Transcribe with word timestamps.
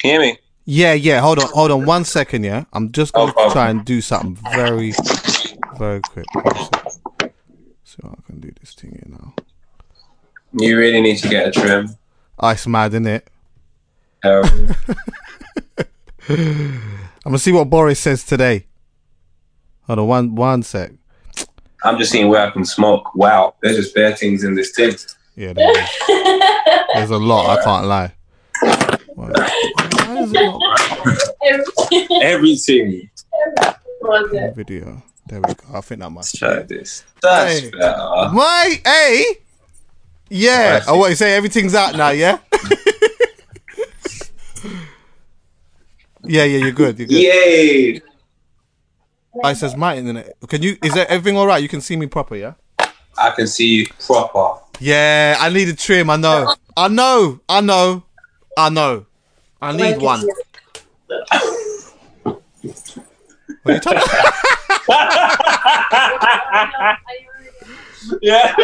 Can 0.00 0.10
you 0.14 0.20
hear 0.20 0.32
me? 0.32 0.38
Yeah, 0.64 0.94
yeah. 0.94 1.20
Hold 1.20 1.40
on, 1.40 1.50
hold 1.50 1.70
on, 1.70 1.84
one 1.84 2.04
second. 2.04 2.44
Yeah, 2.44 2.64
I'm 2.72 2.90
just 2.90 3.12
gonna 3.12 3.34
No 3.36 3.50
try 3.50 3.68
and 3.68 3.84
do 3.84 4.00
something 4.00 4.34
very, 4.54 4.94
very 5.78 6.00
quick. 6.00 6.24
One 6.34 6.54
sec. 6.54 7.34
See 7.84 7.96
what 8.00 8.18
I 8.18 8.22
can 8.26 8.40
do 8.40 8.50
this 8.60 8.72
thing 8.74 8.92
here 8.92 9.06
now. 9.08 9.34
You 10.52 10.78
really 10.78 11.02
need 11.02 11.18
to 11.18 11.28
get 11.28 11.48
a 11.48 11.50
trim. 11.50 11.96
Ice 12.38 12.66
mad 12.66 12.94
in 12.94 13.06
it. 13.06 13.28
Um, 14.24 14.74
I'm 16.28 16.80
gonna 17.24 17.38
see 17.38 17.52
what 17.52 17.68
Boris 17.68 18.00
says 18.00 18.24
today. 18.24 18.66
Hold 19.82 19.98
on, 19.98 20.06
one 20.06 20.34
one 20.34 20.62
sec. 20.62 20.92
I'm 21.84 21.98
just 21.98 22.10
seeing 22.10 22.28
where 22.28 22.46
I 22.46 22.50
can 22.50 22.64
smoke. 22.64 23.14
Wow, 23.14 23.54
there's 23.60 23.76
just 23.76 23.94
bare 23.94 24.16
things 24.16 24.44
in 24.44 24.54
this 24.54 24.72
tin. 24.72 24.96
Yeah, 25.36 25.52
there 25.52 25.70
is. 25.70 25.88
there's 26.94 27.10
a 27.10 27.18
lot. 27.18 27.58
I 27.58 27.64
can't 27.64 27.86
lie. 27.86 28.14
Why 30.32 31.02
is 31.04 31.32
it 31.90 32.22
Everything. 32.22 33.10
Video? 34.54 35.02
There 35.26 35.40
we 35.40 35.54
go. 35.54 35.64
I 35.74 35.80
think 35.80 36.00
that 36.00 36.10
must. 36.10 36.34
try 36.36 36.62
this. 36.62 37.04
That's 37.22 37.60
Hey. 37.60 37.70
better. 37.70 38.30
My 38.32 38.80
hey. 38.84 39.24
Yeah. 40.28 40.82
Oh, 40.88 40.96
what 40.98 41.10
you 41.10 41.16
say? 41.16 41.34
Everything's 41.36 41.74
out 41.74 41.96
now. 41.96 42.10
Yeah. 42.10 42.38
yeah, 46.24 46.44
yeah. 46.44 46.58
You're 46.58 46.72
good. 46.72 46.98
You're 46.98 47.08
good. 47.08 47.16
Yay! 47.16 48.00
Oh, 49.34 49.40
I 49.44 49.52
says 49.54 49.76
my 49.76 49.96
internet. 49.96 50.34
Can 50.48 50.62
you? 50.62 50.76
Is 50.82 50.94
that 50.94 51.08
everything 51.08 51.36
all 51.36 51.46
right? 51.46 51.62
You 51.62 51.68
can 51.68 51.80
see 51.80 51.96
me 51.96 52.06
proper, 52.06 52.36
yeah. 52.36 52.54
I 53.18 53.30
can 53.30 53.46
see 53.46 53.66
you 53.68 53.86
proper. 54.06 54.60
Yeah, 54.80 55.36
I 55.38 55.50
need 55.50 55.68
a 55.68 55.74
trim. 55.74 56.10
I 56.10 56.16
know. 56.16 56.54
I 56.76 56.88
know. 56.88 57.40
I 57.48 57.60
know. 57.60 58.02
I 58.56 58.68
know. 58.70 59.06
I 59.62 59.76
need 59.76 60.00
one. 60.00 60.26
What 63.62 63.66
are 63.66 63.72
you 63.72 63.80
talking? 63.80 64.02
about? 64.88 66.96
Yeah. 68.22 68.54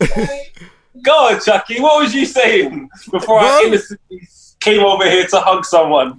Go 1.02 1.12
on, 1.12 1.40
Chuckie. 1.40 1.80
What 1.80 2.02
was 2.02 2.14
you 2.14 2.26
saying 2.26 2.88
before 3.10 3.40
Bro. 3.40 3.48
I 3.48 3.62
innocently 3.66 4.28
came 4.60 4.84
over 4.84 5.08
here 5.08 5.26
to 5.26 5.40
hug 5.40 5.64
someone? 5.64 6.16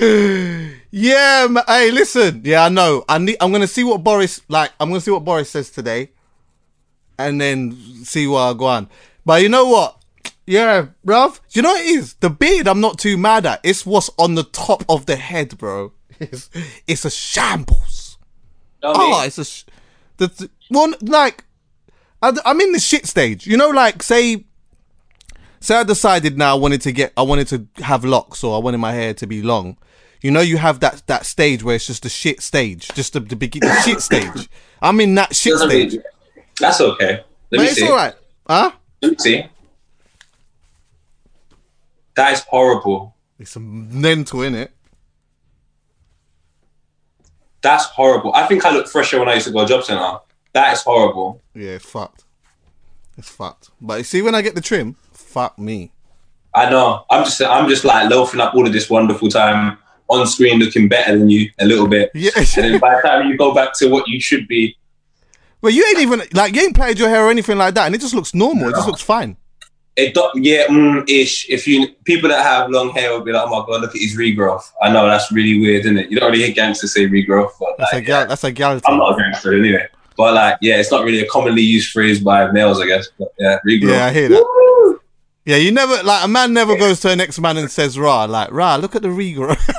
yeah. 0.90 1.46
ma- 1.50 1.64
Hey, 1.66 1.90
listen. 1.90 2.42
Yeah, 2.44 2.64
I 2.64 2.68
know. 2.68 3.04
I 3.08 3.18
need. 3.18 3.36
I'm 3.40 3.52
gonna 3.52 3.66
see 3.66 3.84
what 3.84 4.02
Boris 4.02 4.40
like. 4.48 4.72
I'm 4.80 4.88
gonna 4.88 5.00
see 5.00 5.10
what 5.10 5.24
Boris 5.24 5.50
says 5.50 5.70
today, 5.70 6.10
and 7.18 7.40
then 7.40 7.72
see 8.04 8.26
what 8.26 8.40
I 8.40 8.52
go 8.54 8.66
on. 8.66 8.88
But 9.24 9.42
you 9.42 9.48
know 9.48 9.66
what? 9.66 10.01
Yeah, 10.46 10.86
bruv. 11.06 11.40
You 11.50 11.62
know 11.62 11.70
what 11.72 11.82
it 11.82 11.86
is? 11.90 12.14
The 12.14 12.30
beard. 12.30 12.66
I'm 12.66 12.80
not 12.80 12.98
too 12.98 13.16
mad 13.16 13.46
at. 13.46 13.60
It's 13.62 13.86
what's 13.86 14.10
on 14.18 14.34
the 14.34 14.42
top 14.44 14.84
of 14.88 15.06
the 15.06 15.16
head, 15.16 15.56
bro. 15.58 15.92
It's 16.18 16.50
it's 16.86 17.04
a 17.04 17.10
shambles. 17.10 18.18
Oh, 18.82 19.22
it's 19.24 19.38
a 19.38 19.44
sh- 19.44 19.64
the, 20.16 20.26
the 20.26 20.50
one 20.68 20.94
like 21.00 21.44
I, 22.20 22.32
I'm 22.44 22.60
in 22.60 22.72
the 22.72 22.80
shit 22.80 23.06
stage. 23.06 23.46
You 23.46 23.56
know, 23.56 23.70
like 23.70 24.02
say 24.02 24.44
say 25.60 25.76
I 25.76 25.82
decided 25.84 26.36
now 26.36 26.56
I 26.56 26.58
wanted 26.58 26.80
to 26.82 26.92
get 26.92 27.12
I 27.16 27.22
wanted 27.22 27.48
to 27.48 27.82
have 27.84 28.04
locks 28.04 28.42
or 28.44 28.56
I 28.56 28.58
wanted 28.58 28.78
my 28.78 28.92
hair 28.92 29.14
to 29.14 29.26
be 29.26 29.42
long. 29.42 29.76
You 30.22 30.30
know, 30.30 30.40
you 30.40 30.56
have 30.58 30.80
that 30.80 31.02
that 31.06 31.24
stage 31.26 31.62
where 31.62 31.76
it's 31.76 31.86
just 31.86 32.02
the 32.02 32.08
shit 32.08 32.40
stage, 32.42 32.88
just 32.94 33.12
the 33.12 33.20
the, 33.20 33.34
the 33.36 33.80
shit 33.84 34.00
stage. 34.00 34.48
I'm 34.80 35.00
in 35.00 35.14
that 35.16 35.34
shit 35.34 35.52
Doesn't 35.52 35.70
stage. 35.70 35.92
mean- 35.92 36.02
That's 36.58 36.80
okay. 36.80 37.12
Let 37.14 37.24
But 37.50 37.58
me 37.60 37.64
it's 37.66 37.74
see. 37.76 37.86
all 37.88 37.94
right, 37.96 38.14
huh? 38.48 38.72
Let 39.02 39.12
me 39.12 39.18
see. 39.18 39.44
That 42.14 42.32
is 42.32 42.40
horrible. 42.40 43.16
It's 43.38 43.52
some 43.52 44.00
mental, 44.00 44.42
in 44.42 44.54
it. 44.54 44.72
That's 47.62 47.84
horrible. 47.86 48.34
I 48.34 48.46
think 48.46 48.64
I 48.64 48.70
look 48.72 48.88
fresher 48.88 49.18
when 49.18 49.28
I 49.28 49.34
used 49.34 49.46
to 49.46 49.52
go 49.52 49.60
to 49.62 49.66
job 49.66 49.84
center. 49.84 50.18
That 50.52 50.72
is 50.74 50.82
horrible. 50.82 51.40
Yeah, 51.54 51.70
it's 51.72 51.84
fucked. 51.84 52.24
It's 53.16 53.30
fucked. 53.30 53.70
But 53.80 53.98
you 53.98 54.04
see, 54.04 54.22
when 54.22 54.34
I 54.34 54.42
get 54.42 54.54
the 54.54 54.60
trim, 54.60 54.96
fuck 55.12 55.58
me. 55.58 55.92
I 56.54 56.68
know. 56.68 57.04
I'm 57.08 57.24
just 57.24 57.40
I'm 57.40 57.68
just 57.68 57.84
like 57.84 58.10
loafing 58.10 58.40
up 58.40 58.54
all 58.54 58.66
of 58.66 58.72
this 58.72 58.90
wonderful 58.90 59.28
time 59.28 59.78
on 60.08 60.26
screen 60.26 60.58
looking 60.58 60.88
better 60.88 61.18
than 61.18 61.30
you 61.30 61.50
a 61.58 61.64
little 61.64 61.86
bit. 61.86 62.10
Yeah. 62.14 62.30
And 62.36 62.46
then 62.46 62.80
by 62.80 62.96
the 62.96 63.08
time 63.08 63.28
you 63.28 63.36
go 63.38 63.54
back 63.54 63.72
to 63.78 63.88
what 63.88 64.06
you 64.08 64.20
should 64.20 64.46
be, 64.46 64.76
Well, 65.62 65.72
you 65.72 65.86
ain't 65.86 66.00
even 66.00 66.22
like 66.34 66.54
you 66.54 66.62
ain't 66.62 66.74
played 66.74 66.98
your 66.98 67.08
hair 67.08 67.24
or 67.24 67.30
anything 67.30 67.56
like 67.56 67.74
that, 67.74 67.86
and 67.86 67.94
it 67.94 68.00
just 68.00 68.14
looks 68.14 68.34
normal. 68.34 68.68
It 68.68 68.72
just 68.72 68.88
looks 68.88 69.00
fine. 69.00 69.36
It 69.96 70.14
do, 70.14 70.28
yeah, 70.36 70.66
mm, 70.68 71.08
ish. 71.08 71.48
If 71.50 71.66
you 71.66 71.88
people 72.04 72.28
that 72.30 72.42
have 72.42 72.70
long 72.70 72.90
hair 72.90 73.10
will 73.12 73.20
be 73.20 73.32
like, 73.32 73.44
oh 73.46 73.50
my 73.60 73.66
god, 73.66 73.82
look 73.82 73.94
at 73.94 74.00
his 74.00 74.16
regrowth. 74.16 74.62
I 74.80 74.90
know 74.92 75.06
that's 75.06 75.30
really 75.30 75.60
weird, 75.60 75.84
isn't 75.84 75.98
it? 75.98 76.10
You 76.10 76.18
don't 76.18 76.30
really 76.32 76.44
hear 76.44 76.54
gangsters 76.54 76.94
say 76.94 77.06
regrowth, 77.06 77.50
but 77.60 77.74
That's 77.78 77.92
like, 77.92 78.02
a 78.02 78.06
gal. 78.06 78.20
yeah, 78.20 78.26
That's 78.26 78.44
a 78.44 78.52
gal. 78.52 78.80
I'm 78.86 78.98
not 78.98 79.18
a 79.18 79.22
gangster 79.22 79.54
anyway. 79.54 79.86
But 80.16 80.34
like, 80.34 80.58
yeah, 80.62 80.76
it's 80.76 80.90
not 80.90 81.04
really 81.04 81.20
a 81.20 81.28
commonly 81.28 81.62
used 81.62 81.90
phrase 81.92 82.20
by 82.20 82.50
males, 82.52 82.80
I 82.80 82.86
guess. 82.86 83.08
But 83.18 83.28
yeah, 83.38 83.58
regrowth. 83.66 83.90
Yeah, 83.90 84.06
I 84.06 84.12
hear 84.12 84.28
that. 84.30 84.98
Yeah, 85.44 85.56
you 85.56 85.72
never 85.72 86.02
like 86.04 86.24
a 86.24 86.28
man 86.28 86.52
never 86.52 86.76
goes 86.76 87.00
to 87.00 87.10
an 87.10 87.18
next 87.18 87.38
man 87.40 87.56
and 87.56 87.70
says, 87.70 87.98
"Rah, 87.98 88.24
like 88.26 88.50
rah, 88.52 88.76
look 88.76 88.94
at 88.96 89.02
the 89.02 89.08
regrowth." 89.08 89.58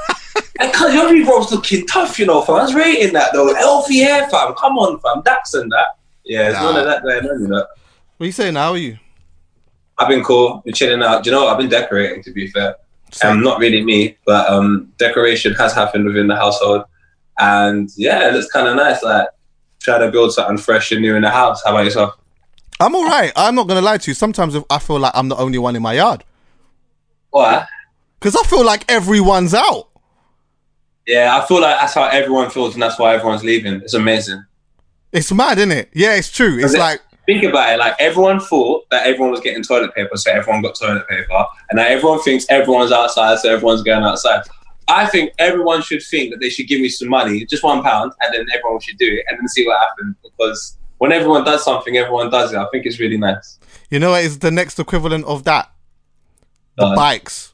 And 0.59 0.71
Because 0.71 0.93
your 0.93 1.05
regrowth's 1.09 1.51
looking 1.51 1.85
tough, 1.87 2.19
you 2.19 2.27
know, 2.27 2.41
fam. 2.43 2.55
I 2.57 2.61
was 2.63 2.75
rating 2.75 3.11
that 3.13 3.33
though. 3.33 3.53
Healthy 3.55 3.99
hair, 3.99 4.29
fam. 4.29 4.53
Come 4.53 4.77
on, 4.77 4.99
fam. 4.99 5.21
Dax 5.23 5.55
and 5.55 5.71
that. 5.71 5.97
Yeah, 6.25 6.49
it's 6.49 6.53
Nah. 6.59 6.71
none 6.71 6.79
of 6.81 6.85
that 6.85 7.01
going 7.01 7.25
on, 7.27 7.41
you 7.41 7.47
know. 7.47 7.65
what 8.17 8.23
are 8.23 8.25
you 8.27 8.31
saying? 8.31 8.53
How 8.55 8.71
are 8.71 8.77
you? 8.77 8.97
I've 9.99 10.07
been 10.09 10.23
cool. 10.23 10.61
Been 10.65 10.73
chilling 10.73 11.03
out. 11.03 11.23
Do 11.23 11.29
you 11.29 11.35
know 11.35 11.43
what? 11.43 11.53
I've 11.53 11.59
been 11.59 11.69
decorating, 11.69 12.23
to 12.23 12.31
be 12.31 12.47
fair. 12.47 12.75
Um, 13.23 13.43
not 13.43 13.59
really 13.59 13.83
me, 13.83 14.17
but 14.25 14.49
um, 14.49 14.91
decoration 14.97 15.53
has 15.53 15.73
happened 15.73 16.05
within 16.05 16.27
the 16.27 16.35
household. 16.35 16.83
And 17.37 17.89
yeah, 17.95 18.27
it 18.27 18.33
looks 18.33 18.51
kind 18.51 18.67
of 18.67 18.75
nice. 18.75 19.03
Like, 19.03 19.27
try 19.79 19.99
to 19.99 20.09
build 20.11 20.33
something 20.33 20.57
fresh 20.57 20.91
and 20.91 21.01
new 21.01 21.15
in 21.15 21.21
the 21.21 21.29
house. 21.29 21.61
How 21.63 21.71
about 21.71 21.85
yourself? 21.85 22.15
I'm 22.79 22.95
all 22.95 23.05
right. 23.05 23.31
I'm 23.35 23.53
not 23.53 23.67
gonna 23.67 23.81
lie 23.81 23.97
to 23.99 24.09
you. 24.11 24.15
Sometimes 24.15 24.55
I 24.69 24.79
feel 24.79 24.99
like 24.99 25.11
I'm 25.15 25.29
the 25.29 25.35
only 25.37 25.59
one 25.59 25.75
in 25.75 25.81
my 25.83 25.93
yard 25.93 26.23
What? 27.29 27.67
because 28.19 28.35
I 28.35 28.43
feel 28.47 28.65
like 28.65 28.89
everyone's 28.91 29.53
out. 29.53 29.89
Yeah, 31.05 31.37
I 31.37 31.45
feel 31.45 31.61
like 31.61 31.77
that's 31.79 31.93
how 31.93 32.05
everyone 32.05 32.49
feels, 32.49 32.73
and 32.73 32.81
that's 32.81 32.97
why 32.97 33.13
everyone's 33.13 33.43
leaving. 33.43 33.75
It's 33.75 33.93
amazing. 33.93 34.43
It's 35.11 35.31
mad, 35.31 35.57
isn't 35.59 35.71
it? 35.71 35.89
Yeah, 35.93 36.15
it's 36.15 36.31
true. 36.31 36.57
It's 36.59 36.73
like 36.73 37.01
Think 37.25 37.43
about 37.43 37.73
it. 37.73 37.79
Like, 37.79 37.95
everyone 37.99 38.39
thought 38.39 38.89
that 38.91 39.07
everyone 39.07 39.31
was 39.31 39.39
getting 39.39 39.63
toilet 39.63 39.95
paper, 39.95 40.17
so 40.17 40.31
everyone 40.31 40.61
got 40.61 40.75
toilet 40.75 41.07
paper. 41.07 41.45
And 41.69 41.77
now 41.77 41.85
everyone 41.85 42.21
thinks 42.21 42.45
everyone's 42.49 42.91
outside, 42.91 43.39
so 43.39 43.53
everyone's 43.53 43.81
going 43.81 44.03
outside. 44.03 44.41
I 44.87 45.05
think 45.05 45.31
everyone 45.39 45.81
should 45.81 46.03
think 46.03 46.31
that 46.31 46.39
they 46.39 46.49
should 46.49 46.67
give 46.67 46.81
me 46.81 46.89
some 46.89 47.07
money, 47.07 47.45
just 47.45 47.63
one 47.63 47.81
pound, 47.81 48.11
and 48.21 48.33
then 48.33 48.45
everyone 48.53 48.81
should 48.81 48.97
do 48.97 49.05
it 49.05 49.25
and 49.29 49.39
then 49.39 49.47
see 49.47 49.65
what 49.65 49.79
happens. 49.79 50.15
Because 50.21 50.77
when 50.97 51.13
everyone 51.13 51.45
does 51.45 51.63
something, 51.63 51.95
everyone 51.95 52.29
does 52.29 52.51
it. 52.51 52.57
I 52.57 52.67
think 52.71 52.85
it's 52.85 52.99
really 52.99 53.17
nice. 53.17 53.59
you 53.89 53.99
know 53.99 54.11
what 54.11 54.23
is 54.23 54.39
the 54.39 54.51
next 54.51 54.79
equivalent 54.79 55.25
of 55.25 55.45
that? 55.45 55.71
The 56.77 56.93
bikes. 56.95 57.53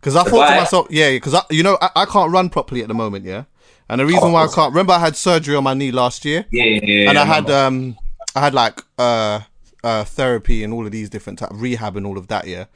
Because 0.00 0.16
I 0.16 0.24
The 0.24 0.30
thought 0.30 0.48
to 0.48 0.56
myself, 0.56 0.86
yeah, 0.90 1.10
because 1.10 1.34
I, 1.34 1.42
you 1.50 1.62
know, 1.62 1.78
I, 1.80 1.90
I 1.96 2.04
can't 2.04 2.32
run 2.32 2.50
properly 2.50 2.82
at 2.82 2.88
the 2.88 2.94
moment, 2.94 3.24
yeah. 3.24 3.44
And 3.88 4.00
the 4.00 4.06
reason 4.06 4.32
why 4.32 4.44
I 4.44 4.48
can't 4.48 4.72
remember, 4.72 4.92
I 4.92 4.98
had 4.98 5.16
surgery 5.16 5.56
on 5.56 5.64
my 5.64 5.74
knee 5.74 5.90
last 5.90 6.24
year. 6.24 6.46
Yeah, 6.50 6.64
yeah, 6.64 6.80
yeah. 6.82 7.08
and 7.10 7.18
I 7.18 7.22
yeah, 7.22 7.34
had 7.34 7.50
um 7.50 7.98
I 8.34 8.40
had 8.40 8.54
like 8.54 8.80
uh 8.98 9.40
uh 9.82 10.04
therapy 10.04 10.62
and 10.64 10.72
all 10.72 10.84
of 10.86 10.92
these 10.92 11.08
different 11.08 11.38
type 11.38 11.50
rehab 11.52 11.96
and 11.96 12.06
all 12.06 12.18
of 12.18 12.28
that, 12.28 12.46
yeah. 12.46 12.66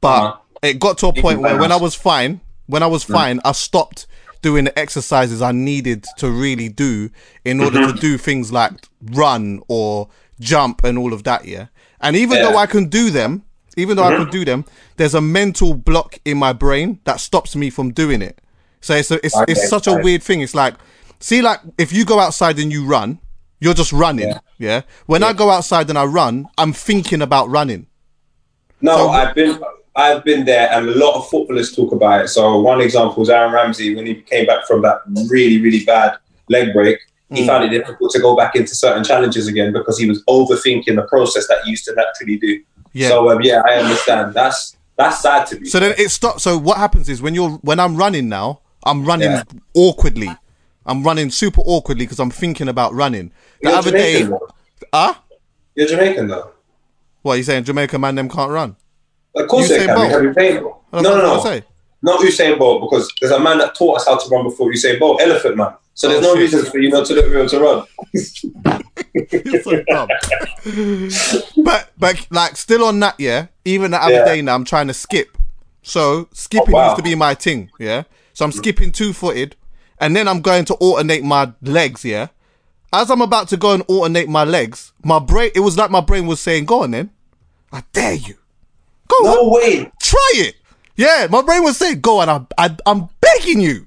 But 0.00 0.08
Uh-huh. 0.22 0.36
it 0.62 0.78
got 0.78 0.98
to 0.98 1.08
a 1.08 1.12
point 1.12 1.40
where 1.40 1.58
when 1.58 1.72
I 1.72 1.76
was 1.76 1.94
fine, 1.94 2.40
when 2.66 2.82
I 2.82 2.86
was 2.86 3.02
fine, 3.02 3.40
I 3.44 3.52
stopped 3.52 4.06
doing 4.42 4.64
the 4.64 4.78
exercises 4.78 5.42
I 5.42 5.52
needed 5.52 6.06
to 6.18 6.30
really 6.30 6.68
do 6.68 7.10
in 7.44 7.60
order 7.60 7.80
Mm-hmm. 7.80 7.94
to 7.96 8.00
do 8.00 8.16
things 8.18 8.52
like 8.52 8.72
run 9.12 9.60
or 9.68 10.08
jump 10.38 10.84
and 10.84 10.96
all 10.98 11.12
of 11.12 11.24
that, 11.24 11.44
yeah. 11.44 11.66
And 12.00 12.16
even 12.16 12.38
Yeah. 12.38 12.44
Mm-hmm. 12.44 12.52
though 12.52 12.58
I 12.58 12.66
can 12.66 12.88
do 12.88 13.10
them, 13.10 13.42
even 13.76 13.96
though 13.96 14.04
I 14.04 14.16
can 14.16 14.30
do 14.30 14.44
them, 14.44 14.64
there's 14.96 15.14
a 15.14 15.20
mental 15.20 15.74
block 15.74 16.18
in 16.24 16.38
my 16.38 16.52
brain 16.52 17.00
that 17.04 17.20
stops 17.20 17.54
me 17.56 17.70
from 17.70 17.92
doing 17.92 18.20
it. 18.22 18.40
So 18.80 18.94
it's 18.94 19.10
a, 19.10 19.24
it's, 19.24 19.36
Okay, 19.36 19.52
it's 19.52 19.68
such 19.68 19.86
a 19.86 19.94
weird 19.96 20.22
thing. 20.22 20.40
It's 20.40 20.54
like, 20.54 20.74
see, 21.20 21.42
like 21.42 21.60
if 21.78 21.92
you 21.92 22.04
go 22.06 22.18
outside 22.18 22.58
and 22.58 22.72
you 22.72 22.84
run, 22.86 23.18
you're 23.60 23.74
just 23.74 23.92
running. 23.92 24.28
Yeah. 24.28 24.38
Yeah. 24.60 24.82
When 25.06 25.22
I 25.24 25.32
go 25.32 25.48
outside 25.50 25.88
and 25.88 25.98
I 25.98 26.04
run, 26.04 26.46
I'm 26.58 26.72
thinking 26.74 27.22
about 27.22 27.48
running. 27.48 27.86
No, 28.82 28.96
So- 28.96 29.08
I've 29.08 29.34
been 29.34 29.58
I've 29.96 30.22
been 30.24 30.44
there, 30.44 30.70
and 30.70 30.88
a 30.88 30.92
lot 30.94 31.16
of 31.16 31.28
footballers 31.28 31.74
talk 31.74 31.90
about 31.92 32.24
it. 32.24 32.28
So 32.28 32.60
one 32.60 32.80
example 32.80 33.22
is 33.24 33.28
Aaron 33.30 33.52
Ramsey 33.52 33.94
when 33.96 34.06
he 34.06 34.14
came 34.14 34.46
back 34.46 34.64
from 34.66 34.82
that 34.82 35.00
really 35.28 35.60
really 35.60 35.84
bad 35.84 36.16
leg 36.48 36.72
break. 36.72 36.98
He 37.32 37.46
found 37.46 37.64
it 37.64 37.68
difficult 37.70 38.10
to 38.12 38.18
go 38.20 38.34
back 38.36 38.56
into 38.56 38.74
certain 38.74 39.04
challenges 39.04 39.46
again 39.46 39.72
because 39.72 39.96
he 39.98 40.08
was 40.08 40.22
overthinking 40.24 40.96
the 40.96 41.02
process 41.08 41.46
that 41.48 41.58
he 41.64 41.70
used 41.70 41.84
to 41.84 41.94
naturally 41.94 42.36
do. 42.38 42.60
Yeah. 42.92 43.08
So 43.08 43.30
um, 43.30 43.40
yeah, 43.42 43.62
I 43.68 43.74
understand. 43.74 44.34
That's 44.34 44.76
that's 44.96 45.20
sad 45.22 45.46
to 45.48 45.56
be. 45.56 45.66
So 45.66 45.80
then 45.80 45.94
it 45.96 46.10
stops. 46.10 46.42
So 46.42 46.58
what 46.58 46.76
happens 46.76 47.08
is 47.08 47.22
when 47.22 47.34
you're 47.34 47.50
when 47.62 47.80
I'm 47.80 47.96
running 47.96 48.28
now, 48.28 48.60
I'm 48.84 49.04
running 49.04 49.30
Yeah. 49.30 49.42
awkwardly. 49.74 50.28
I'm 50.86 51.02
running 51.02 51.30
super 51.30 51.60
awkwardly 51.64 52.04
because 52.06 52.18
I'm 52.20 52.30
thinking 52.30 52.68
about 52.68 52.92
running. 52.94 53.32
The 53.62 53.68
You're 53.68 53.78
other 53.78 53.90
day, 53.90 54.12
Jamaican, 54.14 54.30
though. 54.30 54.48
ah, 54.92 55.22
You're 55.74 55.88
Jamaican 55.88 56.28
though. 56.28 56.50
what 57.22 57.34
are 57.34 57.36
you 57.36 57.42
saying? 57.42 57.64
Jamaica 57.64 57.98
man, 57.98 58.14
them 58.14 58.28
can't 58.28 58.50
run. 58.50 58.76
Of 59.36 59.48
course 59.48 59.68
You 59.68 59.76
they 59.76 59.80
say 59.80 59.86
can. 59.86 59.96
both. 59.96 60.10
Have 60.12 60.22
you 60.22 60.32
played? 60.32 60.62
No, 60.62 61.00
no, 61.02 61.16
no. 61.16 61.40
say. 61.40 61.62
Not 62.02 62.20
Usain 62.20 62.58
Bolt, 62.58 62.80
because 62.90 63.12
there's 63.20 63.32
a 63.32 63.38
man 63.38 63.58
that 63.58 63.74
taught 63.74 63.98
us 63.98 64.06
how 64.06 64.16
to 64.16 64.28
run 64.30 64.44
before 64.44 64.72
Usain 64.72 64.98
Bolt, 64.98 65.20
Elephant 65.20 65.56
Man. 65.58 65.74
So 65.92 66.08
there's 66.08 66.24
Oh, 66.24 66.32
no 66.34 66.40
reason 66.40 66.64
for 66.64 66.78
you 66.78 66.88
not 66.88 67.04
to 67.06 67.14
be 67.14 67.20
able 67.20 67.46
to 67.48 67.60
run. 67.60 67.86
You're 69.44 69.62
so 69.62 69.82
dumb. 69.84 70.08
but 71.64 71.90
but 71.98 72.26
like 72.30 72.56
still 72.56 72.84
on 72.84 73.00
that, 73.00 73.16
yeah. 73.18 73.48
Even 73.64 73.90
the 73.90 74.02
other 74.02 74.14
Yeah. 74.14 74.24
day 74.24 74.42
now, 74.42 74.54
I'm 74.54 74.64
trying 74.64 74.86
to 74.86 74.94
skip. 74.94 75.36
So 75.82 76.28
skipping 76.32 76.74
Oh, 76.74 76.78
wow. 76.78 76.84
used 76.86 76.96
to 76.96 77.02
be 77.02 77.14
my 77.14 77.34
thing, 77.34 77.70
yeah. 77.78 78.04
So 78.32 78.44
I'm 78.46 78.52
skipping 78.52 78.92
two 78.92 79.12
footed, 79.12 79.56
and 80.00 80.16
then 80.16 80.26
I'm 80.26 80.40
going 80.40 80.64
to 80.66 80.74
alternate 80.74 81.22
my 81.22 81.52
legs, 81.62 82.04
yeah. 82.04 82.28
As 82.92 83.10
I'm 83.10 83.20
about 83.22 83.48
to 83.48 83.56
go 83.56 83.72
and 83.72 83.82
alternate 83.86 84.28
my 84.28 84.44
legs, 84.44 84.92
my 85.04 85.18
brain 85.20 85.50
it 85.54 85.60
was 85.60 85.76
like 85.78 85.90
my 85.90 86.00
brain 86.00 86.26
was 86.26 86.40
saying, 86.40 86.64
"Go 86.64 86.82
on, 86.82 86.90
then, 86.90 87.10
I 87.72 87.84
dare 87.92 88.14
you, 88.14 88.34
go 89.06 89.16
on, 89.28 89.34
No 89.36 89.48
way. 89.50 89.92
try 90.00 90.32
it." 90.34 90.56
Yeah, 90.96 91.28
my 91.30 91.42
brain 91.42 91.62
was 91.62 91.76
saying, 91.76 92.00
"Go 92.00 92.18
on, 92.18 92.28
I, 92.28 92.44
I, 92.58 92.76
I'm 92.86 93.08
begging 93.20 93.60
you, 93.60 93.86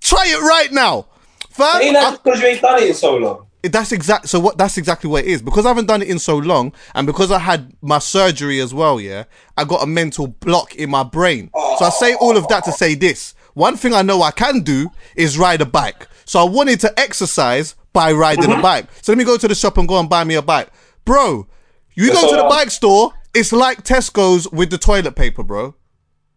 try 0.00 0.26
it 0.28 0.40
right 0.40 0.70
now." 0.72 1.06
Fam, 1.50 1.80
Ain't 1.82 1.94
that 1.94 2.22
because 2.22 2.40
you 2.40 2.46
ain't 2.48 2.60
done 2.62 2.82
it 2.82 2.88
in 2.88 2.94
so 2.94 3.16
long? 3.16 3.46
that's 3.62 3.90
exact 3.90 4.28
so 4.28 4.38
what 4.38 4.56
that's 4.56 4.78
exactly 4.78 5.10
what 5.10 5.24
it 5.24 5.28
is 5.28 5.42
because 5.42 5.66
i 5.66 5.68
haven't 5.68 5.86
done 5.86 6.00
it 6.00 6.06
in 6.06 6.20
so 6.20 6.36
long 6.36 6.72
and 6.94 7.04
because 7.04 7.32
i 7.32 7.38
had 7.38 7.72
my 7.82 7.98
surgery 7.98 8.60
as 8.60 8.72
well 8.72 9.00
yeah 9.00 9.24
i 9.56 9.64
got 9.64 9.82
a 9.82 9.86
mental 9.86 10.28
block 10.28 10.76
in 10.76 10.88
my 10.88 11.02
brain 11.02 11.50
so 11.76 11.84
i 11.84 11.88
say 11.88 12.14
all 12.16 12.36
of 12.36 12.46
that 12.46 12.62
to 12.62 12.70
say 12.70 12.94
this 12.94 13.34
one 13.56 13.76
thing 13.76 13.92
i 13.92 14.02
know 14.02 14.22
i 14.22 14.30
can 14.30 14.60
do 14.60 14.90
is 15.16 15.36
ride 15.38 15.60
a 15.60 15.66
bike 15.66 16.06
so 16.24 16.38
i 16.38 16.44
wanted 16.44 16.78
to 16.78 17.00
exercise 17.00 17.74
by 17.92 18.12
riding 18.12 18.52
a 18.52 18.60
bike 18.62 18.86
so 19.02 19.12
let 19.12 19.18
me 19.18 19.24
go 19.24 19.36
to 19.36 19.48
the 19.48 19.54
shop 19.54 19.78
and 19.78 19.88
go 19.88 19.98
and 19.98 20.08
buy 20.08 20.22
me 20.24 20.34
a 20.34 20.42
bike 20.42 20.70
bro 21.04 21.46
you 21.94 22.12
go 22.12 22.30
to 22.30 22.36
the 22.36 22.48
bike 22.48 22.70
store 22.70 23.12
it's 23.34 23.52
like 23.52 23.82
tesco's 23.82 24.50
with 24.52 24.70
the 24.70 24.78
toilet 24.78 25.16
paper 25.16 25.42
bro 25.42 25.74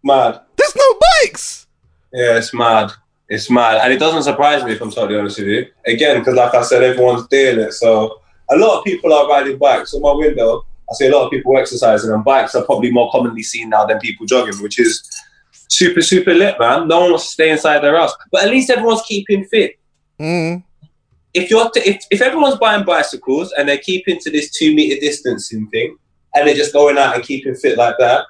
Mad. 0.04 0.40
there's 0.58 0.76
no 0.76 1.00
bikes 1.24 1.68
Yeah, 2.12 2.38
it's 2.38 2.54
mad. 2.54 2.92
It's 3.28 3.50
mad. 3.50 3.82
And 3.84 3.94
it 3.94 4.00
doesn't 4.00 4.24
surprise 4.24 4.64
me 4.64 4.72
if 4.72 4.82
I'm 4.82 4.92
totally 4.92 5.20
honest 5.20 5.38
with 5.38 5.48
you. 5.48 5.66
Again, 5.86 6.20
because 6.20 6.36
like 6.36 6.56
I 6.56 6.64
said, 6.64 6.82
everyone's 6.82 7.28
doing 7.28 7.60
it. 7.60 7.74
So 7.74 8.22
a 8.50 8.58
lot 8.58 8.80
of 8.80 8.84
people 8.84 9.14
are 9.14 9.28
riding 9.28 9.58
bikes. 9.58 9.94
On 9.94 10.02
my 10.02 10.14
window, 10.14 10.66
I 10.90 10.94
see 10.96 11.08
a 11.08 11.12
lot 11.16 11.26
of 11.26 11.32
people 11.32 11.56
exercising, 11.58 12.12
and 12.12 12.24
bikes 12.24 12.56
are 12.56 12.66
probably 12.66 12.92
more 12.92 13.12
commonly 13.12 13.44
seen 13.44 13.70
now 13.70 13.86
than 13.86 14.00
people 14.00 14.26
jogging, 14.26 14.60
which 14.64 14.80
is 14.80 15.08
super, 15.70 16.02
super 16.02 16.34
lit, 16.34 16.60
man. 16.60 16.88
No 16.88 17.00
one 17.02 17.12
wants 17.12 17.28
to 17.28 17.32
stay 17.32 17.50
inside 17.52 17.80
their 17.80 17.98
house. 17.98 18.14
But 18.32 18.44
at 18.44 18.50
least 18.50 18.70
everyone's 18.70 19.04
keeping 19.04 19.46
fit. 19.46 19.80
mm. 20.20 20.64
If 21.32 21.52
you're 21.52 21.70
t- 21.70 21.82
if, 21.82 22.04
if 22.10 22.22
everyone's 22.22 22.58
buying 22.58 22.84
bicycles 22.84 23.54
and 23.56 23.70
they're 23.70 23.78
keeping 23.78 24.20
to 24.20 24.32
this 24.32 24.50
two 24.50 24.74
meter 24.74 25.00
distancing 25.00 25.68
thing, 25.70 25.96
and 26.34 26.48
they're 26.48 26.56
just 26.56 26.74
going 26.74 26.98
out 26.98 27.16
and 27.16 27.24
keeping 27.24 27.54
fit 27.56 27.78
like 27.78 27.96
that, 28.00 28.26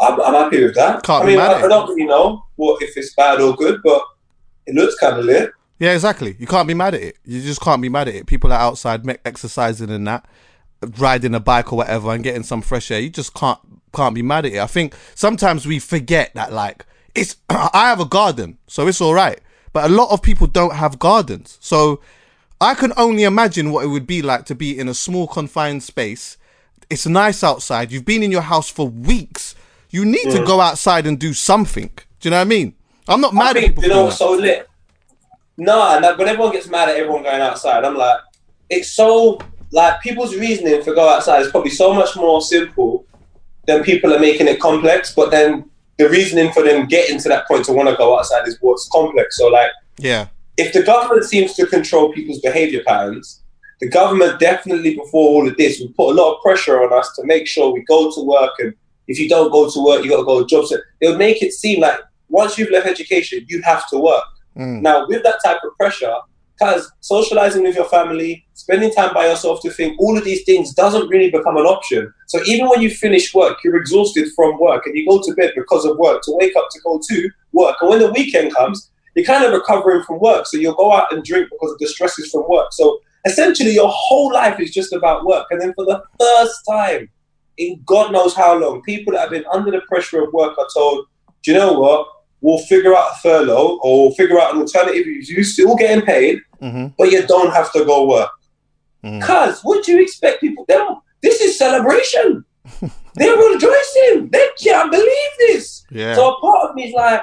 I'm, 0.00 0.18
I'm 0.20 0.34
happy 0.34 0.64
with 0.64 0.74
that. 0.76 1.02
Can't 1.02 1.24
I 1.24 1.26
be 1.26 1.32
mean, 1.32 1.38
mad 1.38 1.62
I, 1.62 1.64
I 1.66 1.68
don't 1.68 1.88
really 1.88 2.06
know 2.06 2.42
what 2.56 2.82
if 2.82 2.96
it's 2.96 3.14
bad 3.14 3.40
or 3.40 3.54
good, 3.54 3.80
but 3.84 4.02
it 4.66 4.74
looks 4.74 4.94
kind 4.94 5.18
of 5.18 5.26
lit. 5.26 5.52
Yeah, 5.78 5.92
exactly. 5.92 6.36
You 6.38 6.46
can't 6.46 6.66
be 6.66 6.74
mad 6.74 6.94
at 6.94 7.02
it. 7.02 7.18
You 7.24 7.42
just 7.42 7.60
can't 7.60 7.82
be 7.82 7.88
mad 7.88 8.08
at 8.08 8.14
it. 8.14 8.26
People 8.26 8.50
are 8.52 8.58
outside 8.58 9.04
me- 9.04 9.16
exercising 9.24 9.90
and 9.90 10.06
that, 10.06 10.24
riding 10.96 11.34
a 11.34 11.40
bike 11.40 11.72
or 11.72 11.76
whatever, 11.76 12.12
and 12.12 12.24
getting 12.24 12.42
some 12.44 12.62
fresh 12.62 12.90
air. 12.90 13.00
You 13.00 13.10
just 13.10 13.34
can't 13.34 13.60
can't 13.94 14.14
be 14.14 14.22
mad 14.22 14.46
at 14.46 14.52
it. 14.52 14.58
I 14.58 14.66
think 14.66 14.94
sometimes 15.14 15.66
we 15.66 15.78
forget 15.78 16.34
that 16.34 16.52
like 16.52 16.84
it's. 17.14 17.36
I 17.48 17.88
have 17.88 18.00
a 18.00 18.06
garden, 18.06 18.58
so 18.66 18.86
it's 18.86 19.00
all 19.00 19.14
right. 19.14 19.40
But 19.72 19.90
a 19.90 19.94
lot 19.94 20.10
of 20.10 20.22
people 20.22 20.46
don't 20.46 20.74
have 20.74 20.98
gardens, 20.98 21.58
so 21.60 22.00
I 22.60 22.74
can 22.74 22.92
only 22.96 23.24
imagine 23.24 23.70
what 23.70 23.84
it 23.84 23.88
would 23.88 24.06
be 24.06 24.22
like 24.22 24.44
to 24.46 24.54
be 24.54 24.78
in 24.78 24.88
a 24.88 24.94
small 24.94 25.28
confined 25.28 25.82
space. 25.82 26.36
It's 26.90 27.06
nice 27.06 27.44
outside. 27.44 27.92
You've 27.92 28.06
been 28.06 28.22
in 28.22 28.32
your 28.32 28.42
house 28.42 28.70
for 28.70 28.88
weeks. 28.88 29.54
You 29.90 30.04
need 30.04 30.30
to 30.30 30.44
go 30.44 30.60
outside 30.60 31.06
and 31.06 31.18
do 31.18 31.34
something. 31.34 31.90
Do 32.20 32.28
you 32.28 32.30
know 32.30 32.38
what 32.38 32.42
I 32.42 32.44
mean? 32.44 32.74
I'm 33.06 33.20
not 33.20 33.34
I 33.34 33.36
mad 33.36 33.56
at 33.56 33.62
people. 33.62 33.82
you 33.82 33.88
know 33.88 34.10
so 34.10 34.32
lit. 34.32 34.68
No, 35.56 35.94
and 35.94 36.04
that, 36.04 36.16
when 36.16 36.28
everyone 36.28 36.52
gets 36.52 36.68
mad 36.68 36.88
at 36.88 36.96
everyone 36.96 37.22
going 37.24 37.40
outside, 37.40 37.84
I'm 37.84 37.96
like, 37.96 38.20
it's 38.70 38.92
so 38.92 39.38
like 39.70 40.00
people's 40.00 40.34
reasoning 40.36 40.82
for 40.82 40.94
go 40.94 41.08
outside 41.08 41.40
is 41.40 41.50
probably 41.50 41.70
so 41.70 41.92
much 41.92 42.16
more 42.16 42.40
simple 42.40 43.04
than 43.68 43.84
people 43.84 44.12
are 44.12 44.18
making 44.18 44.48
it 44.48 44.58
complex. 44.58 45.14
But 45.14 45.30
then 45.30 45.70
the 45.98 46.08
reasoning 46.08 46.50
for 46.52 46.64
them 46.64 46.86
getting 46.86 47.20
to 47.20 47.28
that 47.28 47.46
point 47.46 47.66
to 47.66 47.72
want 47.72 47.88
to 47.88 47.94
go 47.94 48.18
outside 48.18 48.48
is 48.48 48.58
what's 48.60 48.88
complex. 48.88 49.36
So 49.36 49.46
like, 49.46 49.70
yeah. 49.98 50.26
if 50.56 50.72
the 50.72 50.82
government 50.82 51.24
seems 51.26 51.54
to 51.54 51.66
control 51.66 52.12
people's 52.12 52.40
behavior 52.40 52.82
patterns, 52.84 53.42
the 53.80 53.88
government 53.88 54.40
definitely 54.40 54.96
before 54.96 55.28
all 55.28 55.48
of 55.48 55.56
this 55.56 55.78
would 55.80 55.94
put 55.94 56.10
a 56.10 56.14
lot 56.20 56.34
of 56.34 56.42
pressure 56.42 56.82
on 56.82 56.98
us 56.98 57.14
to 57.14 57.24
make 57.24 57.46
sure 57.46 57.72
we 57.72 57.82
go 57.82 58.10
to 58.12 58.20
work 58.22 58.54
and 58.58 58.74
if 59.06 59.18
you 59.18 59.28
don't 59.28 59.50
go 59.50 59.70
to 59.70 59.84
work, 59.84 60.04
you 60.04 60.10
got 60.10 60.18
to 60.18 60.24
go 60.24 60.40
to 60.40 60.46
jobs. 60.46 60.70
It 60.72 61.08
would 61.08 61.18
make 61.18 61.42
it 61.42 61.52
seem 61.52 61.80
like 61.80 61.98
once 62.28 62.58
you've 62.58 62.70
left 62.70 62.86
education, 62.86 63.44
you 63.48 63.62
have 63.62 63.88
to 63.88 63.98
work. 63.98 64.24
Mm. 64.56 64.82
Now, 64.82 65.06
with 65.08 65.22
that 65.22 65.40
type 65.42 65.58
of 65.64 65.74
pressure, 65.78 66.14
because 66.58 66.90
socializing 67.00 67.62
with 67.62 67.76
your 67.76 67.84
family, 67.84 68.44
spending 68.54 68.90
time 68.90 69.14
by 69.14 69.28
yourself 69.28 69.60
to 69.62 69.70
think, 69.70 69.98
all 70.00 70.16
of 70.18 70.24
these 70.24 70.44
things 70.44 70.74
doesn't 70.74 71.08
really 71.08 71.30
become 71.30 71.56
an 71.56 71.66
option. 71.66 72.12
So 72.26 72.40
even 72.46 72.68
when 72.68 72.82
you 72.82 72.90
finish 72.90 73.32
work, 73.32 73.58
you're 73.62 73.76
exhausted 73.76 74.28
from 74.34 74.58
work 74.58 74.86
and 74.86 74.96
you 74.96 75.08
go 75.08 75.22
to 75.22 75.34
bed 75.34 75.52
because 75.54 75.84
of 75.84 75.96
work 75.98 76.22
to 76.22 76.36
wake 76.40 76.56
up 76.56 76.68
to 76.70 76.80
go 76.84 77.00
to 77.08 77.30
work. 77.52 77.76
And 77.80 77.90
when 77.90 78.00
the 78.00 78.12
weekend 78.12 78.54
comes, 78.54 78.90
you're 79.14 79.24
kind 79.24 79.44
of 79.44 79.52
recovering 79.52 80.02
from 80.02 80.20
work. 80.20 80.46
So 80.46 80.56
you'll 80.56 80.74
go 80.74 80.92
out 80.92 81.12
and 81.12 81.24
drink 81.24 81.48
because 81.50 81.72
of 81.72 81.78
the 81.78 81.86
stresses 81.86 82.30
from 82.30 82.44
work. 82.48 82.72
So 82.72 83.00
essentially, 83.24 83.74
your 83.74 83.90
whole 83.92 84.32
life 84.32 84.60
is 84.60 84.72
just 84.72 84.92
about 84.92 85.24
work. 85.24 85.46
And 85.50 85.60
then 85.60 85.74
for 85.74 85.84
the 85.84 86.02
first 86.18 86.60
time 86.68 87.08
in 87.56 87.80
God 87.84 88.12
knows 88.12 88.34
how 88.34 88.56
long, 88.56 88.82
people 88.82 89.12
that 89.12 89.20
have 89.20 89.30
been 89.30 89.44
under 89.52 89.70
the 89.70 89.80
pressure 89.82 90.22
of 90.22 90.32
work 90.32 90.56
are 90.58 90.68
told, 90.74 91.06
do 91.42 91.52
you 91.52 91.58
know 91.58 91.78
what? 91.78 92.06
We'll 92.40 92.58
figure 92.66 92.96
out 92.96 93.12
a 93.14 93.16
furlough 93.16 93.78
or 93.82 94.02
we'll 94.02 94.14
figure 94.14 94.40
out 94.40 94.54
an 94.54 94.60
alternative. 94.60 95.06
You're 95.06 95.44
still 95.44 95.74
getting 95.74 96.04
paid, 96.04 96.40
hmm 96.60 96.86
but 96.98 97.10
you 97.10 97.26
don't 97.26 97.52
have 97.52 97.72
to 97.72 97.84
go 97.84 98.06
work. 98.06 98.30
Mhm. 99.04 99.22
Cuz, 99.22 99.60
what 99.62 99.84
do 99.84 99.92
you 99.92 100.02
expect 100.02 100.40
people? 100.40 100.64
Them, 100.66 100.96
this 101.22 101.40
is 101.40 101.58
celebration. 101.58 102.44
They're 103.14 103.36
rejoicing. 103.52 104.28
They 104.30 104.48
can't 104.62 104.90
believe 104.90 105.32
this. 105.38 105.84
Yeah. 105.90 106.14
So 106.14 106.34
a 106.34 106.40
part 106.40 106.68
of 106.70 106.74
me 106.76 106.88
is 106.88 106.94
like, 106.94 107.22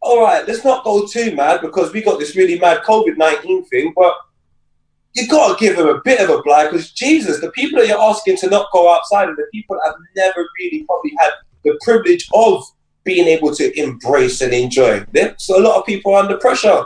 all 0.00 0.22
right, 0.22 0.46
let's 0.46 0.64
not 0.64 0.84
go 0.84 1.06
too 1.06 1.34
mad 1.36 1.60
because 1.60 1.92
we 1.92 2.02
got 2.02 2.18
this 2.18 2.34
really 2.34 2.58
mad 2.58 2.82
COVID 2.82 3.16
19 3.16 3.64
thing, 3.66 3.92
but 3.94 4.14
you 5.14 5.28
got 5.28 5.56
to 5.56 5.64
give 5.64 5.76
them 5.76 5.88
a 5.88 6.00
bit 6.04 6.20
of 6.20 6.30
a 6.30 6.42
blight 6.42 6.70
because 6.70 6.90
Jesus, 6.90 7.40
the 7.40 7.50
people 7.50 7.78
that 7.78 7.88
you're 7.88 8.00
asking 8.00 8.36
to 8.38 8.48
not 8.48 8.66
go 8.72 8.92
outside 8.92 9.28
are 9.28 9.36
the 9.36 9.46
people 9.52 9.76
that 9.76 9.88
have 9.90 9.96
never 10.16 10.46
really 10.58 10.84
probably 10.84 11.12
had 11.18 11.30
the 11.64 11.78
privilege 11.82 12.28
of 12.34 12.64
being 13.04 13.26
able 13.26 13.54
to 13.54 13.78
embrace 13.78 14.40
and 14.40 14.52
enjoy. 14.52 15.04
So 15.36 15.58
a 15.58 15.62
lot 15.62 15.78
of 15.78 15.86
people 15.86 16.14
are 16.14 16.22
under 16.22 16.38
pressure. 16.38 16.82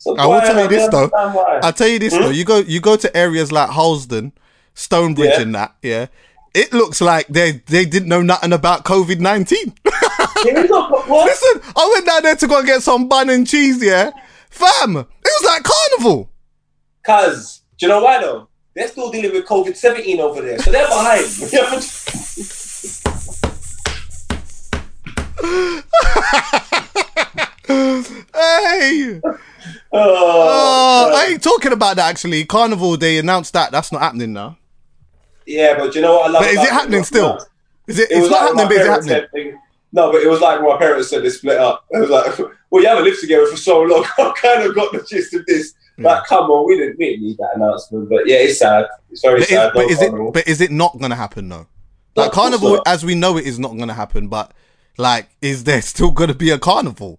So 0.00 0.16
I 0.16 0.26
will 0.26 0.40
tell 0.40 0.62
you 0.62 0.66
this, 0.68 0.88
though. 0.90 1.08
why. 1.08 1.60
I'll 1.62 1.74
tell 1.74 1.86
you 1.86 1.98
this 1.98 2.14
Hmm? 2.16 2.22
though, 2.22 2.30
you 2.30 2.42
go 2.44 2.56
you 2.58 2.80
go 2.80 2.96
to 2.96 3.14
areas 3.14 3.52
like 3.52 3.68
Harlesden, 3.68 4.32
Stonebridge 4.74 5.34
Yeah. 5.34 5.40
and 5.42 5.54
that, 5.54 5.74
yeah. 5.82 6.06
It 6.54 6.72
looks 6.72 7.02
like 7.02 7.26
they 7.28 7.60
they 7.66 7.84
didn't 7.84 8.08
know 8.08 8.22
nothing 8.22 8.54
about 8.54 8.84
COVID 8.86 9.20
nineteen. 9.20 9.74
Here 10.42 10.62
we 10.62 10.68
go. 10.68 10.88
but 10.90 11.06
What? 11.06 11.26
Listen, 11.26 11.60
I 11.76 11.90
went 11.92 12.06
down 12.06 12.22
there 12.22 12.34
to 12.34 12.46
go 12.48 12.58
and 12.60 12.66
get 12.66 12.82
some 12.82 13.08
bun 13.08 13.28
and 13.28 13.46
cheese, 13.46 13.82
yeah. 13.84 14.10
Fam, 14.48 14.96
it 14.96 15.06
was 15.22 15.44
like 15.44 15.64
carnival. 15.64 16.30
Cause 17.04 17.60
do 17.78 17.84
you 17.86 17.92
know 17.92 18.02
why 18.02 18.22
though? 18.22 18.48
They're 18.74 18.88
still 18.88 19.10
dealing 19.10 19.32
with 19.32 19.44
COVID 19.46 19.76
seventeen 19.76 20.18
over 20.18 20.40
there, 20.40 20.58
so 20.60 20.72
they're 20.72 20.88
behind. 20.88 21.26
Hey, 28.34 29.20
oh, 29.92 29.98
oh 30.00 31.10
God. 31.10 31.14
I 31.14 31.32
ain't 31.32 31.42
talking 31.42 31.72
about 31.72 31.96
that 31.96 32.10
actually. 32.10 32.44
Carnival, 32.44 32.96
they 32.96 33.18
announced 33.18 33.52
that. 33.54 33.72
That's 33.72 33.92
not 33.92 34.02
happening 34.02 34.32
now. 34.32 34.56
yeah, 35.46 35.76
but 35.76 35.92
do 35.92 35.98
you 35.98 36.04
know 36.04 36.14
what 36.16 36.28
I 36.30 36.32
love? 36.32 36.42
But 36.42 36.50
is 36.50 36.58
it 36.62 36.70
happening 36.70 37.04
still? 37.04 37.38
Is 37.86 37.98
it? 37.98 38.10
It 38.10 38.18
It's 38.18 38.30
not 38.30 38.54
like 38.54 38.64
happening, 38.64 38.66
but 38.68 38.98
is 38.98 39.06
it 39.06 39.22
happening? 39.22 39.58
no, 39.92 40.12
but 40.12 40.22
it 40.22 40.28
was 40.28 40.40
like 40.40 40.60
my 40.62 40.76
parents 40.78 41.08
said 41.10 41.22
they 41.24 41.30
split 41.30 41.58
up. 41.58 41.84
It 41.90 41.98
was 41.98 42.10
like, 42.10 42.38
well, 42.70 42.82
you 42.82 42.88
haven't 42.88 43.04
lived 43.04 43.20
together 43.20 43.46
for 43.46 43.56
so 43.56 43.82
long. 43.82 44.04
I 44.18 44.32
kind 44.40 44.62
of 44.62 44.74
got 44.74 44.92
the 44.92 45.02
gist 45.08 45.34
of 45.34 45.44
this. 45.46 45.74
Hmm. 45.96 46.04
Like, 46.04 46.24
come 46.24 46.50
on, 46.50 46.66
we 46.68 46.76
didn't, 46.78 46.98
we 46.98 47.10
didn't 47.10 47.22
need 47.24 47.38
that 47.38 47.50
announcement. 47.56 48.08
But 48.08 48.26
yeah, 48.28 48.36
it's 48.36 48.58
sad. 48.58 48.86
It's 49.10 49.22
very 49.22 49.40
But 49.40 49.42
is, 49.42 49.48
sad. 49.48 49.72
but 49.74 49.80
no 49.82 49.88
is 49.88 50.02
it? 50.02 50.32
But 50.34 50.48
is 50.48 50.60
it 50.60 50.70
not 50.70 50.98
gonna 51.00 51.16
happen 51.16 51.48
though? 51.48 51.66
No, 52.16 52.22
Like 52.22 52.32
course 52.32 52.50
carnival, 52.50 52.82
as 52.86 53.04
we 53.04 53.14
know 53.14 53.36
it, 53.36 53.46
is 53.46 53.58
not 53.58 53.76
gonna 53.76 53.94
happen. 53.94 54.28
But 54.28 54.52
like, 54.98 55.28
is 55.42 55.64
there 55.64 55.82
still 55.82 56.10
gonna 56.12 56.34
be 56.34 56.50
a 56.50 56.58
carnival? 56.58 57.18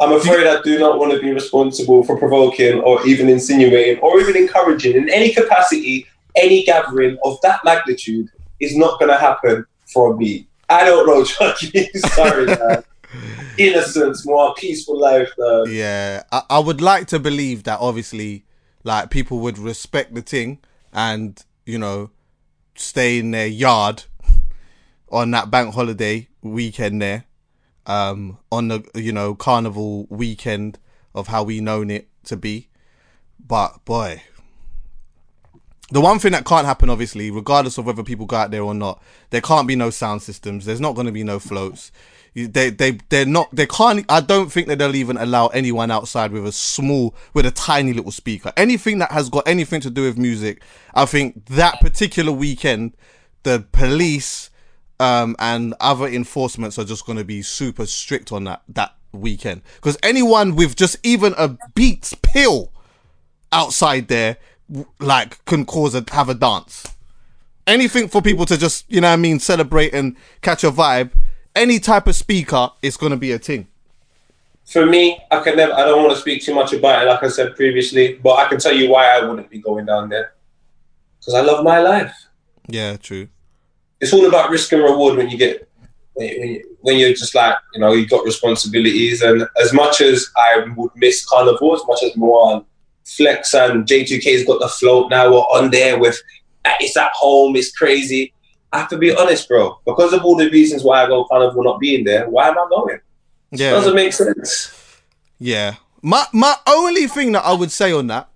I'm 0.00 0.12
afraid 0.12 0.46
I 0.46 0.62
do 0.62 0.78
not 0.78 0.98
want 0.98 1.12
to 1.12 1.20
be 1.20 1.30
responsible 1.32 2.04
for 2.04 2.18
provoking 2.18 2.80
or 2.80 3.04
even 3.06 3.28
insinuating 3.28 3.98
or 4.00 4.20
even 4.20 4.36
encouraging 4.36 4.96
in 4.96 5.10
any 5.10 5.32
capacity 5.32 6.06
any 6.36 6.62
gathering 6.64 7.18
of 7.24 7.40
that 7.42 7.60
magnitude 7.64 8.30
is 8.60 8.76
not 8.76 8.98
going 9.00 9.10
to 9.10 9.18
happen 9.18 9.64
for 9.92 10.16
me. 10.16 10.46
I 10.68 10.84
don't 10.84 11.06
know, 11.06 11.24
Chuckie. 11.24 11.90
Sorry, 11.94 12.46
man. 12.46 12.84
Innocence, 13.58 14.24
more 14.24 14.54
peaceful 14.54 15.00
life, 15.00 15.32
man. 15.36 15.64
Yeah, 15.68 16.22
I, 16.30 16.42
I 16.50 16.58
would 16.60 16.80
like 16.80 17.08
to 17.08 17.18
believe 17.18 17.64
that 17.64 17.80
obviously, 17.80 18.44
like 18.84 19.10
people 19.10 19.40
would 19.40 19.58
respect 19.58 20.14
the 20.14 20.22
thing 20.22 20.58
and 20.92 21.42
you 21.66 21.78
know 21.78 22.10
stay 22.76 23.18
in 23.18 23.32
their 23.32 23.46
yard. 23.48 24.04
on 25.10 25.30
that 25.30 25.50
bank 25.50 25.74
holiday 25.74 26.28
weekend 26.42 27.00
there, 27.00 27.24
um, 27.88 28.38
on 28.52 28.68
the 28.68 28.88
you 28.94 29.12
know 29.12 29.34
carnival 29.34 30.06
weekend 30.10 30.78
of 31.14 31.26
how 31.26 31.42
we 31.42 31.60
known 31.60 31.90
it 31.90 32.08
to 32.24 32.36
be. 32.36 32.68
But 33.44 33.84
boy, 33.84 34.22
the 35.90 36.00
one 36.00 36.18
thing 36.18 36.32
that 36.32 36.44
can't 36.44 36.66
happen, 36.66 36.90
obviously, 36.90 37.30
regardless 37.30 37.78
of 37.78 37.86
whether 37.86 38.04
people 38.04 38.26
go 38.26 38.36
out 38.36 38.50
there 38.50 38.62
or 38.62 38.74
not, 38.74 39.02
there 39.30 39.40
can't 39.40 39.66
be 39.66 39.74
no 39.74 39.90
sound 39.90 40.22
systems. 40.22 40.66
There's 40.66 40.80
not 40.80 40.94
going 40.94 41.06
to 41.06 41.12
be 41.12 41.24
no 41.24 41.38
floats. 41.38 41.90
They 42.34 42.70
they 42.70 42.98
they're 43.08 43.26
not 43.26 43.48
they 43.52 43.66
can't. 43.66 44.04
I 44.08 44.20
don't 44.20 44.52
think 44.52 44.68
that 44.68 44.78
they'll 44.78 44.94
even 44.94 45.16
allow 45.16 45.48
anyone 45.48 45.90
outside 45.90 46.30
with 46.30 46.46
a 46.46 46.52
small 46.52 47.16
with 47.32 47.46
a 47.46 47.50
tiny 47.50 47.94
little 47.94 48.12
speaker. 48.12 48.52
Anything 48.56 48.98
that 48.98 49.12
has 49.12 49.30
got 49.30 49.48
anything 49.48 49.80
to 49.80 49.90
do 49.90 50.02
with 50.02 50.18
music, 50.18 50.62
I 50.94 51.06
think 51.06 51.46
that 51.46 51.80
particular 51.80 52.32
weekend, 52.32 52.92
the 53.44 53.66
police 53.72 54.50
um, 55.00 55.36
and 55.38 55.74
other 55.80 56.06
enforcements 56.06 56.78
are 56.78 56.84
just 56.84 57.06
going 57.06 57.18
to 57.18 57.24
be 57.24 57.42
super 57.42 57.86
strict 57.86 58.32
on 58.32 58.44
that 58.44 58.62
that 58.68 58.94
weekend 59.12 59.62
because 59.76 59.96
anyone 60.02 60.54
with 60.54 60.76
just 60.76 60.96
even 61.02 61.34
a 61.38 61.56
Beats 61.74 62.14
pill 62.22 62.70
outside 63.52 64.08
there 64.08 64.36
like 65.00 65.42
can 65.46 65.64
cause 65.64 65.94
a 65.94 66.04
have 66.12 66.28
a 66.28 66.34
dance 66.34 66.86
anything 67.66 68.08
for 68.08 68.20
people 68.20 68.44
to 68.44 68.58
just 68.58 68.84
you 68.90 69.00
know 69.00 69.08
what 69.08 69.14
i 69.14 69.16
mean 69.16 69.38
celebrate 69.38 69.94
and 69.94 70.14
catch 70.42 70.62
a 70.62 70.70
vibe 70.70 71.10
any 71.56 71.78
type 71.78 72.06
of 72.06 72.14
speaker 72.14 72.68
is 72.82 72.98
going 72.98 73.10
to 73.10 73.16
be 73.16 73.32
a 73.32 73.38
thing 73.38 73.66
For 74.68 74.84
me, 74.84 75.18
I 75.30 75.40
can 75.40 75.56
never. 75.56 75.72
I 75.72 75.86
don't 75.86 76.02
want 76.02 76.12
to 76.14 76.20
speak 76.20 76.44
too 76.44 76.54
much 76.54 76.74
about 76.74 77.02
it, 77.02 77.06
like 77.08 77.22
I 77.22 77.28
said 77.28 77.56
previously, 77.56 78.20
but 78.22 78.34
I 78.34 78.48
can 78.50 78.58
tell 78.58 78.74
you 78.74 78.90
why 78.90 79.08
I 79.16 79.24
wouldn't 79.24 79.48
be 79.48 79.60
going 79.60 79.86
down 79.86 80.10
there. 80.10 80.34
Because 81.18 81.32
I 81.32 81.40
love 81.40 81.64
my 81.64 81.80
life. 81.80 82.12
yeah 82.68 82.96
true 82.98 83.28
It's 84.00 84.12
all 84.12 84.26
about 84.26 84.50
risk 84.50 84.72
and 84.72 84.82
reward 84.82 85.16
when 85.16 85.28
you 85.28 85.36
get 85.36 85.68
when, 86.14 86.28
you, 86.28 86.40
when, 86.40 86.48
you, 86.48 86.76
when 86.80 86.98
you're 86.98 87.10
just 87.10 87.34
like 87.34 87.56
you 87.74 87.80
know 87.80 87.92
you've 87.92 88.10
got 88.10 88.24
responsibilities. 88.24 89.22
And 89.22 89.46
as 89.60 89.72
much 89.72 90.00
as 90.00 90.28
I 90.36 90.64
would 90.76 90.90
miss 90.96 91.24
carnival, 91.26 91.74
as 91.74 91.82
much 91.86 92.02
as 92.02 92.16
Moan, 92.16 92.64
Flex, 93.04 93.54
and 93.54 93.86
J2K's 93.86 94.44
got 94.46 94.60
the 94.60 94.68
float 94.68 95.10
now, 95.10 95.30
we're 95.30 95.38
on 95.38 95.70
there 95.70 95.98
with 95.98 96.20
it's 96.80 96.96
at 96.96 97.12
home, 97.14 97.56
it's 97.56 97.72
crazy. 97.72 98.32
I 98.72 98.80
have 98.80 98.88
to 98.90 98.98
be 98.98 99.14
honest, 99.14 99.48
bro. 99.48 99.80
Because 99.86 100.12
of 100.12 100.24
all 100.24 100.36
the 100.36 100.50
reasons 100.50 100.84
why 100.84 101.02
I 101.02 101.06
go 101.06 101.24
carnival 101.24 101.64
not 101.64 101.80
being 101.80 102.04
there, 102.04 102.28
why 102.28 102.48
am 102.48 102.58
I 102.58 102.66
going? 102.68 103.00
yeah 103.50 103.70
Doesn't 103.70 103.94
make 103.94 104.12
sense. 104.12 105.00
Yeah. 105.38 105.76
My 106.02 106.26
my 106.32 106.54
only 106.66 107.06
thing 107.06 107.32
that 107.32 107.44
I 107.44 107.52
would 107.52 107.72
say 107.72 107.92
on 107.92 108.08
that 108.08 108.28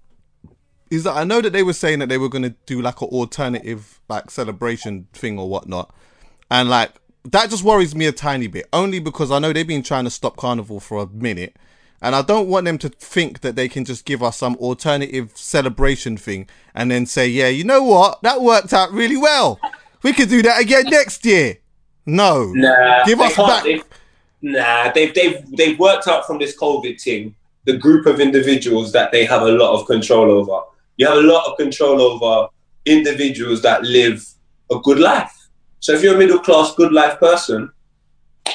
is 0.92 1.04
that 1.04 1.16
I 1.16 1.25
know 1.25 1.40
that 1.40 1.54
they 1.54 1.62
were 1.62 1.72
saying 1.72 2.00
that 2.00 2.11
they 2.11 2.18
were 2.18 2.28
gonna 2.28 2.54
do 2.66 2.82
like 2.82 3.00
an 3.00 3.08
alternative 3.08 3.99
like 4.11 4.30
celebration 4.30 5.08
thing 5.14 5.38
or 5.38 5.49
whatnot. 5.49 5.92
And 6.50 6.68
like 6.68 6.92
that 7.25 7.49
just 7.49 7.64
worries 7.64 7.94
me 7.94 8.04
a 8.06 8.12
tiny 8.12 8.46
bit. 8.46 8.68
Only 8.75 8.99
because 8.99 9.30
I 9.30 9.38
know 9.38 9.54
they've 9.54 9.66
been 9.66 9.82
trying 9.82 10.04
to 10.04 10.11
stop 10.11 10.37
carnival 10.37 10.80
for 10.80 11.02
a 11.02 11.06
minute. 11.06 11.56
And 12.02 12.14
I 12.14 12.20
don't 12.20 12.49
want 12.49 12.66
them 12.66 12.76
to 12.78 12.90
think 12.90 13.40
that 13.40 13.56
they 13.56 13.68
can 13.68 13.87
just 13.87 14.04
give 14.04 14.22
us 14.22 14.37
some 14.37 14.56
alternative 14.56 15.32
celebration 15.34 16.18
thing 16.18 16.46
and 16.75 16.90
then 16.90 17.06
say, 17.06 17.26
yeah, 17.26 17.49
you 17.49 17.64
know 17.64 17.82
what? 17.82 18.20
That 18.22 18.42
worked 18.42 18.75
out 18.75 18.92
really 18.92 19.16
well. 19.16 19.61
We 20.02 20.12
could 20.12 20.28
do 20.28 20.42
that 20.42 20.61
again 20.61 20.87
next 20.88 21.25
year. 21.25 21.58
No. 22.04 22.52
Nah, 22.52 23.04
Give 23.06 23.20
us 23.20 23.37
back. 23.37 23.64
They've, 23.64 23.84
nah, 24.42 24.92
they've 24.92 25.14
they've 25.14 25.56
they've 25.56 25.78
worked 25.78 26.06
out 26.06 26.26
from 26.26 26.38
this 26.38 26.54
COVID 26.58 27.00
thing 27.00 27.34
the 27.64 27.76
group 27.78 28.06
of 28.06 28.20
individuals 28.20 28.92
that 28.92 29.12
they 29.12 29.25
have 29.25 29.42
a 29.42 29.52
lot 29.52 29.78
of 29.78 29.87
control 29.87 30.30
over. 30.30 30.71
You 30.96 31.06
have 31.06 31.18
a 31.18 31.22
lot 31.22 31.50
of 31.50 31.56
control 31.56 32.00
over 32.00 32.49
individuals 32.84 33.62
that 33.62 33.82
live 33.82 34.25
a 34.70 34.78
good 34.80 34.99
life. 34.99 35.32
So 35.80 35.92
if 35.92 36.02
you're 36.02 36.14
a 36.14 36.18
middle 36.18 36.38
class, 36.38 36.75
good 36.75 36.92
life 36.92 37.18
person, 37.18 37.70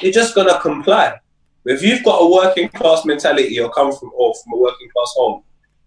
you're 0.01 0.13
just 0.13 0.35
gonna 0.35 0.59
comply. 0.59 1.19
If 1.65 1.81
you've 1.81 2.03
got 2.03 2.19
a 2.19 2.31
working 2.31 2.69
class 2.69 3.05
mentality 3.05 3.59
or 3.59 3.69
come 3.71 3.91
from 3.91 4.11
or 4.15 4.33
from 4.35 4.53
a 4.53 4.57
working 4.57 4.89
class 4.95 5.13
home, 5.15 5.43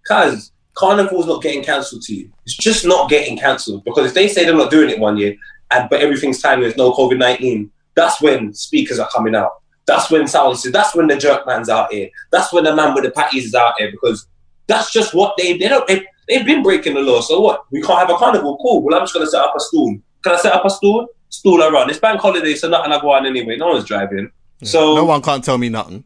cuz 0.06 0.52
carnival's 0.74 1.26
not 1.26 1.42
getting 1.42 1.62
cancelled 1.62 2.02
to 2.02 2.14
you. 2.14 2.30
It's 2.44 2.56
just 2.56 2.84
not 2.84 3.08
getting 3.08 3.38
cancelled 3.38 3.84
because 3.84 4.06
if 4.06 4.14
they 4.14 4.28
say 4.28 4.44
they're 4.44 4.54
not 4.54 4.70
doing 4.70 4.90
it 4.90 4.98
one 4.98 5.16
year, 5.16 5.36
and 5.70 5.88
but 5.88 6.00
everything's 6.00 6.42
timing, 6.42 6.62
there's 6.62 6.76
no 6.76 6.92
COVID 6.92 7.18
nineteen. 7.18 7.70
That's 7.94 8.20
when 8.20 8.52
speakers 8.54 8.98
are 8.98 9.08
coming 9.08 9.34
out. 9.34 9.62
That's 9.86 10.10
when 10.10 10.26
sounds. 10.26 10.62
That's 10.62 10.94
when 10.94 11.06
the 11.06 11.16
jerk 11.16 11.46
man's 11.46 11.68
out 11.68 11.92
here. 11.92 12.10
That's 12.30 12.52
when 12.52 12.64
the 12.64 12.74
man 12.74 12.94
with 12.94 13.04
the 13.04 13.10
patties 13.10 13.46
is 13.46 13.54
out 13.54 13.74
here 13.78 13.90
because 13.90 14.26
that's 14.66 14.92
just 14.92 15.14
what 15.14 15.34
they 15.36 15.56
they 15.56 15.68
don't. 15.68 15.86
They, 15.86 16.06
they've 16.30 16.46
been 16.46 16.62
breaking 16.62 16.94
the 16.94 17.00
law. 17.00 17.20
So 17.20 17.40
what? 17.40 17.64
We 17.70 17.82
can't 17.82 17.98
have 17.98 18.08
a 18.10 18.16
carnival. 18.16 18.56
Cool. 18.62 18.80
Well, 18.82 18.94
I'm 18.94 19.02
just 19.02 19.12
gonna 19.12 19.26
set 19.26 19.42
up 19.42 19.52
a 19.54 19.60
stool. 19.60 19.98
Can 20.22 20.32
I 20.34 20.38
set 20.38 20.52
up 20.54 20.64
a 20.64 20.70
stool? 20.70 21.08
Stool 21.28 21.62
around. 21.62 21.90
It's 21.90 21.98
bank 21.98 22.20
holiday, 22.20 22.54
so 22.54 22.68
nothing 22.70 22.92
I 22.92 23.00
go 23.00 23.10
on 23.12 23.26
anyway. 23.26 23.56
No 23.56 23.68
one's 23.68 23.84
driving. 23.84 24.30
So 24.62 24.94
no 24.94 25.04
one 25.04 25.20
can't 25.22 25.44
tell 25.44 25.58
me 25.58 25.68
nothing. 25.68 26.04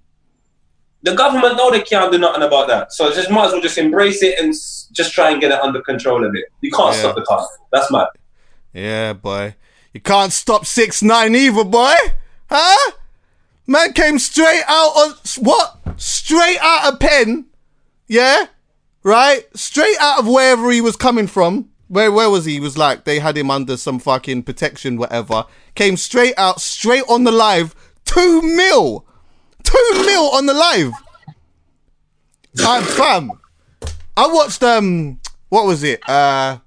the 1.02 1.14
government 1.14 1.56
know 1.58 1.70
they 1.70 1.82
can't 1.82 2.10
do 2.10 2.16
nothing 2.18 2.42
about 2.42 2.66
that. 2.68 2.90
So 2.92 3.12
just 3.12 3.30
might 3.30 3.46
as 3.46 3.52
well 3.52 3.60
just 3.60 3.76
embrace 3.78 4.22
it 4.22 4.38
and 4.40 4.54
just 4.92 5.12
try 5.12 5.30
and 5.30 5.40
get 5.40 5.50
it 5.52 5.60
under 5.60 5.82
control 5.82 6.24
a 6.26 6.30
bit. 6.30 6.46
You 6.62 6.70
can't 6.70 6.94
Yeah. 6.94 7.00
stop 7.00 7.14
the 7.16 7.22
car. 7.22 7.46
That's 7.72 7.90
mad. 7.90 8.06
Yeah, 8.72 9.12
boy. 9.12 9.54
You 9.92 10.00
can't 10.00 10.32
stop 10.32 10.64
six 10.66 11.02
nine 11.02 11.34
either, 11.34 11.62
boy. 11.64 11.94
Huh? 12.50 12.92
Man 13.66 13.92
came 13.92 14.18
straight 14.18 14.62
out 14.66 14.92
on 14.96 15.14
what? 15.40 15.76
Straight 15.96 16.58
out 16.60 16.92
of 16.92 17.00
pen. 17.00 17.46
Yeah? 18.08 18.46
Right? 19.04 19.44
Straight 19.54 19.96
out 20.00 20.18
of 20.18 20.26
wherever 20.26 20.70
he 20.70 20.80
was 20.80 20.96
coming 20.96 21.28
from. 21.28 21.68
Where 21.88 22.10
where 22.10 22.30
was 22.30 22.46
he? 22.46 22.54
He 22.54 22.60
was 22.60 22.78
like 22.78 23.04
they 23.04 23.18
had 23.18 23.36
him 23.36 23.50
under 23.50 23.76
some 23.76 23.98
fucking 23.98 24.42
protection, 24.44 24.96
whatever. 24.96 25.44
Came 25.74 25.96
straight 25.96 26.34
out, 26.38 26.60
straight 26.60 27.04
on 27.08 27.24
the 27.24 27.30
live. 27.30 27.74
Two 28.06 28.40
mil. 28.42 29.04
Two 29.62 29.90
mil 30.06 30.30
on 30.30 30.46
the 30.46 30.54
live. 30.54 30.92
I'm 32.60 32.82
fam. 32.82 33.32
I 34.16 34.26
watched 34.26 34.62
um 34.62 35.20
what 35.50 35.66
was 35.66 35.82
it? 35.82 36.00
Uh 36.08 36.58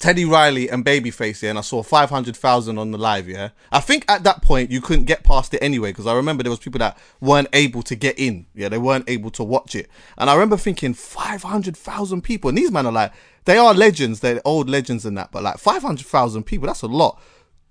Teddy 0.00 0.24
Riley 0.24 0.70
and 0.70 0.82
Babyface, 0.82 1.42
yeah, 1.42 1.50
and 1.50 1.58
I 1.58 1.60
saw 1.60 1.82
500,000 1.82 2.78
on 2.78 2.90
the 2.90 2.96
live, 2.96 3.28
yeah. 3.28 3.50
I 3.70 3.80
think 3.80 4.06
at 4.08 4.24
that 4.24 4.40
point 4.40 4.70
you 4.70 4.80
couldn't 4.80 5.04
get 5.04 5.24
past 5.24 5.52
it 5.52 5.62
anyway, 5.62 5.90
because 5.90 6.06
I 6.06 6.14
remember 6.14 6.42
there 6.42 6.50
was 6.50 6.58
people 6.58 6.78
that 6.78 6.96
weren't 7.20 7.48
able 7.52 7.82
to 7.82 7.94
get 7.94 8.18
in, 8.18 8.46
yeah, 8.54 8.70
they 8.70 8.78
weren't 8.78 9.08
able 9.10 9.30
to 9.32 9.44
watch 9.44 9.74
it. 9.74 9.90
And 10.16 10.30
I 10.30 10.32
remember 10.32 10.56
thinking, 10.56 10.94
500,000 10.94 12.22
people, 12.22 12.48
and 12.48 12.56
these 12.56 12.70
men 12.72 12.86
are 12.86 12.92
like, 12.92 13.12
they 13.44 13.58
are 13.58 13.74
legends, 13.74 14.20
they're 14.20 14.40
old 14.42 14.70
legends 14.70 15.04
and 15.04 15.18
that, 15.18 15.32
but 15.32 15.42
like 15.42 15.58
500,000 15.58 16.44
people, 16.44 16.66
that's 16.66 16.80
a 16.80 16.86
lot. 16.86 17.20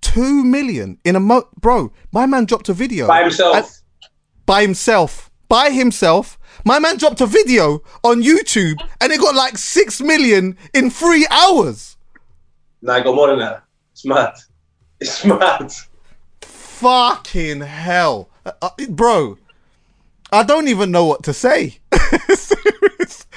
Two 0.00 0.44
million 0.44 0.98
in 1.04 1.16
a 1.16 1.20
mo, 1.20 1.48
bro, 1.60 1.92
my 2.12 2.26
man 2.26 2.44
dropped 2.44 2.68
a 2.68 2.72
video. 2.72 3.08
By 3.08 3.22
himself. 3.22 3.82
By 4.46 4.62
himself. 4.62 5.32
By 5.48 5.70
himself. 5.70 6.38
My 6.64 6.78
man 6.78 6.96
dropped 6.96 7.20
a 7.20 7.26
video 7.26 7.82
on 8.04 8.22
YouTube 8.22 8.80
and 9.00 9.12
it 9.12 9.20
got 9.20 9.34
like 9.34 9.58
6 9.58 10.00
million 10.00 10.56
in 10.72 10.90
three 10.90 11.26
hours. 11.28 11.96
Nah, 12.82 12.94
I 12.94 13.00
got 13.00 13.14
more 13.14 13.28
than 13.28 13.38
that. 13.40 13.62
It's 13.92 14.04
mad. 14.06 14.34
It's 15.00 15.24
mad. 15.24 15.72
Fucking 16.40 17.60
hell. 17.60 18.28
Uh, 18.44 18.52
uh, 18.62 18.70
bro, 18.88 19.38
I 20.32 20.42
don't 20.42 20.68
even 20.68 20.90
know 20.90 21.04
what 21.04 21.22
to 21.24 21.32
say. 21.32 21.78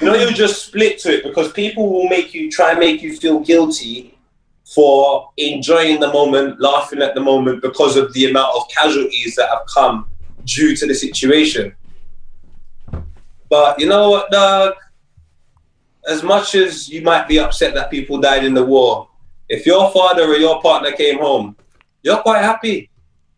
You 0.00 0.08
know, 0.08 0.16
you 0.16 0.32
just 0.32 0.66
split 0.66 0.98
to 1.00 1.14
it 1.16 1.22
because 1.22 1.52
people 1.52 1.88
will 1.90 2.08
make 2.08 2.34
you 2.34 2.50
try 2.50 2.72
and 2.72 2.80
make 2.80 3.00
you 3.00 3.16
feel 3.16 3.38
guilty 3.40 4.18
for 4.64 5.30
enjoying 5.36 6.00
the 6.00 6.12
moment, 6.12 6.60
laughing 6.60 7.00
at 7.00 7.14
the 7.14 7.20
moment 7.20 7.62
because 7.62 7.96
of 7.96 8.12
the 8.12 8.28
amount 8.28 8.56
of 8.56 8.68
casualties 8.68 9.36
that 9.36 9.48
have 9.48 9.66
come 9.72 10.08
due 10.44 10.74
to 10.76 10.86
the 10.86 10.94
situation. 10.94 11.74
But 13.48 13.78
you 13.78 13.86
know 13.86 14.10
what, 14.10 14.30
Doug? 14.30 14.74
As 16.08 16.22
much 16.22 16.54
as 16.54 16.88
you 16.88 17.02
might 17.02 17.28
be 17.28 17.38
upset 17.38 17.72
that 17.74 17.90
people 17.90 18.18
died 18.18 18.44
in 18.44 18.52
the 18.52 18.64
war, 18.64 19.08
if 19.48 19.66
your 19.66 19.90
father 19.90 20.24
or 20.24 20.36
your 20.36 20.60
partner 20.62 20.92
came 20.92 21.18
home, 21.18 21.56
you're 22.02 22.22
quite 22.22 22.42
happy. 22.42 22.90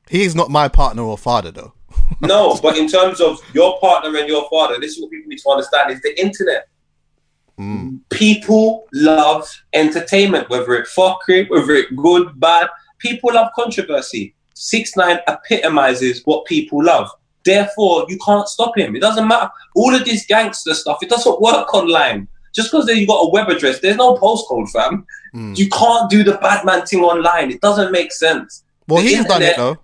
He's 0.09 0.35
not 0.35 0.51
my 0.51 0.69
partner 0.69 1.03
or 1.03 1.19
father, 1.19 1.51
though. 1.51 1.73
No, 2.21 2.59
but 2.63 2.77
in 2.77 2.89
terms 2.97 3.21
of 3.21 3.41
your 3.53 3.79
partner 3.81 4.17
and 4.17 4.29
your 4.29 4.49
father, 4.49 4.79
this 4.81 4.93
is 4.93 5.03
what 5.03 5.11
people 5.11 5.29
need 5.29 5.39
to 5.39 5.51
understand: 5.51 5.91
is 5.91 6.01
the 6.03 6.19
internet. 6.21 6.69
Hmm. 7.59 7.97
People 8.11 8.87
love 8.93 9.49
entertainment, 9.73 10.49
whether 10.51 10.75
it 10.75 10.87
fuckery, 10.87 11.49
whether 11.51 11.73
it 11.73 11.97
good, 11.97 12.39
bad. 12.39 12.69
People 12.99 13.35
love 13.35 13.51
controversy. 13.55 14.35
Six 14.55 14.97
nine 14.97 15.19
epitomizes 15.27 16.23
what 16.25 16.47
people 16.47 16.83
love. 16.85 17.11
Therefore, 17.45 18.07
you 18.09 18.19
can't 18.25 18.49
stop 18.49 18.77
him. 18.77 18.97
It 18.97 19.01
doesn't 19.01 19.27
matter. 19.27 19.51
All 19.75 19.95
of 19.95 20.05
this 20.05 20.27
gangster 20.27 20.75
stuff, 20.75 20.99
it 21.03 21.09
doesn't 21.09 21.41
work 21.41 21.73
online. 21.75 22.29
Just 22.57 22.73
because 22.73 22.89
you 22.89 23.07
got 23.07 23.21
a 23.21 23.31
web 23.31 23.49
address, 23.51 23.81
there's 23.81 23.97
no 23.97 24.17
postcode, 24.17 24.71
fam. 24.71 25.07
Hmm. 25.33 25.53
You 25.55 25.69
can't 25.69 26.09
do 26.09 26.25
the 26.25 26.39
bad 26.39 26.65
man 26.65 26.87
thing 26.87 27.03
online. 27.05 27.51
It 27.51 27.61
doesn't 27.61 27.93
make 27.93 28.13
sense. 28.13 28.65
Well, 28.89 29.03
The 29.03 29.09
he's 29.11 29.25
done 29.27 29.43
it, 29.43 29.51
internet- 29.51 29.57
though. 29.57 29.79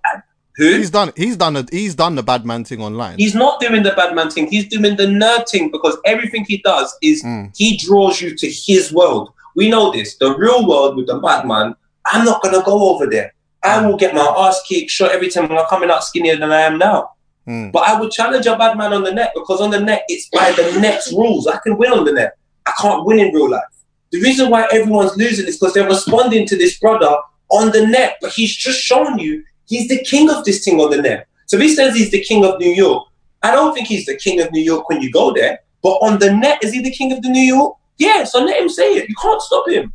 Who? 0.56 0.76
He's 0.76 0.90
done. 0.90 1.12
He's 1.16 1.36
done 1.36 1.56
it. 1.56 1.72
He's 1.72 1.94
done 1.94 2.14
the 2.14 2.22
bad 2.22 2.44
man 2.44 2.64
thing 2.64 2.82
online. 2.82 3.18
He's 3.18 3.34
not 3.34 3.58
doing 3.60 3.82
the 3.82 3.92
bad 3.92 4.14
man 4.14 4.30
thing. 4.30 4.48
He's 4.48 4.68
doing 4.68 4.96
the 4.96 5.06
nerd 5.06 5.48
thing 5.48 5.70
because 5.70 5.96
everything 6.04 6.44
he 6.46 6.58
does 6.58 6.94
is 7.02 7.22
hmm. 7.22 7.46
he 7.54 7.78
draws 7.78 8.20
you 8.20 8.36
to 8.36 8.46
his 8.50 8.92
world. 8.92 9.32
We 9.54 9.70
know 9.70 9.92
this. 9.92 10.16
The 10.16 10.34
real 10.36 10.66
world 10.66 10.96
with 10.96 11.06
the 11.06 11.18
bad 11.18 11.46
man, 11.46 11.74
I'm 12.06 12.24
not 12.24 12.42
gonna 12.42 12.62
go 12.62 12.94
over 12.94 13.06
there. 13.06 13.32
I 13.62 13.80
hmm. 13.80 13.88
will 13.88 13.96
get 13.96 14.14
my 14.14 14.26
ass 14.38 14.62
kicked, 14.68 14.90
shot 14.90 15.12
every 15.12 15.28
time 15.30 15.50
I'm 15.50 15.66
coming 15.68 15.90
out 15.90 16.04
skinnier 16.04 16.36
than 16.36 16.52
I 16.52 16.62
am 16.62 16.78
now. 16.78 17.12
Mm. 17.46 17.72
But 17.72 17.88
I 17.88 17.98
would 17.98 18.12
challenge 18.12 18.46
a 18.46 18.56
bad 18.56 18.76
man 18.76 18.92
on 18.92 19.02
the 19.02 19.12
net 19.12 19.32
because 19.34 19.60
on 19.60 19.70
the 19.70 19.80
net, 19.80 20.04
it's 20.08 20.28
by 20.28 20.52
the 20.52 20.78
net's 20.80 21.12
rules. 21.12 21.46
I 21.46 21.58
can 21.58 21.76
win 21.76 21.92
on 21.92 22.04
the 22.04 22.12
net. 22.12 22.36
I 22.66 22.72
can't 22.80 23.04
win 23.04 23.18
in 23.18 23.34
real 23.34 23.50
life. 23.50 23.62
The 24.10 24.20
reason 24.20 24.50
why 24.50 24.68
everyone's 24.72 25.16
losing 25.16 25.46
is 25.46 25.58
because 25.58 25.74
they're 25.74 25.88
responding 25.88 26.46
to 26.46 26.56
this 26.56 26.78
brother 26.78 27.16
on 27.50 27.70
the 27.72 27.86
net, 27.86 28.18
but 28.20 28.32
he's 28.32 28.54
just 28.54 28.80
shown 28.80 29.18
you 29.18 29.42
he's 29.66 29.88
the 29.88 30.02
king 30.04 30.30
of 30.30 30.44
this 30.44 30.64
thing 30.64 30.80
on 30.80 30.90
the 30.90 31.00
net. 31.00 31.26
So 31.46 31.56
if 31.56 31.62
he 31.62 31.74
says 31.74 31.94
he's 31.94 32.10
the 32.10 32.22
king 32.22 32.44
of 32.44 32.58
New 32.58 32.70
York, 32.70 33.08
I 33.42 33.52
don't 33.52 33.74
think 33.74 33.88
he's 33.88 34.06
the 34.06 34.16
king 34.16 34.40
of 34.40 34.52
New 34.52 34.62
York 34.62 34.88
when 34.88 35.00
you 35.00 35.10
go 35.10 35.32
there. 35.32 35.60
But 35.82 35.94
on 35.96 36.18
the 36.18 36.32
net, 36.32 36.62
is 36.62 36.72
he 36.72 36.80
the 36.80 36.90
king 36.90 37.12
of 37.12 37.22
the 37.22 37.28
New 37.28 37.40
York? 37.42 37.76
Yeah, 37.98 38.24
so 38.24 38.40
let 38.40 38.60
him 38.60 38.68
say 38.68 38.94
it. 38.94 39.08
You 39.08 39.14
can't 39.20 39.42
stop 39.42 39.68
him. 39.68 39.92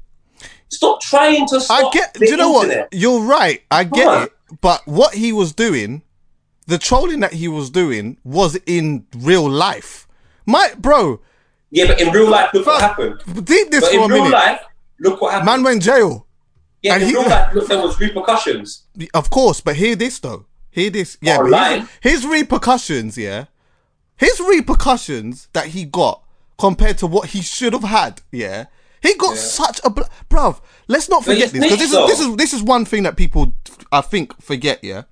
Stop 0.70 1.02
trying 1.02 1.48
to 1.48 1.62
stop 1.62 1.86
I 1.86 1.98
get. 1.98 2.14
Do 2.14 2.26
you 2.26 2.38
know 2.38 2.62
internet. 2.62 2.90
what? 2.92 2.94
You're 2.94 3.22
right. 3.22 3.64
I 3.72 3.86
get 3.86 4.08
on. 4.08 4.24
it. 4.24 4.34
But 4.62 4.86
what 4.86 5.14
he 5.14 5.32
was 5.32 5.54
doing, 5.54 6.04
the 6.66 6.78
trolling 6.78 7.22
that 7.22 7.34
he 7.34 7.48
was 7.48 7.70
doing, 7.70 8.18
was 8.24 8.58
in 8.66 9.06
real 9.16 9.50
life. 9.50 10.08
My 10.46 10.72
bro, 10.78 11.22
Yeah, 11.72 11.88
but 11.88 12.00
in 12.02 12.12
real 12.14 12.30
life, 12.30 12.54
look 12.54 12.66
what 12.66 12.80
happened. 12.82 13.22
deep 13.44 13.72
this 13.72 13.82
But 13.82 13.92
for 13.92 14.00
a 14.00 14.04
in 14.06 14.12
real 14.12 14.24
minute. 14.24 14.36
life, 14.36 14.62
look 15.00 15.22
what 15.22 15.32
happened. 15.34 15.46
Man 15.48 15.64
went 15.64 15.84
jail. 15.84 16.26
yeah, 16.82 16.94
and 16.94 17.04
in 17.04 17.10
he- 17.10 17.16
real 17.16 17.28
life, 17.30 17.54
look, 17.54 17.68
there 17.68 17.82
was 17.82 18.00
repercussions. 18.00 18.84
Of 19.14 19.30
course, 19.30 19.60
but 19.62 19.76
hear 19.76 19.96
this 19.96 20.20
though. 20.20 20.46
Hear 20.72 20.90
this. 20.92 21.18
Yeah, 21.22 21.44
his, 21.44 21.90
his 22.02 22.26
repercussions, 22.26 23.18
yeah. 23.18 23.46
His 24.16 24.40
repercussions 24.40 25.48
that 25.54 25.68
he 25.68 25.86
got 25.86 26.24
compared 26.58 26.98
to 27.00 27.08
what 27.08 27.30
he 27.30 27.42
should 27.42 27.74
have 27.74 27.84
had, 27.84 28.22
yeah. 28.32 28.66
He 29.02 29.14
got 29.16 29.36
Yeah. 29.36 29.42
such 29.42 29.80
a 29.84 29.90
bl- 29.90 30.02
bruv. 30.30 30.60
Let's 30.88 31.10
not 31.10 31.24
forget 31.24 31.52
this 31.52 31.62
because 31.62 31.78
this 31.80 31.92
is 31.94 32.08
this 32.08 32.20
is 32.20 32.36
this 32.36 32.54
is 32.54 32.64
one 32.64 32.86
thing 32.86 33.04
that 33.04 33.16
people 33.18 33.54
I 33.92 34.02
think 34.02 34.40
forget, 34.42 34.84
yeah, 34.84 35.04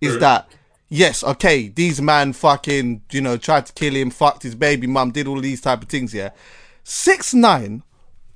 is 0.00 0.16
Mm. 0.16 0.20
that 0.20 0.48
yes, 0.88 1.22
okay, 1.24 1.68
these 1.68 2.00
man 2.00 2.32
fucking 2.32 3.02
you 3.10 3.20
know 3.20 3.36
tried 3.36 3.66
to 3.66 3.72
kill 3.72 3.94
him, 3.94 4.10
fucked 4.10 4.42
his 4.42 4.54
baby 4.54 4.86
mum, 4.86 5.10
did 5.10 5.26
all 5.26 5.40
these 5.40 5.60
type 5.60 5.82
of 5.82 5.88
things, 5.88 6.12
yeah. 6.14 6.30
Six 6.84 7.34
nine 7.34 7.82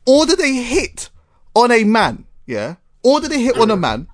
ordered 0.06 0.40
a 0.40 0.52
hit 0.52 1.08
on 1.54 1.70
a 1.70 1.84
man, 1.84 2.24
yeah, 2.46 2.76
ordered 3.02 3.32
a 3.32 3.38
hit 3.38 3.58
on 3.58 3.70
a 3.70 3.76
man 3.76 4.08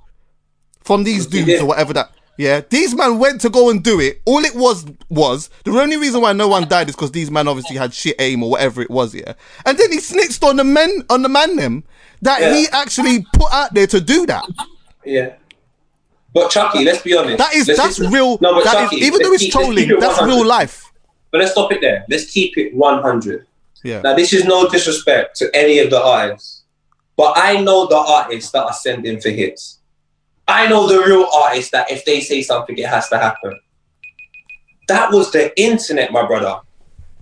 from 0.83 1.05
these 1.05 1.27
dudes 1.27 1.61
or 1.61 1.67
whatever 1.67 1.93
that. 1.93 2.11
Yeah, 2.37 2.61
these 2.71 2.95
men 2.95 3.19
went 3.19 3.41
to 3.41 3.51
go 3.51 3.69
and 3.69 3.83
do 3.83 3.99
it. 3.99 4.23
All 4.25 4.45
it 4.45 4.55
was 4.55 4.87
was 5.09 5.51
the 5.65 5.73
only 5.73 5.97
reason 5.97 6.21
why 6.21 6.33
no 6.33 6.47
one 6.47 6.69
died 6.69 6.89
is 6.89 6.95
because 6.95 7.11
these 7.11 7.33
men 7.33 7.49
obviously 7.49 7.77
had 7.77 7.93
shit 7.93 8.15
aim 8.21 8.45
or 8.45 8.51
whatever 8.51 8.81
it 8.81 8.91
was. 8.91 9.13
Yeah, 9.13 9.33
and 9.67 9.77
then 9.77 9.91
he 9.91 9.99
snitched 9.99 10.45
on 10.45 10.55
the 10.55 10.63
men 10.63 11.03
on 11.11 11.23
the 11.23 11.29
man 11.29 11.57
them 11.57 11.83
that 12.23 12.41
Yeah. 12.41 12.55
he 12.55 12.69
actually 12.73 13.27
put 13.33 13.53
out 13.53 13.75
there 13.75 13.89
to 13.89 14.01
do 14.01 14.25
that. 14.27 14.45
Yeah. 15.05 15.35
But 16.33 16.51
Chuckie, 16.51 16.85
let's 16.85 17.03
be 17.03 17.17
honest. 17.17 17.39
That 17.39 17.55
is 17.55 17.67
Let's 17.69 17.81
that's 17.81 17.97
just- 17.97 18.13
real. 18.13 18.39
No, 18.41 18.55
but 18.55 18.65
that 18.65 18.85
is- 18.85 18.91
Chuckie, 18.91 18.97
even 19.05 19.23
though 19.23 19.33
it's 19.33 19.43
keep- 19.45 19.53
trolling, 19.53 19.91
it 19.91 20.01
that's 20.01 20.23
real 20.23 20.45
life. 20.47 20.85
But 21.31 21.41
let's 21.41 21.53
stop 21.53 21.73
it 21.73 21.81
there. 21.81 22.05
Let's 22.09 22.31
keep 22.31 22.57
it 22.59 22.75
100. 22.75 23.47
Yeah. 23.85 24.01
Now, 24.03 24.15
this 24.15 24.33
is 24.33 24.45
no 24.45 24.69
disrespect 24.69 25.37
to 25.39 25.51
any 25.55 25.79
of 25.79 25.91
the 25.91 26.01
artists, 26.03 26.63
but 27.17 27.33
I 27.37 27.61
know 27.61 27.87
the 27.87 27.97
artists 27.97 28.51
that 28.53 28.65
are 28.65 28.73
sending 28.73 29.21
for 29.21 29.31
hits. 29.31 29.79
I 30.47 30.67
know 30.67 30.87
the 30.87 30.99
real 31.03 31.27
artists 31.35 31.71
that 31.73 31.91
if 31.91 32.05
they 32.05 32.21
say 32.21 32.43
something, 32.43 32.77
it 32.79 32.87
has 32.87 33.09
to 33.11 33.19
happen. 33.19 33.59
That 34.89 35.13
was 35.13 35.31
the 35.31 35.59
internet, 35.61 36.13
my 36.13 36.27
brother. 36.27 36.61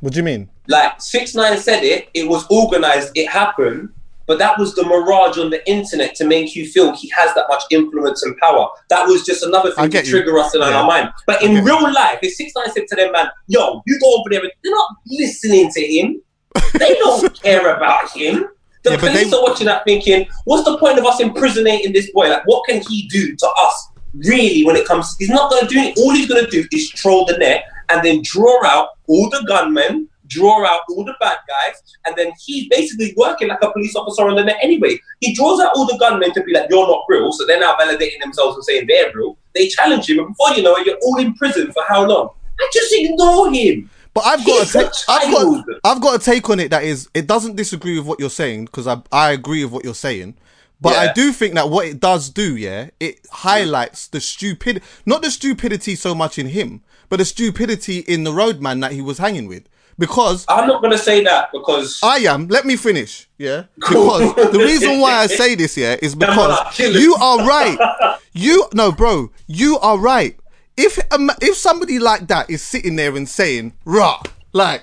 What 0.01 0.13
do 0.13 0.19
you 0.19 0.23
mean? 0.23 0.49
Like 0.69 1.01
six 1.01 1.35
nine 1.35 1.59
said 1.59 1.83
it, 1.83 2.09
it 2.15 2.29
was 2.29 2.47
organized, 2.51 3.11
it 3.17 3.29
happened, 3.29 3.89
but 4.27 4.39
that 4.39 4.59
was 4.59 4.75
the 4.75 4.85
mirage 4.85 5.39
on 5.39 5.51
the 5.51 5.67
internet 5.71 6.15
to 6.17 6.25
make 6.25 6.55
you 6.57 6.67
feel 6.67 6.95
he 6.97 7.09
has 7.17 7.35
that 7.35 7.47
much 7.49 7.63
influence 7.71 8.23
and 8.25 8.37
power. 8.39 8.69
That 8.91 9.07
was 9.07 9.25
just 9.25 9.43
another 9.43 9.71
thing 9.73 9.91
to 9.91 9.99
you. 9.99 10.11
trigger 10.11 10.39
us 10.39 10.55
in 10.55 10.61
Yeah. 10.61 10.69
our 10.81 10.87
mind. 10.87 11.11
But 11.27 11.43
in 11.43 11.65
real 11.65 11.83
life, 11.93 12.19
if 12.23 12.35
six 12.35 12.53
nine 12.57 12.71
said 12.73 12.87
to 12.89 12.97
them, 12.97 13.13
man, 13.13 13.29
yo, 13.47 13.83
you 13.87 13.99
go 14.01 14.15
over 14.19 14.29
there, 14.31 14.41
and 14.41 14.51
they're 14.63 14.73
not 14.75 14.89
listening 15.09 15.71
to 15.73 15.81
him. 15.81 16.23
They 16.79 16.95
don't 16.95 17.43
care 17.43 17.75
about 17.77 18.11
him. 18.17 18.47
The 18.83 18.93
Yeah, 18.93 18.97
police 18.99 19.31
they- 19.31 19.37
are 19.37 19.43
watching 19.43 19.67
that 19.67 19.85
thinking, 19.85 20.27
what's 20.45 20.65
the 20.65 20.79
point 20.79 20.99
of 20.99 21.05
us 21.05 21.21
imprisoning 21.21 21.93
this 21.93 22.11
boy? 22.13 22.29
Like, 22.29 22.47
what 22.47 22.67
can 22.69 22.83
he 22.89 23.09
do 23.09 23.35
to 23.37 23.49
us? 23.59 23.89
Really, 24.15 24.65
when 24.65 24.77
it 24.77 24.87
comes, 24.87 25.15
he's 25.19 25.29
not 25.29 25.51
going 25.51 25.67
to 25.67 25.73
do 25.75 25.79
it. 25.81 25.99
All 25.99 26.11
he's 26.15 26.27
going 26.29 26.45
to 26.45 26.51
do 26.51 26.67
is 26.73 26.89
troll 26.91 27.27
the 27.27 27.37
net 27.37 27.65
and 27.91 28.03
then 28.05 28.23
draw 28.25 28.65
out 28.65 28.89
all 29.09 29.29
the 29.31 29.45
gunmen, 29.47 30.09
draw 30.27 30.65
out 30.67 30.81
all 30.91 31.05
the 31.05 31.15
bad 31.21 31.39
guys, 31.49 31.83
and 32.07 32.17
then 32.17 32.33
he's 32.45 32.69
basically 32.69 33.15
working 33.17 33.49
like 33.49 33.63
a 33.63 33.73
police 33.73 33.95
officer 33.97 34.29
on 34.29 34.37
the 34.37 34.45
net 34.45 34.59
anyway. 34.63 34.99
He 35.21 35.35
draws 35.35 35.61
out 35.61 35.73
all 35.75 35.87
the 35.87 35.97
gunmen 35.99 36.33
to 36.33 36.43
be 36.43 36.53
like, 36.53 36.69
you're 36.71 36.87
not 36.87 37.05
real, 37.09 37.33
so 37.33 37.47
they're 37.47 37.61
now 37.61 37.77
validating 37.77 38.21
themselves 38.21 38.57
and 38.57 38.65
saying 38.65 38.87
they're 38.89 39.13
real. 39.15 39.37
They 39.55 39.69
challenge 39.69 40.09
him, 40.09 40.19
and 40.19 40.29
before 40.29 40.57
you 40.57 40.63
know 40.63 40.77
it, 40.77 40.87
you're 40.87 40.99
all 41.03 41.19
in 41.19 41.35
prison 41.35 41.73
for 41.73 41.83
how 41.89 42.07
long? 42.07 42.31
I 42.59 42.71
just 42.73 42.93
ignore 42.95 43.53
him. 43.53 43.91
But 44.15 44.25
I've 44.25 44.47
got 44.47 44.61
He's 44.61 44.75
a 44.75 44.79
a 44.79 44.83
take. 44.83 44.93
I've 45.09 45.31
got. 45.31 45.65
I've 45.85 46.01
got 46.01 46.21
a 46.21 46.25
take 46.25 46.49
on 46.49 46.59
it 46.59 46.71
that 46.71 46.85
is. 46.85 47.09
It 47.13 47.27
doesn't 47.27 47.57
disagree 47.57 47.99
with 47.99 48.07
what 48.07 48.19
you're 48.19 48.31
saying 48.31 48.65
because 48.65 48.87
I 48.87 49.03
I 49.13 49.33
agree 49.33 49.63
with 49.63 49.73
what 49.73 49.85
you're 49.85 49.95
saying. 49.95 50.37
But 50.81 50.97
I 50.97 51.13
do 51.13 51.33
think 51.33 51.55
that 51.55 51.71
what 51.71 51.87
it 51.87 52.01
does 52.01 52.29
do, 52.29 52.57
yeah, 52.57 52.91
it 53.01 53.23
mm. 53.23 53.29
highlights 53.31 54.09
the 54.09 54.21
stupid, 54.21 54.83
not 55.05 55.23
the 55.23 55.31
stupidity 55.31 55.95
so 55.95 56.15
much 56.15 56.39
in 56.39 56.49
him, 56.49 56.83
but 57.09 57.19
the 57.19 57.25
stupidity 57.25 58.01
in 58.01 58.25
the 58.25 58.33
roadman 58.33 58.81
that 58.81 58.93
he 58.93 59.01
was 59.01 59.19
hanging 59.19 59.49
with. 59.49 59.65
Because 59.99 60.45
I'm 60.49 60.69
not 60.69 60.83
going 60.83 60.93
to 60.93 60.99
say 60.99 61.25
that 61.25 61.51
because 61.53 62.01
I 62.03 62.19
am. 62.19 62.49
Let 62.49 62.67
me 62.67 62.77
finish. 62.77 63.29
Yeah. 63.39 63.65
Because 63.77 64.35
the 64.35 64.59
reason 64.59 65.01
why 65.01 65.15
I 65.15 65.27
say 65.41 65.55
this, 65.55 65.77
yeah, 65.77 65.97
is 66.03 66.15
because 66.15 66.79
you 66.79 67.15
are 67.15 67.47
right. 67.47 67.79
You 68.39 68.69
no, 68.75 68.93
bro. 68.93 69.31
You 69.47 69.79
are 69.79 69.97
right. 69.97 70.39
If 70.77 70.99
um, 71.11 71.31
if 71.41 71.57
somebody 71.57 71.99
like 71.99 72.27
that 72.29 72.51
is 72.51 72.61
sitting 72.61 72.97
there 72.97 73.17
and 73.17 73.27
saying, 73.27 73.73
"Rah," 73.87 74.23
like, 74.53 74.83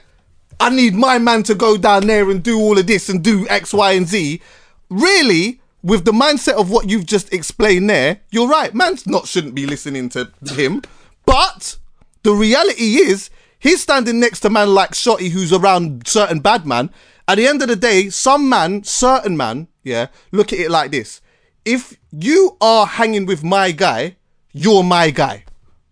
I 0.60 0.72
need 0.72 0.96
my 0.96 1.20
man 1.20 1.44
to 1.44 1.54
go 1.54 1.78
down 1.78 2.08
there 2.08 2.32
and 2.32 2.42
do 2.42 2.58
all 2.60 2.80
of 2.80 2.88
this 2.88 3.10
and 3.10 3.24
do 3.24 3.48
X, 3.50 3.72
Y, 3.72 3.92
and 3.92 4.08
Z, 4.08 4.42
really. 4.90 5.60
With 5.84 6.06
the 6.06 6.14
mindset 6.14 6.54
of 6.54 6.72
what 6.72 6.90
you've 6.90 7.06
just 7.06 7.34
explained 7.34 7.90
there, 7.90 8.22
you're 8.32 8.48
right. 8.48 8.74
Man 8.74 8.96
not 9.06 9.28
shouldn't 9.28 9.54
be 9.54 9.66
listening 9.66 10.08
to 10.10 10.32
him. 10.56 10.82
But 11.26 11.78
the 12.24 12.32
reality 12.32 12.96
is, 12.96 13.30
he's 13.64 13.82
standing 13.82 14.20
next 14.20 14.42
to 14.42 14.50
man 14.50 14.76
like 14.76 14.92
Shotti, 14.92 15.32
who's 15.32 15.52
around 15.52 16.06
certain 16.06 16.40
bad 16.40 16.68
man. 16.68 16.92
At 17.28 17.36
the 17.36 17.48
end 17.48 17.62
of 17.62 17.70
the 17.70 17.76
day, 17.76 18.10
some 18.10 18.50
man, 18.50 18.84
certain 18.84 19.38
man, 19.38 19.70
yeah, 19.82 20.08
look 20.32 20.54
at 20.54 20.60
it 20.60 20.70
like 20.70 20.92
this. 20.92 21.22
If 21.66 21.98
you 22.12 22.58
are 22.60 22.86
hanging 22.86 23.26
with 23.26 23.44
my 23.44 23.72
guy, 23.72 24.18
you're 24.52 24.84
my 24.84 25.10
guy. 25.10 25.46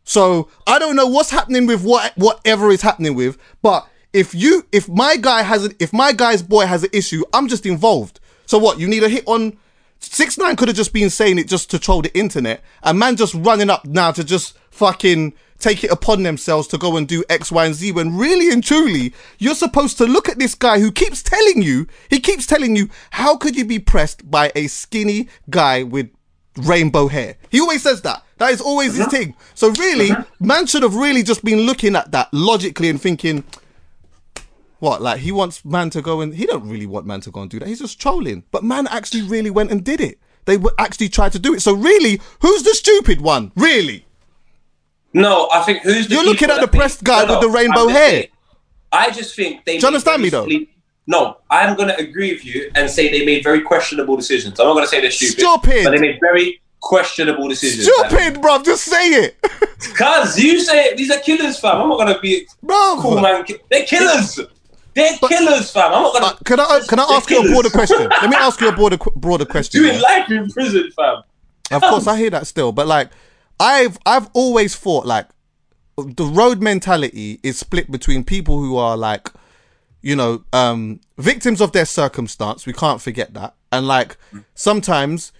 So 0.03 0.49
I 0.67 0.77
don't 0.77 0.97
know 0.97 1.07
what's 1.07 1.31
happening 1.31 1.65
with 1.65 1.83
what 1.83 2.11
whatever 2.17 2.69
is 2.69 2.81
happening 2.81 3.15
with, 3.15 3.37
but 3.61 3.87
if 4.11 4.35
you 4.35 4.67
if 4.73 4.89
my 4.89 5.15
guy 5.15 5.41
has 5.41 5.65
an 5.65 5.73
if 5.79 5.93
my 5.93 6.11
guy's 6.11 6.43
boy 6.43 6.65
has 6.65 6.83
an 6.83 6.89
issue, 6.91 7.23
I'm 7.33 7.47
just 7.47 7.65
involved. 7.65 8.19
So 8.45 8.57
what? 8.57 8.77
You 8.77 8.89
need 8.89 9.03
a 9.03 9.09
hit 9.09 9.23
on 9.25 9.57
six 9.99 10.37
nine 10.37 10.57
could 10.57 10.67
have 10.67 10.75
just 10.75 10.91
been 10.91 11.09
saying 11.09 11.39
it 11.39 11.47
just 11.47 11.71
to 11.71 11.79
troll 11.79 12.01
the 12.01 12.13
internet, 12.17 12.61
and 12.83 12.99
man 12.99 13.15
just 13.15 13.33
running 13.35 13.69
up 13.69 13.85
now 13.85 14.11
to 14.11 14.23
just 14.25 14.57
fucking 14.71 15.33
take 15.61 15.83
it 15.83 15.91
upon 15.91 16.23
themselves 16.23 16.67
to 16.69 16.77
go 16.77 16.97
and 16.97 17.07
do 17.07 17.23
X, 17.29 17.51
Y, 17.51 17.65
and 17.65 17.75
Z. 17.75 17.91
When 17.91 18.17
really 18.17 18.51
and 18.51 18.63
truly, 18.63 19.13
you're 19.37 19.55
supposed 19.55 19.97
to 19.99 20.05
look 20.05 20.27
at 20.27 20.39
this 20.39 20.55
guy 20.55 20.79
who 20.79 20.91
keeps 20.91 21.23
telling 21.23 21.61
you, 21.61 21.87
he 22.09 22.19
keeps 22.19 22.45
telling 22.45 22.75
you, 22.75 22.89
how 23.11 23.37
could 23.37 23.55
you 23.55 23.65
be 23.65 23.79
pressed 23.79 24.29
by 24.29 24.51
a 24.55 24.67
skinny 24.67 25.29
guy 25.49 25.83
with 25.83 26.09
rainbow 26.57 27.07
hair? 27.07 27.37
He 27.49 27.59
always 27.59 27.83
says 27.83 28.01
that. 28.01 28.23
That 28.37 28.51
is 28.51 28.61
always 28.61 28.93
his 28.95 29.01
uh-huh. 29.01 29.11
thing. 29.11 29.35
So 29.53 29.71
really, 29.71 30.11
uh-huh. 30.11 30.23
man 30.39 30.65
should 30.65 30.83
have 30.83 30.95
really 30.95 31.23
just 31.23 31.45
been 31.45 31.61
looking 31.61 31.95
at 31.95 32.11
that 32.11 32.33
logically 32.33 32.89
and 32.89 32.99
thinking, 32.99 33.43
what? 34.79 35.01
Like 35.01 35.19
he 35.19 35.31
wants 35.31 35.63
man 35.63 35.91
to 35.91 36.01
go 36.01 36.21
and 36.21 36.33
he 36.33 36.47
don't 36.47 36.67
really 36.67 36.87
want 36.87 37.05
man 37.05 37.21
to 37.21 37.31
go 37.31 37.41
and 37.41 37.51
do 37.51 37.59
that. 37.59 37.67
He's 37.67 37.79
just 37.79 38.01
trolling. 38.01 38.43
But 38.51 38.63
man 38.63 38.87
actually 38.87 39.21
really 39.21 39.51
went 39.51 39.71
and 39.71 39.83
did 39.83 40.01
it. 40.01 40.19
They 40.45 40.57
actually 40.79 41.09
tried 41.09 41.33
to 41.33 41.39
do 41.39 41.53
it. 41.53 41.61
So 41.61 41.73
really, 41.73 42.19
who's 42.39 42.63
the 42.63 42.73
stupid 42.73 43.21
one? 43.21 43.51
Really? 43.55 44.07
No, 45.13 45.49
I 45.51 45.61
think 45.63 45.83
who's 45.83 46.07
the 46.07 46.15
You're 46.15 46.25
looking 46.25 46.49
at 46.49 46.61
the 46.61 46.67
pressed 46.67 47.03
guy 47.03 47.25
No, 47.25 47.33
with 47.33 47.41
the 47.41 47.49
rainbow 47.49 47.87
hair. 47.87 48.09
saying, 48.09 48.27
I 48.91 49.09
just 49.11 49.35
think 49.35 49.65
they. 49.65 49.77
Do 49.77 49.81
you 49.81 49.87
understand 49.87 50.21
me, 50.21 50.29
though? 50.29 50.47
No, 51.07 51.37
I'm 51.49 51.75
going 51.75 51.89
to 51.89 51.97
agree 51.97 52.31
with 52.31 52.45
you 52.45 52.71
and 52.75 52.89
say 52.89 53.09
they 53.09 53.25
made 53.25 53.43
very 53.43 53.61
questionable 53.61 54.15
decisions. 54.15 54.59
I'm 54.59 54.67
not 54.67 54.73
going 54.73 54.85
to 54.85 54.89
say 54.89 55.01
they're 55.01 55.11
stupid. 55.11 55.39
Stupid. 55.39 55.83
But 55.83 55.91
they 55.91 55.99
made 55.99 56.19
very 56.21 56.61
questionable 56.79 57.47
decisions. 57.47 57.87
Stupid, 57.91 58.41
bro. 58.41 58.61
Just 58.63 58.85
say 58.85 59.07
it. 59.09 59.41
Cuz 59.95 60.37
you 60.41 60.59
say 60.61 60.85
it, 60.85 60.97
these 60.97 61.09
are 61.11 61.19
killers, 61.19 61.59
fam. 61.59 61.81
I'm 61.81 61.89
not 61.89 61.97
going 61.97 62.13
to 62.13 62.19
be 62.19 62.47
Bro. 62.61 62.97
cool, 63.01 63.19
man. 63.19 63.43
They're 63.69 63.85
killers. 63.85 64.39
They're 64.93 65.17
killers, 65.17 65.71
fam. 65.71 65.93
I'm 65.93 66.03
not 66.03 66.13
going 66.13 66.23
Uh, 66.25 66.33
can 66.45 66.59
I 66.59 66.81
can 66.87 66.99
I 66.99 67.03
ask 67.03 67.29
you 67.29 67.39
a 67.39 67.47
broader 67.51 67.69
question? 67.69 67.97
Let 67.97 68.29
me 68.29 68.35
ask 68.35 68.61
you 68.61 68.69
a 68.69 68.71
broader 68.75 68.97
broader 69.15 69.45
question. 69.55 69.81
Doing 69.81 69.95
yeah? 69.95 70.01
life 70.01 70.29
in 70.31 70.49
prison, 70.51 70.91
fam. 70.95 71.23
Of 71.71 71.81
course, 71.81 72.07
I 72.07 72.17
hear 72.17 72.29
that 72.31 72.45
still, 72.47 72.71
but 72.71 72.85
like, 72.87 73.09
I've 73.61 73.97
I've 74.05 74.29
always 74.33 74.75
thought 74.75 75.05
like 75.05 75.27
the 75.97 76.25
road 76.25 76.61
mentality 76.61 77.39
is 77.43 77.59
split 77.59 77.91
between 77.91 78.23
people 78.23 78.59
who 78.59 78.75
are 78.77 78.97
like, 78.97 79.29
you 80.01 80.15
know, 80.15 80.43
um, 80.51 80.99
victims 81.17 81.61
of 81.61 81.71
their 81.71 81.85
circumstance. 81.85 82.65
We 82.65 82.73
can't 82.73 82.99
forget 83.01 83.33
that, 83.35 83.55
and 83.71 83.87
like 83.87 84.17
sometimes 84.55 85.31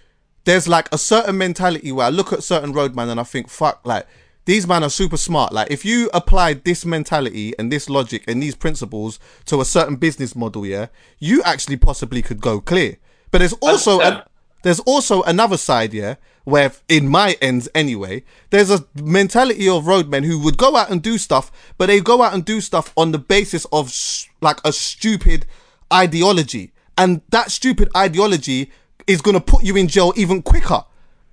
there's 0.44 0.68
like 0.68 0.88
a 0.92 0.98
certain 0.98 1.36
mentality 1.36 1.92
where 1.92 2.06
I 2.06 2.10
look 2.10 2.32
at 2.32 2.42
certain 2.42 2.72
roadman 2.72 3.08
and 3.08 3.18
I 3.18 3.24
think, 3.24 3.48
fuck, 3.48 3.80
like 3.84 4.06
these 4.44 4.66
men 4.66 4.82
are 4.82 4.90
super 4.90 5.16
smart. 5.16 5.52
Like 5.52 5.70
if 5.70 5.84
you 5.84 6.10
applied 6.12 6.64
this 6.64 6.84
mentality 6.84 7.54
and 7.58 7.70
this 7.72 7.88
logic 7.88 8.24
and 8.26 8.42
these 8.42 8.54
principles 8.54 9.18
to 9.46 9.60
a 9.60 9.64
certain 9.64 9.96
business 9.96 10.34
model, 10.34 10.64
yeah, 10.66 10.86
you 11.18 11.42
actually 11.42 11.76
possibly 11.76 12.22
could 12.22 12.40
go 12.40 12.60
clear. 12.60 12.98
But 13.30 13.38
there's 13.38 13.54
also 13.54 14.00
a, 14.00 14.26
there's 14.62 14.80
also 14.80 15.22
another 15.22 15.56
side, 15.56 15.92
yeah, 15.92 16.16
where 16.44 16.72
in 16.88 17.08
my 17.08 17.36
ends 17.40 17.68
anyway, 17.74 18.24
there's 18.50 18.70
a 18.70 18.84
mentality 18.94 19.68
of 19.68 19.86
roadmen 19.86 20.24
who 20.24 20.38
would 20.40 20.56
go 20.56 20.76
out 20.76 20.90
and 20.90 21.02
do 21.02 21.18
stuff, 21.18 21.52
but 21.78 21.86
they 21.86 22.00
go 22.00 22.22
out 22.22 22.34
and 22.34 22.44
do 22.44 22.60
stuff 22.60 22.92
on 22.96 23.12
the 23.12 23.18
basis 23.18 23.64
of 23.72 23.88
s- 23.88 24.28
like 24.40 24.58
a 24.64 24.72
stupid 24.72 25.46
ideology, 25.92 26.72
and 26.96 27.20
that 27.30 27.50
stupid 27.50 27.88
ideology 27.96 28.70
is 29.06 29.20
gonna 29.20 29.40
put 29.40 29.62
you 29.64 29.76
in 29.76 29.88
jail 29.88 30.12
even 30.16 30.42
quicker. 30.42 30.84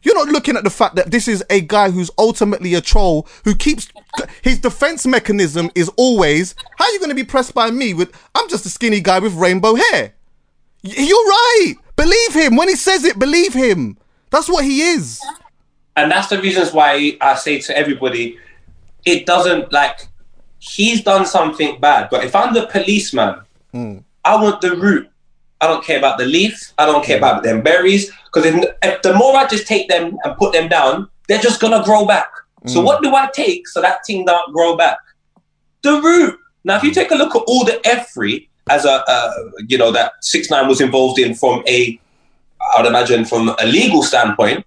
You're 0.02 0.16
not 0.16 0.30
looking 0.30 0.56
at 0.56 0.64
the 0.64 0.70
fact 0.70 0.96
that 0.96 1.12
this 1.12 1.28
is 1.28 1.44
a 1.50 1.60
guy 1.60 1.92
who's 1.92 2.10
ultimately 2.18 2.74
a 2.74 2.82
troll 2.82 3.28
who 3.44 3.54
keeps 3.54 3.90
his 4.42 4.58
defense 4.60 5.06
mechanism 5.06 5.70
is 5.76 5.90
always, 5.98 6.56
how 6.78 6.86
are 6.86 6.92
you 6.92 7.00
going 7.00 7.10
to 7.10 7.16
be 7.16 7.26
pressed 7.26 7.54
by 7.54 7.70
me 7.70 7.94
with, 7.94 8.12
I'm 8.34 8.48
just 8.48 8.66
a 8.66 8.70
skinny 8.70 9.02
guy 9.02 9.20
with 9.20 9.34
rainbow 9.34 9.76
hair. 9.76 10.14
You're 10.84 11.18
right. 11.28 11.76
Believe 12.00 12.34
him. 12.34 12.56
When 12.56 12.70
he 12.70 12.78
says 12.78 13.04
it, 13.04 13.20
believe 13.20 13.54
him. 13.54 13.98
That's 14.30 14.48
what 14.48 14.64
he 14.64 14.82
is. 14.82 15.22
and 15.98 16.10
that's 16.10 16.30
the 16.30 16.40
reasons 16.40 16.72
why 16.72 17.18
I 17.20 17.36
say 17.36 17.60
to 17.60 17.78
everybody, 17.78 18.38
it 19.04 19.26
doesn't 19.26 19.74
like 19.74 20.08
he's 20.60 21.04
done 21.04 21.26
something 21.26 21.80
bad. 21.82 22.10
But 22.10 22.24
if 22.24 22.38
I'm 22.38 22.54
the 22.54 22.68
policeman, 22.68 23.42
hmm. 23.74 23.98
I 24.24 24.42
want 24.42 24.62
the 24.62 24.78
root. 24.78 25.10
I 25.60 25.68
don't 25.68 25.84
care 25.84 25.98
about 25.98 26.18
the 26.18 26.26
leaves. 26.26 26.74
I 26.78 26.86
don't 26.86 27.04
care 27.04 27.18
hmm. 27.18 27.24
about 27.26 27.44
them 27.44 27.62
berries. 27.62 28.10
Because 28.26 28.46
if, 28.46 28.64
if 28.82 29.02
the 29.02 29.14
more 29.14 29.36
I 29.36 29.46
just 29.48 29.68
take 29.68 29.90
them 29.90 30.18
and 30.24 30.38
put 30.38 30.54
them 30.54 30.70
down, 30.70 31.10
they're 31.28 31.42
just 31.42 31.60
gonna 31.60 31.84
grow 31.84 32.06
back. 32.06 32.32
So 32.68 32.80
hmm. 32.80 32.86
what 32.86 33.04
do 33.04 33.14
I 33.14 33.30
take 33.34 33.68
so 33.68 33.82
that 33.82 34.06
thing 34.06 34.24
don't 34.24 34.54
grow 34.54 34.78
back? 34.78 35.00
The 35.82 36.00
root. 36.02 36.40
Now, 36.64 36.78
if 36.78 36.84
you 36.84 36.92
take 36.92 37.12
a 37.12 37.16
look 37.16 37.36
at 37.36 37.44
all 37.48 37.66
the 37.66 37.80
F3 37.86 38.48
as 38.70 38.86
a, 38.86 39.04
uh, 39.08 39.34
you 39.68 39.78
know, 39.78 39.92
that 39.92 40.14
six 40.22 40.50
nine 40.50 40.68
was 40.68 40.82
involved 40.82 41.20
in 41.20 41.36
from 41.36 41.64
a, 41.68 42.00
I 42.76 42.82
would 42.82 42.88
imagine 42.88 43.26
from 43.26 43.50
a 43.60 43.66
legal 43.66 44.04
standpoint. 44.04 44.66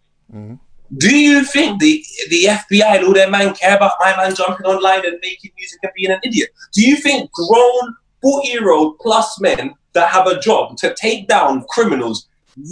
Do 0.99 1.17
you 1.17 1.43
think 1.45 1.81
the 1.81 2.05
the 2.29 2.45
FBI 2.45 2.97
and 2.97 3.05
all 3.07 3.15
their 3.15 3.31
man 3.31 3.55
care 3.55 3.77
about 3.77 3.93
my 4.01 4.15
man 4.17 4.35
jumping 4.35 4.67
online 4.67 5.05
and 5.07 5.19
making 5.23 5.51
music 5.57 5.79
and 5.83 5.93
being 5.97 6.11
an 6.11 6.21
idiot? 6.23 6.51
Do 6.73 6.83
you 6.87 6.97
think 6.97 7.31
grown 7.33 7.97
40 8.21 8.49
year 8.49 8.71
old 8.73 8.99
plus 8.99 9.41
men 9.41 9.75
that 9.95 10.09
have 10.11 10.27
a 10.27 10.39
job 10.41 10.77
to 10.79 10.95
take 10.95 11.29
down 11.29 11.65
criminals 11.71 12.29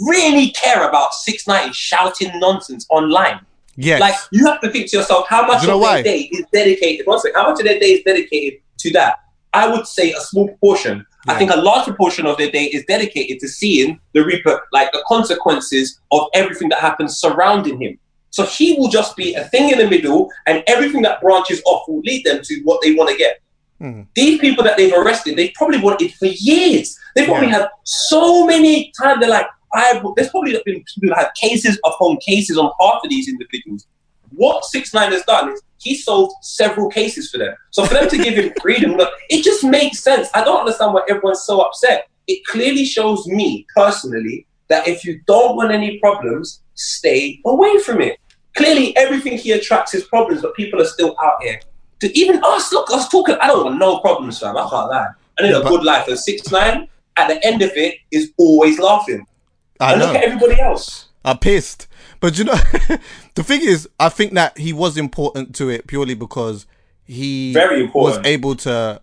really 0.07 0.51
care 0.51 0.87
about 0.87 1.13
six 1.13 1.47
nine 1.47 1.73
shouting 1.73 2.31
nonsense 2.39 2.85
online? 2.89 3.39
Yes. 3.75 3.99
Like 3.99 4.15
you 4.31 4.45
have 4.45 4.61
to 4.61 4.69
think 4.69 4.91
to 4.91 4.97
yourself, 4.97 5.25
how 5.27 5.47
much 5.47 5.63
You 5.63 5.69
know 5.69 5.75
of 5.75 5.81
why? 5.81 6.01
their 6.01 6.03
day 6.03 6.29
is 6.31 6.45
dedicated? 6.53 7.07
One 7.07 7.19
second, 7.19 7.41
how 7.41 7.49
much 7.49 7.59
of 7.59 7.65
their 7.65 7.79
day 7.79 7.93
is 7.93 8.03
dedicated 8.03 8.59
to 8.79 8.91
that? 8.91 9.15
I 9.53 9.67
would 9.67 9.87
say 9.87 10.11
a 10.11 10.19
small 10.21 10.47
proportion. 10.47 11.05
I 11.27 11.37
think 11.37 11.51
a 11.51 11.57
large 11.57 11.85
proportion 11.85 12.25
of 12.25 12.37
their 12.37 12.49
day 12.49 12.65
is 12.65 12.83
dedicated 12.85 13.39
to 13.39 13.47
seeing 13.47 13.99
the 14.13 14.23
reaper, 14.25 14.67
like 14.71 14.91
the 14.91 15.03
consequences 15.07 15.99
of 16.11 16.27
everything 16.33 16.69
that 16.69 16.79
happens 16.79 17.17
surrounding 17.17 17.79
him. 17.81 17.99
So 18.31 18.45
he 18.45 18.73
will 18.73 18.87
just 18.87 19.15
be 19.15 19.33
a 19.35 19.43
thing 19.45 19.69
in 19.69 19.77
the 19.77 19.87
middle, 19.87 20.31
and 20.47 20.63
everything 20.67 21.01
that 21.03 21.21
branches 21.21 21.61
off 21.65 21.87
will 21.87 21.99
lead 21.99 22.25
them 22.25 22.41
to 22.43 22.61
what 22.63 22.81
they 22.81 22.93
want 22.93 23.09
to 23.09 23.17
get. 23.17 23.39
Mhm. 23.81 24.07
These 24.15 24.39
people 24.39 24.63
that 24.63 24.77
they've 24.77 24.93
arrested, 24.93 25.35
they've 25.35 25.53
probably 25.53 25.79
wanted 25.79 26.13
for 26.13 26.27
years. 26.27 26.97
They've 27.15 27.25
probably 27.27 27.47
Yeah. 27.49 27.59
had 27.59 27.69
so 27.83 28.45
many 28.45 28.91
times. 28.99 29.19
They're 29.19 29.29
like, 29.29 29.47
"I've." 29.73 30.03
There's 30.15 30.29
probably 30.29 30.53
been 30.65 30.83
people 30.99 31.15
have 31.15 31.31
cases 31.39 31.79
upon 31.85 32.17
cases 32.17 32.57
on 32.57 32.71
half 32.79 33.03
of 33.03 33.09
these 33.09 33.27
individuals. 33.27 33.85
What 34.33 34.63
Six 34.65 34.93
Nine 34.93 35.11
has 35.11 35.23
done 35.23 35.51
is 35.51 35.61
he 35.81 35.95
solved 35.95 36.33
several 36.43 36.89
cases 36.89 37.31
for 37.31 37.39
them. 37.39 37.55
So 37.71 37.85
for 37.85 37.95
them 37.95 38.07
to 38.07 38.17
give 38.17 38.35
him 38.35 38.53
freedom, 38.61 38.91
look, 38.91 39.11
it 39.29 39.43
just 39.43 39.63
makes 39.63 39.99
sense. 39.99 40.29
I 40.33 40.43
don't 40.43 40.59
understand 40.59 40.93
why 40.93 41.01
everyone's 41.09 41.43
so 41.43 41.61
upset. 41.61 42.07
It 42.27 42.45
clearly 42.45 42.85
shows 42.85 43.25
me 43.27 43.65
personally 43.75 44.45
that 44.69 44.87
if 44.87 45.03
you 45.03 45.21
don't 45.25 45.55
want 45.55 45.71
any 45.71 45.97
problems, 45.97 46.61
stay 46.75 47.41
away 47.45 47.79
from 47.79 47.99
it. 47.99 48.19
Clearly, 48.55 48.95
everything 48.95 49.37
he 49.37 49.51
attracts 49.51 49.95
is 49.95 50.03
problems, 50.03 50.41
but 50.43 50.55
people 50.55 50.79
are 50.79 50.85
still 50.85 51.15
out 51.23 51.41
here. 51.41 51.59
To 52.01 52.17
even 52.17 52.41
us, 52.43 52.71
look, 52.71 52.91
us 52.91 53.09
talking. 53.09 53.37
I 53.41 53.47
don't 53.47 53.65
want 53.65 53.79
no 53.79 53.99
problems, 53.99 54.39
fam. 54.39 54.57
I 54.57 54.61
can't 54.61 54.89
lie. 54.89 55.07
I 55.39 55.43
need 55.43 55.55
a 55.55 55.61
good 55.61 55.83
life. 55.83 56.07
And 56.07 56.19
six 56.19 56.51
nine 56.51 56.87
at 57.17 57.27
the 57.27 57.45
end 57.45 57.61
of 57.61 57.71
it 57.75 57.95
is 58.11 58.33
always 58.37 58.79
laughing. 58.79 59.25
I 59.79 59.93
and 59.93 59.99
know. 59.99 60.07
look 60.07 60.15
at 60.15 60.23
everybody 60.23 60.59
else. 60.59 61.07
I'm 61.23 61.37
pissed. 61.37 61.87
But 62.19 62.37
you 62.37 62.45
know, 62.45 62.59
the 63.35 63.43
thing 63.43 63.61
is, 63.61 63.87
I 63.99 64.09
think 64.09 64.33
that 64.33 64.57
he 64.57 64.73
was 64.73 64.97
important 64.97 65.55
to 65.55 65.69
it 65.69 65.87
purely 65.87 66.15
because 66.15 66.65
he 67.05 67.53
Very 67.53 67.87
was 67.87 68.19
able 68.25 68.55
to 68.57 69.01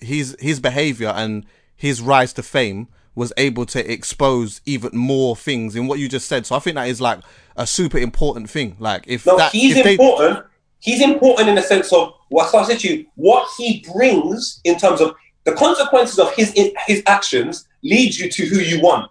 his 0.00 0.36
his 0.40 0.60
behavior 0.60 1.08
and 1.08 1.44
his 1.74 2.00
rise 2.00 2.32
to 2.34 2.42
fame 2.42 2.88
was 3.14 3.32
able 3.36 3.66
to 3.66 3.92
expose 3.92 4.60
even 4.64 4.96
more 4.96 5.34
things 5.34 5.74
in 5.74 5.86
what 5.88 5.98
you 5.98 6.08
just 6.08 6.28
said. 6.28 6.46
So 6.46 6.54
I 6.54 6.60
think 6.60 6.76
that 6.76 6.88
is 6.88 7.00
like 7.00 7.20
a 7.56 7.66
super 7.66 7.98
important 7.98 8.48
thing. 8.48 8.76
Like 8.78 9.04
if 9.06 9.26
No, 9.26 9.36
that 9.36 9.52
he's 9.52 9.76
if 9.76 9.84
they, 9.84 9.92
important. 9.92 10.44
He's 10.80 11.02
important 11.02 11.48
in 11.48 11.56
the 11.56 11.62
sense 11.62 11.92
of 11.92 12.14
what 12.28 12.54
I 12.54 12.64
said 12.64 12.78
to 12.80 12.88
you, 12.88 13.06
what 13.16 13.48
he 13.56 13.84
brings 13.92 14.60
in 14.62 14.78
terms 14.78 15.00
of 15.00 15.16
the 15.44 15.52
consequences 15.52 16.18
of 16.18 16.32
his 16.34 16.52
his 16.86 17.02
actions 17.06 17.66
leads 17.82 18.18
you 18.20 18.30
to 18.30 18.46
who 18.46 18.60
you 18.60 18.80
want. 18.80 19.10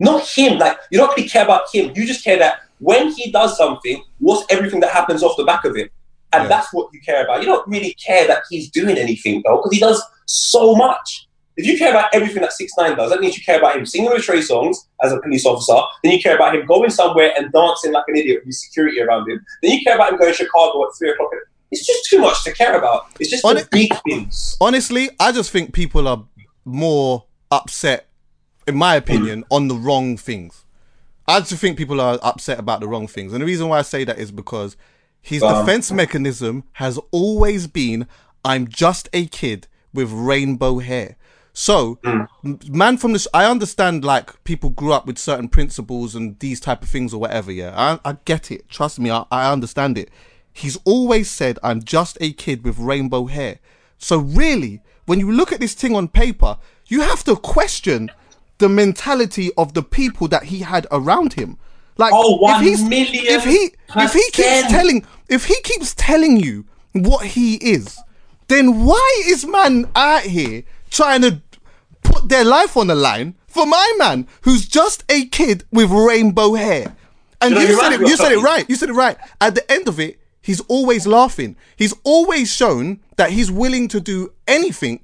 Not 0.00 0.26
him. 0.26 0.58
Like 0.58 0.78
you 0.90 0.98
don't 0.98 1.14
really 1.16 1.28
care 1.28 1.44
about 1.44 1.72
him. 1.72 1.92
You 1.94 2.06
just 2.06 2.24
care 2.24 2.38
that 2.38 2.60
when 2.88 3.10
he 3.16 3.30
does 3.30 3.56
something, 3.56 4.02
what's 4.18 4.44
everything 4.54 4.80
that 4.80 4.90
happens 4.98 5.22
off 5.22 5.36
the 5.36 5.44
back 5.52 5.64
of 5.64 5.76
it, 5.76 5.90
and 6.32 6.42
Yeah. 6.44 6.48
that's 6.48 6.68
what 6.72 6.86
you 6.92 7.00
care 7.08 7.24
about. 7.24 7.40
You 7.40 7.46
don't 7.52 7.66
really 7.68 7.94
care 7.94 8.26
that 8.26 8.42
he's 8.50 8.70
doing 8.70 8.96
anything 8.98 9.42
though, 9.44 9.56
because 9.58 9.72
he 9.72 9.80
does 9.80 10.02
so 10.26 10.74
much. 10.74 11.26
If 11.56 11.64
you 11.66 11.78
care 11.78 11.90
about 11.90 12.08
everything 12.12 12.42
that 12.42 12.52
Six 12.52 12.72
Nine 12.76 12.96
does, 12.96 13.10
that 13.10 13.20
means 13.20 13.36
you 13.38 13.44
care 13.44 13.58
about 13.58 13.76
him 13.76 13.86
singing 13.86 14.10
with 14.10 14.22
Trey 14.24 14.40
Songz 14.40 14.76
as 15.04 15.12
a 15.12 15.20
police 15.20 15.46
officer. 15.46 15.80
Then 16.02 16.10
you 16.12 16.20
care 16.20 16.34
about 16.34 16.52
him 16.54 16.66
going 16.66 16.90
somewhere 16.90 17.30
and 17.36 17.52
dancing 17.52 17.92
like 17.92 18.04
an 18.08 18.16
idiot 18.16 18.42
with 18.44 18.56
security 18.56 19.00
around 19.00 19.30
him. 19.30 19.38
Then 19.62 19.70
you 19.72 19.80
care 19.86 19.94
about 19.94 20.12
him 20.12 20.18
going 20.18 20.32
to 20.32 20.36
Chicago 20.36 20.82
at 20.84 20.90
three 20.98 21.10
o'clock. 21.10 21.30
It's 21.70 21.86
just 21.86 22.10
too 22.10 22.18
much 22.20 22.42
to 22.44 22.52
care 22.52 22.76
about. 22.76 23.06
It's 23.20 23.30
just 23.30 23.44
On 23.44 23.54
the 23.54 23.68
big 23.70 23.92
things. 24.02 24.56
honestly, 24.60 25.10
I 25.20 25.30
just 25.30 25.50
think 25.52 25.72
people 25.72 26.08
are 26.08 26.24
more 26.64 27.24
upset, 27.52 28.08
in 28.66 28.76
my 28.76 28.96
opinion, 28.96 29.44
on 29.50 29.68
the 29.68 29.76
wrong 29.76 30.16
things. 30.16 30.63
I 31.26 31.40
just 31.40 31.54
think 31.54 31.78
people 31.78 32.00
are 32.00 32.18
upset 32.22 32.58
about 32.58 32.80
the 32.80 32.88
wrong 32.88 33.06
things. 33.06 33.32
And 33.32 33.40
the 33.40 33.46
reason 33.46 33.68
why 33.68 33.78
I 33.78 33.82
say 33.82 34.04
that 34.04 34.18
is 34.18 34.30
because 34.30 34.76
his 35.22 35.42
Um, 35.42 35.64
defense 35.64 35.90
mechanism 35.90 36.64
has 36.72 36.98
always 37.10 37.66
been 37.66 38.06
I'm 38.44 38.68
just 38.68 39.08
a 39.14 39.26
kid 39.26 39.66
with 39.94 40.10
rainbow 40.12 40.80
hair. 40.80 41.16
So, 41.54 41.98
m- 42.04 42.28
man 42.68 42.98
from 42.98 43.12
this, 43.12 43.26
I 43.32 43.46
understand 43.46 44.04
like 44.04 44.42
people 44.44 44.68
grew 44.70 44.92
up 44.92 45.06
with 45.06 45.18
certain 45.18 45.48
principles 45.48 46.14
and 46.14 46.38
these 46.40 46.60
type 46.60 46.82
of 46.82 46.88
things 46.90 47.14
or 47.14 47.20
whatever. 47.20 47.50
Yeah, 47.52 47.72
I, 47.74 48.10
I 48.10 48.16
get 48.24 48.50
it. 48.50 48.68
Trust 48.68 48.98
me, 48.98 49.10
I, 49.10 49.24
I 49.30 49.50
understand 49.50 49.96
it. 49.96 50.10
He's 50.52 50.76
always 50.84 51.30
said, 51.30 51.58
I'm 51.62 51.82
just 51.82 52.18
a 52.20 52.32
kid 52.32 52.64
with 52.64 52.78
rainbow 52.78 53.26
hair. 53.26 53.60
So, 53.98 54.18
really, 54.18 54.82
when 55.06 55.20
you 55.20 55.30
look 55.32 55.52
at 55.52 55.60
this 55.60 55.74
thing 55.74 55.94
on 55.96 56.08
paper, 56.08 56.58
you 56.88 57.00
have 57.02 57.24
to 57.24 57.36
question 57.36 58.10
the 58.58 58.68
mentality 58.68 59.50
of 59.56 59.74
the 59.74 59.82
people 59.82 60.28
that 60.28 60.44
he 60.44 60.60
had 60.60 60.86
around 60.90 61.34
him. 61.34 61.58
Like, 61.96 62.12
Oh, 62.14 62.36
one 62.36 62.64
if 62.64 62.68
he's, 62.80 62.80
if 62.88 63.44
he 63.44 63.74
if 63.96 64.12
he 64.12 64.30
keeps 64.32 64.68
telling 64.68 65.06
if 65.28 65.44
he 65.46 65.60
keeps 65.62 65.94
telling 65.94 66.38
you 66.38 66.64
what 66.92 67.26
he 67.26 67.54
is, 67.56 67.98
then 68.48 68.84
why 68.84 69.22
is 69.26 69.46
man 69.46 69.88
out 69.94 70.22
here 70.22 70.64
trying 70.90 71.22
to 71.22 71.40
put 72.02 72.28
their 72.28 72.44
life 72.44 72.76
on 72.76 72.88
the 72.88 72.94
line 72.94 73.34
for 73.46 73.66
my 73.66 73.92
man 73.98 74.26
who's 74.42 74.66
just 74.66 75.04
a 75.08 75.26
kid 75.26 75.64
with 75.70 75.90
rainbow 75.90 76.54
hair? 76.54 76.96
And 77.40 77.54
You 77.54 77.60
you 77.60 77.80
said 77.80 77.92
it. 77.92 78.00
You 78.00 78.16
said 78.16 78.32
it 78.32 78.38
right. 78.42 78.68
You 78.68 78.76
said 78.76 78.88
it 78.90 78.94
right. 78.94 79.16
At 79.40 79.54
the 79.54 79.70
end 79.70 79.86
of 79.86 80.00
it, 80.00 80.18
he's 80.40 80.60
always 80.62 81.06
laughing. 81.06 81.56
He's 81.76 81.94
always 82.02 82.52
shown 82.52 83.00
that 83.16 83.30
he's 83.30 83.50
willing 83.50 83.86
to 83.88 84.00
do 84.00 84.32
anything 84.48 85.00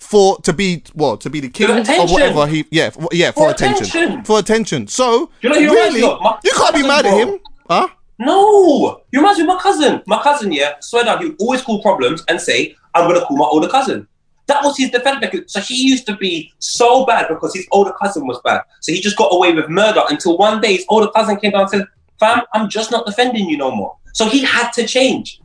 for 0.00 0.38
to 0.40 0.52
be 0.52 0.82
well 0.94 1.16
to 1.18 1.30
be 1.30 1.40
the 1.40 1.48
king 1.48 1.70
or 1.70 2.06
whatever 2.08 2.46
he 2.46 2.64
yeah 2.70 2.90
for, 2.90 3.08
yeah 3.12 3.30
for, 3.30 3.44
For 3.44 3.50
attention. 3.50 3.86
attention. 3.86 4.24
for 4.24 4.38
attention. 4.38 4.86
So 4.88 5.30
You 5.42 5.50
know, 5.50 5.56
you're 5.56 5.72
really, 5.72 6.00
my- 6.00 6.38
you 6.42 6.52
can't 6.56 6.74
be 6.74 6.82
mad 6.82 7.06
at 7.06 7.14
him, 7.16 7.38
huh? 7.68 7.88
No, 8.18 9.00
you 9.12 9.26
of 9.26 9.46
my 9.46 9.58
cousin. 9.58 10.02
My 10.06 10.22
cousin, 10.22 10.52
yeah, 10.52 10.74
swear 10.80 11.04
down, 11.04 11.24
he 11.24 11.32
always 11.38 11.62
call 11.62 11.80
problems 11.80 12.22
and 12.28 12.38
say, 12.40 12.74
"I'm 12.94 13.08
gonna 13.08 13.24
call 13.24 13.36
my 13.36 13.46
older 13.46 13.68
cousin." 13.68 14.06
That 14.46 14.62
was 14.64 14.76
his 14.76 14.90
defense 14.90 15.20
mechanism. 15.20 15.48
So 15.48 15.60
he 15.60 15.76
used 15.76 16.06
to 16.06 16.16
be 16.16 16.52
so 16.58 17.06
bad 17.06 17.28
because 17.28 17.54
his 17.54 17.66
older 17.70 17.92
cousin 18.02 18.26
was 18.26 18.38
bad. 18.44 18.62
So 18.80 18.92
he 18.92 19.00
just 19.00 19.16
got 19.16 19.28
away 19.32 19.52
with 19.54 19.68
murder 19.70 20.02
until 20.10 20.36
one 20.36 20.60
day 20.60 20.74
his 20.76 20.84
older 20.88 21.08
cousin 21.08 21.36
came 21.38 21.52
down 21.52 21.62
and 21.62 21.70
said, 21.70 21.86
"Fam, 22.18 22.42
I'm 22.52 22.68
just 22.68 22.90
not 22.90 23.06
defending 23.06 23.48
you 23.48 23.56
no 23.56 23.70
more." 23.70 23.96
So 24.12 24.26
he 24.26 24.42
had 24.44 24.70
to 24.72 24.86
change. 24.86 25.39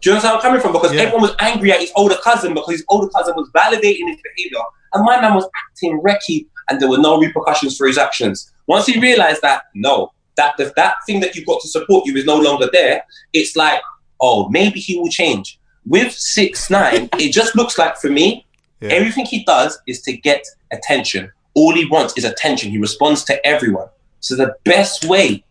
Do 0.00 0.10
you 0.10 0.12
understand 0.16 0.32
where 0.32 0.34
I'm 0.36 0.40
coming 0.42 0.60
from? 0.60 0.72
Because 0.72 0.92
Yeah. 0.92 1.02
everyone 1.02 1.22
was 1.22 1.34
angry 1.40 1.72
at 1.72 1.80
his 1.80 1.92
older 1.96 2.16
cousin 2.22 2.54
because 2.54 2.70
his 2.72 2.84
older 2.88 3.08
cousin 3.08 3.34
was 3.36 3.48
validating 3.54 4.08
his 4.08 4.18
behavior, 4.22 4.62
and 4.94 5.04
my 5.04 5.20
man 5.20 5.34
was 5.34 5.48
acting 5.68 6.00
wrecky, 6.02 6.46
and 6.68 6.80
there 6.80 6.88
were 6.88 6.98
no 6.98 7.18
repercussions 7.18 7.76
for 7.76 7.86
his 7.86 7.98
actions. 7.98 8.52
Once 8.66 8.86
he 8.86 8.98
realized 9.00 9.42
that, 9.42 9.64
no, 9.74 10.12
that 10.36 10.56
the, 10.58 10.72
that 10.76 10.96
thing 11.06 11.20
that 11.20 11.34
you've 11.34 11.46
got 11.46 11.60
to 11.60 11.68
support 11.68 12.04
you 12.06 12.14
is 12.16 12.24
no 12.24 12.36
longer 12.36 12.68
there, 12.72 13.02
it's 13.32 13.56
like, 13.56 13.80
oh, 14.20 14.48
maybe 14.50 14.80
he 14.80 14.98
will 14.98 15.08
change. 15.08 15.58
With 15.86 16.12
six 16.12 16.68
nine, 16.70 17.08
it 17.18 17.32
just 17.32 17.54
looks 17.56 17.78
like 17.78 17.96
for 17.96 18.10
me, 18.10 18.44
Yeah. 18.80 18.90
everything 18.90 19.24
he 19.24 19.44
does 19.44 19.78
is 19.86 20.02
to 20.02 20.12
get 20.16 20.44
attention. 20.72 21.30
All 21.54 21.72
he 21.74 21.86
wants 21.86 22.12
is 22.18 22.24
attention. 22.24 22.70
He 22.70 22.78
responds 22.78 23.24
to 23.24 23.46
everyone. 23.46 23.88
So 24.20 24.34
the 24.36 24.54
best 24.64 25.04
way 25.04 25.44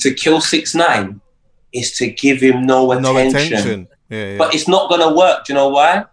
to 0.00 0.12
kill 0.14 0.40
six 0.40 0.74
nine 0.74 1.20
is 1.76 1.92
to 1.98 2.08
give 2.08 2.40
him 2.40 2.66
no 2.66 2.92
attention. 2.92 3.14
No 3.14 3.16
attention. 3.18 3.88
Yeah, 4.08 4.26
yeah. 4.32 4.38
But 4.38 4.54
it's 4.54 4.68
not 4.68 4.88
gonna 4.90 5.14
work. 5.14 5.44
Do 5.44 5.52
you 5.52 5.54
know 5.58 5.68
why? 5.68 6.04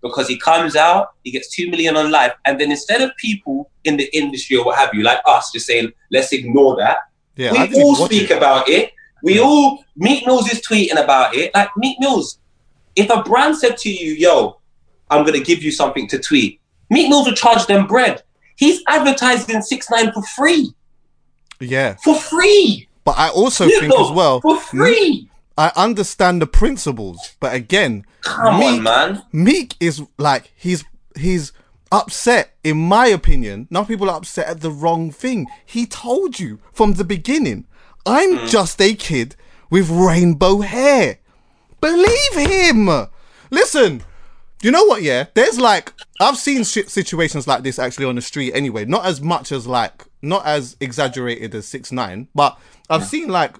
Because 0.00 0.26
he 0.28 0.36
comes 0.38 0.74
out, 0.74 1.14
he 1.22 1.30
gets 1.30 1.54
two 1.54 1.70
million 1.70 1.96
on 1.96 2.10
life, 2.10 2.32
and 2.44 2.60
then 2.60 2.70
instead 2.70 3.00
of 3.02 3.10
people 3.16 3.70
in 3.84 3.96
the 3.96 4.08
industry 4.16 4.56
or 4.56 4.64
what 4.64 4.78
have 4.78 4.90
you, 4.92 5.02
like 5.02 5.20
us, 5.26 5.52
just 5.52 5.66
saying, 5.66 5.92
let's 6.10 6.32
ignore 6.32 6.76
that, 6.76 6.98
yeah, 7.36 7.52
we 7.52 7.82
all 7.82 7.94
speak 7.94 8.30
it. 8.30 8.36
about 8.36 8.68
it. 8.68 8.92
We 9.22 9.38
all 9.38 9.84
Meek 9.96 10.26
Mills 10.26 10.50
is 10.50 10.60
tweeting 10.60 11.02
about 11.02 11.34
it. 11.34 11.54
Like 11.54 11.68
Meek 11.76 11.98
Mills, 12.00 12.38
if 12.96 13.08
a 13.10 13.22
brand 13.22 13.56
said 13.56 13.76
to 13.78 13.90
you, 13.90 14.12
"Yo, 14.14 14.60
I'm 15.10 15.24
gonna 15.24 15.40
give 15.40 15.62
you 15.62 15.70
something 15.70 16.08
to 16.08 16.18
tweet," 16.18 16.60
Meek 16.90 17.08
Mills 17.08 17.26
would 17.26 17.36
charge 17.36 17.66
them 17.66 17.86
bread. 17.86 18.22
He's 18.56 18.82
advertising 18.88 19.62
six 19.62 19.88
nine 19.90 20.12
for 20.12 20.22
free, 20.22 20.74
Yeah, 21.60 21.96
for 22.02 22.14
free. 22.16 22.88
But 23.04 23.18
I 23.18 23.28
also 23.30 23.66
think 23.68 23.92
as 23.98 24.10
well. 24.10 24.40
for 24.40 24.58
free. 24.60 25.28
I 25.58 25.70
understand 25.76 26.40
the 26.40 26.46
principles, 26.46 27.36
but 27.40 27.54
again, 27.54 28.04
Come 28.22 28.58
Meek, 28.58 28.78
on, 28.78 28.82
man. 28.82 29.22
Meek 29.32 29.74
is 29.80 30.02
like 30.18 30.50
he's 30.56 30.84
he's 31.16 31.52
upset. 31.90 32.54
In 32.64 32.78
my 32.78 33.06
opinion, 33.08 33.66
now 33.70 33.84
people 33.84 34.08
are 34.08 34.16
upset 34.16 34.46
at 34.48 34.60
the 34.60 34.70
wrong 34.70 35.10
thing. 35.10 35.46
He 35.66 35.84
told 35.86 36.40
you 36.40 36.58
from 36.72 36.94
the 36.94 37.04
beginning, 37.04 37.66
"I'm 38.06 38.38
Mm. 38.38 38.48
just 38.48 38.80
a 38.80 38.94
kid 38.94 39.36
with 39.68 39.90
rainbow 39.90 40.60
hair." 40.60 41.18
Believe 41.80 42.34
him. 42.36 42.88
Listen, 43.50 44.02
you 44.62 44.70
know 44.70 44.84
what? 44.84 45.02
Yeah, 45.02 45.26
there's 45.34 45.58
like 45.58 45.92
I've 46.20 46.36
seen 46.38 46.64
shit 46.64 46.88
situations 46.90 47.46
like 47.46 47.62
this 47.64 47.78
actually 47.78 48.06
on 48.06 48.14
the 48.14 48.22
street. 48.22 48.52
Anyway, 48.54 48.84
not 48.84 49.04
as 49.04 49.20
much 49.20 49.52
as 49.52 49.66
like 49.66 50.04
not 50.22 50.46
as 50.46 50.76
exaggerated 50.80 51.54
as 51.54 51.66
six 51.66 51.90
nine, 51.92 52.28
but 52.34 52.56
I've 52.90 53.04
seen 53.04 53.28
like 53.28 53.56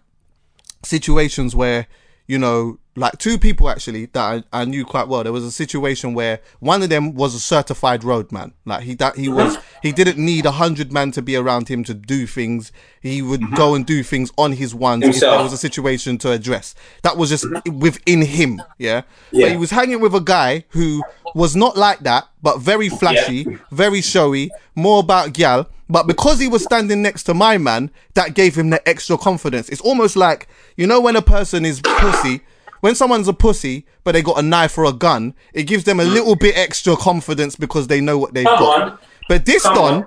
situations 0.83 1.55
where 1.55 1.87
you 2.27 2.39
know 2.39 2.79
like 2.95 3.17
two 3.19 3.39
people 3.39 3.71
actually 3.71 4.07
that 4.07 4.45
I, 4.53 4.61
I 4.61 4.65
knew 4.65 4.85
quite 4.85 5.09
well. 5.09 5.23
There 5.23 5.33
was 5.33 5.45
a 5.45 5.51
situation 5.51 6.13
where 6.13 6.41
one 6.61 6.83
of 6.83 6.91
them 6.91 7.15
was 7.15 7.35
a 7.35 7.41
certified 7.41 8.05
roadman. 8.05 8.53
Like 8.67 8.83
he 8.83 8.95
that 8.97 9.17
he 9.17 9.29
uh-huh. 9.29 9.37
was 9.37 9.59
he 9.83 9.93
didn't 9.93 10.19
need 10.19 10.45
a 10.45 10.51
hundred 10.51 10.93
man 10.93 11.11
to 11.13 11.23
be 11.23 11.35
around 11.35 11.69
him 11.69 11.85
to 11.85 11.95
do 11.95 12.27
things. 12.27 12.71
He 13.01 13.23
would 13.23 13.43
uh-huh. 13.43 13.57
go 13.57 13.75
and 13.75 13.87
do 13.87 14.03
things 14.03 14.31
on 14.37 14.53
his 14.53 14.75
ones 14.75 15.05
if 15.05 15.21
there 15.21 15.43
was 15.43 15.53
a 15.53 15.59
situation 15.59 16.19
to 16.19 16.33
address. 16.33 16.75
That 17.03 17.17
was 17.17 17.31
just 17.31 17.47
within 17.67 18.23
him 18.23 18.63
yeah? 18.79 19.03
Yeah. 19.31 19.47
but 19.47 19.53
he 19.53 19.57
was 19.57 19.71
hanging 19.71 20.01
with 20.01 20.15
a 20.15 20.21
guy 20.21 20.65
who 20.71 21.03
was 21.35 21.57
not 21.57 21.77
like 21.77 22.01
that 22.01 22.29
but 22.43 22.59
very 22.59 22.89
flashy 22.89 23.59
very 23.71 24.01
showy 24.01 24.51
more 24.75 25.01
about 25.01 25.33
gal 25.33 25.69
but 25.93 26.07
because 26.07 26.41
he 26.41 26.49
was 26.49 26.63
standing 26.65 27.03
next 27.03 27.23
to 27.25 27.35
my 27.35 27.57
man 27.59 27.91
that 28.15 28.35
gave 28.35 28.55
him 28.57 28.71
the 28.71 28.89
extra 28.89 29.17
confidence 29.17 29.69
it's 29.69 29.81
almost 29.83 30.17
like 30.17 30.49
you 30.77 30.87
know 30.87 31.01
when 31.01 31.17
a 31.17 31.23
person 31.23 31.65
is 31.65 31.81
pussy 31.81 32.41
when 32.81 32.95
someone's 32.95 33.29
a 33.29 33.33
pussy 33.33 33.87
but 34.05 34.13
they 34.13 34.23
got 34.23 34.39
a 34.39 34.43
knife 34.43 34.77
or 34.79 34.85
a 34.87 34.93
gun 34.93 35.35
it 35.53 35.65
gives 35.65 35.85
them 35.85 36.01
a 36.01 36.05
little 36.05 36.35
bit 36.35 36.57
extra 36.57 36.97
confidence 36.97 37.55
because 37.57 37.87
they 37.87 38.01
know 38.01 38.19
what 38.19 38.35
they've 38.35 38.47
Come 38.47 38.59
got 38.59 38.83
on. 38.93 38.99
but 39.29 39.47
this 39.47 39.63
Come 39.63 39.75
don 39.75 39.95
on. 39.95 40.07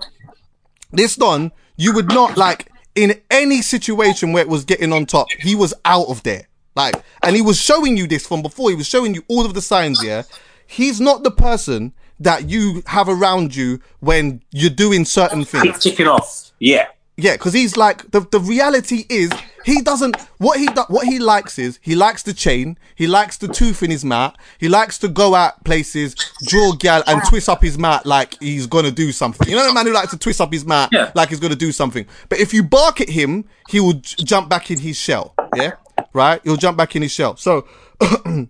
this 0.92 1.16
Don, 1.16 1.52
you 1.78 1.94
would 1.94 2.10
not 2.10 2.38
like 2.38 2.68
in 2.96 3.22
any 3.30 3.62
situation 3.62 4.32
where 4.32 4.42
it 4.44 4.50
was 4.50 4.64
getting 4.66 4.94
on 4.94 5.06
top, 5.06 5.28
he 5.40 5.54
was 5.56 5.74
out 5.84 6.08
of 6.08 6.24
there. 6.24 6.48
Like, 6.78 6.96
and 7.24 7.36
he 7.36 7.42
was 7.42 7.60
showing 7.60 7.98
you 7.98 8.08
this 8.08 8.26
from 8.26 8.42
before. 8.42 8.70
He 8.70 8.76
was 8.76 8.88
showing 8.88 9.14
you 9.14 9.24
all 9.28 9.46
of 9.46 9.54
the 9.54 9.62
signs. 9.62 10.02
Yeah, 10.04 10.24
he's 10.68 11.00
not 11.02 11.24
the 11.24 11.32
person 11.32 11.94
that 12.20 12.50
you 12.50 12.82
have 12.88 13.10
around 13.10 13.56
you 13.56 13.80
when 14.00 14.42
you're 14.52 14.70
doing 14.70 15.06
certain 15.06 15.44
things. 15.46 15.64
Keep 15.64 15.80
ticking 15.80 16.08
off. 16.08 16.52
Yeah. 16.60 16.88
Yeah, 17.18 17.34
because 17.34 17.54
he's 17.54 17.78
like 17.78 18.12
the 18.12 18.20
the 18.30 18.42
reality 18.42 19.06
is 19.10 19.32
he 19.64 19.82
doesn't 19.82 20.18
what 20.38 20.60
he 20.60 20.68
do, 20.68 20.84
what 20.90 21.08
he 21.08 21.18
likes 21.18 21.58
is 21.58 21.80
he 21.82 21.96
likes 21.96 22.24
the 22.24 22.34
chain, 22.34 22.78
he 22.96 23.08
likes 23.08 23.38
the 23.38 23.48
tooth 23.48 23.82
in 23.84 23.90
his 23.90 24.04
mouth, 24.04 24.36
he 24.60 24.68
likes 24.68 24.98
to 24.98 25.08
go 25.08 25.34
out 25.34 25.64
places, 25.64 26.14
draw 26.46 26.74
gal 26.74 27.04
and 27.08 27.22
twist 27.24 27.48
up 27.48 27.62
his 27.62 27.78
mouth 27.78 28.06
like 28.06 28.38
he's 28.42 28.68
gonna 28.68 28.92
do 28.92 29.14
something. 29.14 29.48
You 29.48 29.56
know 29.56 29.66
the 29.66 29.74
man 29.74 29.86
who 29.86 29.94
likes 29.94 30.12
to 30.12 30.18
twist 30.18 30.42
up 30.42 30.52
his 30.52 30.66
mouth 30.66 30.90
Yeah. 30.92 31.12
like 31.16 31.30
he's 31.30 31.40
gonna 31.40 31.56
do 31.56 31.72
something. 31.72 32.06
But 32.28 32.40
if 32.42 32.54
you 32.54 32.64
bark 32.64 33.00
at 33.00 33.08
him, 33.10 33.46
he 33.70 33.80
will 33.80 33.94
j- 33.94 34.22
jump 34.26 34.50
back 34.50 34.70
in 34.70 34.80
his 34.80 34.98
shell. 34.98 35.36
Yeah, 35.56 35.72
right? 36.12 36.42
He'll 36.44 36.58
jump 36.58 36.78
back 36.78 36.98
in 36.98 37.02
his 37.02 37.14
shell. 37.14 37.38
So. 37.38 37.66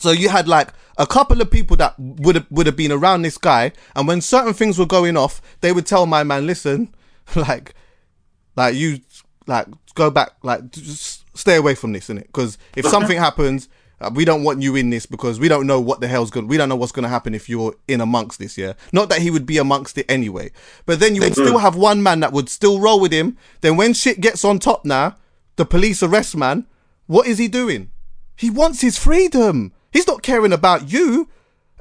So 0.00 0.10
you 0.10 0.28
had 0.28 0.48
like 0.48 0.72
a 0.98 1.06
couple 1.06 1.40
of 1.40 1.50
people 1.50 1.76
that 1.76 1.94
would 1.98 2.34
have 2.34 2.46
would 2.50 2.66
have 2.66 2.76
been 2.76 2.90
around 2.90 3.22
this 3.22 3.38
guy, 3.38 3.72
and 3.94 4.08
when 4.08 4.20
certain 4.20 4.54
things 4.54 4.78
were 4.78 4.86
going 4.86 5.16
off, 5.16 5.40
they 5.60 5.72
would 5.72 5.86
tell 5.86 6.06
my 6.06 6.24
man, 6.24 6.46
"Listen, 6.46 6.94
like, 7.36 7.74
like 8.56 8.74
you, 8.74 9.00
like 9.46 9.66
go 9.94 10.10
back, 10.10 10.30
like 10.42 10.70
just 10.70 11.24
stay 11.38 11.56
away 11.56 11.74
from 11.74 11.92
this, 11.92 12.08
innit? 12.08 12.26
Because 12.26 12.58
if 12.76 12.86
something 12.86 13.18
happens, 13.18 13.68
uh, 14.00 14.10
we 14.14 14.24
don't 14.24 14.42
want 14.42 14.62
you 14.62 14.74
in 14.76 14.88
this 14.88 15.04
because 15.04 15.38
we 15.38 15.48
don't 15.48 15.66
know 15.66 15.80
what 15.80 16.00
the 16.00 16.08
hell's 16.08 16.30
going. 16.30 16.46
We 16.46 16.56
don't 16.56 16.70
know 16.70 16.76
what's 16.76 16.92
going 16.92 17.02
to 17.02 17.08
happen 17.10 17.34
if 17.34 17.48
you're 17.48 17.74
in 17.86 18.00
amongst 18.00 18.38
this. 18.38 18.56
Yeah, 18.56 18.72
not 18.92 19.10
that 19.10 19.20
he 19.20 19.30
would 19.30 19.44
be 19.44 19.58
amongst 19.58 19.98
it 19.98 20.06
anyway, 20.08 20.50
but 20.86 21.00
then 21.00 21.14
you 21.14 21.20
would 21.20 21.34
still 21.34 21.58
have 21.58 21.76
one 21.76 22.02
man 22.02 22.20
that 22.20 22.32
would 22.32 22.48
still 22.48 22.80
roll 22.80 23.00
with 23.00 23.12
him. 23.12 23.36
Then 23.60 23.76
when 23.76 23.92
shit 23.92 24.20
gets 24.20 24.44
on 24.44 24.58
top 24.58 24.84
now, 24.84 25.16
the 25.56 25.66
police 25.66 26.02
arrest 26.02 26.36
man. 26.36 26.66
What 27.06 27.26
is 27.26 27.38
he 27.38 27.48
doing? 27.48 27.90
He 28.36 28.48
wants 28.48 28.80
his 28.80 28.96
freedom. 28.96 29.72
He's 29.92 30.06
not 30.06 30.22
caring 30.22 30.52
about 30.52 30.90
you. 30.90 31.28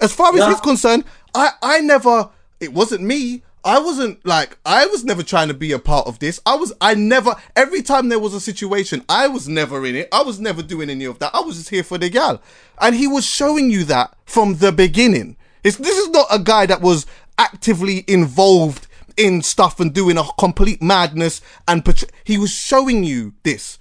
As 0.02 0.14
far 0.14 0.30
as 0.34 0.40
Yeah. 0.40 0.50
he's 0.50 0.62
concerned, 0.62 1.04
I, 1.36 1.52
I 1.62 1.80
never, 1.82 2.30
it 2.60 2.74
wasn't 2.74 3.04
me. 3.04 3.44
I 3.66 3.78
wasn't 3.80 4.26
like, 4.26 4.58
I 4.66 4.86
was 4.86 5.04
never 5.04 5.22
trying 5.22 5.50
to 5.50 5.54
be 5.54 5.74
a 5.74 5.80
part 5.80 6.08
of 6.08 6.20
this. 6.20 6.40
I 6.46 6.56
was, 6.56 6.72
I 6.80 6.94
never, 6.96 7.36
every 7.58 7.82
time 7.82 8.08
there 8.08 8.18
was 8.20 8.34
a 8.34 8.40
situation, 8.40 9.04
I 9.10 9.28
was 9.28 9.50
never 9.50 9.86
in 9.86 9.96
it. 9.96 10.08
I 10.14 10.24
was 10.24 10.40
never 10.40 10.64
doing 10.64 10.90
any 10.90 11.04
of 11.04 11.20
that. 11.20 11.36
I 11.36 11.42
was 11.42 11.58
just 11.58 11.70
here 11.70 11.84
for 11.84 11.98
the 11.98 12.10
gal. 12.10 12.42
And 12.80 12.96
he 12.96 13.06
was 13.06 13.26
showing 13.26 13.70
you 13.70 13.84
that 13.86 14.16
from 14.26 14.56
the 14.56 14.72
beginning. 14.72 15.36
It's, 15.64 15.76
this 15.76 15.98
is 15.98 16.08
not 16.10 16.28
a 16.32 16.40
guy 16.40 16.68
that 16.68 16.80
was 16.82 17.06
actively 17.38 18.06
involved 18.08 18.88
in 19.18 19.42
stuff 19.42 19.82
and 19.82 19.94
doing 19.94 20.18
a 20.18 20.24
complete 20.40 20.82
madness 20.82 21.42
and 21.68 21.84
portray- 21.84 22.10
he 22.24 22.38
was 22.38 22.52
showing 22.52 23.04
you 23.04 23.34
this. 23.44 23.78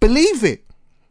Believe 0.00 0.42
it. 0.42 0.64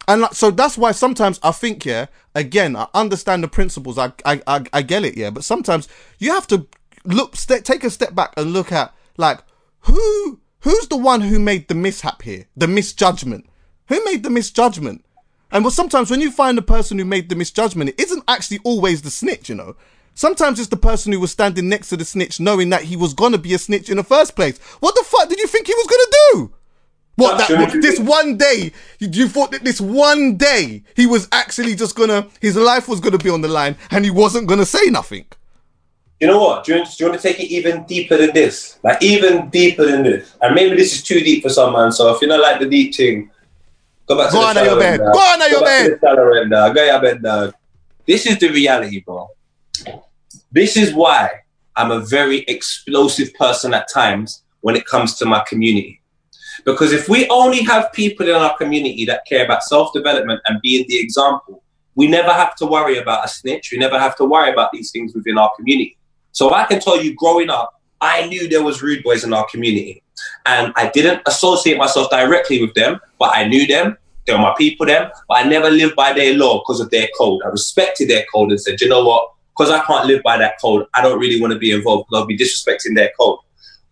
And 0.08 0.22
like, 0.22 0.34
so 0.34 0.52
that's 0.52 0.78
why 0.78 0.92
sometimes 0.92 1.40
I 1.44 1.52
think, 1.52 1.86
yeah, 1.86 2.06
again, 2.34 2.76
I 2.76 2.88
understand 2.94 3.44
the 3.44 3.48
principles. 3.48 3.98
I, 3.98 4.14
I, 4.26 4.42
I, 4.48 4.66
I 4.72 4.82
get 4.82 5.04
it, 5.04 5.18
yeah. 5.18 5.30
But 5.30 5.44
sometimes 5.44 5.88
you 6.18 6.32
have 6.32 6.48
to 6.48 6.66
look, 7.04 7.36
take 7.36 7.84
a 7.84 7.90
step 7.90 8.16
back 8.16 8.34
and 8.38 8.54
look 8.54 8.72
at 8.72 8.94
like 9.18 9.40
who, 9.82 10.40
who's 10.62 10.88
the 10.88 10.98
one 10.98 11.22
who 11.22 11.40
made 11.40 11.68
the 11.68 11.76
mishap 11.76 12.22
here, 12.22 12.46
the 12.56 12.68
misjudgment. 12.68 13.50
Who 13.90 14.04
made 14.06 14.24
the 14.24 14.30
misjudgment? 14.30 15.04
And 15.52 15.64
well, 15.64 15.72
sometimes 15.72 16.10
when 16.12 16.22
you 16.22 16.32
find 16.32 16.58
the 16.58 16.62
person 16.62 16.98
who 16.98 17.06
made 17.06 17.30
the 17.30 17.36
misjudgment, 17.36 17.90
it 17.92 18.00
isn't 18.00 18.24
actually 18.28 18.60
always 18.64 19.02
the 19.02 19.12
snitch, 19.12 19.50
you 19.50 19.56
know. 19.56 19.76
Sometimes 20.14 20.60
it's 20.60 20.70
the 20.70 20.78
person 20.78 21.12
who 21.12 21.20
was 21.20 21.32
standing 21.32 21.70
next 21.70 21.90
to 21.90 21.98
the 21.98 22.04
snitch, 22.04 22.40
knowing 22.40 22.70
that 22.72 22.84
he 22.84 22.96
was 22.96 23.14
gonna 23.14 23.38
be 23.38 23.54
a 23.54 23.60
snitch 23.60 23.90
in 23.90 23.98
the 23.98 24.04
first 24.04 24.36
place. 24.36 24.58
What 24.80 24.96
the 24.96 25.04
fuck 25.06 25.30
did 25.30 25.40
you 25.40 25.48
think 25.48 25.68
he 25.68 25.74
was 25.76 25.88
gonna 25.88 26.12
do? 26.34 26.54
What 27.18 27.40
that 27.40 27.82
this 27.82 28.00
one 28.00 28.38
day 28.38 28.72
you, 29.00 29.10
you 29.12 29.28
thought 29.28 29.52
that 29.52 29.64
this 29.64 29.82
one 29.82 30.38
day 30.38 30.84
he 30.96 31.08
was 31.08 31.28
actually 31.32 31.74
just 31.76 31.96
gonna 31.96 32.28
his 32.40 32.56
life 32.56 32.88
was 32.88 33.00
gonna 33.00 33.18
be 33.18 33.30
on 33.32 33.42
the 33.42 33.48
line 33.48 33.76
and 33.92 34.06
he 34.06 34.12
wasn't 34.12 34.48
gonna 34.48 34.66
say 34.66 34.86
nothing. 34.92 35.26
You 36.20 36.28
know 36.28 36.40
what? 36.40 36.64
Do 36.64 36.76
you, 36.76 36.84
do 36.86 36.92
you 37.00 37.10
want 37.10 37.20
to 37.22 37.28
take 37.28 37.40
it 37.40 37.52
even 37.52 37.84
deeper 37.86 38.18
than 38.18 38.34
this? 38.34 38.80
Like 38.84 39.02
even 39.04 39.50
deeper 39.50 39.86
than 39.86 40.04
this? 40.04 40.36
And 40.42 40.56
maybe 40.56 40.76
this 40.76 40.94
is 40.94 41.04
too 41.04 41.20
deep 41.20 41.44
for 41.44 41.50
someone. 41.50 41.92
So 41.92 42.14
if 42.14 42.22
you 42.22 42.28
don't 42.28 42.42
like 42.42 42.60
the 42.60 42.68
deep 42.68 42.96
thing, 42.96 43.30
go 44.08 44.18
back 44.18 44.30
to 44.32 44.34
Go 44.34 44.42
the 44.42 44.60
on 44.60 44.66
your 44.66 44.80
bed. 44.80 45.00
end, 45.02 45.14
Go 45.14 45.20
on 45.20 45.42
at 45.42 45.50
your 45.52 45.60
to 45.60 45.66
bed. 45.66 45.92
the 45.92 46.00
shallow 46.02 46.34
end, 46.34 46.52
Go 46.76 46.84
your 46.86 47.02
bed. 47.02 47.54
This 48.08 48.26
is 48.26 48.40
the 48.40 48.50
reality, 48.50 49.02
bro. 49.02 49.30
This 50.52 50.78
is 50.78 50.94
why 50.94 51.30
I'm 51.76 51.92
a 51.92 52.00
very 52.00 52.40
explosive 52.48 53.34
person 53.36 53.74
at 53.74 53.88
times 53.88 54.44
when 54.62 54.76
it 54.76 54.86
comes 54.86 55.16
to 55.18 55.26
my 55.26 55.44
community. 55.48 55.97
Because 56.68 56.92
if 56.92 57.08
we 57.08 57.30
only 57.30 57.64
have 57.64 57.94
people 57.94 58.28
in 58.28 58.36
our 58.36 58.56
community 58.58 59.06
that 59.06 59.26
care 59.26 59.46
about 59.46 59.64
self 59.64 59.94
development 59.94 60.42
and 60.48 60.62
being 60.62 60.84
the 60.90 61.00
example, 61.00 61.64
we 61.96 62.08
never 62.08 62.34
have 62.34 62.58
to 62.58 62.66
worry 62.66 62.98
about 62.98 63.24
a 63.24 63.30
snitch. 63.30 63.72
We 63.72 63.78
never 63.78 63.98
have 63.98 64.18
to 64.18 64.26
worry 64.26 64.52
about 64.52 64.74
these 64.74 64.92
things 64.92 65.16
within 65.16 65.38
our 65.38 65.50
community. 65.56 65.98
So 66.34 66.54
I 66.54 66.66
can 66.66 66.82
tell 66.82 67.02
you, 67.02 67.16
growing 67.16 67.50
up, 67.50 67.82
I 68.02 68.28
knew 68.28 68.50
there 68.50 68.66
was 68.66 68.82
rude 68.82 69.02
boys 69.02 69.24
in 69.24 69.34
our 69.34 69.48
community, 69.50 70.04
and 70.46 70.74
I 70.76 70.90
didn't 70.90 71.22
associate 71.26 71.78
myself 71.78 72.10
directly 72.10 72.60
with 72.60 72.74
them, 72.74 73.00
but 73.18 73.32
I 73.34 73.48
knew 73.48 73.66
them. 73.66 73.98
They 74.26 74.34
were 74.34 74.40
my 74.40 74.54
people, 74.58 74.88
them. 74.88 75.10
But 75.30 75.46
I 75.46 75.48
never 75.48 75.70
lived 75.70 75.96
by 75.96 76.12
their 76.12 76.34
law 76.34 76.60
because 76.60 76.82
of 76.82 76.90
their 76.90 77.08
code. 77.18 77.44
I 77.46 77.48
respected 77.48 78.10
their 78.10 78.26
code 78.34 78.52
and 78.52 78.60
said, 78.60 78.82
you 78.82 78.90
know 78.90 79.06
what? 79.06 79.32
Because 79.58 79.72
I 79.72 79.80
can't 79.86 80.06
live 80.06 80.22
by 80.22 80.38
that 80.38 80.60
code, 80.62 80.86
I 80.94 81.02
don't 81.02 81.18
really 81.18 81.40
want 81.40 81.54
to 81.54 81.60
be 81.60 81.72
involved 81.72 82.08
because 82.10 82.22
I'll 82.22 82.28
be 82.28 82.38
disrespecting 82.38 82.94
their 82.94 83.12
code. 83.18 83.40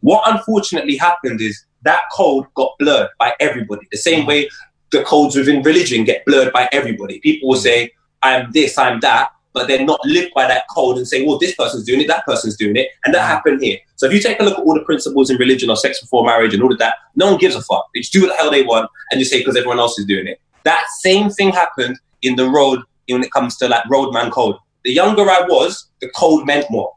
What 0.01 0.29
unfortunately 0.29 0.97
happened 0.97 1.39
is 1.39 1.65
that 1.85 2.01
code 2.11 2.45
got 2.55 2.73
blurred 2.79 3.09
by 3.17 3.33
everybody. 3.39 3.87
The 3.91 3.97
same 3.97 4.23
mm. 4.23 4.27
way 4.27 4.49
the 4.91 5.03
codes 5.03 5.35
within 5.35 5.63
religion 5.63 6.03
get 6.03 6.25
blurred 6.25 6.53
by 6.53 6.69
everybody. 6.71 7.19
People 7.19 7.49
will 7.49 7.57
mm. 7.57 7.63
say, 7.63 7.91
I'm 8.21 8.51
this, 8.51 8.77
I'm 8.77 8.99
that, 9.01 9.29
but 9.53 9.67
they're 9.67 9.85
not 9.85 9.99
lived 10.03 10.33
by 10.33 10.47
that 10.47 10.63
code 10.73 10.97
and 10.97 11.07
say, 11.07 11.25
well, 11.25 11.37
this 11.37 11.55
person's 11.55 11.85
doing 11.85 12.01
it, 12.01 12.07
that 12.07 12.25
person's 12.25 12.57
doing 12.57 12.75
it, 12.75 12.89
and 13.05 13.13
that 13.15 13.23
mm. 13.23 13.27
happened 13.27 13.61
here. 13.63 13.77
So 13.95 14.05
if 14.05 14.13
you 14.13 14.19
take 14.19 14.39
a 14.39 14.43
look 14.43 14.59
at 14.59 14.65
all 14.65 14.73
the 14.73 14.83
principles 14.83 15.29
in 15.29 15.37
religion 15.37 15.69
or 15.69 15.77
sex 15.77 16.01
before 16.01 16.25
marriage 16.25 16.53
and 16.53 16.61
all 16.61 16.71
of 16.71 16.79
that, 16.79 16.95
no 17.15 17.31
one 17.31 17.39
gives 17.39 17.55
a 17.55 17.61
fuck. 17.61 17.87
They 17.93 18.01
just 18.01 18.13
do 18.13 18.21
what 18.21 18.29
the 18.29 18.35
hell 18.35 18.51
they 18.51 18.63
want 18.63 18.89
and 19.11 19.19
just 19.19 19.31
say 19.31 19.39
because 19.39 19.55
everyone 19.55 19.79
else 19.79 19.97
is 19.97 20.05
doing 20.05 20.27
it. 20.27 20.41
That 20.63 20.83
same 20.99 21.29
thing 21.29 21.51
happened 21.51 21.97
in 22.21 22.35
the 22.35 22.49
road 22.49 22.81
when 23.07 23.23
it 23.23 23.31
comes 23.31 23.55
to 23.57 23.67
like 23.67 23.87
roadman 23.89 24.31
code. 24.31 24.57
The 24.83 24.91
younger 24.91 25.23
I 25.23 25.41
was, 25.47 25.87
the 26.01 26.09
code 26.09 26.45
meant 26.45 26.69
more. 26.69 26.91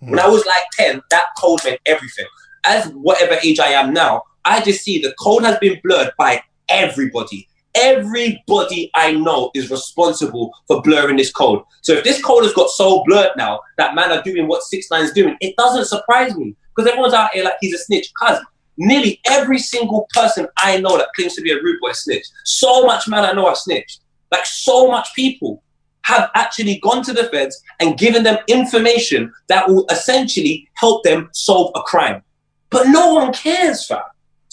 When 0.00 0.18
I 0.18 0.28
was 0.28 0.44
like 0.44 0.64
10, 0.74 1.00
that 1.10 1.24
code 1.38 1.60
meant 1.64 1.80
everything. 1.86 2.26
As 2.64 2.86
whatever 2.88 3.38
age 3.42 3.58
I 3.58 3.68
am 3.68 3.94
now, 3.94 4.22
I 4.44 4.60
just 4.60 4.82
see 4.84 5.00
the 5.00 5.14
code 5.18 5.44
has 5.44 5.58
been 5.58 5.80
blurred 5.82 6.12
by 6.18 6.42
everybody. 6.68 7.48
Everybody 7.76 8.90
I 8.94 9.12
know 9.12 9.50
is 9.54 9.70
responsible 9.70 10.52
for 10.68 10.80
blurring 10.82 11.16
this 11.16 11.32
code. 11.32 11.62
So 11.82 11.94
if 11.94 12.04
this 12.04 12.22
code 12.22 12.44
has 12.44 12.52
got 12.52 12.70
so 12.70 13.02
blurred 13.04 13.32
now 13.36 13.60
that 13.78 13.94
man 13.94 14.12
are 14.12 14.22
doing 14.22 14.46
what 14.46 14.62
Six 14.62 14.90
Nine 14.90 15.04
is 15.04 15.12
doing, 15.12 15.36
it 15.40 15.56
doesn't 15.56 15.86
surprise 15.86 16.36
me 16.36 16.54
because 16.74 16.88
everyone's 16.88 17.14
out 17.14 17.30
here 17.32 17.44
like 17.44 17.54
he's 17.60 17.74
a 17.74 17.78
snitch. 17.78 18.12
Cause 18.14 18.38
nearly 18.76 19.20
every 19.28 19.58
single 19.58 20.06
person 20.14 20.46
I 20.58 20.80
know 20.80 20.96
that 20.98 21.08
claims 21.16 21.34
to 21.34 21.42
be 21.42 21.52
a 21.52 21.56
rude 21.56 21.80
boy 21.80 21.92
snitch. 21.92 22.24
So 22.44 22.86
much 22.86 23.08
man 23.08 23.24
I 23.24 23.32
know 23.32 23.48
are 23.48 23.56
snitched. 23.56 24.00
Like 24.30 24.46
so 24.46 24.88
much 24.88 25.08
people 25.14 25.62
have 26.02 26.30
actually 26.34 26.78
gone 26.80 27.02
to 27.02 27.12
the 27.12 27.24
feds 27.24 27.60
and 27.80 27.98
given 27.98 28.22
them 28.22 28.38
information 28.46 29.32
that 29.48 29.68
will 29.68 29.86
essentially 29.90 30.68
help 30.74 31.02
them 31.02 31.30
solve 31.32 31.72
a 31.74 31.80
crime. 31.80 32.22
But 32.70 32.88
no 32.88 33.14
one 33.14 33.32
cares, 33.32 33.86
fam. 33.86 34.02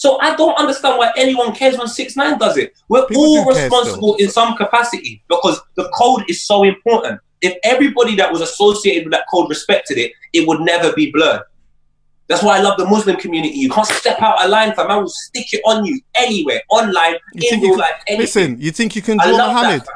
So 0.02 0.18
I 0.20 0.34
don't 0.34 0.58
understand 0.58 0.98
why 0.98 1.12
anyone 1.16 1.54
cares 1.54 1.78
when 1.78 1.86
Six 1.86 2.16
Nine 2.16 2.36
does 2.36 2.56
it. 2.56 2.74
We're 2.88 3.06
People 3.06 3.22
all 3.22 3.46
responsible 3.46 4.16
in 4.16 4.30
some 4.30 4.56
capacity 4.56 5.22
because 5.28 5.60
the 5.76 5.88
code 5.96 6.24
is 6.28 6.44
so 6.44 6.64
important. 6.64 7.20
If 7.40 7.56
everybody 7.62 8.16
that 8.16 8.32
was 8.32 8.40
associated 8.40 9.04
with 9.04 9.12
that 9.12 9.26
code 9.32 9.48
respected 9.48 9.98
it, 9.98 10.10
it 10.32 10.48
would 10.48 10.60
never 10.60 10.92
be 10.92 11.12
blurred. 11.12 11.42
That's 12.26 12.42
why 12.42 12.58
I 12.58 12.62
love 12.62 12.78
the 12.78 12.86
Muslim 12.86 13.14
community. 13.14 13.54
You 13.54 13.70
can't 13.70 13.86
step 13.86 14.20
out 14.20 14.44
a 14.44 14.48
line, 14.48 14.74
fam. 14.74 14.90
I 14.90 14.96
will 14.96 15.08
stick 15.08 15.54
it 15.54 15.60
on 15.64 15.84
you 15.84 16.00
anywhere, 16.16 16.62
online, 16.68 17.14
You 17.34 17.50
in 17.52 17.60
real 17.60 17.78
life, 17.78 17.94
anything. 18.08 18.20
listen, 18.22 18.60
you 18.60 18.72
think 18.72 18.96
you 18.96 19.02
can 19.02 19.18
draw 19.18 19.30
Muhammad? 19.30 19.82
that. 19.82 19.88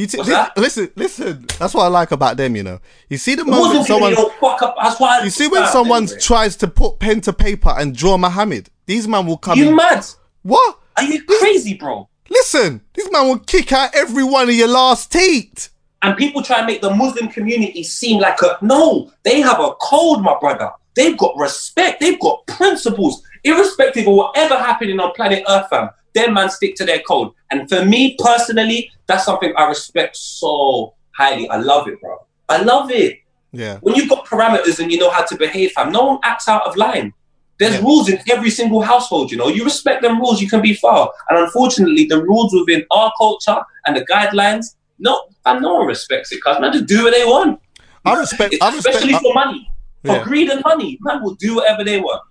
You 0.00 0.06
thi- 0.06 0.16
What's 0.18 0.28
li- 0.30 0.34
that? 0.34 0.56
listen, 0.56 0.90
listen. 0.96 1.46
That's 1.58 1.74
what 1.74 1.84
I 1.84 1.88
like 1.88 2.10
about 2.10 2.36
them. 2.38 2.56
You 2.56 2.62
know, 2.62 2.80
you 3.10 3.18
see 3.18 3.34
the 3.34 3.44
moment 3.44 3.86
someone, 3.86 4.14
community 4.14 4.14
don't 4.16 4.34
fuck 4.40 4.62
up. 4.62 4.74
That's 4.82 4.98
why. 4.98 5.22
You 5.22 5.30
see 5.30 5.46
when 5.48 5.66
someone 5.66 6.08
tries 6.20 6.56
to 6.56 6.68
put 6.68 6.98
pen 6.98 7.20
to 7.22 7.32
paper 7.32 7.74
and 7.76 7.94
draw 7.94 8.16
Muhammad, 8.16 8.70
these 8.86 9.06
man 9.06 9.26
will 9.26 9.36
come. 9.36 9.58
You 9.58 9.68
in. 9.68 9.76
mad? 9.76 10.06
What? 10.42 10.78
Are 10.96 11.04
you 11.04 11.22
crazy, 11.24 11.74
bro? 11.74 12.08
Listen, 12.30 12.80
this 12.94 13.10
man 13.10 13.26
will 13.26 13.38
kick 13.40 13.72
out 13.72 13.90
every 13.94 14.24
one 14.24 14.48
of 14.48 14.54
your 14.54 14.68
last 14.68 15.12
teeth. 15.12 15.68
and 16.02 16.16
people 16.16 16.42
try 16.42 16.58
and 16.58 16.66
make 16.66 16.80
the 16.80 16.94
Muslim 16.94 17.28
community 17.28 17.82
seem 17.82 18.20
like 18.20 18.40
a 18.40 18.56
no. 18.62 19.12
They 19.24 19.40
have 19.42 19.60
a 19.60 19.72
code, 19.82 20.22
my 20.22 20.36
brother. 20.40 20.70
They've 20.94 21.18
got 21.18 21.36
respect. 21.36 22.00
They've 22.00 22.18
got 22.20 22.46
principles, 22.46 23.22
irrespective 23.44 24.06
of 24.08 24.14
whatever 24.14 24.56
happening 24.56 24.98
on 24.98 25.12
planet 25.12 25.44
Earth, 25.48 25.68
fam. 25.68 25.90
Them 26.14 26.34
man 26.34 26.50
stick 26.50 26.74
to 26.76 26.84
their 26.84 27.00
code. 27.00 27.32
And 27.50 27.68
for 27.68 27.84
me 27.84 28.16
personally, 28.18 28.90
that's 29.06 29.24
something 29.24 29.52
I 29.56 29.68
respect 29.68 30.16
so 30.16 30.94
highly. 31.16 31.48
I 31.48 31.56
love 31.56 31.88
it, 31.88 32.00
bro. 32.00 32.26
I 32.48 32.62
love 32.62 32.90
it. 32.90 33.18
Yeah. 33.52 33.78
When 33.80 33.94
you've 33.96 34.08
got 34.08 34.26
parameters 34.26 34.78
and 34.80 34.90
you 34.92 34.98
know 34.98 35.10
how 35.10 35.24
to 35.24 35.36
behave, 35.36 35.72
fam, 35.72 35.92
no 35.92 36.04
one 36.04 36.18
acts 36.24 36.48
out 36.48 36.66
of 36.66 36.76
line. 36.76 37.12
There's 37.58 37.74
Yeah. 37.74 37.80
rules 37.82 38.08
in 38.08 38.18
every 38.30 38.50
single 38.50 38.80
household, 38.80 39.30
you 39.30 39.36
know. 39.36 39.48
You 39.48 39.64
respect 39.64 40.02
them 40.02 40.18
rules, 40.20 40.40
you 40.40 40.48
can 40.48 40.62
be 40.62 40.74
far. 40.74 41.12
And 41.28 41.38
unfortunately, 41.38 42.06
the 42.06 42.22
rules 42.22 42.52
within 42.54 42.84
our 42.90 43.12
culture 43.18 43.58
and 43.86 43.96
the 43.96 44.04
guidelines, 44.06 44.74
no, 44.98 45.20
fam, 45.44 45.60
no 45.62 45.74
one 45.74 45.86
respects 45.86 46.32
it. 46.32 46.42
Cause 46.42 46.58
man, 46.60 46.72
just 46.72 46.86
do 46.86 47.04
what 47.04 47.12
they 47.12 47.24
want. 47.24 47.60
I 48.04 48.14
respect. 48.18 48.54
I 48.62 48.74
respect. 48.74 48.96
Especially 48.96 49.12
for 49.18 49.34
money, 49.34 49.70
for 50.06 50.16
Yeah. 50.16 50.22
greed 50.24 50.48
and 50.48 50.62
money, 50.64 50.98
man 51.02 51.22
will 51.22 51.34
do 51.34 51.56
whatever 51.56 51.84
they 51.84 52.00
want. 52.00 52.22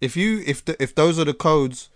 if 0.00 0.16
you 0.16 0.42
if 0.46 0.64
the, 0.64 0.80
if 0.82 0.94
those 0.94 1.18
are 1.18 1.24
the 1.24 1.34
codes 1.34 1.88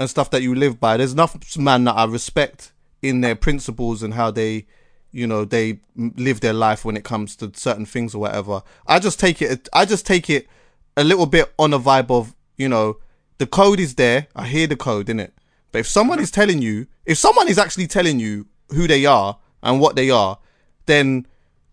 and 0.00 0.10
stuff 0.10 0.30
that 0.30 0.42
you 0.42 0.56
live 0.56 0.80
by, 0.80 0.96
there's 0.96 1.12
enough 1.12 1.56
man 1.56 1.84
that 1.84 1.92
I 1.94 2.04
respect 2.06 2.72
in 3.02 3.20
their 3.20 3.36
principles 3.36 4.02
and 4.02 4.14
how 4.14 4.32
they, 4.32 4.66
you 5.12 5.26
know, 5.26 5.44
they 5.44 5.80
live 5.94 6.40
their 6.40 6.52
life 6.52 6.84
when 6.84 6.96
it 6.96 7.04
comes 7.04 7.36
to 7.36 7.52
certain 7.54 7.86
things 7.86 8.14
or 8.14 8.18
whatever. 8.18 8.62
I 8.86 8.98
just 8.98 9.20
take 9.20 9.40
it. 9.40 9.68
I 9.72 9.84
just 9.84 10.06
take 10.06 10.28
it 10.28 10.48
a 10.96 11.04
little 11.04 11.26
bit 11.26 11.52
on 11.58 11.72
a 11.72 11.78
vibe 11.78 12.10
of 12.10 12.34
you 12.60 12.68
know, 12.68 12.98
the 13.38 13.46
code 13.46 13.80
is 13.80 13.94
there. 13.94 14.26
I 14.36 14.46
hear 14.46 14.66
the 14.66 14.76
code 14.76 15.08
in 15.08 15.18
it, 15.18 15.32
but 15.72 15.78
if 15.78 15.86
someone 15.86 16.18
mm-hmm. 16.18 16.24
is 16.24 16.30
telling 16.30 16.60
you, 16.60 16.86
if 17.06 17.16
someone 17.16 17.48
is 17.48 17.58
actually 17.58 17.86
telling 17.86 18.20
you 18.20 18.46
who 18.68 18.86
they 18.86 19.06
are 19.06 19.38
and 19.62 19.80
what 19.80 19.96
they 19.96 20.10
are, 20.10 20.38
then 20.84 21.26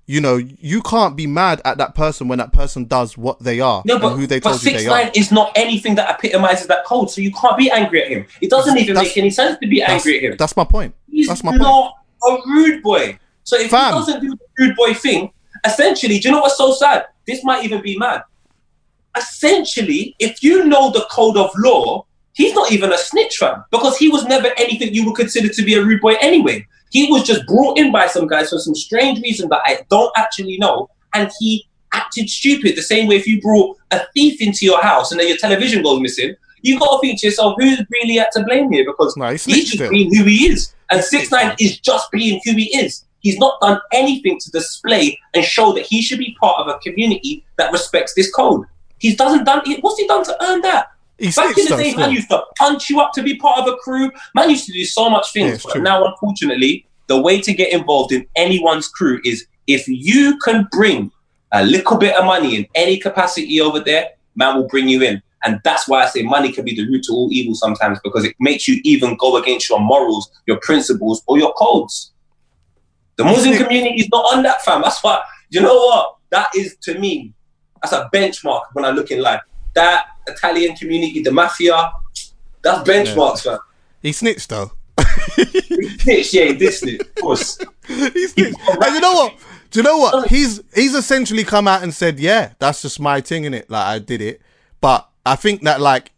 you 0.09 0.21
know 0.21 0.37
you 0.37 0.81
can't 0.81 1.15
be 1.17 1.27
mad 1.27 1.61
at 1.65 1.77
that 1.77 1.93
person 1.93 2.27
when 2.29 2.39
that 2.39 2.53
person 2.53 2.85
does 2.85 3.17
what 3.17 3.39
they 3.41 3.59
are 3.59 3.83
No, 3.85 3.99
but, 3.99 4.11
and 4.13 4.21
who 4.21 4.25
they 4.27 4.39
but 4.39 4.51
told 4.51 4.63
you 4.63 4.71
six 4.71 4.83
they 4.83 4.87
are. 4.87 5.03
nine 5.03 5.11
is 5.13 5.31
not 5.31 5.51
anything 5.55 5.95
that 5.95 6.09
epitomizes 6.17 6.67
that 6.67 6.85
code, 6.85 7.11
so 7.11 7.19
you 7.21 7.31
can't 7.33 7.57
be 7.57 7.69
angry 7.69 8.01
at 8.03 8.07
him. 8.09 8.25
It 8.41 8.49
doesn't 8.49 8.77
even 8.77 8.95
That's- 8.95 9.09
make 9.11 9.17
any 9.17 9.29
sense 9.29 9.59
to 9.59 9.67
be 9.67 9.81
angry 9.83 10.17
at 10.17 10.23
him. 10.23 10.37
that's 10.37 10.55
my 10.55 10.63
point. 10.63 10.95
He's 11.11 11.27
That's 11.27 11.43
my 11.43 11.51
point. 11.51 11.61
not 11.61 11.93
a 12.25 12.37
rude 12.47 12.81
boy. 12.81 13.19
So 13.43 13.57
if 13.59 13.69
Fam. 13.71 13.93
he 13.93 13.99
doesn't 13.99 14.21
do 14.21 14.29
the 14.29 14.37
rude 14.59 14.75
boy 14.75 14.93
thing, 14.93 15.31
essentially, 15.65 16.19
do 16.19 16.29
you 16.29 16.35
know 16.35 16.41
what's 16.41 16.57
so 16.57 16.73
sad? 16.73 17.05
This 17.25 17.43
might 17.43 17.63
even 17.65 17.81
be 17.81 17.97
mad. 17.97 18.23
Essentially, 19.17 20.15
if 20.19 20.43
you 20.43 20.65
know 20.65 20.91
the 20.91 21.05
code 21.11 21.37
of 21.37 21.49
law, 21.57 22.05
he's 22.37 22.53
not 22.53 22.71
even 22.71 22.93
a 22.93 22.97
snitch 22.97 23.37
fam 23.37 23.63
because 23.71 23.97
he 23.97 24.07
was 24.07 24.23
never 24.25 24.49
anything 24.57 24.93
you 24.93 25.05
would 25.05 25.15
consider 25.15 25.49
to 25.49 25.63
be 25.63 25.73
a 25.73 25.83
rude 25.83 25.99
boy 25.99 26.13
anyway. 26.21 26.65
He 26.91 27.11
was 27.11 27.23
just 27.23 27.45
brought 27.47 27.77
in 27.77 27.91
by 27.91 28.07
some 28.07 28.27
guys 28.27 28.51
for 28.51 28.59
some 28.59 28.75
strange 28.75 29.19
reason 29.21 29.49
that 29.49 29.61
I 29.65 29.79
don't 29.89 30.11
actually 30.15 30.57
know, 30.57 30.89
and 31.13 31.29
he 31.39 31.67
acted 31.93 32.29
stupid. 32.29 32.77
The 32.77 32.81
same 32.81 33.07
way 33.07 33.15
if 33.15 33.27
you 33.27 33.41
brought 33.41 33.77
a 33.91 34.01
thief 34.13 34.41
into 34.41 34.65
your 34.65 34.81
house 34.81 35.11
and 35.11 35.19
then 35.19 35.27
your 35.27 35.37
television 35.37 35.83
goes 35.83 35.99
missing, 35.99 36.35
you 36.61 36.79
got 36.79 36.95
to 36.95 36.99
think 37.01 37.19
to 37.19 37.27
yourself, 37.27 37.55
who's 37.59 37.81
really 37.91 38.19
at 38.19 38.31
to 38.33 38.43
blame 38.43 38.71
here? 38.71 38.85
Because 38.85 39.17
No, 39.17 39.27
he 39.31 39.51
he's 39.51 39.71
just 39.71 39.91
being 39.91 40.13
who 40.15 40.23
he 40.23 40.47
is, 40.47 40.73
and 40.91 41.03
six 41.03 41.31
nine 41.31 41.55
is 41.59 41.79
just 41.79 42.09
being 42.11 42.39
who 42.45 42.53
he 42.53 42.65
is. 42.77 43.03
He's 43.19 43.39
not 43.39 43.59
done 43.59 43.81
anything 43.91 44.39
to 44.39 44.51
display 44.51 45.19
and 45.33 45.43
show 45.43 45.73
that 45.73 45.85
he 45.85 46.01
should 46.01 46.19
be 46.19 46.37
part 46.39 46.59
of 46.59 46.67
a 46.67 46.77
community 46.79 47.43
that 47.57 47.73
respects 47.73 48.13
this 48.13 48.31
code. 48.31 48.65
He 48.99 49.15
doesn't 49.15 49.43
done. 49.43 49.63
What's 49.81 49.99
he 49.99 50.07
done 50.07 50.23
to 50.23 50.43
earn 50.43 50.61
that? 50.61 50.87
He 51.19 51.31
Back 51.31 51.57
in 51.57 51.65
the 51.65 51.75
day, 51.77 51.95
man 51.95 52.11
used 52.11 52.29
to 52.29 52.43
punch 52.57 52.89
you 52.89 52.99
up 52.99 53.11
to 53.13 53.23
be 53.23 53.37
part 53.37 53.59
of 53.59 53.67
a 53.67 53.77
crew. 53.77 54.11
Man 54.35 54.49
used 54.49 54.65
to 54.67 54.73
do 54.73 54.85
so 54.85 55.09
much 55.09 55.33
things. 55.33 55.53
it's 55.53 55.63
but 55.63 55.73
true. 55.73 55.81
now, 55.81 56.05
unfortunately, 56.05 56.87
the 57.07 57.19
way 57.19 57.41
to 57.41 57.53
get 57.53 57.73
involved 57.73 58.11
in 58.11 58.27
anyone's 58.35 58.87
crew 58.87 59.19
is 59.25 59.47
if 59.65 59.87
you 59.87 60.37
can 60.39 60.67
bring 60.71 61.11
a 61.53 61.63
little 61.63 61.97
bit 61.97 62.15
of 62.15 62.25
money 62.25 62.55
in 62.55 62.67
any 62.75 62.97
capacity 62.97 63.59
over 63.61 63.79
there, 63.79 64.09
man 64.35 64.55
will 64.57 64.67
bring 64.67 64.87
you 64.87 65.01
in. 65.01 65.21
And 65.43 65.59
that's 65.63 65.87
why 65.87 66.03
I 66.03 66.07
say 66.07 66.23
money 66.23 66.51
can 66.51 66.65
be 66.65 66.75
the 66.75 66.87
root 66.87 67.03
to 67.05 67.13
all 67.13 67.29
evil 67.31 67.55
sometimes 67.55 67.99
because 68.03 68.25
it 68.25 68.35
makes 68.39 68.67
you 68.67 68.79
even 68.83 69.15
go 69.17 69.37
against 69.37 69.69
your 69.69 69.79
morals, 69.79 70.29
your 70.45 70.59
principles, 70.61 71.23
or 71.27 71.37
your 71.37 71.53
codes. 71.53 72.11
The 73.17 73.23
Muslim 73.23 73.57
community 73.57 74.01
is 74.01 74.09
not 74.09 74.35
on 74.35 74.43
that, 74.43 74.63
fam. 74.63 74.81
That's 74.81 75.03
why, 75.03 75.21
you 75.49 75.61
know 75.61 75.75
what? 75.75 76.17
That 76.29 76.49
is, 76.55 76.75
to 76.83 76.99
me, 76.99 77.33
that's 77.81 77.93
a 77.93 78.09
benchmark 78.13 78.63
when 78.73 78.85
I 78.85 78.91
look 78.91 79.09
in 79.11 79.21
life. 79.21 79.41
That 79.77 80.07
Italian 80.25 80.75
community, 80.75 81.21
the 81.21 81.31
mafia, 81.31 81.91
that's 82.63 82.89
benchmarks, 82.89 83.45
man. 83.45 83.59
He 84.01 84.11
snitched 84.11 84.49
though. 84.49 84.71
Snitch, 85.99 86.33
yeah, 86.33 86.53
this 86.53 86.79
snitch, 86.79 87.01
of 87.01 87.15
course. 87.15 87.59
he 87.87 88.27
snitched. 88.27 88.57
And 88.67 88.95
you 88.95 89.01
know 89.01 89.13
what? 89.13 89.35
Do 89.69 89.79
you 89.79 89.83
know 89.83 89.99
what? 89.99 90.29
He's 90.29 90.63
he's 90.73 90.95
essentially 90.95 91.43
come 91.43 91.67
out 91.67 91.83
and 91.83 91.93
said, 91.93 92.19
"Yeah, 92.19 92.53
that's 92.57 92.81
just 92.81 92.99
my 92.99 93.21
thing 93.21 93.43
in 93.43 93.53
it. 93.53 93.69
Like 93.69 93.85
I 93.85 93.99
did 93.99 94.19
it." 94.19 94.41
But 94.81 95.07
I 95.27 95.35
think 95.35 95.61
that 95.61 95.79
like, 95.79 96.11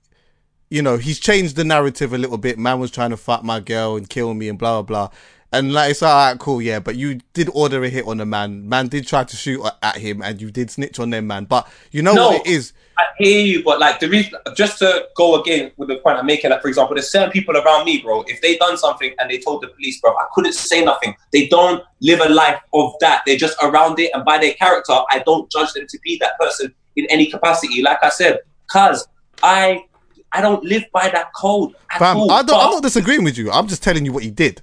you 0.70 0.82
know, 0.82 0.96
he's 0.96 1.20
changed 1.20 1.58
the 1.58 1.66
narrative 1.66 2.14
a 2.14 2.18
little 2.18 2.38
bit. 2.38 2.58
Man 2.58 2.80
was 2.80 2.92
trying 2.92 3.10
to 3.10 3.18
fuck 3.18 3.44
my 3.44 3.60
girl 3.60 3.98
and 3.98 4.10
kill 4.10 4.34
me 4.34 4.48
and 4.48 4.58
blah 4.58 4.82
blah 4.82 5.08
blah. 5.08 5.18
And 5.52 5.74
like 5.74 5.92
it's 5.92 6.04
all 6.04 6.14
right, 6.16 6.38
cool, 6.40 6.62
yeah. 6.62 6.80
But 6.80 6.96
you 6.96 7.22
did 7.34 7.50
order 7.54 7.84
a 7.84 7.90
hit 7.90 8.06
on 8.06 8.20
a 8.20 8.26
man. 8.26 8.70
Man 8.70 8.88
did 8.88 9.08
try 9.08 9.24
to 9.24 9.36
shoot 9.36 9.66
at 9.82 9.98
him, 9.98 10.22
and 10.22 10.40
you 10.40 10.52
did 10.52 10.70
snitch 10.70 11.00
on 11.00 11.10
them, 11.10 11.26
man. 11.28 11.46
But 11.46 11.68
you 11.92 12.04
know 12.04 12.14
No. 12.14 12.28
what 12.30 12.46
it 12.46 12.52
is? 12.52 12.74
I 13.00 13.04
hear 13.18 13.44
you, 13.46 13.64
but 13.64 13.80
like 13.80 14.00
the 14.00 14.10
reason, 14.10 14.34
just 14.56 14.78
to 14.80 15.08
go 15.16 15.42
again 15.42 15.72
with 15.78 15.88
the 15.88 15.96
point 16.00 16.18
I'm 16.20 16.26
making, 16.26 16.52
like 16.52 16.62
for 16.62 16.68
example, 16.68 16.96
there's 16.96 17.10
certain 17.10 17.32
people 17.32 17.58
around 17.58 17.86
me, 17.86 18.00
bro. 18.02 18.24
If 18.28 18.42
they 18.42 18.58
done 18.58 18.78
something 18.78 19.12
and 19.18 19.32
they 19.32 19.40
told 19.40 19.62
the 19.64 19.70
police, 19.70 20.00
bro, 20.02 20.12
I 20.12 20.26
couldn't 20.34 20.54
say 20.54 20.84
nothing. 20.84 21.16
They 21.32 21.48
don't 21.48 21.82
live 22.02 22.20
a 22.20 22.30
life 22.30 22.60
of 22.74 22.94
that. 23.00 23.24
They're 23.26 23.38
just 23.38 23.58
around 23.64 24.00
it, 24.00 24.12
and 24.14 24.24
by 24.26 24.38
their 24.38 24.54
character, 24.54 24.94
I 25.10 25.24
don't 25.26 25.50
judge 25.50 25.74
them 25.74 25.88
to 25.88 26.00
be 26.04 26.18
that 26.20 26.38
person 26.40 26.76
in 26.96 27.08
any 27.10 27.26
capacity. 27.26 27.82
Like 27.82 28.04
I 28.04 28.10
said, 28.10 28.40
cause 28.68 29.08
I, 29.42 29.84
I 30.32 30.42
don't 30.42 30.64
live 30.64 30.84
by 30.94 31.10
that 31.10 31.34
code 31.34 31.74
Fam, 31.98 32.18
all. 32.18 32.32
I 32.32 32.44
don't. 32.44 32.60
I'm 32.60 32.72
not 32.72 32.84
disagreeing 32.84 33.24
with 33.24 33.38
you. 33.38 33.50
I'm 33.50 33.68
just 33.68 33.82
telling 33.82 34.06
you 34.06 34.12
what 34.14 34.24
he 34.24 34.30
did. 34.30 34.62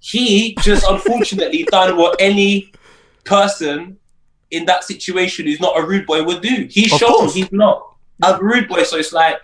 He 0.00 0.54
just 0.62 0.84
unfortunately 0.88 1.64
done 1.70 1.96
what 1.96 2.16
any 2.20 2.72
person 3.24 3.98
in 4.50 4.64
that 4.66 4.84
situation 4.84 5.46
who's 5.46 5.60
not 5.60 5.78
a 5.78 5.84
rude 5.84 6.06
boy 6.06 6.22
would 6.24 6.40
do. 6.42 6.66
He's 6.70 6.92
Of 6.92 6.98
shown 7.00 7.10
course. 7.10 7.34
he's 7.34 7.52
not 7.52 7.82
a 8.24 8.38
rude 8.40 8.68
boy, 8.68 8.82
so 8.84 8.96
it's 8.96 9.12
like 9.12 9.38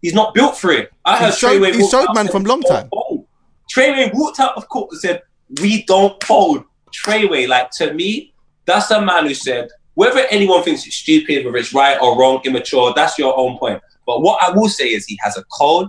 He's 0.00 0.14
not 0.14 0.34
built 0.34 0.56
for 0.58 0.72
it. 0.72 0.90
I 1.04 1.16
heard 1.16 1.32
showed- 1.32 1.60
Treyway 1.62 1.74
he 1.76 1.88
showed 1.88 2.12
man 2.12 2.26
from 2.26 2.42
long 2.42 2.60
time." 2.62 2.88
fold." 2.90 3.24
Treyway 3.72 4.10
walked 4.12 4.40
out 4.40 4.56
of 4.56 4.68
court 4.68 4.88
and 4.90 5.00
said, 5.00 5.22
"We 5.60 5.84
don't 5.84 6.20
fold." 6.24 6.64
Treyway, 7.04 7.46
like 7.46 7.70
to 7.78 7.94
me, 7.94 8.34
that's 8.66 8.90
a 8.90 9.00
man 9.00 9.26
who 9.28 9.34
said, 9.34 9.68
whether 9.94 10.26
anyone 10.28 10.64
thinks 10.64 10.84
it's 10.88 10.96
stupid, 10.96 11.44
whether 11.44 11.56
it's 11.56 11.72
right 11.72 11.96
or 12.02 12.18
wrong, 12.18 12.40
immature, 12.44 12.92
that's 12.96 13.16
your 13.16 13.38
own 13.38 13.58
point. 13.58 13.80
But 14.04 14.22
what 14.22 14.42
I 14.42 14.50
will 14.50 14.68
say 14.68 14.88
is 14.88 15.06
he 15.06 15.16
has 15.22 15.36
a 15.36 15.44
code. 15.56 15.88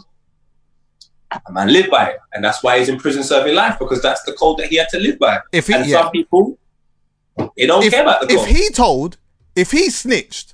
A 1.48 1.52
man 1.52 1.72
live 1.72 1.90
by 1.90 2.10
it, 2.10 2.20
and 2.34 2.44
that's 2.44 2.64
why 2.64 2.80
he's 2.80 2.90
in 2.90 2.98
prison 2.98 3.24
serving 3.24 3.56
life 3.56 3.78
because 3.80 4.02
that's 4.02 4.24
the 4.24 4.34
code 4.34 4.58
that 4.60 4.68
he 4.68 4.76
had 4.78 4.90
to 4.90 5.00
live 5.00 5.20
by. 5.20 5.40
If 5.52 5.68
he- 5.68 5.74
and 5.74 5.86
yeah. 5.86 6.02
some 6.02 6.12
people, 6.12 6.58
they 7.58 7.66
don't 7.66 7.84
if, 7.84 7.92
care 7.92 8.04
about 8.04 8.22
the 8.22 8.28
code. 8.28 8.38
if 8.38 8.56
he 8.56 8.70
told, 8.70 9.18
if 9.56 9.72
he 9.72 9.90
snitched, 9.90 10.54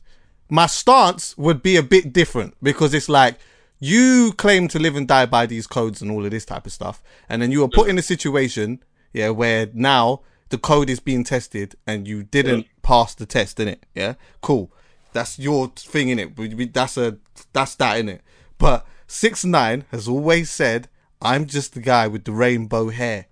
my 0.50 0.66
stance 0.66 1.38
would 1.38 1.62
be 1.62 1.76
a 1.76 1.84
bit 1.84 2.12
different 2.12 2.56
because 2.62 2.94
it's 2.94 3.10
like 3.10 3.38
you 3.80 4.34
claim 4.38 4.68
to 4.70 4.80
live 4.80 4.96
and 4.96 5.08
die 5.08 5.26
by 5.26 5.46
these 5.46 5.68
codes 5.68 6.02
and 6.02 6.12
all 6.12 6.26
of 6.26 6.32
this 6.32 6.46
type 6.46 6.66
of 6.66 6.72
stuff, 6.72 7.02
and 7.28 7.42
then 7.42 7.52
you 7.52 7.62
were 7.62 7.70
put 7.70 7.90
in 7.90 7.98
a 7.98 8.02
situation, 8.02 8.84
yeah, 9.14 9.30
where 9.30 9.70
now 9.74 10.22
the 10.50 10.58
code 10.58 10.90
is 10.90 11.00
being 11.00 11.24
tested 11.24 11.76
and 11.86 12.08
you 12.08 12.24
didn't 12.24 12.66
pass 12.82 13.14
the 13.14 13.26
test 13.26 13.60
in 13.60 13.68
it, 13.68 13.86
yeah, 13.94 14.16
cool, 14.42 14.72
that's 15.14 15.40
your 15.40 15.68
thing 15.70 16.10
in 16.10 16.20
it. 16.20 16.74
That's 16.74 16.98
a 16.98 17.18
that's 17.54 17.76
that 17.76 18.00
in 18.00 18.10
it. 18.10 18.22
But 18.58 18.86
six 19.10 19.44
nine 19.44 19.86
has 19.92 20.08
always 20.08 20.50
said, 20.50 20.88
"I'm 21.22 21.46
just 21.46 21.74
the 21.74 21.82
guy 21.82 22.08
with 22.08 22.24
the 22.24 22.32
rainbow 22.32 22.90
hair." 22.90 23.26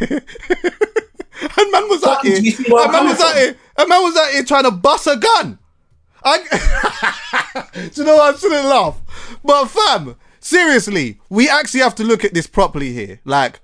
And 1.60 1.72
man 1.72 1.88
was 1.88 2.04
out 2.04 2.24
here. 2.24 2.38
do 2.38 2.44
you 2.44 2.50
see 2.50 2.70
where 2.70 2.84
And 2.84 2.92
man 2.92 3.06
was 3.06 3.20
out 3.20 3.36
here. 3.36 3.56
And 3.76 3.88
man 3.88 4.02
was 4.02 4.16
out 4.16 4.30
here 4.30 4.44
trying 4.44 4.64
to 4.64 4.70
bust 4.70 5.06
a 5.06 5.16
gun. 5.16 5.58
I, 6.22 7.68
do 7.74 7.90
you 7.94 8.04
know 8.04 8.16
what? 8.16 8.34
I 8.34 8.38
shouldn't 8.38 8.66
laugh. 8.66 9.00
But 9.42 9.66
fam, 9.66 10.16
seriously, 10.38 11.18
we 11.30 11.48
actually 11.48 11.80
have 11.80 11.94
to 11.96 12.04
look 12.04 12.24
at 12.24 12.34
this 12.34 12.46
properly 12.46 12.92
here. 12.92 13.20
Like, 13.24 13.60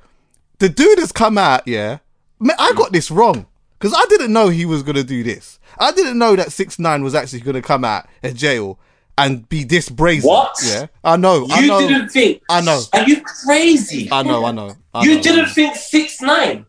the 0.59 0.71
dude 0.71 0.99
has 0.99 1.13
come 1.13 1.37
out, 1.37 1.69
yeah. 1.69 1.99
Man, 2.39 2.57
I 2.59 2.73
got 2.73 2.93
this 2.93 3.11
wrong. 3.11 3.47
Because 3.79 3.93
I 3.95 4.07
didn't 4.09 4.33
know 4.33 4.49
he 4.49 4.65
was 4.65 4.83
going 4.83 4.97
to 4.97 5.05
do 5.05 5.23
this. 5.23 5.61
I 5.79 5.93
didn't 5.93 6.19
know 6.19 6.35
that 6.35 6.51
6 6.51 6.79
9 6.79 7.05
was 7.05 7.15
actually 7.15 7.41
going 7.41 7.57
to 7.57 7.63
come 7.63 7.85
out 7.85 8.09
of 8.23 8.35
jail 8.35 8.79
and 9.19 9.49
be 9.49 9.65
this 9.65 9.89
brazen. 9.89 10.29
What? 10.29 10.55
Yeah. 10.65 10.87
I 11.05 11.17
know. 11.17 11.47
I 11.51 11.61
You 11.61 11.67
know. 11.69 11.79
didn't 11.89 12.09
think. 12.11 12.43
I 12.51 12.61
know. 12.61 12.81
Are 12.93 13.05
you 13.09 13.21
crazy? 13.23 14.09
I 14.13 14.23
know. 14.23 14.45
I 14.45 14.53
know. 14.53 14.75
I 14.95 15.03
you 15.05 15.17
know, 15.17 15.23
didn't 15.23 15.47
think 15.51 15.75
six 15.77 16.21
nine. 16.21 16.67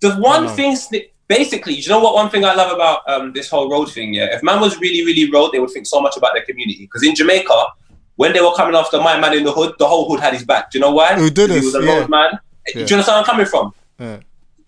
The 0.00 0.14
one 0.16 0.48
thing, 0.48 0.76
basically, 1.26 1.74
you 1.74 1.88
know 1.88 1.98
what? 1.98 2.14
One 2.14 2.30
thing 2.30 2.44
I 2.44 2.54
love 2.54 2.72
about 2.72 3.08
um, 3.08 3.32
this 3.32 3.48
whole 3.50 3.68
road 3.70 3.90
thing, 3.92 4.14
yeah. 4.14 4.34
If 4.36 4.42
man 4.44 4.60
was 4.60 4.78
really, 4.78 5.04
really 5.04 5.30
road, 5.30 5.50
they 5.52 5.58
would 5.58 5.70
think 5.70 5.86
so 5.86 6.00
much 6.00 6.16
about 6.16 6.34
their 6.34 6.44
community. 6.44 6.84
Because 6.84 7.02
in 7.02 7.14
Jamaica, 7.16 7.66
when 8.16 8.32
they 8.32 8.40
were 8.40 8.54
coming 8.54 8.76
after 8.76 9.00
my 9.00 9.18
man 9.18 9.32
in 9.34 9.42
the 9.44 9.52
hood, 9.52 9.74
the 9.78 9.86
whole 9.86 10.08
hood 10.08 10.20
had 10.20 10.34
his 10.34 10.44
back. 10.44 10.70
Do 10.70 10.78
you 10.78 10.82
know 10.84 10.92
why? 10.92 11.14
Who 11.14 11.30
did 11.30 11.48
'Cause 11.50 11.56
He 11.56 11.64
this? 11.64 11.74
was 11.74 11.82
a 11.82 11.86
Yeah. 11.86 11.98
road 11.98 12.08
man. 12.10 12.30
Yeah. 12.32 12.72
Do 12.74 12.78
you 12.78 12.82
understand 12.82 13.06
where 13.06 13.16
I'm 13.18 13.24
coming 13.24 13.46
from? 13.46 13.72
Yeah. 13.98 14.18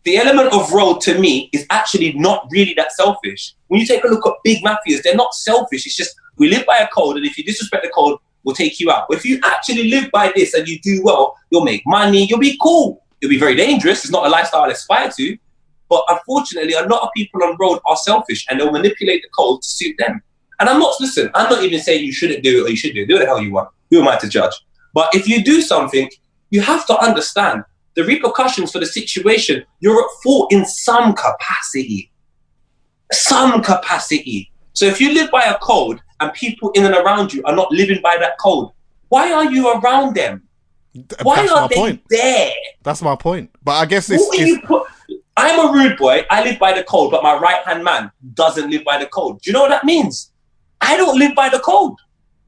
The 0.05 0.17
element 0.17 0.53
of 0.53 0.73
road 0.73 1.01
to 1.03 1.19
me 1.19 1.51
is 1.53 1.67
actually 1.71 2.15
not 2.15 2.47
really 2.51 2.75
that 2.75 2.93
selfish. 2.93 3.55
When 3.69 3.81
you 3.81 3.87
take 3.87 4.05
a 4.05 4.09
look 4.09 4.27
at 4.27 4.35
big 4.43 4.65
mafias, 4.65 5.03
they're 5.03 5.15
not 5.15 5.35
selfish. 5.35 5.87
It's 5.87 5.97
just 5.97 6.15
we 6.37 6.49
live 6.49 6.65
by 6.67 6.77
a 6.79 6.89
code, 6.89 7.17
and 7.17 7.27
if 7.27 7.37
you 7.37 7.45
disrespect 7.45 7.85
the 7.85 7.91
code, 7.91 8.19
we'll 8.45 8.55
take 8.55 8.81
you 8.81 8.91
out. 8.91 9.07
But 9.09 9.19
if 9.19 9.25
you 9.25 9.39
actually 9.45 9.91
live 9.91 10.11
by 10.11 10.33
this 10.35 10.55
and 10.55 10.67
you 10.67 10.79
do 10.81 11.03
well, 11.03 11.37
you'll 11.51 11.65
make 11.65 11.83
money, 11.87 12.27
you'll 12.27 12.39
be 12.39 12.59
cool. 12.63 13.05
It'll 13.21 13.31
be 13.31 13.39
very 13.39 13.55
dangerous. 13.55 14.05
It's 14.05 14.13
not 14.13 14.27
a 14.27 14.31
lifestyle 14.31 14.63
I 14.63 14.69
aspire 14.69 15.11
to. 15.17 15.37
But 15.91 16.05
unfortunately, 16.09 16.75
a 16.75 16.87
lot 16.87 17.03
of 17.03 17.11
people 17.15 17.43
on 17.43 17.57
road 17.59 17.81
are 17.87 17.97
selfish 17.97 18.47
and 18.49 18.59
they'll 18.59 18.71
manipulate 18.71 19.23
the 19.23 19.29
code 19.37 19.61
to 19.61 19.69
suit 19.69 19.97
them. 19.99 20.23
And 20.61 20.69
I'm 20.69 20.79
not, 20.79 20.95
listen, 21.01 21.31
I'm 21.35 21.51
not 21.51 21.65
even 21.65 21.81
saying 21.81 22.05
you 22.05 22.13
shouldn't 22.13 22.45
do 22.45 22.61
it 22.61 22.69
or 22.69 22.71
you 22.71 22.77
should 22.77 22.95
do 22.95 23.03
it. 23.03 23.09
Do 23.09 23.19
the 23.19 23.27
hell 23.27 23.43
you 23.43 23.53
want. 23.53 23.71
Who 23.91 24.01
am 24.01 24.09
I 24.09 24.17
to 24.17 24.29
judge? 24.29 24.55
But 24.95 25.15
if 25.15 25.29
you 25.29 25.43
do 25.43 25.61
something, 25.61 26.09
you 26.51 26.61
have 26.61 26.87
to 26.87 26.99
understand 26.99 27.65
the 28.01 28.07
repercussions 28.07 28.73
for 28.73 28.79
the 28.79 28.87
situation. 28.87 29.65
You're 29.81 30.01
at 30.03 30.11
fault 30.23 30.53
in 30.53 30.65
some 30.65 31.15
capacity. 31.15 32.11
Some 33.13 33.63
capacity. 33.63 34.51
So 34.73 34.87
if 34.87 35.01
you 35.01 35.13
live 35.13 35.31
by 35.31 35.43
a 35.45 35.59
code 35.59 36.01
and 36.21 36.33
people 36.33 36.71
in 36.71 36.85
and 36.87 36.95
around 36.95 37.33
you 37.33 37.43
are 37.45 37.55
not 37.55 37.71
living 37.71 38.01
by 38.03 38.17
that 38.19 38.39
code, 38.39 38.71
why 39.09 39.33
are 39.33 39.51
you 39.51 39.71
around 39.73 40.15
them? 40.15 40.45
Why 41.23 41.37
That's 41.37 41.53
are 41.53 41.69
they 41.69 41.75
point. 41.75 42.03
there? 42.09 42.53
That's 42.83 43.03
my 43.03 43.17
point. 43.17 43.51
But 43.63 43.73
I 43.73 43.87
guess 43.87 44.11
it's, 44.11 44.25
it's 44.33 44.67
put? 44.67 44.87
I'm 45.37 45.69
a 45.69 45.73
rude 45.73 45.97
boy. 45.99 46.25
I 46.31 46.43
live 46.43 46.59
by 46.59 46.73
the 46.73 46.83
code, 46.85 47.11
but 47.11 47.23
my 47.23 47.37
right 47.39 47.63
hand 47.65 47.85
man 47.85 48.11
doesn't 48.35 48.71
live 48.71 48.85
by 48.85 48.99
the 48.99 49.07
code. 49.07 49.41
Do 49.43 49.51
you 49.51 49.53
know 49.55 49.61
what 49.63 49.71
that 49.71 49.85
means? 49.85 50.33
I 50.81 50.97
don't 50.97 51.19
live 51.19 51.35
by 51.35 51.49
the 51.49 51.59
code 51.61 51.95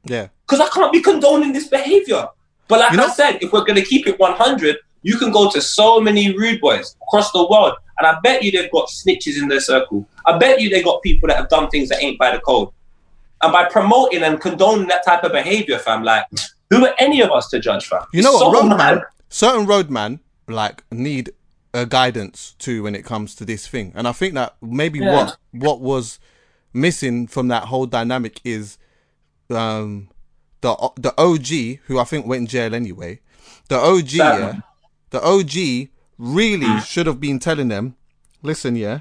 yeah. 0.04 0.28
because 0.46 0.60
I 0.60 0.68
can't 0.68 0.92
be 0.92 1.00
condoning 1.00 1.52
this 1.52 1.68
behavior. 1.68 2.26
But 2.68 2.80
like 2.80 2.92
You 2.92 2.96
know- 2.98 3.06
I 3.06 3.10
said, 3.10 3.38
if 3.42 3.52
we're 3.52 3.64
going 3.64 3.76
to 3.76 3.84
keep 3.84 4.06
it 4.06 4.18
100, 4.18 4.76
you 5.02 5.18
can 5.18 5.30
go 5.30 5.50
to 5.50 5.60
so 5.60 6.00
many 6.00 6.36
rude 6.36 6.60
boys 6.60 6.96
across 7.02 7.32
the 7.32 7.46
world, 7.48 7.74
and 7.98 8.06
I 8.06 8.18
bet 8.20 8.42
you 8.42 8.50
they've 8.50 8.70
got 8.70 8.88
snitches 8.88 9.36
in 9.40 9.48
their 9.48 9.60
circle. 9.60 10.06
I 10.26 10.38
bet 10.38 10.60
you 10.60 10.70
they've 10.70 10.84
got 10.84 11.02
people 11.02 11.28
that 11.28 11.36
have 11.36 11.48
done 11.48 11.68
things 11.70 11.88
that 11.88 12.02
ain't 12.02 12.18
by 12.18 12.32
the 12.32 12.40
code. 12.40 12.68
And 13.42 13.52
by 13.52 13.64
promoting 13.64 14.22
and 14.22 14.40
condoning 14.40 14.86
that 14.88 15.04
type 15.04 15.24
of 15.24 15.32
behavior, 15.32 15.78
fam, 15.78 16.04
like 16.04 16.24
who 16.70 16.86
are 16.86 16.94
any 16.98 17.20
of 17.22 17.30
us 17.32 17.48
to 17.50 17.58
judge, 17.58 17.86
fam? 17.86 18.02
You 18.12 18.22
know 18.22 18.32
It's 18.34 18.42
what, 18.44 18.54
so 18.54 18.68
roadman? 18.68 19.02
Certain 19.28 19.66
roadman 19.66 20.20
like 20.46 20.84
need 20.92 21.32
a 21.74 21.84
guidance 21.86 22.54
too 22.58 22.84
when 22.84 22.94
it 22.94 23.04
comes 23.04 23.34
to 23.36 23.44
this 23.44 23.66
thing, 23.66 23.92
and 23.96 24.06
I 24.06 24.12
think 24.12 24.34
that 24.34 24.54
maybe 24.62 25.00
Yeah. 25.00 25.12
what 25.12 25.36
what 25.50 25.80
was 25.80 26.18
missing 26.72 27.26
from 27.26 27.48
that 27.48 27.64
whole 27.64 27.86
dynamic 27.86 28.40
is 28.44 28.78
um 29.50 30.08
the 30.60 30.74
the 30.96 31.12
OG 31.18 31.80
who 31.86 31.98
I 31.98 32.04
think 32.04 32.26
went 32.26 32.40
in 32.42 32.46
jail 32.46 32.74
anyway. 32.74 33.20
The 33.68 33.76
OG, 33.76 34.12
yeah. 34.12 34.60
The 35.12 35.22
OG 35.22 35.90
really 36.18 36.66
mm. 36.66 36.84
should 36.84 37.06
have 37.06 37.20
been 37.20 37.38
telling 37.38 37.68
them, 37.68 37.94
listen, 38.42 38.76
yeah, 38.76 39.00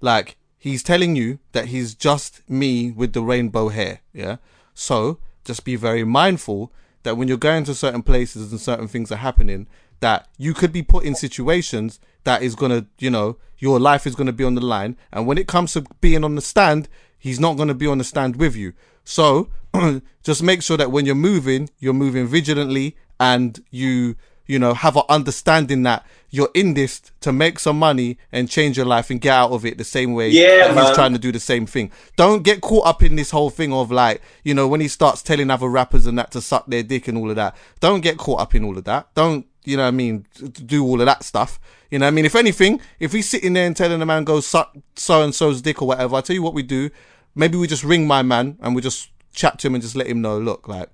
like 0.00 0.36
he's 0.58 0.82
telling 0.82 1.16
you 1.16 1.38
that 1.52 1.66
he's 1.66 1.94
just 1.94 2.48
me 2.48 2.90
with 2.90 3.14
the 3.14 3.22
rainbow 3.22 3.68
hair, 3.68 4.00
yeah. 4.12 4.36
So 4.74 5.18
just 5.44 5.64
be 5.64 5.76
very 5.76 6.04
mindful 6.04 6.72
that 7.04 7.16
when 7.16 7.28
you're 7.28 7.38
going 7.38 7.64
to 7.64 7.74
certain 7.74 8.02
places 8.02 8.50
and 8.50 8.60
certain 8.60 8.88
things 8.88 9.10
are 9.12 9.16
happening, 9.16 9.68
that 10.00 10.28
you 10.36 10.52
could 10.52 10.72
be 10.72 10.82
put 10.82 11.04
in 11.04 11.14
situations 11.14 12.00
that 12.24 12.42
is 12.42 12.54
gonna, 12.54 12.86
you 12.98 13.08
know, 13.08 13.38
your 13.58 13.78
life 13.78 14.06
is 14.06 14.16
gonna 14.16 14.32
be 14.32 14.44
on 14.44 14.56
the 14.56 14.60
line. 14.60 14.96
And 15.12 15.26
when 15.26 15.38
it 15.38 15.46
comes 15.46 15.72
to 15.72 15.86
being 16.00 16.24
on 16.24 16.34
the 16.34 16.42
stand, 16.42 16.88
he's 17.16 17.40
not 17.40 17.56
gonna 17.56 17.74
be 17.74 17.86
on 17.86 17.98
the 17.98 18.04
stand 18.04 18.36
with 18.36 18.56
you. 18.56 18.72
So 19.04 19.48
just 20.22 20.42
make 20.42 20.62
sure 20.62 20.76
that 20.76 20.90
when 20.90 21.06
you're 21.06 21.14
moving, 21.14 21.70
you're 21.78 21.94
moving 21.94 22.26
vigilantly 22.26 22.96
and 23.20 23.62
you 23.70 24.16
you 24.46 24.58
know, 24.58 24.74
have 24.74 24.96
an 24.96 25.02
understanding 25.08 25.82
that 25.82 26.04
you're 26.30 26.50
in 26.54 26.74
this 26.74 27.00
to 27.20 27.32
make 27.32 27.58
some 27.58 27.78
money 27.78 28.18
and 28.32 28.48
change 28.48 28.76
your 28.76 28.86
life 28.86 29.10
and 29.10 29.20
get 29.20 29.32
out 29.32 29.50
of 29.52 29.64
it 29.64 29.78
the 29.78 29.84
same 29.84 30.12
way 30.12 30.28
Yeah, 30.28 30.86
he's 30.86 30.94
trying 30.94 31.12
to 31.12 31.18
do 31.18 31.32
the 31.32 31.40
same 31.40 31.66
thing. 31.66 31.90
Don't 32.16 32.42
get 32.42 32.60
caught 32.60 32.86
up 32.86 33.02
in 33.02 33.16
this 33.16 33.30
whole 33.30 33.50
thing 33.50 33.72
of 33.72 33.90
like, 33.90 34.20
you 34.44 34.54
know, 34.54 34.68
when 34.68 34.80
he 34.80 34.88
starts 34.88 35.22
telling 35.22 35.50
other 35.50 35.68
rappers 35.68 36.06
and 36.06 36.18
that 36.18 36.30
to 36.32 36.40
suck 36.40 36.66
their 36.66 36.82
dick 36.82 37.08
and 37.08 37.16
all 37.16 37.30
of 37.30 37.36
that. 37.36 37.56
Don't 37.80 38.00
get 38.00 38.18
caught 38.18 38.40
up 38.40 38.54
in 38.54 38.64
all 38.64 38.76
of 38.76 38.84
that. 38.84 39.12
Don't, 39.14 39.46
you 39.64 39.76
know 39.76 39.82
what 39.82 39.88
I 39.88 39.92
mean, 39.92 40.26
do 40.52 40.84
all 40.84 41.00
of 41.00 41.06
that 41.06 41.24
stuff. 41.24 41.58
You 41.90 41.98
know 41.98 42.06
what 42.06 42.08
I 42.08 42.12
mean? 42.12 42.24
If 42.24 42.34
anything, 42.34 42.80
if 43.00 43.12
he's 43.12 43.28
sitting 43.28 43.52
there 43.52 43.66
and 43.66 43.76
telling 43.76 43.98
the 44.00 44.06
man 44.06 44.24
go 44.24 44.40
suck 44.40 44.76
so 44.94 45.22
and 45.22 45.34
so's 45.34 45.62
dick 45.62 45.82
or 45.82 45.88
whatever, 45.88 46.16
I 46.16 46.20
tell 46.20 46.34
you 46.34 46.42
what 46.42 46.54
we 46.54 46.62
do. 46.62 46.90
Maybe 47.34 47.58
we 47.58 47.66
just 47.66 47.84
ring 47.84 48.06
my 48.06 48.22
man 48.22 48.58
and 48.60 48.74
we 48.74 48.82
just 48.82 49.10
chat 49.32 49.58
to 49.60 49.68
him 49.68 49.74
and 49.74 49.82
just 49.82 49.94
let 49.94 50.06
him 50.06 50.20
know, 50.20 50.38
look, 50.38 50.68
like, 50.68 50.88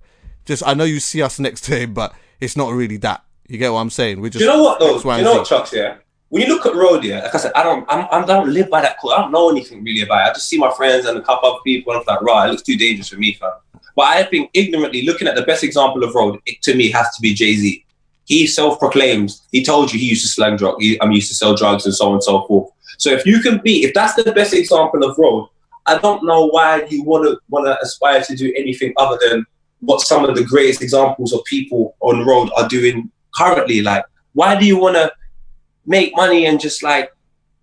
just 0.44 0.66
I 0.66 0.74
know 0.74 0.84
you 0.84 1.00
see 1.00 1.22
us 1.22 1.38
next 1.38 1.62
to 1.62 1.78
him, 1.78 1.94
but 1.94 2.14
it's 2.40 2.56
not 2.56 2.72
really 2.72 2.96
that. 2.98 3.24
You 3.48 3.58
get 3.58 3.72
what 3.72 3.80
I'm 3.80 3.90
saying? 3.90 4.20
We 4.20 4.30
just 4.30 4.38
Do 4.38 4.44
you 4.44 4.50
know 4.50 4.62
what 4.62 4.80
though? 4.80 4.96
X, 4.96 5.04
Y, 5.04 5.16
Do 5.16 5.22
you 5.22 5.24
know 5.24 5.38
what. 5.38 5.46
Chucks? 5.46 5.72
Yeah. 5.72 5.96
When 6.28 6.42
you 6.42 6.48
look 6.48 6.64
at 6.64 6.74
road, 6.74 7.04
yeah, 7.04 7.24
like 7.24 7.34
I 7.34 7.38
said, 7.38 7.52
I 7.54 7.62
don't, 7.62 7.84
I'm, 7.90 8.08
I'm, 8.10 8.26
don't 8.26 8.48
live 8.48 8.70
by 8.70 8.80
that 8.80 8.98
code. 8.98 9.12
I 9.12 9.20
don't 9.20 9.32
know 9.32 9.50
anything 9.50 9.84
really 9.84 10.00
about 10.00 10.26
it. 10.26 10.30
I 10.30 10.32
just 10.32 10.48
see 10.48 10.56
my 10.56 10.72
friends 10.72 11.04
and 11.04 11.18
a 11.18 11.20
couple 11.20 11.54
of 11.54 11.62
people, 11.62 11.92
and 11.92 12.00
I'm 12.00 12.06
like, 12.06 12.22
right, 12.22 12.46
it 12.46 12.52
looks 12.52 12.62
too 12.62 12.78
dangerous 12.78 13.10
for 13.10 13.16
me, 13.16 13.34
fam. 13.34 13.50
But 13.94 14.06
I 14.06 14.22
think 14.22 14.48
ignorantly 14.54 15.02
looking 15.04 15.28
at 15.28 15.34
the 15.34 15.42
best 15.42 15.62
example 15.62 16.02
of 16.02 16.14
road, 16.14 16.40
it, 16.46 16.62
to 16.62 16.74
me, 16.74 16.90
has 16.90 17.14
to 17.16 17.20
be 17.20 17.34
Jay 17.34 17.54
Z. 17.56 17.84
He 18.24 18.46
self-proclaims. 18.46 19.46
He 19.52 19.62
told 19.62 19.92
you 19.92 19.98
he 19.98 20.06
used 20.06 20.22
to 20.22 20.28
slang 20.28 20.56
drug. 20.56 20.76
He, 20.78 20.98
um, 21.00 21.08
I'm 21.08 21.12
used 21.12 21.28
to 21.28 21.34
sell 21.34 21.54
drugs 21.54 21.84
and 21.84 21.94
so 21.94 22.06
on 22.06 22.14
and 22.14 22.22
so 22.22 22.46
forth. 22.46 22.72
So 22.96 23.10
if 23.10 23.26
you 23.26 23.40
can 23.40 23.58
be, 23.58 23.84
if 23.84 23.92
that's 23.92 24.14
the 24.14 24.32
best 24.32 24.54
example 24.54 25.04
of 25.04 25.18
road, 25.18 25.50
I 25.84 25.98
don't 25.98 26.24
know 26.24 26.46
why 26.46 26.86
you 26.88 27.02
want 27.02 27.24
to 27.24 27.38
want 27.50 27.66
to 27.66 27.78
aspire 27.82 28.22
to 28.22 28.36
do 28.36 28.54
anything 28.56 28.94
other 28.96 29.18
than 29.28 29.44
what 29.80 30.00
some 30.00 30.24
of 30.24 30.34
the 30.34 30.44
greatest 30.44 30.80
examples 30.80 31.34
of 31.34 31.44
people 31.44 31.94
on 32.00 32.24
road 32.24 32.48
are 32.56 32.68
doing 32.68 33.10
currently. 33.34 33.82
Like, 33.82 34.04
why 34.34 34.58
do 34.58 34.66
you 34.66 34.78
want 34.78 34.96
to 34.96 35.12
make 35.86 36.14
money 36.16 36.46
and 36.46 36.60
just 36.60 36.82
like 36.82 37.12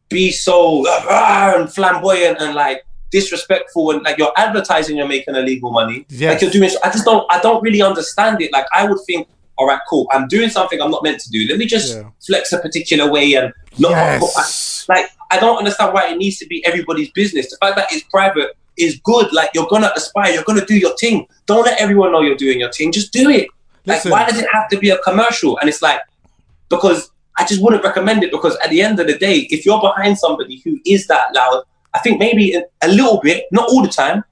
be 0.09 0.31
so 0.31 0.83
ah, 0.87 1.53
and 1.57 1.71
flamboyant 1.71 2.39
and 2.41 2.55
like 2.55 2.83
disrespectful 3.11 3.91
and 3.91 4.03
like 4.03 4.17
you're 4.17 4.31
advertising 4.37 4.97
you're 4.97 5.07
making 5.07 5.35
illegal 5.35 5.71
money? 5.71 6.05
Yes. 6.09 6.33
Like 6.33 6.41
you're 6.41 6.51
doing. 6.51 6.69
I 6.83 6.89
just 6.89 7.05
don't. 7.05 7.25
I 7.31 7.39
don't 7.41 7.61
really 7.63 7.81
understand 7.81 8.41
it. 8.41 8.51
Like 8.51 8.65
I 8.73 8.85
would 8.87 8.99
think. 9.05 9.27
All 9.57 9.67
right, 9.67 9.79
cool. 9.89 10.07
I'm 10.13 10.25
doing 10.29 10.49
something 10.49 10.79
I'm 10.81 10.89
not 10.89 11.03
meant 11.03 11.19
to 11.19 11.29
do. 11.29 11.45
Let 11.49 11.57
me 11.57 11.65
just 11.65 11.93
Yeah. 11.93 12.03
flex 12.25 12.53
a 12.53 12.59
particular 12.59 13.11
way 13.11 13.33
and 13.33 13.51
not 13.77 13.91
Yes. 13.91 14.85
like 14.87 15.05
I 15.31 15.37
don't 15.37 15.57
understand 15.57 15.93
why 15.93 16.07
it 16.11 16.17
needs 16.17 16.37
to 16.37 16.47
be 16.47 16.65
everybody's 16.65 17.11
business. 17.11 17.49
The 17.49 17.57
fact 17.57 17.75
that 17.75 17.87
it's 17.91 18.05
private 18.05 18.55
is 18.77 19.01
good. 19.03 19.33
Like 19.33 19.49
you're 19.53 19.67
gonna 19.69 19.91
aspire, 19.97 20.31
you're 20.33 20.43
gonna 20.45 20.65
do 20.65 20.77
your 20.77 20.95
thing. 20.97 21.27
Don't 21.45 21.65
let 21.65 21.77
everyone 21.77 22.13
know 22.13 22.21
you're 22.21 22.37
doing 22.37 22.61
your 22.61 22.71
thing. 22.71 22.93
Just 22.93 23.11
do 23.11 23.29
it. 23.29 23.49
Like 23.89 24.05
why 24.05 24.25
does 24.29 24.39
it 24.39 24.47
have 24.53 24.67
to 24.69 24.77
be 24.77 24.89
a 24.89 24.97
commercial? 24.99 25.57
And 25.59 25.67
it's 25.69 25.81
like 25.81 25.99
because 26.69 27.11
I 27.37 27.45
just 27.45 27.61
wouldn't 27.61 27.83
recommend 27.83 28.23
it 28.23 28.31
because 28.31 28.55
at 28.63 28.69
the 28.69 28.81
end 28.81 28.99
of 28.99 29.07
the 29.07 29.17
day, 29.17 29.47
if 29.49 29.65
you're 29.65 29.79
behind 29.81 30.17
somebody 30.17 30.61
who 30.63 30.79
is 30.85 31.07
that 31.07 31.33
loud, 31.33 31.63
I 31.93 31.99
think 31.99 32.19
maybe 32.19 32.53
a- 32.53 32.63
a 32.83 32.87
little 32.89 33.19
bit, 33.21 33.45
not 33.51 33.69
all 33.69 33.81
the 33.81 33.87
time, 33.89 34.23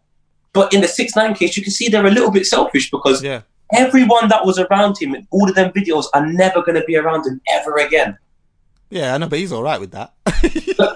but 0.53 0.73
in 0.73 0.81
the 0.81 0.87
six 0.87 1.15
nine 1.15 1.33
case, 1.33 1.55
you 1.57 1.63
can 1.63 1.71
see 1.71 1.87
they're 1.89 2.05
a 2.05 2.11
little 2.11 2.31
bit 2.31 2.45
selfish 2.45 2.91
because 2.91 3.23
Yeah. 3.23 3.41
everyone 3.73 4.27
that 4.29 4.45
was 4.45 4.59
around 4.59 4.97
him 5.01 5.15
in 5.15 5.27
all 5.31 5.49
of 5.49 5.55
them 5.55 5.71
videos 5.71 6.05
are 6.13 6.25
never 6.25 6.61
going 6.61 6.75
to 6.75 6.83
be 6.85 6.95
around 6.97 7.25
him 7.25 7.41
ever 7.51 7.77
again. 7.77 8.17
Yeah, 8.89 9.13
I 9.13 9.17
know, 9.17 9.27
but 9.27 9.39
he's 9.39 9.51
all 9.51 9.63
right 9.63 9.79
with 9.81 9.91
that. 9.91 10.13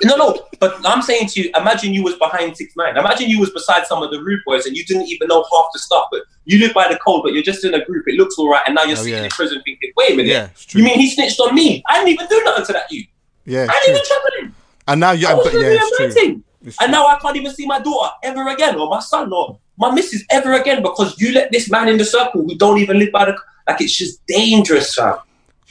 No, 0.04 0.16
no, 0.16 0.48
but 0.60 0.76
I'm 0.86 1.02
saying 1.02 1.28
to 1.30 1.42
you, 1.42 1.52
imagine 1.58 1.94
you 1.94 2.04
was 2.04 2.16
behind 2.16 2.56
six 2.56 2.74
nine. 2.78 2.96
Imagine 2.98 3.30
you 3.30 3.40
was 3.40 3.50
beside 3.50 3.86
some 3.86 4.02
of 4.02 4.12
the 4.12 4.22
rude 4.24 4.40
boys 4.46 4.66
and 4.66 4.76
you 4.78 4.86
didn't 4.86 5.08
even 5.08 5.28
know 5.28 5.44
half 5.52 5.66
the 5.74 5.80
stuff, 5.80 6.06
but 6.12 6.22
you 6.46 6.60
live 6.60 6.74
by 6.74 6.88
the 6.88 6.98
code, 7.00 7.22
but 7.24 7.34
you're 7.34 7.44
just 7.44 7.66
in 7.66 7.74
a 7.74 7.84
group. 7.84 8.06
It 8.08 8.16
looks 8.16 8.36
all 8.38 8.50
right, 8.50 8.62
and 8.66 8.76
now 8.76 8.84
you're 8.84 8.94
Oh, 8.98 9.02
sitting 9.02 9.14
yeah. 9.20 9.24
in 9.26 9.30
prison 9.30 9.62
thinking, 9.66 9.92
wait 9.98 10.14
a 10.14 10.16
minute, 10.16 10.30
yeah, 10.32 10.46
it's 10.46 10.66
true. 10.66 10.80
you 10.82 10.86
mean 10.88 11.00
he 11.00 11.10
snitched 11.10 11.40
on 11.40 11.54
me? 11.54 11.84
I 11.88 11.96
didn't 11.96 12.10
even 12.10 12.28
do 12.28 12.42
nothing 12.46 12.66
to 12.68 12.74
that 12.74 12.92
you. 12.92 13.04
yeah, 13.46 13.68
I 13.70 13.80
didn't 13.84 13.84
true. 13.84 13.94
even 13.96 14.06
trouble 14.06 14.30
him. 14.40 14.56
And 14.88 15.00
now 15.00 15.12
you, 15.12 15.28
I 15.28 15.34
was 15.34 15.46
but 15.46 15.54
yeah, 15.54 15.60
really 15.60 15.76
it's 15.76 15.98
true. 15.98 16.06
amazing. 16.06 16.44
It's 16.66 16.78
And 16.82 16.90
true. 16.90 16.92
now 16.92 17.08
I 17.08 17.20
can't 17.20 17.36
even 17.36 17.54
see 17.54 17.66
my 17.66 17.80
daughter 17.80 18.12
ever 18.24 18.48
again, 18.50 18.76
or 18.80 18.88
my 18.90 19.00
son, 19.02 19.32
or 19.34 19.60
my 19.78 19.92
missus 19.92 20.24
ever 20.30 20.54
again 20.54 20.82
because 20.82 21.20
you 21.20 21.34
let 21.34 21.52
this 21.52 21.70
man 21.70 21.90
in 21.90 21.98
the 21.98 22.06
circle 22.06 22.44
who 22.44 22.56
don't 22.56 22.78
even 22.78 23.00
live 23.00 23.12
by 23.12 23.26
the. 23.26 23.36
Like 23.68 23.82
it's 23.82 23.96
just 23.96 24.26
dangerous, 24.28 24.96
fam. 24.96 25.18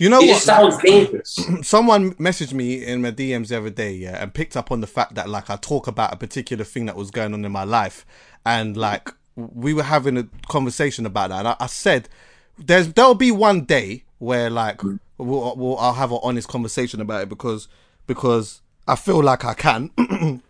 You 0.01 0.09
know 0.09 0.19
It 0.21 0.29
what? 0.29 0.33
just 0.33 0.45
sounds 0.47 0.79
dangerous. 0.79 1.39
someone 1.63 2.15
messaged 2.15 2.55
me 2.55 2.83
in 2.83 3.03
my 3.03 3.11
DMs 3.13 3.49
the 3.49 3.59
other 3.59 3.69
day, 3.69 3.93
yeah, 3.93 4.23
and 4.23 4.33
picked 4.33 4.57
up 4.57 4.73
on 4.73 4.81
the 4.81 4.87
fact 4.87 5.15
that 5.17 5.29
like 5.29 5.51
I 5.51 5.57
talk 5.57 5.87
about 5.87 6.15
a 6.15 6.17
particular 6.17 6.65
thing 6.65 6.87
that 6.87 6.97
was 6.97 7.11
going 7.11 7.35
on 7.35 7.45
in 7.45 7.53
my 7.53 7.65
life, 7.65 8.07
and 8.47 8.79
like 8.79 9.11
we 9.37 9.75
were 9.75 9.83
having 9.83 10.17
a 10.17 10.27
conversation 10.49 11.05
about 11.05 11.29
that, 11.29 11.41
and 11.41 11.49
I, 11.49 11.57
I 11.61 11.67
said 11.67 12.09
there's 12.57 12.91
there'll 12.95 13.15
be 13.15 13.31
one 13.31 13.67
day 13.67 14.05
where 14.21 14.49
like 14.49 14.83
we'll, 15.19 15.55
we'll 15.55 15.77
I'll 15.77 15.93
have 15.93 16.13
an 16.13 16.21
honest 16.23 16.49
conversation 16.49 17.03
about 17.03 17.25
it 17.25 17.29
because 17.29 17.69
because 18.07 18.63
I 18.89 18.97
feel 18.97 19.23
like 19.23 19.45
I 19.45 19.53
can, 19.53 19.91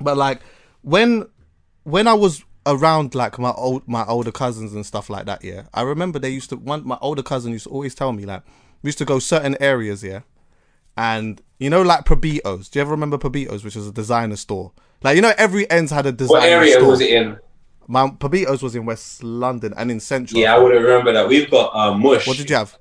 but 0.00 0.16
like 0.16 0.40
when 0.80 1.26
when 1.84 2.08
I 2.08 2.14
was 2.14 2.42
around 2.64 3.14
like 3.14 3.38
my 3.38 3.50
old 3.50 3.86
my 3.86 4.06
older 4.06 4.32
cousins 4.32 4.72
and 4.72 4.86
stuff 4.86 5.10
like 5.10 5.26
that, 5.26 5.44
yeah, 5.44 5.64
I 5.74 5.82
remember 5.82 6.18
they 6.18 6.30
used 6.30 6.48
to 6.48 6.56
one 6.56 6.88
my 6.88 6.96
older 7.02 7.22
cousin 7.22 7.52
used 7.52 7.64
to 7.64 7.70
always 7.70 7.94
tell 7.94 8.14
me 8.14 8.24
like 8.24 8.42
we 8.86 8.90
used 8.90 8.98
to 8.98 9.04
go 9.04 9.18
certain 9.18 9.56
areas, 9.58 10.04
yeah, 10.04 10.20
and 10.96 11.42
you 11.58 11.68
know 11.68 11.82
like 11.82 12.04
Probitos. 12.04 12.70
Do 12.70 12.78
you 12.78 12.82
ever 12.82 12.92
remember 12.92 13.18
Probitos, 13.18 13.64
which 13.64 13.74
is 13.74 13.88
a 13.88 13.92
designer 13.92 14.36
store? 14.36 14.70
Like 15.02 15.16
you 15.16 15.22
know 15.22 15.32
every 15.36 15.68
ends 15.68 15.90
had 15.90 16.06
a 16.06 16.12
designer 16.12 16.40
store. 16.40 16.40
What 16.40 16.48
area 16.48 16.72
store. 16.74 16.88
was 16.90 17.00
it 17.00 17.10
in? 17.10 17.36
My 17.88 18.08
Probitos 18.10 18.62
was 18.62 18.76
in 18.76 18.86
West 18.86 19.24
London 19.24 19.74
and 19.76 19.90
in 19.90 19.98
Central. 19.98 20.40
Yeah, 20.40 20.54
I 20.54 20.58
wouldn't 20.58 20.80
remember 20.84 21.12
that. 21.12 21.26
We've 21.26 21.50
got 21.50 21.74
uh, 21.74 21.98
Mush. 21.98 22.28
What 22.28 22.36
did 22.36 22.48
you 22.48 22.54
have? 22.54 22.78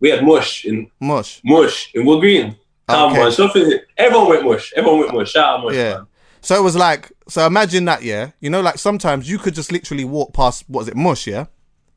We 0.00 0.10
had 0.10 0.24
Mush 0.24 0.64
in 0.64 0.90
Mush. 1.00 1.40
Mush 1.44 1.92
in 1.94 2.04
Wood 2.04 2.20
Green. 2.20 2.56
Come 2.88 3.12
Okay. 3.12 3.22
on, 3.22 3.30
something. 3.30 3.78
Everyone 3.96 4.28
went 4.30 4.44
Mush. 4.44 4.72
Everyone 4.74 5.00
went 5.00 5.14
Mush. 5.14 5.30
Shout 5.30 5.60
out 5.60 5.64
Mush, 5.64 5.76
Yeah. 5.76 5.94
man. 5.94 6.06
So 6.40 6.56
it 6.56 6.62
was 6.64 6.74
like 6.74 7.12
so 7.28 7.46
imagine 7.46 7.84
that, 7.84 8.02
yeah. 8.02 8.30
You 8.40 8.50
know, 8.50 8.60
like 8.60 8.78
sometimes 8.78 9.30
you 9.30 9.38
could 9.38 9.54
just 9.54 9.70
literally 9.70 10.04
walk 10.04 10.34
past 10.34 10.64
what 10.68 10.82
is 10.82 10.88
it, 10.88 10.96
Mush, 10.96 11.28
yeah? 11.28 11.46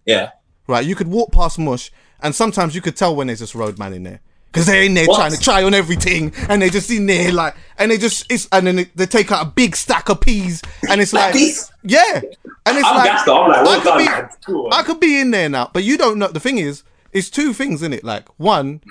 Yeah. 0.05 0.29
Right, 0.67 0.85
you 0.85 0.95
could 0.95 1.07
walk 1.07 1.31
past 1.31 1.57
Mush, 1.57 1.91
and 2.21 2.33
sometimes 2.33 2.75
you 2.75 2.81
could 2.81 2.95
tell 2.95 3.15
when 3.15 3.27
there's 3.27 3.39
just 3.39 3.55
roadman 3.55 3.93
in 3.93 4.03
there. 4.03 4.21
Because 4.51 4.65
they're 4.65 4.83
in 4.83 4.93
there 4.93 5.05
What? 5.05 5.17
trying 5.17 5.31
to 5.31 5.39
try 5.39 5.63
on 5.63 5.73
everything, 5.73 6.33
and 6.49 6.61
they 6.61 6.69
just 6.69 6.89
in 6.89 7.05
there 7.05 7.31
like, 7.31 7.55
and 7.77 7.91
they 7.91 7.97
just 7.97 8.31
it's, 8.31 8.47
and 8.51 8.65
then 8.65 8.89
they, 8.95 9.05
take 9.05 9.31
out 9.31 9.45
a 9.45 9.49
big 9.49 9.75
stack 9.75 10.09
of 10.09 10.21
peas, 10.21 10.61
and 10.89 10.99
it's 10.99 11.13
like, 11.13 11.33
Peas? 11.33 11.71
yeah, 11.83 12.21
and 12.65 12.77
it's 12.77 12.87
I'm 12.87 12.95
like, 12.95 13.05
gassed 13.05 13.25
though. 13.25 13.43
I'm 13.43 13.49
like, 13.49 13.67
I 13.67 13.75
could 13.81 14.05
done, 14.05 14.25
be. 14.25 14.35
Cool. 14.45 14.69
I 14.71 14.83
could 14.83 14.99
be 14.99 15.19
in 15.19 15.31
there 15.31 15.49
now, 15.49 15.69
but 15.73 15.83
you 15.83 15.97
don't 15.97 16.17
know. 16.17 16.29
The 16.29 16.39
thing 16.39 16.57
is, 16.57 16.83
it's 17.11 17.29
two 17.29 17.53
things 17.53 17.83
in 17.83 17.93
it. 17.93 18.03
Like 18.03 18.27
one, 18.37 18.81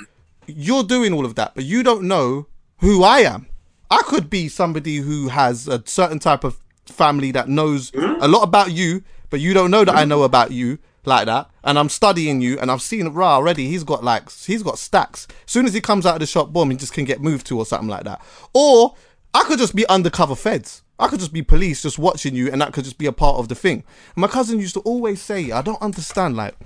you're 0.47 0.85
doing 0.85 1.13
all 1.13 1.25
of 1.25 1.35
that, 1.37 1.55
but 1.55 1.65
you 1.65 1.83
don't 1.83 2.05
know 2.05 2.47
who 2.79 3.03
I 3.03 3.21
am. 3.21 3.47
I 3.91 4.03
could 4.07 4.29
be 4.29 4.49
somebody 4.49 4.97
who 4.97 5.29
has 5.29 5.69
a 5.69 5.83
certain 5.87 6.19
type 6.19 6.45
of 6.45 6.59
family 6.85 7.33
that 7.33 7.49
knows 7.49 7.91
hmm? 7.91 8.21
a 8.21 8.29
lot 8.29 8.43
about 8.43 8.73
you, 8.73 9.03
but 9.31 9.41
you 9.41 9.55
don't 9.55 9.71
know 9.71 9.85
that 9.85 9.95
I 9.97 10.03
hmm? 10.03 10.11
know 10.11 10.23
about 10.23 10.51
you 10.51 10.79
like 11.07 11.27
that. 11.27 11.51
And 11.65 11.79
I'm 11.79 11.89
studying 11.89 12.41
you, 12.41 12.59
and 12.59 12.71
I've 12.71 12.83
seen 12.83 13.09
Ra 13.09 13.35
already. 13.37 13.69
He's 13.69 13.85
got 13.85 14.05
like 14.05 14.31
he's 14.31 14.63
got 14.63 14.79
stacks. 14.79 15.27
As 15.47 15.51
soon 15.51 15.67
as 15.67 15.75
he 15.75 15.81
comes 15.81 16.07
out 16.07 16.15
of 16.15 16.21
the 16.21 16.27
shop, 16.27 16.53
boom, 16.53 16.71
he 16.71 16.77
just 16.77 16.93
can 16.93 17.05
get 17.05 17.21
moved 17.21 17.47
to 17.47 17.59
or 17.59 17.67
something 17.67 17.89
like 17.89 18.05
that. 18.05 18.21
Or 18.53 18.95
I 19.35 19.45
could 19.45 19.59
just 19.59 19.77
be 19.77 19.87
undercover 19.89 20.35
feds. 20.35 20.83
I 20.99 21.09
could 21.09 21.21
just 21.21 21.33
be 21.33 21.43
police 21.43 21.83
just 21.83 21.99
watching 21.99 22.35
you, 22.35 22.51
and 22.51 22.61
that 22.63 22.73
could 22.73 22.85
just 22.85 22.99
be 22.99 23.07
a 23.07 23.13
part 23.13 23.37
of 23.37 23.49
the 23.49 23.55
thing. 23.55 23.85
And 24.15 24.23
my 24.23 24.29
cousin 24.29 24.61
used 24.61 24.75
to 24.75 24.81
always 24.81 25.21
say, 25.21 25.51
I 25.51 25.61
don't 25.61 25.83
understand, 25.83 26.37
like, 26.37 26.57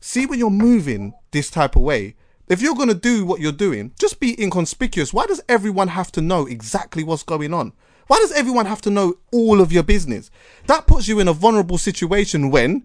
see 0.00 0.24
when 0.24 0.38
you're 0.38 0.48
moving 0.48 1.12
this 1.32 1.50
type 1.50 1.76
of 1.76 1.82
way, 1.82 2.16
if 2.48 2.62
you're 2.62 2.74
gonna 2.74 2.94
do 2.94 3.26
what 3.26 3.40
you're 3.40 3.52
doing, 3.52 3.92
just 3.98 4.18
be 4.18 4.40
inconspicuous. 4.40 5.12
Why 5.12 5.26
does 5.26 5.42
everyone 5.48 5.88
have 5.88 6.10
to 6.12 6.22
know 6.22 6.46
exactly 6.46 7.04
what's 7.04 7.22
going 7.22 7.52
on? 7.52 7.72
Why 8.06 8.18
does 8.18 8.32
everyone 8.32 8.66
have 8.66 8.80
to 8.82 8.90
know 8.90 9.16
all 9.32 9.60
of 9.60 9.72
your 9.72 9.82
business? 9.82 10.30
That 10.68 10.86
puts 10.86 11.08
you 11.08 11.18
in 11.18 11.28
a 11.28 11.32
vulnerable 11.32 11.76
situation 11.76 12.50
when 12.50 12.84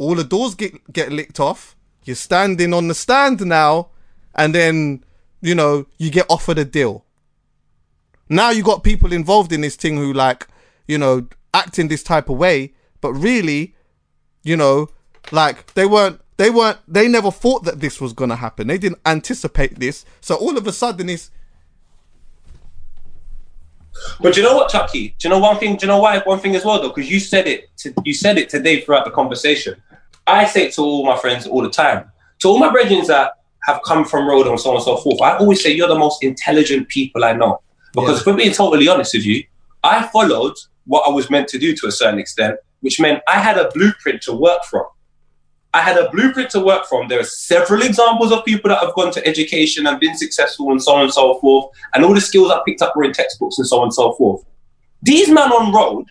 all 0.00 0.14
the 0.14 0.24
doors 0.24 0.54
get 0.54 0.92
get 0.92 1.12
licked 1.12 1.38
off. 1.38 1.76
You're 2.04 2.16
standing 2.16 2.72
on 2.72 2.88
the 2.88 2.94
stand 2.94 3.44
now, 3.44 3.90
and 4.34 4.54
then 4.54 5.04
you 5.42 5.54
know 5.54 5.86
you 5.98 6.10
get 6.10 6.26
offered 6.30 6.58
a 6.58 6.64
deal. 6.64 7.04
Now 8.28 8.50
you 8.50 8.62
got 8.62 8.82
people 8.82 9.12
involved 9.12 9.52
in 9.52 9.60
this 9.60 9.76
thing 9.76 9.98
who 9.98 10.12
like 10.12 10.48
you 10.88 10.96
know 10.96 11.26
act 11.52 11.78
in 11.78 11.88
this 11.88 12.02
type 12.02 12.30
of 12.30 12.38
way, 12.38 12.72
but 13.02 13.12
really, 13.12 13.74
you 14.42 14.56
know, 14.56 14.88
like 15.32 15.74
they 15.74 15.84
weren't 15.84 16.18
they 16.38 16.48
weren't 16.48 16.78
they 16.88 17.06
never 17.06 17.30
thought 17.30 17.64
that 17.64 17.80
this 17.80 18.00
was 18.00 18.14
gonna 18.14 18.36
happen. 18.36 18.68
They 18.68 18.78
didn't 18.78 19.00
anticipate 19.04 19.78
this. 19.78 20.06
So 20.22 20.34
all 20.34 20.56
of 20.56 20.66
a 20.66 20.72
sudden 20.72 21.10
it's 21.10 21.30
But 24.18 24.32
do 24.32 24.40
you 24.40 24.46
know 24.46 24.56
what, 24.56 24.70
Chuckie? 24.70 25.14
Do 25.18 25.28
you 25.28 25.30
know 25.30 25.40
one 25.40 25.58
thing? 25.58 25.76
Do 25.76 25.84
you 25.84 25.88
know 25.88 25.98
why? 25.98 26.20
One 26.20 26.38
thing 26.38 26.56
as 26.56 26.64
well, 26.64 26.80
though, 26.80 26.88
because 26.88 27.10
you 27.10 27.20
said 27.20 27.46
it. 27.46 27.68
To, 27.78 27.92
you 28.04 28.14
said 28.14 28.38
it 28.38 28.48
today 28.48 28.80
throughout 28.80 29.04
the 29.04 29.10
conversation. 29.10 29.82
I 30.26 30.44
say 30.46 30.66
it 30.66 30.74
to 30.74 30.82
all 30.82 31.04
my 31.04 31.16
friends 31.16 31.46
all 31.46 31.62
the 31.62 31.70
time. 31.70 32.10
To 32.40 32.48
all 32.48 32.58
my 32.58 32.70
brethren 32.70 33.04
that 33.06 33.32
have 33.64 33.80
come 33.84 34.04
from 34.04 34.26
road 34.28 34.46
and 34.46 34.58
so 34.58 34.70
on 34.70 34.76
and 34.76 34.84
so 34.84 34.96
forth. 34.96 35.20
I 35.20 35.36
always 35.36 35.62
say 35.62 35.70
you're 35.72 35.88
the 35.88 35.98
most 35.98 36.22
intelligent 36.22 36.88
people 36.88 37.24
I 37.24 37.32
know. 37.32 37.60
Because 37.92 38.16
Yeah. 38.16 38.20
if 38.20 38.26
I'm 38.28 38.36
being 38.36 38.52
totally 38.52 38.88
honest 38.88 39.14
with 39.14 39.24
you, 39.26 39.44
I 39.84 40.06
followed 40.08 40.54
what 40.86 41.06
I 41.06 41.10
was 41.10 41.28
meant 41.30 41.48
to 41.48 41.58
do 41.58 41.74
to 41.76 41.86
a 41.86 41.92
certain 41.92 42.18
extent, 42.18 42.56
which 42.80 43.00
meant 43.00 43.22
I 43.28 43.38
had 43.38 43.58
a 43.58 43.70
blueprint 43.74 44.22
to 44.22 44.32
work 44.32 44.64
from. 44.64 44.84
I 45.72 45.82
had 45.82 45.96
a 45.98 46.10
blueprint 46.10 46.50
to 46.50 46.60
work 46.60 46.86
from. 46.86 47.08
There 47.08 47.20
are 47.20 47.24
several 47.24 47.82
examples 47.82 48.32
of 48.32 48.44
people 48.44 48.70
that 48.70 48.80
have 48.80 48.94
gone 48.94 49.12
to 49.12 49.26
education 49.26 49.86
and 49.86 50.00
been 50.00 50.16
successful 50.16 50.70
and 50.70 50.82
so 50.82 50.94
on 50.94 51.02
and 51.02 51.12
so 51.12 51.38
forth. 51.38 51.66
And 51.94 52.04
all 52.04 52.14
the 52.14 52.20
skills 52.20 52.50
I 52.50 52.60
picked 52.66 52.82
up 52.82 52.96
were 52.96 53.04
in 53.04 53.12
textbooks 53.12 53.58
and 53.58 53.66
so 53.66 53.78
on 53.78 53.84
and 53.84 53.94
so 53.94 54.12
forth. 54.14 54.42
These 55.02 55.28
men 55.28 55.52
on 55.52 55.72
road 55.72 56.06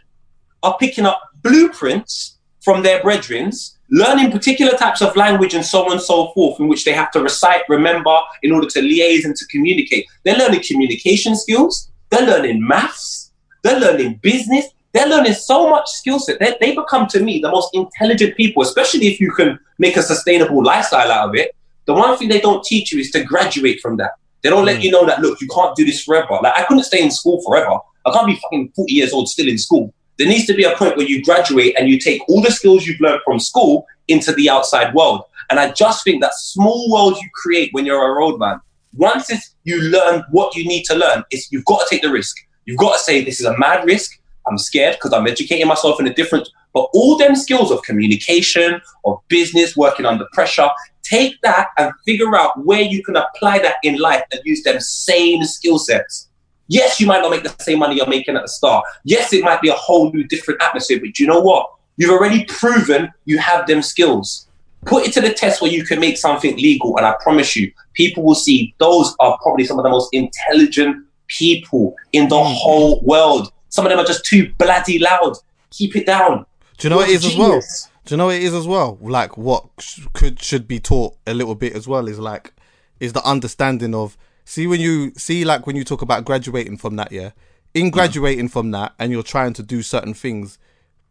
are 0.64 0.78
picking 0.80 1.06
up 1.06 1.22
blueprints 1.42 2.38
from 2.62 2.84
their 2.84 3.00
brethrens, 3.02 3.76
learning 3.92 4.32
particular 4.32 4.78
types 4.78 5.02
of 5.02 5.16
language 5.16 5.54
and 5.54 5.66
so 5.66 5.86
on 5.86 5.94
and 5.94 6.02
so 6.02 6.30
forth, 6.34 6.60
in 6.60 6.68
which 6.68 6.86
they 6.86 6.94
have 6.94 7.12
to 7.12 7.22
recite, 7.22 7.62
remember, 7.70 8.16
in 8.44 8.52
order 8.52 8.68
to 8.68 8.80
liaise 8.80 9.26
and 9.26 9.36
to 9.36 9.46
communicate. 9.48 10.06
They're 10.24 10.38
learning 10.38 10.64
communication 10.68 11.36
skills, 11.36 11.90
they're 12.10 12.26
learning 12.26 12.66
maths, 12.66 13.32
they're 13.64 13.80
learning 13.80 14.20
business, 14.22 14.66
they're 14.94 15.08
learning 15.08 15.34
so 15.34 15.70
much 15.70 15.88
skill 15.88 16.20
set. 16.20 16.40
They, 16.40 16.56
they 16.60 16.76
become 16.76 17.08
to 17.08 17.20
me 17.20 17.40
the 17.40 17.52
most 17.52 17.70
intelligent 17.74 18.36
people, 18.36 18.64
especially 18.64 19.08
if 19.08 19.20
you 19.20 19.32
can 19.32 19.60
make 19.78 19.98
a 19.98 20.02
sustainable 20.02 20.64
lifestyle 20.64 21.12
out 21.12 21.30
of 21.30 21.36
it. 21.36 21.56
The 21.86 21.94
one 21.94 22.18
thing 22.18 22.30
they 22.30 22.42
don't 22.42 22.64
teach 22.64 22.92
you 22.92 23.00
is 23.00 23.12
to 23.12 23.24
graduate 23.24 23.80
from 23.82 23.98
that. 23.98 24.12
They 24.42 24.50
don't 24.50 24.66
let 24.66 24.78
hmm. 24.78 24.84
you 24.84 24.92
know 24.92 25.06
that 25.06 25.22
look, 25.22 25.42
you 25.42 25.48
can't 25.48 25.76
do 25.76 25.86
this 25.86 26.04
forever. 26.04 26.40
Like 26.42 26.54
I 26.58 26.64
couldn't 26.64 26.84
stay 26.84 27.02
in 27.02 27.12
school 27.12 27.42
forever. 27.46 27.80
I 28.06 28.12
can't 28.12 28.28
be 28.28 28.36
fucking 28.36 28.72
40 28.76 28.94
years 28.94 29.14
old 29.14 29.28
still 29.28 29.48
in 29.48 29.58
school. 29.58 29.94
There 30.20 30.28
needs 30.28 30.46
to 30.48 30.54
be 30.54 30.66
a 30.66 30.76
point 30.76 30.98
where 30.98 31.08
you 31.08 31.24
graduate 31.24 31.76
and 31.80 31.88
you 31.88 31.98
take 31.98 32.22
all 32.28 32.42
the 32.42 32.52
skills 32.52 32.86
you've 32.86 33.00
learned 33.00 33.22
from 33.24 33.40
school 33.40 33.88
into 34.10 34.34
the 34.34 34.50
outside 34.50 34.94
world. 34.94 35.24
And 35.50 35.60
I 35.60 35.72
just 35.72 36.04
think 36.04 36.22
that 36.22 36.34
small 36.36 36.92
world 36.92 37.18
you 37.22 37.30
create 37.34 37.70
when 37.72 37.86
you're 37.86 38.06
a 38.06 38.16
roadman, 38.20 38.60
once 38.98 39.32
you 39.64 39.82
learn 39.82 40.24
what 40.30 40.56
you 40.56 40.68
need 40.68 40.84
to 40.86 40.96
learn, 40.96 41.24
it's, 41.32 41.50
you've 41.54 41.64
got 41.64 41.80
to 41.80 41.86
take 41.90 42.02
the 42.02 42.12
risk. 42.12 42.36
You've 42.66 42.78
got 42.78 42.98
to 42.98 43.00
say 43.00 43.24
this 43.24 43.40
is 43.40 43.46
a 43.46 43.58
mad 43.58 43.86
risk. 43.86 44.20
I'm 44.46 44.58
scared 44.58 44.96
because 44.96 45.14
I'm 45.14 45.26
educating 45.26 45.68
myself 45.68 46.02
in 46.02 46.08
a 46.08 46.14
different. 46.14 46.50
But 46.74 46.90
all 46.94 47.18
them 47.18 47.36
skills 47.36 47.72
of 47.72 47.82
communication, 47.84 48.82
of 49.06 49.20
business, 49.30 49.78
working 49.78 50.06
under 50.06 50.28
pressure, 50.34 50.70
take 51.02 51.40
that 51.44 51.70
and 51.78 51.94
figure 52.06 52.36
out 52.36 52.66
where 52.66 52.82
you 52.82 53.02
can 53.04 53.16
apply 53.16 53.60
that 53.60 53.78
in 53.84 53.98
life 54.00 54.24
and 54.34 54.42
use 54.44 54.64
them 54.64 54.82
same 54.82 55.44
skill 55.46 55.80
sets. 55.80 56.29
Yes, 56.70 57.00
you 57.00 57.08
might 57.08 57.22
not 57.22 57.32
make 57.32 57.44
the 57.44 57.54
same 57.62 57.80
money 57.80 57.98
you're 57.98 58.08
making 58.08 58.36
at 58.36 58.44
the 58.44 58.48
start. 58.48 58.86
Yes, 59.04 59.34
it 59.34 59.44
might 59.44 59.60
be 59.60 59.70
a 59.70 59.74
whole 59.74 60.12
new 60.14 60.24
different 60.24 60.62
atmosphere, 60.62 61.00
but 61.00 61.20
you 61.20 61.28
know 61.28 61.42
what? 61.42 61.68
You've 61.98 62.12
already 62.12 62.46
proven 62.46 63.12
you 63.26 63.40
have 63.40 63.68
them 63.68 63.82
skills. 63.82 64.48
Put 64.86 65.06
it 65.06 65.14
to 65.14 65.22
the 65.22 65.34
test 65.34 65.62
where 65.62 65.72
you 65.72 65.84
can 65.84 66.00
make 66.00 66.18
something 66.18 66.56
legal, 66.56 66.96
and 66.96 67.06
I 67.06 67.16
promise 67.22 67.56
you, 67.56 67.72
people 67.94 68.24
will 68.24 68.36
see 68.36 68.74
those 68.78 69.14
are 69.20 69.38
probably 69.42 69.66
some 69.66 69.78
of 69.78 69.84
the 69.84 69.90
most 69.90 70.10
intelligent 70.14 71.06
people 71.28 71.96
in 72.14 72.30
the 72.30 72.36
mm. 72.36 72.54
whole 72.56 73.02
world. 73.02 73.52
Some 73.70 73.86
of 73.86 73.90
them 73.90 74.00
are 74.00 74.06
just 74.06 74.24
too 74.24 74.54
bloody 74.58 75.00
loud. 75.00 75.36
Keep 75.72 75.96
it 75.96 76.06
down. 76.06 76.46
Do 76.78 76.88
you 76.88 76.90
know 76.92 76.98
what 76.98 77.10
it 77.10 77.22
You're 77.22 77.32
as 77.32 77.38
well? 77.38 77.62
Do 78.06 78.14
you 78.14 78.18
know 78.18 78.26
what 78.28 78.36
it 78.36 78.44
is 78.44 78.54
as 78.54 78.68
well? 78.68 78.98
Like 79.02 79.38
what 79.38 79.66
sh- 79.80 80.06
could 80.14 80.42
should 80.42 80.68
be 80.68 80.80
taught 80.80 81.16
a 81.28 81.34
little 81.34 81.56
bit 81.56 81.74
as 81.74 81.88
well 81.88 82.08
is 82.08 82.20
like 82.20 82.54
is 83.00 83.14
the 83.14 83.24
understanding 83.24 83.94
of 83.94 84.18
see 84.50 84.66
when 84.66 84.82
you 84.82 85.12
see 85.16 85.46
like 85.46 85.68
when 85.68 85.76
you 85.76 85.84
talk 85.84 86.02
about 86.02 86.26
graduating 86.26 86.76
from 86.78 86.96
that 86.96 87.12
yeah? 87.12 87.32
In 87.76 87.92
graduating 87.92 88.48
from 88.50 88.72
that 88.72 88.94
and 88.98 89.12
you're 89.12 89.22
trying 89.36 89.54
to 89.54 89.64
do 89.64 89.84
certain 89.84 90.14
things 90.16 90.58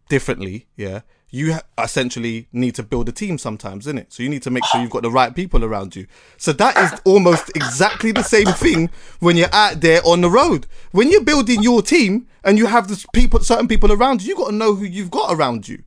differently 0.09 0.67
yeah 0.77 1.01
you 1.31 1.53
ha- 1.53 1.63
essentially 1.79 2.49
need 2.53 2.75
to 2.75 2.83
build 2.83 3.09
a 3.09 3.13
team 3.13 3.37
sometimes 3.39 3.87
isn't 3.87 3.99
it 3.99 4.13
so 4.13 4.23
you 4.23 4.29
need 4.29 4.43
to 4.43 4.51
make 4.51 4.65
sure 4.65 4.81
you've 4.81 4.91
got 4.91 5.03
the 5.03 5.11
right 5.11 5.37
people 5.37 5.63
around 5.65 5.95
you. 5.95 6.07
So 6.37 6.53
that 6.55 6.77
is 6.79 7.01
almost 7.05 7.51
exactly 7.55 8.13
the 8.13 8.23
same 8.25 8.47
thing 8.47 8.91
when 9.21 9.37
you're 9.37 9.53
out 9.55 9.81
there 9.83 10.01
on 10.05 10.23
the 10.23 10.31
road. 10.31 10.67
When 10.93 11.11
you're 11.11 11.23
building 11.33 11.63
your 11.63 11.83
team 11.83 12.27
and 12.43 12.57
you 12.59 12.67
have 12.67 12.89
this 12.89 13.07
people 13.13 13.41
certain 13.41 13.69
people 13.69 13.93
around 13.93 14.23
you 14.23 14.29
you 14.31 14.37
got 14.37 14.49
to 14.51 14.55
know 14.57 14.75
who 14.75 14.85
you've 14.85 15.11
got 15.11 15.33
around 15.33 15.69
you. 15.69 15.85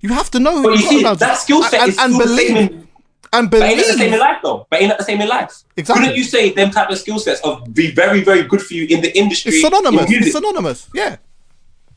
You 0.00 0.10
have 0.10 0.30
to 0.30 0.38
know 0.38 0.62
who 0.62 0.70
But 0.70 0.78
you've 0.78 1.02
got 1.02 1.04
around 1.04 1.18
that 1.18 1.32
you. 1.32 1.38
skill 1.40 1.62
set 1.64 1.80
and, 1.82 1.90
is 1.90 1.98
and 1.98 2.14
still 2.14 2.85
same 3.36 3.48
believe 3.48 3.62
But 3.62 3.70
ain't 3.70 3.78
that 3.78 3.92
the 3.92 3.98
same 3.98 4.12
in 4.12 4.20
life 4.20 4.38
though? 4.42 4.66
But 4.70 4.80
ain't 4.80 4.88
that 4.90 4.98
the 4.98 5.04
same 5.04 5.20
in 5.20 5.28
life? 5.28 5.52
Exactly. 5.76 6.02
Couldn't 6.02 6.16
you 6.16 6.24
say 6.24 6.52
them 6.52 6.70
type 6.70 6.90
of 6.90 6.98
skill 6.98 7.18
sets 7.18 7.40
are 7.42 7.60
be 7.72 7.90
very, 7.90 8.22
very 8.22 8.42
good 8.42 8.62
for 8.62 8.74
you 8.74 8.86
in 8.88 9.02
the 9.02 9.16
industry? 9.16 9.52
it's 9.52 9.62
synonymous 9.62 10.10
in 10.10 10.22
it's 10.22 10.32
synonymous 10.32 10.88
yeah 10.94 11.16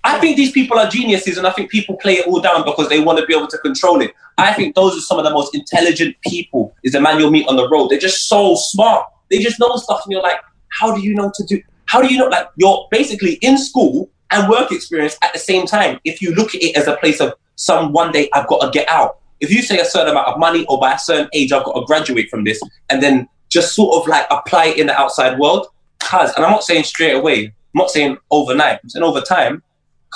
I 0.03 0.19
think 0.19 0.37
these 0.37 0.51
people 0.51 0.79
are 0.79 0.89
geniuses, 0.89 1.37
and 1.37 1.45
I 1.45 1.51
think 1.51 1.69
people 1.69 1.97
play 1.97 2.13
it 2.13 2.27
all 2.27 2.39
down 2.39 2.63
because 2.63 2.87
they 2.87 3.01
want 3.01 3.19
to 3.19 3.25
be 3.25 3.35
able 3.35 3.47
to 3.47 3.57
control 3.57 4.01
it. 4.01 4.13
I 4.37 4.53
think 4.53 4.75
those 4.75 4.97
are 4.97 5.01
some 5.01 5.19
of 5.19 5.25
the 5.25 5.31
most 5.31 5.53
intelligent 5.53 6.15
people. 6.25 6.73
Is 6.83 6.93
the 6.93 7.01
man 7.01 7.19
you'll 7.19 7.31
meet 7.31 7.47
on 7.47 7.57
the 7.57 7.67
road? 7.67 7.89
They're 7.89 7.99
just 7.99 8.29
so 8.29 8.55
smart. 8.55 9.05
They 9.29 9.39
just 9.39 9.59
know 9.59 9.75
stuff, 9.75 10.01
and 10.05 10.11
you're 10.13 10.21
like, 10.21 10.39
how 10.69 10.95
do 10.95 11.01
you 11.01 11.13
know 11.13 11.31
to 11.35 11.43
do? 11.43 11.61
How 11.85 12.01
do 12.01 12.07
you 12.11 12.17
know? 12.17 12.27
Like 12.27 12.47
you're 12.55 12.87
basically 12.91 13.33
in 13.41 13.57
school 13.57 14.09
and 14.31 14.49
work 14.49 14.71
experience 14.71 15.17
at 15.21 15.33
the 15.33 15.39
same 15.39 15.65
time. 15.65 15.99
If 16.05 16.21
you 16.21 16.33
look 16.33 16.55
at 16.55 16.63
it 16.63 16.77
as 16.77 16.87
a 16.87 16.95
place 16.97 17.19
of 17.19 17.33
some 17.55 17.91
one 17.91 18.11
day 18.13 18.29
I've 18.33 18.47
got 18.47 18.61
to 18.61 18.69
get 18.71 18.89
out. 18.89 19.19
If 19.39 19.51
you 19.51 19.61
say 19.61 19.79
a 19.79 19.85
certain 19.85 20.09
amount 20.11 20.27
of 20.27 20.39
money 20.39 20.65
or 20.67 20.79
by 20.79 20.93
a 20.93 20.99
certain 20.99 21.29
age 21.33 21.51
I've 21.51 21.63
got 21.63 21.73
to 21.79 21.85
graduate 21.85 22.29
from 22.29 22.43
this, 22.43 22.61
and 22.89 23.01
then 23.01 23.27
just 23.49 23.73
sort 23.75 23.95
of 24.01 24.07
like 24.07 24.25
apply 24.29 24.65
it 24.67 24.77
in 24.77 24.87
the 24.87 24.99
outside 24.99 25.39
world, 25.39 25.67
cause 25.99 26.33
and 26.35 26.45
I'm 26.45 26.51
not 26.51 26.63
saying 26.63 26.83
straight 26.83 27.13
away. 27.13 27.45
I'm 27.45 27.53
not 27.75 27.89
saying 27.89 28.17
overnight. 28.31 28.79
I'm 28.83 28.89
saying 28.89 29.03
over 29.03 29.21
time. 29.21 29.63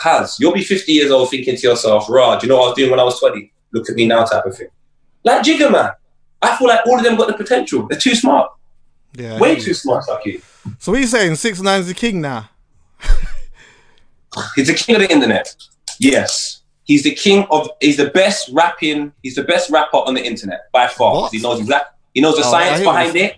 Cuz 0.02 0.40
you'll 0.40 0.54
be 0.54 0.64
50 0.64 0.92
years 0.92 1.12
old 1.12 1.30
thinking 1.30 1.56
to 1.56 1.68
yourself, 1.68 2.10
Rah, 2.10 2.38
do 2.38 2.48
you 2.48 2.50
know 2.52 2.58
what 2.58 2.66
I 2.66 2.68
was 2.70 2.76
doing 2.78 2.92
when 2.92 3.00
I 3.00 3.04
was 3.04 3.20
20? 3.20 3.52
Look 3.74 3.90
at 3.90 3.96
me 3.96 4.08
now, 4.08 4.24
type 4.26 4.46
of 4.46 4.58
thing. 4.58 4.68
Like 5.24 5.44
Jigga 5.44 5.72
Man. 5.72 5.92
I 6.42 6.58
feel 6.58 6.68
like 6.68 6.82
all 6.86 6.98
of 6.98 7.04
them 7.04 7.16
got 7.16 7.28
the 7.28 7.34
potential. 7.36 7.88
They're 7.88 8.00
too 8.00 8.16
smart. 8.16 8.52
yeah 9.14 9.40
Way 9.40 9.56
too 9.56 9.74
smart, 9.74 10.04
Saki. 10.04 10.42
so 10.80 10.92
what 10.92 10.98
are 10.98 11.02
you 11.02 11.08
saying 11.08 11.36
six 11.36 11.62
nine's 11.62 11.88
the 11.88 11.94
king 11.94 12.22
now 12.22 12.50
He's 14.56 14.68
the 14.68 14.74
king 14.74 14.96
of 14.96 15.02
the 15.02 15.12
internet. 15.12 15.56
Yes. 16.00 16.63
He's 16.86 17.04
the 17.04 17.12
king 17.16 17.46
of 17.50 17.70
he's 17.80 17.98
the 17.98 18.10
best 18.10 18.50
rapping, 18.52 19.14
he's 19.24 19.36
the 19.36 19.44
best 19.44 19.70
rapper 19.70 19.98
on 19.98 20.14
the 20.16 20.24
internet 20.26 20.72
by 20.72 20.88
far. 20.88 21.30
He 21.32 21.40
knows 21.40 21.60
exact 21.62 21.92
he 22.14 22.22
knows 22.22 22.36
the 22.36 22.44
Oh, 22.46 22.52
science 22.52 22.82
behind 22.84 23.14
this. 23.14 23.32
it. 23.32 23.38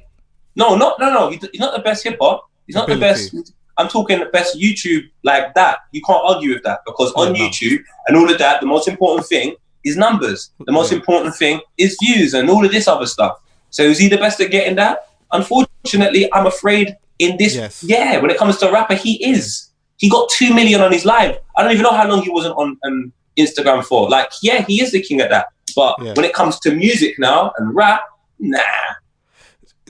No, 0.55 0.75
not 0.75 0.99
no 0.99 1.11
no, 1.13 1.29
he's, 1.29 1.45
he's 1.51 1.59
not 1.61 1.75
the 1.75 1.81
best 1.83 2.03
hip 2.03 2.17
hop. 2.19 2.49
He's 2.65 2.75
not 2.75 2.87
the 2.87 2.97
best 2.97 3.35
I'm 3.77 3.87
talking 3.89 4.19
the 4.19 4.25
best 4.27 4.57
YouTube 4.57 5.03
like 5.23 5.53
that. 5.53 5.79
You 5.91 6.01
can't 6.01 6.21
argue 6.23 6.53
with 6.53 6.63
that 6.63 6.79
because 6.85 7.11
on 7.13 7.33
no. 7.33 7.39
YouTube 7.39 7.79
and 8.07 8.15
all 8.17 8.31
of 8.31 8.37
that, 8.39 8.61
the 8.61 8.67
most 8.67 8.87
important 8.87 9.27
thing 9.27 9.55
is 9.83 9.95
numbers. 9.97 10.49
The 10.65 10.71
most 10.71 10.91
Yeah. 10.91 10.97
important 10.99 11.35
thing 11.35 11.59
is 11.77 11.97
views 12.01 12.33
and 12.33 12.49
all 12.49 12.65
of 12.65 12.71
this 12.71 12.87
other 12.87 13.05
stuff. 13.05 13.37
So 13.69 13.83
is 13.83 13.99
he 13.99 14.07
the 14.07 14.17
best 14.17 14.39
at 14.39 14.49
getting 14.49 14.75
that? 14.77 15.09
Unfortunately, 15.31 16.31
I'm 16.33 16.47
afraid 16.47 16.95
in 17.19 17.37
this 17.37 17.55
Yes. 17.55 17.83
yeah, 17.83 18.17
when 18.19 18.31
it 18.31 18.37
comes 18.37 18.57
to 18.57 18.71
rapper, 18.71 18.95
he 18.95 19.23
is. 19.23 19.69
He 19.97 20.09
got 20.09 20.29
two 20.29 20.53
million 20.53 20.81
on 20.81 20.91
his 20.91 21.05
live. 21.05 21.37
I 21.55 21.63
don't 21.63 21.71
even 21.71 21.83
know 21.83 21.91
how 21.93 22.07
long 22.07 22.21
he 22.21 22.29
wasn't 22.29 22.55
on 22.57 22.77
um, 22.85 23.13
Instagram 23.37 23.83
for. 23.83 24.09
Like, 24.09 24.31
yeah, 24.41 24.63
he 24.63 24.81
is 24.81 24.91
the 24.91 25.01
king 25.01 25.21
at 25.21 25.29
that. 25.29 25.47
But 25.75 25.95
Yeah. 26.01 26.13
when 26.13 26.25
it 26.25 26.33
comes 26.33 26.59
to 26.61 26.73
music 26.73 27.19
now 27.19 27.51
and 27.57 27.75
rap, 27.75 28.01
nah. 28.39 28.59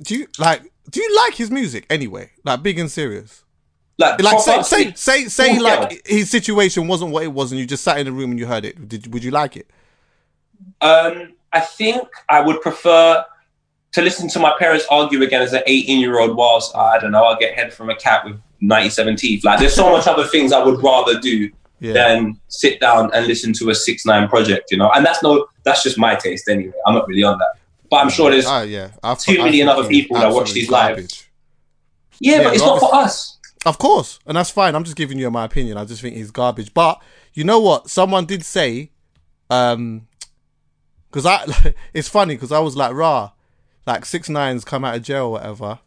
do 0.01 0.15
you 0.15 0.27
like 0.39 0.61
do 0.89 1.01
you 1.01 1.15
like 1.17 1.35
his 1.35 1.49
music 1.49 1.85
anyway 1.89 2.29
like 2.43 2.61
big 2.61 2.77
and 2.77 2.91
serious 2.91 3.43
Like, 3.97 4.21
like 4.21 4.39
say 4.39 4.61
say 4.61 4.93
say 4.93 5.25
say 5.25 5.59
like 5.59 6.05
his 6.05 6.29
situation 6.29 6.87
wasn't 6.87 7.11
what 7.11 7.23
it 7.23 7.31
was 7.33 7.51
and 7.51 7.59
you 7.59 7.65
just 7.65 7.83
sat 7.83 7.97
in 7.97 8.05
the 8.05 8.11
room 8.11 8.31
and 8.31 8.39
you 8.39 8.45
heard 8.45 8.65
it 8.65 8.87
did 8.89 9.11
would 9.13 9.23
you 9.23 9.31
like 9.31 9.55
it 9.57 9.67
Um, 10.81 11.33
I 11.53 11.61
think 11.61 12.07
I 12.29 12.41
would 12.41 12.61
prefer 12.61 13.23
to 13.93 14.01
listen 14.01 14.27
to 14.29 14.39
my 14.39 14.53
parents 14.59 14.85
argue 14.91 15.23
again 15.23 15.41
as 15.41 15.53
an 15.53 15.63
18 15.65 15.99
year 16.01 16.19
old 16.19 16.35
whilst, 16.35 16.75
I 16.75 16.99
don't 16.99 17.11
know, 17.11 17.23
I 17.25 17.37
get 17.39 17.55
head 17.55 17.73
from 17.73 17.89
a 17.89 17.95
cat 17.95 18.25
with 18.25 18.37
97 18.59 19.15
teeth. 19.15 19.45
Like, 19.45 19.59
there's 19.59 19.73
so 19.73 19.89
much 19.89 20.05
other 20.07 20.25
things 20.25 20.51
I 20.51 20.61
would 20.63 20.83
rather 20.83 21.19
do 21.19 21.49
yeah 21.79 21.93
than 21.93 22.39
sit 22.47 22.79
down 22.79 23.11
and 23.13 23.27
listen 23.27 23.53
to 23.53 23.69
a 23.69 23.75
6 23.75 24.05
9 24.05 24.27
project, 24.27 24.71
you 24.71 24.77
know? 24.77 24.89
And 24.91 25.05
that's 25.05 25.21
no, 25.21 25.47
that's 25.63 25.83
just 25.83 25.97
my 25.97 26.15
taste 26.15 26.47
anyway. 26.49 26.73
I'm 26.85 26.95
not 26.95 27.07
really 27.07 27.23
on 27.23 27.37
that. 27.37 27.55
But 27.89 27.97
I'm 27.97 28.09
sure 28.09 28.31
there's, 28.31 28.45
Ah, 28.45 28.61
yeah 28.63 28.91
I've, 29.03 29.19
two 29.19 29.37
million 29.37 29.67
other 29.69 29.87
people 29.87 30.17
that 30.17 30.31
watch 30.33 30.53
these 30.53 30.69
live. 30.69 30.97
yeah, 32.19 32.37
yeah, 32.37 32.43
but 32.43 32.53
it's 32.53 32.63
not 32.63 32.79
for 32.79 32.93
us. 32.95 33.37
Of 33.65 33.77
course, 33.79 34.19
and 34.27 34.37
that's 34.37 34.51
fine. 34.51 34.75
I'm 34.75 34.83
just 34.83 34.95
giving 34.95 35.17
you 35.17 35.29
my 35.31 35.45
opinion. 35.45 35.77
I 35.77 35.85
just 35.85 36.01
think 36.01 36.15
he's 36.15 36.29
garbage. 36.29 36.73
But 36.73 37.01
you 37.33 37.43
know 37.43 37.59
what? 37.59 37.89
Someone 37.89 38.25
did 38.25 38.45
say, 38.45 38.91
um, 39.49 40.07
because 41.09 41.25
I, 41.25 41.73
it's 41.93 42.07
funny 42.07 42.35
because 42.35 42.51
I 42.51 42.59
was 42.59 42.75
like, 42.77 42.93
rah, 42.93 43.31
like 43.87 44.05
six 44.05 44.29
nines 44.29 44.63
come 44.65 44.85
out 44.85 44.95
of 44.95 45.01
jail 45.01 45.25
or 45.25 45.31
whatever, 45.31 45.79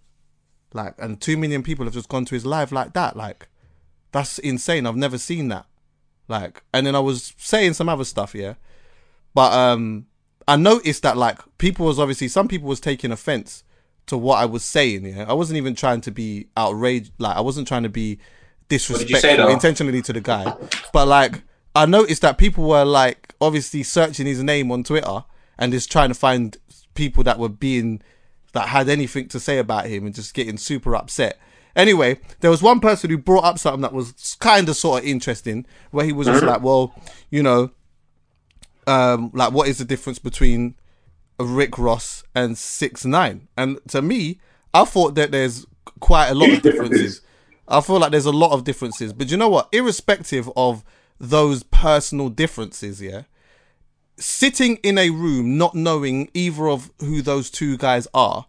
like, 0.72 0.94
and 0.98 1.20
two 1.20 1.36
million 1.36 1.62
people 1.62 1.84
have 1.84 1.94
just 1.94 2.08
gone 2.08 2.24
to 2.24 2.34
his 2.34 2.44
live 2.44 2.72
like 2.72 2.94
that. 2.94 3.16
Like, 3.16 3.46
that's 4.10 4.38
insane. 4.40 4.84
I've 4.86 4.96
never 4.96 5.18
seen 5.18 5.46
that. 5.48 5.66
Like, 6.28 6.62
and 6.72 6.86
then 6.86 6.94
I 6.94 7.00
was 7.00 7.34
saying 7.38 7.72
some 7.74 7.88
other 7.88 8.04
stuff, 8.04 8.34
yeah, 8.34 8.54
but 9.34 9.52
um, 9.52 10.06
I 10.46 10.56
noticed 10.56 11.02
that 11.02 11.16
like 11.16 11.40
people 11.58 11.86
was 11.86 11.98
obviously 11.98 12.28
some 12.28 12.48
people 12.48 12.68
was 12.68 12.80
taking 12.80 13.10
offense 13.12 13.64
to 14.06 14.16
what 14.16 14.38
I 14.38 14.46
was 14.46 14.64
saying. 14.64 15.04
Yeah, 15.04 15.26
I 15.28 15.32
wasn't 15.32 15.56
even 15.56 15.74
trying 15.74 16.00
to 16.02 16.10
be 16.10 16.48
outraged. 16.56 17.12
Like 17.18 17.36
I 17.36 17.40
wasn't 17.40 17.68
trying 17.68 17.84
to 17.84 17.88
be 17.88 18.18
disrespectful 18.68 19.48
intentionally 19.48 20.02
to 20.02 20.12
the 20.12 20.20
guy. 20.20 20.54
But 20.92 21.08
like 21.08 21.42
I 21.74 21.86
noticed 21.86 22.22
that 22.22 22.38
people 22.38 22.64
were 22.68 22.84
like 22.84 23.34
obviously 23.40 23.82
searching 23.82 24.26
his 24.26 24.42
name 24.42 24.72
on 24.72 24.84
Twitter 24.84 25.24
and 25.58 25.72
just 25.72 25.90
trying 25.90 26.08
to 26.08 26.14
find 26.14 26.56
people 26.94 27.22
that 27.24 27.38
were 27.38 27.48
being 27.48 28.02
that 28.52 28.68
had 28.68 28.88
anything 28.88 29.28
to 29.28 29.38
say 29.38 29.58
about 29.58 29.86
him 29.86 30.06
and 30.06 30.14
just 30.14 30.34
getting 30.34 30.56
super 30.56 30.96
upset. 30.96 31.38
Anyway, 31.76 32.18
there 32.40 32.50
was 32.50 32.62
one 32.62 32.80
person 32.80 33.10
who 33.10 33.18
brought 33.18 33.44
up 33.44 33.58
something 33.58 33.82
that 33.82 33.92
was 33.92 34.36
kind 34.40 34.68
of 34.68 34.76
sort 34.76 35.02
of 35.02 35.08
interesting, 35.08 35.66
where 35.90 36.04
he 36.04 36.12
was 36.12 36.26
just 36.26 36.44
like, 36.44 36.62
"Well, 36.62 36.94
you 37.30 37.42
know, 37.42 37.70
um, 38.86 39.30
like 39.34 39.52
what 39.52 39.68
is 39.68 39.78
the 39.78 39.84
difference 39.84 40.18
between 40.18 40.74
Rick 41.38 41.78
Ross 41.78 42.24
and 42.34 42.56
Six 42.58 43.04
Nine? 43.04 43.48
And 43.56 43.78
to 43.88 44.02
me, 44.02 44.40
I 44.74 44.84
thought 44.84 45.14
that 45.14 45.30
there's 45.30 45.66
quite 46.00 46.28
a 46.28 46.34
lot 46.34 46.50
of 46.50 46.62
differences. 46.62 47.20
I 47.68 47.82
feel 47.82 47.98
like 47.98 48.12
there's 48.12 48.26
a 48.26 48.32
lot 48.32 48.52
of 48.52 48.64
differences. 48.64 49.12
But 49.12 49.30
you 49.30 49.36
know 49.36 49.48
what? 49.48 49.68
Irrespective 49.72 50.50
of 50.56 50.82
those 51.20 51.62
personal 51.64 52.30
differences, 52.30 53.02
yeah, 53.02 53.22
sitting 54.16 54.76
in 54.76 54.98
a 54.98 55.10
room 55.10 55.58
not 55.58 55.74
knowing 55.74 56.30
either 56.32 56.68
of 56.68 56.90
who 57.00 57.22
those 57.22 57.50
two 57.50 57.76
guys 57.76 58.08
are, 58.14 58.46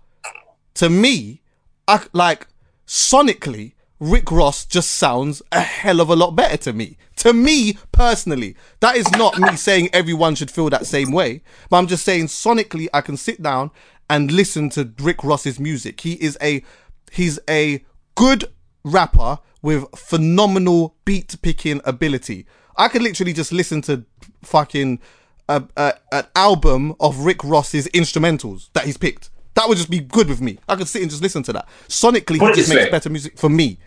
to 0.75 0.89
me, 0.89 1.41
I 1.87 2.05
like 2.13 2.47
sonically, 2.89 3.73
Rick 3.99 4.31
Ross 4.31 4.65
just 4.65 4.91
sounds 4.91 5.43
a 5.51 5.61
hell 5.61 6.01
of 6.01 6.09
a 6.09 6.15
lot 6.15 6.35
better 6.35 6.57
to 6.57 6.73
me. 6.73 6.97
To 7.17 7.33
me 7.33 7.77
personally, 7.91 8.55
that 8.79 8.95
is 8.95 9.09
not 9.11 9.37
me 9.37 9.55
saying 9.55 9.89
everyone 9.93 10.33
should 10.33 10.49
feel 10.49 10.69
that 10.71 10.87
same 10.87 11.11
way, 11.11 11.43
but 11.69 11.77
I'm 11.77 11.87
just 11.87 12.03
saying 12.03 12.27
sonically, 12.27 12.87
I 12.91 13.01
can 13.01 13.15
sit 13.15 13.43
down 13.43 13.69
and 14.09 14.31
listen 14.31 14.69
to 14.71 14.91
Rick 14.99 15.23
Ross's 15.23 15.59
music. 15.59 16.01
He 16.01 16.13
is 16.13 16.37
a 16.41 16.63
he's 17.11 17.39
a 17.47 17.85
good 18.15 18.45
rapper 18.83 19.39
with 19.61 19.85
phenomenal 19.95 20.95
beat 21.05 21.35
picking 21.43 21.81
ability. 21.85 22.47
I 22.75 22.87
could 22.87 23.03
literally 23.03 23.33
just 23.33 23.51
listen 23.51 23.81
to 23.83 24.05
fucking 24.41 24.99
a, 25.47 25.63
a, 25.75 25.93
an 26.11 26.25
album 26.35 26.95
of 26.99 27.19
Rick 27.19 27.43
Ross's 27.43 27.87
instrumentals 27.89 28.69
that 28.73 28.85
he's 28.85 28.97
picked. 28.97 29.29
That 29.55 29.67
would 29.67 29.77
just 29.77 29.89
be 29.89 29.99
good 29.99 30.29
with 30.29 30.41
me. 30.41 30.57
I 30.67 30.75
could 30.75 30.87
sit 30.87 31.01
and 31.01 31.11
just 31.11 31.21
listen 31.21 31.43
to 31.43 31.53
that. 31.53 31.67
Sonically, 31.87 32.39
Put 32.39 32.55
he 32.55 32.61
just 32.61 32.69
makes 32.69 32.85
way. 32.85 32.89
better 32.91 33.09
music 33.09 33.37
for 33.37 33.49
me. 33.49 33.77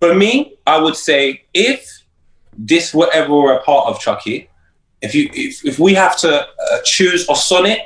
For 0.00 0.14
me, 0.14 0.56
I 0.66 0.80
would 0.80 0.96
say 0.96 1.44
if 1.52 2.04
this 2.56 2.94
were 2.94 3.10
ever 3.12 3.52
a 3.52 3.62
part 3.62 3.88
of 3.88 4.00
Chuckie, 4.00 4.48
if 5.00 5.14
you 5.14 5.28
if, 5.32 5.64
if 5.64 5.78
we 5.78 5.94
have 5.94 6.16
to 6.18 6.42
uh, 6.42 6.78
choose 6.84 7.28
a 7.28 7.34
sonic 7.34 7.80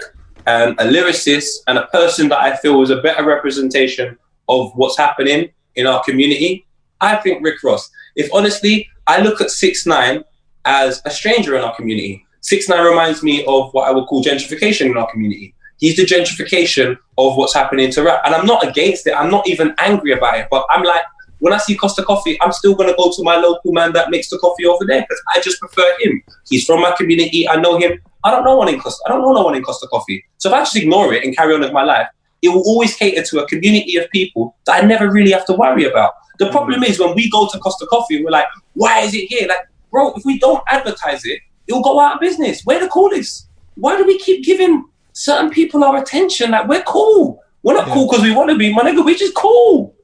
and 0.46 0.78
a 0.78 0.84
lyricist 0.84 1.48
and 1.66 1.78
a 1.78 1.86
person 1.88 2.28
that 2.28 2.38
I 2.38 2.56
feel 2.56 2.80
is 2.82 2.90
a 2.90 3.02
better 3.02 3.24
representation 3.24 4.16
of 4.48 4.72
what's 4.74 4.96
happening 4.96 5.50
in 5.74 5.86
our 5.86 6.02
community, 6.04 6.66
I 7.00 7.16
think 7.16 7.44
Rick 7.44 7.62
Ross. 7.64 7.90
If 8.14 8.32
honestly, 8.32 8.88
I 9.06 9.20
look 9.20 9.40
at 9.40 9.50
Six 9.50 9.86
Nine 9.86 10.24
as 10.64 11.02
a 11.04 11.10
stranger 11.10 11.56
in 11.56 11.64
our 11.64 11.74
community. 11.74 12.24
Six 12.40 12.68
Nine 12.68 12.84
reminds 12.84 13.22
me 13.22 13.44
of 13.46 13.72
what 13.72 13.88
I 13.88 13.90
would 13.90 14.06
call 14.06 14.22
gentrification 14.22 14.86
in 14.86 14.96
our 14.96 15.10
community. 15.10 15.54
He's 15.78 15.96
the 15.96 16.04
gentrification 16.04 16.96
of 17.18 17.36
what's 17.36 17.54
happening 17.54 17.90
to 17.92 18.02
rap, 18.02 18.22
and 18.24 18.34
I'm 18.34 18.46
not 18.46 18.66
against 18.66 19.06
it. 19.06 19.14
I'm 19.14 19.30
not 19.30 19.48
even 19.48 19.74
angry 19.78 20.12
about 20.12 20.38
it, 20.38 20.48
but 20.50 20.66
I'm 20.70 20.82
like, 20.82 21.02
when 21.40 21.52
I 21.52 21.58
see 21.58 21.76
Costa 21.76 22.02
Coffee, 22.02 22.38
I'm 22.40 22.52
still 22.52 22.74
gonna 22.74 22.94
go 22.96 23.12
to 23.14 23.22
my 23.22 23.36
local 23.36 23.72
man 23.72 23.92
that 23.92 24.10
makes 24.10 24.30
the 24.30 24.38
coffee 24.38 24.64
over 24.64 24.84
there 24.86 25.02
because 25.02 25.20
I 25.34 25.40
just 25.40 25.60
prefer 25.60 25.94
him. 26.00 26.22
He's 26.48 26.64
from 26.64 26.80
my 26.80 26.92
community. 26.96 27.48
I 27.48 27.56
know 27.56 27.78
him. 27.78 28.00
I 28.24 28.30
don't 28.30 28.44
know 28.44 28.56
one 28.56 28.68
in 28.68 28.80
Costa. 28.80 29.02
I 29.06 29.10
don't 29.10 29.22
know 29.22 29.32
no 29.32 29.42
one 29.42 29.54
in 29.54 29.62
Costa 29.62 29.86
Coffee. 29.88 30.24
So 30.38 30.48
if 30.48 30.54
I 30.54 30.60
just 30.60 30.76
ignore 30.76 31.12
it 31.12 31.24
and 31.24 31.36
carry 31.36 31.54
on 31.54 31.60
with 31.60 31.72
my 31.72 31.84
life, 31.84 32.08
it 32.42 32.48
will 32.48 32.62
always 32.62 32.96
cater 32.96 33.22
to 33.22 33.44
a 33.44 33.48
community 33.48 33.96
of 33.96 34.08
people 34.10 34.56
that 34.66 34.82
I 34.82 34.86
never 34.86 35.10
really 35.10 35.32
have 35.32 35.46
to 35.46 35.52
worry 35.52 35.84
about. 35.84 36.14
The 36.38 36.46
mm. 36.46 36.50
problem 36.50 36.82
is 36.84 36.98
when 36.98 37.14
we 37.14 37.30
go 37.30 37.48
to 37.50 37.58
Costa 37.58 37.86
Coffee 37.86 38.24
we're 38.24 38.30
like, 38.30 38.46
why 38.74 39.00
is 39.00 39.14
it 39.14 39.26
here? 39.28 39.46
Like, 39.48 39.68
bro, 39.90 40.14
if 40.14 40.24
we 40.24 40.38
don't 40.38 40.62
advertise 40.68 41.24
it, 41.24 41.40
it'll 41.66 41.82
go 41.82 42.00
out 42.00 42.14
of 42.14 42.20
business. 42.20 42.62
We're 42.64 42.80
the 42.80 42.88
coolest. 42.88 43.48
Why 43.74 43.96
do 43.96 44.06
we 44.06 44.18
keep 44.18 44.44
giving 44.44 44.84
certain 45.16 45.50
people 45.50 45.82
our 45.82 45.96
attention? 45.96 46.50
Like, 46.50 46.68
we're 46.68 46.82
cool. 46.82 47.42
We're 47.62 47.74
not 47.74 47.88
Yeah. 47.88 47.94
cool 47.94 48.08
because 48.08 48.22
we 48.22 48.32
want 48.34 48.50
to 48.50 48.56
be, 48.56 48.72
my 48.72 48.82
nigga. 48.82 49.04
We're 49.04 49.16
just 49.16 49.34
cool. 49.34 49.94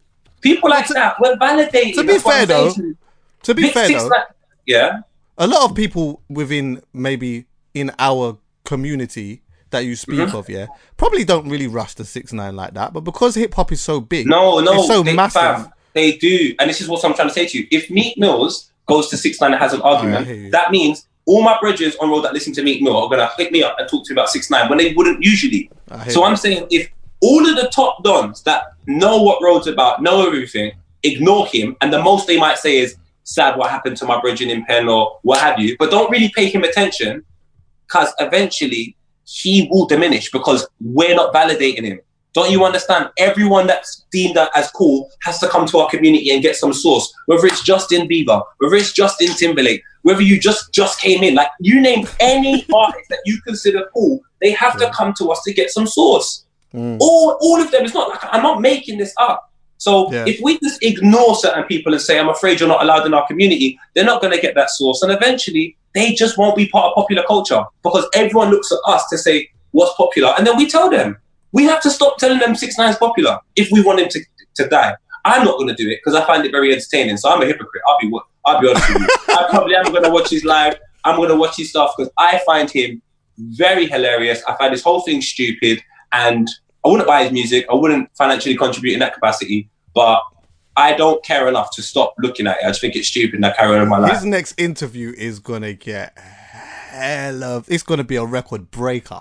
People 0.41 0.71
like 0.71 0.89
that, 0.89 1.17
we're 1.21 1.37
validating. 1.37 1.95
To 1.95 2.03
be 2.03 2.13
That's 2.15 2.23
fair, 2.25 2.47
though. 2.47 2.73
To 3.45 3.55
be 3.55 3.63
Big 3.63 3.73
fair 3.73 3.89
though, 3.89 4.09
Nine- 4.09 4.21
yeah. 4.67 4.99
a 5.39 5.47
lot 5.47 5.69
of 5.71 5.77
people 5.77 6.23
within 6.29 6.81
maybe 6.93 7.47
in 7.75 7.91
our 7.99 8.39
community 8.65 9.43
that 9.71 9.81
you 9.85 9.95
speak 9.97 10.19
Mm-hmm. 10.21 10.37
of, 10.37 10.49
yeah, 10.49 10.67
probably 10.97 11.25
don't 11.25 11.49
really 11.49 11.67
rush 11.67 11.95
the 11.95 12.05
six 12.05 12.33
nine 12.33 12.55
like 12.57 12.75
that. 12.75 12.93
But 12.93 13.01
because 13.01 13.35
hip 13.35 13.55
hop 13.55 13.71
is 13.73 13.81
so 13.81 14.01
big, 14.01 14.27
No, 14.27 14.61
no, 14.61 14.75
it's 14.81 14.87
so 14.89 15.03
they, 15.03 15.15
massive. 15.15 15.41
fam, 15.43 15.73
they 15.93 16.13
do. 16.17 16.55
And 16.59 16.69
this 16.71 16.81
is 16.81 16.89
what 16.89 17.05
I'm 17.05 17.15
trying 17.15 17.29
to 17.29 17.35
say 17.35 17.47
to 17.47 17.59
you. 17.59 17.67
If 17.71 17.91
Meek 17.91 18.17
Mills 18.19 18.71
goes 18.87 19.09
to 19.11 19.17
6 19.17 19.41
9 19.41 19.53
and 19.53 19.61
has 19.63 19.73
an 19.73 19.81
argument, 19.83 20.27
you. 20.29 20.51
that 20.51 20.71
means 20.73 21.07
all 21.27 21.43
my 21.43 21.57
bridges 21.61 21.97
on 21.97 22.11
road 22.11 22.23
that 22.23 22.33
listen 22.33 22.53
to 22.55 22.63
Meek 22.63 22.83
Mill 22.83 22.97
are 22.97 23.09
going 23.09 23.21
to 23.21 23.31
hit 23.37 23.53
me 23.53 23.63
up 23.63 23.77
and 23.79 23.89
talk 23.89 24.05
to 24.07 24.13
me 24.13 24.21
about 24.21 24.29
6 24.29 24.51
9 24.51 24.69
when 24.69 24.79
they 24.79 24.93
wouldn't 24.95 25.23
usually. 25.23 25.71
So 26.09 26.21
you. 26.21 26.25
I'm 26.25 26.37
saying 26.37 26.67
if 26.71 26.91
all 27.21 27.49
of 27.49 27.57
the 27.57 27.69
top 27.69 28.03
dons 28.03 28.43
that 28.43 28.73
know 28.87 29.23
what 29.23 29.43
road's 29.43 29.67
about, 29.67 30.03
know 30.03 30.27
everything, 30.27 30.73
ignore 31.03 31.47
him, 31.47 31.77
and 31.81 31.93
the 31.93 32.03
most 32.03 32.27
they 32.27 32.39
might 32.39 32.59
say 32.59 32.79
is, 32.79 32.97
sad 33.25 33.57
what 33.57 33.71
happened 33.71 33.97
to 33.97 34.05
my 34.05 34.21
bridging 34.21 34.51
in 34.51 34.65
pen 34.65 34.89
or 34.89 35.19
what 35.23 35.39
have 35.41 35.59
you, 35.59 35.77
but 35.79 35.91
don't 35.91 36.11
really 36.11 36.31
pay 36.35 36.47
him 36.47 36.65
attention 36.65 37.25
because 37.87 38.13
eventually 38.19 38.97
he 39.25 39.69
will 39.71 39.87
diminish 39.87 40.31
because 40.31 40.67
we're 40.81 41.15
not 41.15 41.33
validating 41.33 41.85
him. 41.85 42.01
Don't 42.35 42.51
you 42.51 42.65
understand? 42.65 43.11
Everyone 43.19 43.67
that's 43.67 44.05
deemed 44.11 44.39
as 44.55 44.71
cool 44.71 45.11
has 45.23 45.39
to 45.41 45.49
come 45.49 45.67
to 45.67 45.79
our 45.79 45.91
community 45.91 46.31
and 46.33 46.43
get 46.43 46.57
some 46.57 46.73
source. 46.73 47.13
Whether 47.27 47.47
it's 47.47 47.63
Justin 47.63 48.09
Bieber, 48.09 48.43
whether 48.59 48.75
it's 48.77 48.93
Justin 48.93 49.29
Timberlake, 49.29 49.83
whether 50.03 50.23
you 50.23 50.41
just 50.41 50.73
just 50.73 51.01
came 51.01 51.23
in, 51.23 51.35
like 51.35 51.49
you 51.61 51.81
name 51.81 52.07
any 52.21 52.67
artist 52.75 53.09
that 53.11 53.21
you 53.27 53.41
consider 53.47 53.87
cool, 53.95 54.21
they 54.41 54.51
have 54.53 54.79
to 54.79 54.91
come 54.91 55.13
to 55.19 55.31
us 55.31 55.43
to 55.45 55.53
get 55.53 55.71
some 55.71 55.87
source. 55.87 56.45
Mm. 56.73 56.97
All 57.01 57.37
all 57.41 57.61
of 57.61 57.71
them. 57.71 57.85
It's 57.85 57.95
not 57.95 58.09
like 58.09 58.21
I'm 58.25 58.43
not 58.43 58.61
making 58.61 58.99
this 58.99 59.15
up. 59.19 59.51
So 59.77 60.11
Yeah. 60.13 60.25
if 60.27 60.41
we 60.43 60.59
just 60.61 60.83
ignore 60.83 61.35
certain 61.35 61.65
people 61.65 61.93
and 61.93 62.01
say, 62.01 62.19
I'm 62.19 62.29
afraid 62.29 62.61
you're 62.61 62.69
not 62.69 62.83
allowed 62.83 63.05
in 63.05 63.15
our 63.15 63.27
community, 63.27 63.79
they're 63.95 64.05
not 64.05 64.21
going 64.21 64.33
to 64.33 64.41
get 64.41 64.55
that 64.55 64.71
source. 64.71 65.03
And 65.03 65.11
eventually, 65.11 65.77
they 65.93 66.13
just 66.15 66.39
won't 66.39 66.57
be 66.57 66.69
part 66.69 66.87
of 66.87 66.95
popular 66.95 67.25
culture 67.25 67.65
because 67.83 68.07
everyone 68.15 68.51
looks 68.51 68.71
at 68.71 68.79
us 68.87 69.05
to 69.09 69.19
say, 69.19 69.51
what's 69.73 69.93
popular? 69.97 70.35
And 70.39 70.47
then 70.47 70.57
we 70.57 70.69
tell 70.69 70.89
them. 70.89 71.19
We 71.53 71.65
have 71.65 71.83
to 71.83 71.91
stop 71.91 72.19
telling 72.19 72.39
them 72.39 72.55
6 72.55 72.79
9 72.79 72.91
is 72.91 72.97
popular 72.97 73.39
if 73.57 73.69
we 73.71 73.83
want 73.83 74.01
him 74.01 74.09
to, 74.09 74.21
to 74.57 74.69
die. 74.69 74.95
I'm 75.25 75.45
not 75.45 75.57
going 75.57 75.69
to 75.69 75.75
do 75.75 75.89
it 75.89 76.01
because 76.03 76.19
I 76.19 76.27
find 76.27 76.45
it 76.45 76.51
very 76.51 76.73
entertaining. 76.73 77.17
So 77.17 77.31
I'm 77.31 77.41
a 77.43 77.47
hypocrite. 77.47 77.83
I'll 77.87 77.99
be, 78.01 78.13
I'll 78.45 78.61
be 78.61 78.69
honest 78.69 78.89
with 78.89 79.03
you. 79.03 79.09
I 79.29 79.47
probably 79.51 79.77
am 79.77 79.85
going 79.85 80.03
to 80.03 80.11
watch 80.11 80.31
his 80.31 80.45
live. 80.45 80.77
I'm 81.05 81.17
going 81.17 81.29
to 81.29 81.37
watch 81.37 81.57
his 81.57 81.71
stuff 81.71 81.95
because 81.97 82.13
I 82.19 82.41
find 82.45 82.71
him 82.71 83.03
very 83.39 83.87
hilarious. 83.87 84.43
I 84.49 84.57
find 84.57 84.73
this 84.73 84.83
whole 84.83 85.03
thing 85.03 85.23
stupid. 85.23 85.81
And 86.13 86.49
I 86.85 86.89
wouldn't 86.89 87.07
buy 87.07 87.25
his 87.25 87.33
music. 87.33 87.67
I 87.71 87.75
wouldn't 87.75 88.11
financially 88.17 88.57
contribute 88.57 88.95
in 88.95 88.99
that 88.99 89.15
capacity. 89.15 89.71
But 89.95 90.23
I 90.77 90.95
don't 90.95 91.25
care 91.25 91.49
enough 91.49 91.75
to 91.77 91.83
stop 91.83 92.15
looking 92.19 92.47
at 92.47 92.59
it. 92.59 92.65
I 92.65 92.69
just 92.69 92.81
think 92.81 92.97
it's 92.97 93.09
stupid 93.09 93.37
and 93.37 93.47
I 93.47 93.53
carry 93.53 93.79
on 93.79 93.89
my 93.89 93.99
life. 93.99 94.13
His 94.13 94.25
next 94.25 94.59
interview 94.59 95.13
is 95.17 95.39
gonna 95.39 95.75
get 95.75 96.19
hell 96.19 97.45
of. 97.45 97.71
It's 97.71 97.83
gonna 97.83 98.05
be 98.05 98.17
a 98.17 98.25
record 98.25 98.71
breaker. 98.71 99.21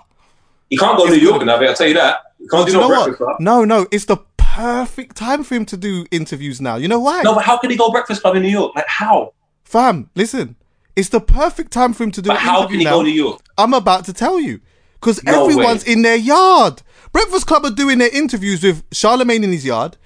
He 0.72 0.78
can't 0.78 0.96
go 0.96 1.04
to 1.04 1.12
New 1.12 1.18
York 1.18 1.44
now, 1.44 1.56
I'll 1.56 1.74
tell 1.74 1.86
you 1.86 1.92
that. 1.92 2.32
He 2.38 2.48
can't 2.48 2.64
Do 2.66 2.72
do 2.72 2.80
no 2.80 2.88
breakfast 2.88 3.18
club. 3.18 3.36
No, 3.40 3.66
no, 3.66 3.86
it's 3.90 4.06
the 4.06 4.16
perfect 4.38 5.16
time 5.16 5.44
for 5.44 5.54
him 5.54 5.66
to 5.66 5.76
do 5.76 6.06
interviews 6.10 6.62
now. 6.62 6.76
You 6.76 6.88
know 6.88 6.98
why? 6.98 7.20
No, 7.20 7.34
but 7.34 7.44
how 7.44 7.58
can 7.58 7.68
he 7.70 7.76
go 7.76 7.90
breakfast 7.90 8.22
club 8.22 8.36
in 8.36 8.42
New 8.42 8.48
York? 8.48 8.74
Like 8.74 8.86
how? 8.88 9.34
Fam, 9.64 10.08
listen, 10.14 10.56
it's 10.96 11.10
the 11.10 11.20
perfect 11.20 11.72
time 11.72 11.92
for 11.92 12.04
him 12.04 12.10
to 12.12 12.22
do 12.22 12.28
But 12.28 12.38
how 12.38 12.66
can 12.66 12.78
he 12.78 12.84
now. 12.84 12.92
go 12.92 13.02
to 13.02 13.08
New 13.10 13.14
York? 13.14 13.42
I'm 13.58 13.74
about 13.74 14.06
to 14.06 14.14
tell 14.14 14.40
you. 14.40 14.60
Because 14.94 15.22
No 15.24 15.44
everyone's 15.44 15.84
way. 15.84 15.92
in 15.92 16.02
their 16.02 16.16
yard. 16.16 16.80
Breakfast 17.12 17.46
Club 17.46 17.66
are 17.66 17.70
doing 17.70 17.98
their 17.98 18.14
interviews 18.16 18.62
with 18.62 18.82
Charlemagne 18.92 19.44
in 19.44 19.52
his 19.52 19.66
yard, 19.66 19.98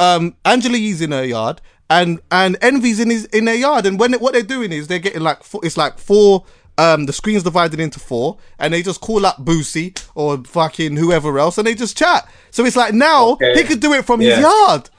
um, 0.00 0.36
Angela 0.46 0.78
Yee's 0.78 1.02
in 1.02 1.12
her 1.12 1.24
yard, 1.24 1.60
and 1.90 2.20
and 2.30 2.56
Envy's 2.62 2.98
in 2.98 3.10
his 3.10 3.26
in 3.26 3.44
their 3.44 3.54
yard. 3.56 3.84
And 3.84 4.00
when 4.00 4.14
what 4.14 4.32
they're 4.32 4.42
doing 4.42 4.72
is 4.72 4.86
they're 4.86 4.98
getting 5.00 5.20
like 5.22 5.42
four, 5.42 5.60
it's 5.64 5.76
like 5.76 5.98
four. 5.98 6.44
Um, 6.76 7.06
the 7.06 7.12
screen's 7.12 7.44
divided 7.44 7.78
into 7.78 8.00
four, 8.00 8.38
and 8.58 8.74
they 8.74 8.82
just 8.82 9.00
call 9.00 9.24
up 9.24 9.44
Boosie 9.44 9.96
or 10.16 10.38
fucking 10.44 10.96
whoever 10.96 11.38
else, 11.38 11.56
and 11.56 11.66
they 11.66 11.74
just 11.74 11.96
chat. 11.96 12.28
So 12.50 12.64
it's 12.64 12.76
like 12.76 12.92
now 12.94 13.30
Okay. 13.32 13.54
he 13.54 13.62
could 13.64 13.80
do 13.80 13.92
it 13.92 14.04
from 14.04 14.20
Yeah. 14.20 14.30
his 14.36 14.40
yard. 14.40 14.90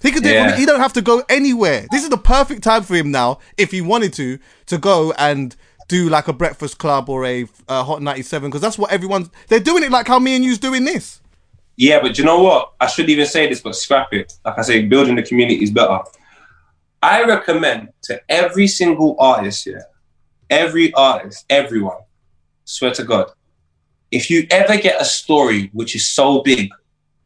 He 0.00 0.12
could 0.12 0.22
do 0.22 0.28
it. 0.28 0.50
From, 0.50 0.58
he 0.60 0.66
don't 0.66 0.80
have 0.80 0.92
to 0.92 1.02
go 1.02 1.24
anywhere. 1.28 1.86
This 1.90 2.04
is 2.04 2.10
the 2.10 2.18
perfect 2.18 2.62
time 2.62 2.82
for 2.84 2.94
him 2.94 3.10
now, 3.10 3.38
if 3.56 3.70
he 3.72 3.80
wanted 3.80 4.12
to, 4.14 4.38
to 4.66 4.78
go 4.78 5.12
and 5.18 5.56
do 5.88 6.08
like 6.08 6.28
a 6.28 6.32
Breakfast 6.32 6.78
Club 6.78 7.08
or 7.08 7.24
a 7.24 7.46
uh, 7.68 7.82
Hot 7.82 8.00
97, 8.02 8.48
because 8.50 8.60
that's 8.60 8.78
what 8.78 8.92
everyone's. 8.92 9.28
They're 9.48 9.60
doing 9.60 9.82
it 9.82 9.90
like 9.90 10.06
how 10.06 10.18
me 10.18 10.36
and 10.36 10.44
you's 10.44 10.58
doing 10.58 10.84
this. 10.84 11.20
Yeah, 11.76 12.00
but 12.00 12.16
you 12.16 12.24
know 12.24 12.40
what? 12.40 12.74
I 12.80 12.86
shouldn't 12.86 13.10
even 13.10 13.26
say 13.26 13.48
this, 13.48 13.60
but 13.60 13.74
scrap 13.74 14.12
it. 14.12 14.34
Like 14.44 14.58
I 14.58 14.62
say, 14.62 14.82
building 14.82 15.16
the 15.16 15.22
community 15.24 15.64
is 15.64 15.72
better. 15.72 15.98
I 17.02 17.24
recommend 17.24 17.88
to 18.04 18.20
every 18.28 18.66
single 18.66 19.16
artist 19.18 19.64
here, 19.64 19.84
every 20.50 20.92
artist, 20.94 21.44
everyone, 21.50 21.98
swear 22.64 22.92
to 22.92 23.04
God, 23.04 23.30
if 24.10 24.30
you 24.30 24.46
ever 24.50 24.76
get 24.76 25.00
a 25.00 25.04
story 25.04 25.70
which 25.72 25.94
is 25.94 26.08
so 26.08 26.42
big, 26.42 26.70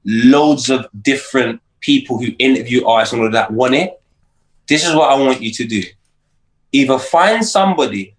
loads 0.04 0.70
of 0.70 0.86
different 1.02 1.60
people 1.80 2.18
who 2.18 2.28
interview 2.38 2.86
artists 2.86 3.12
and 3.12 3.22
all 3.22 3.30
that 3.30 3.50
want 3.50 3.74
it, 3.74 4.00
this 4.68 4.86
is 4.86 4.94
what 4.94 5.10
I 5.10 5.18
want 5.18 5.42
you 5.42 5.52
to 5.52 5.64
do. 5.66 5.82
Either 6.72 6.98
find 6.98 7.44
somebody 7.44 8.14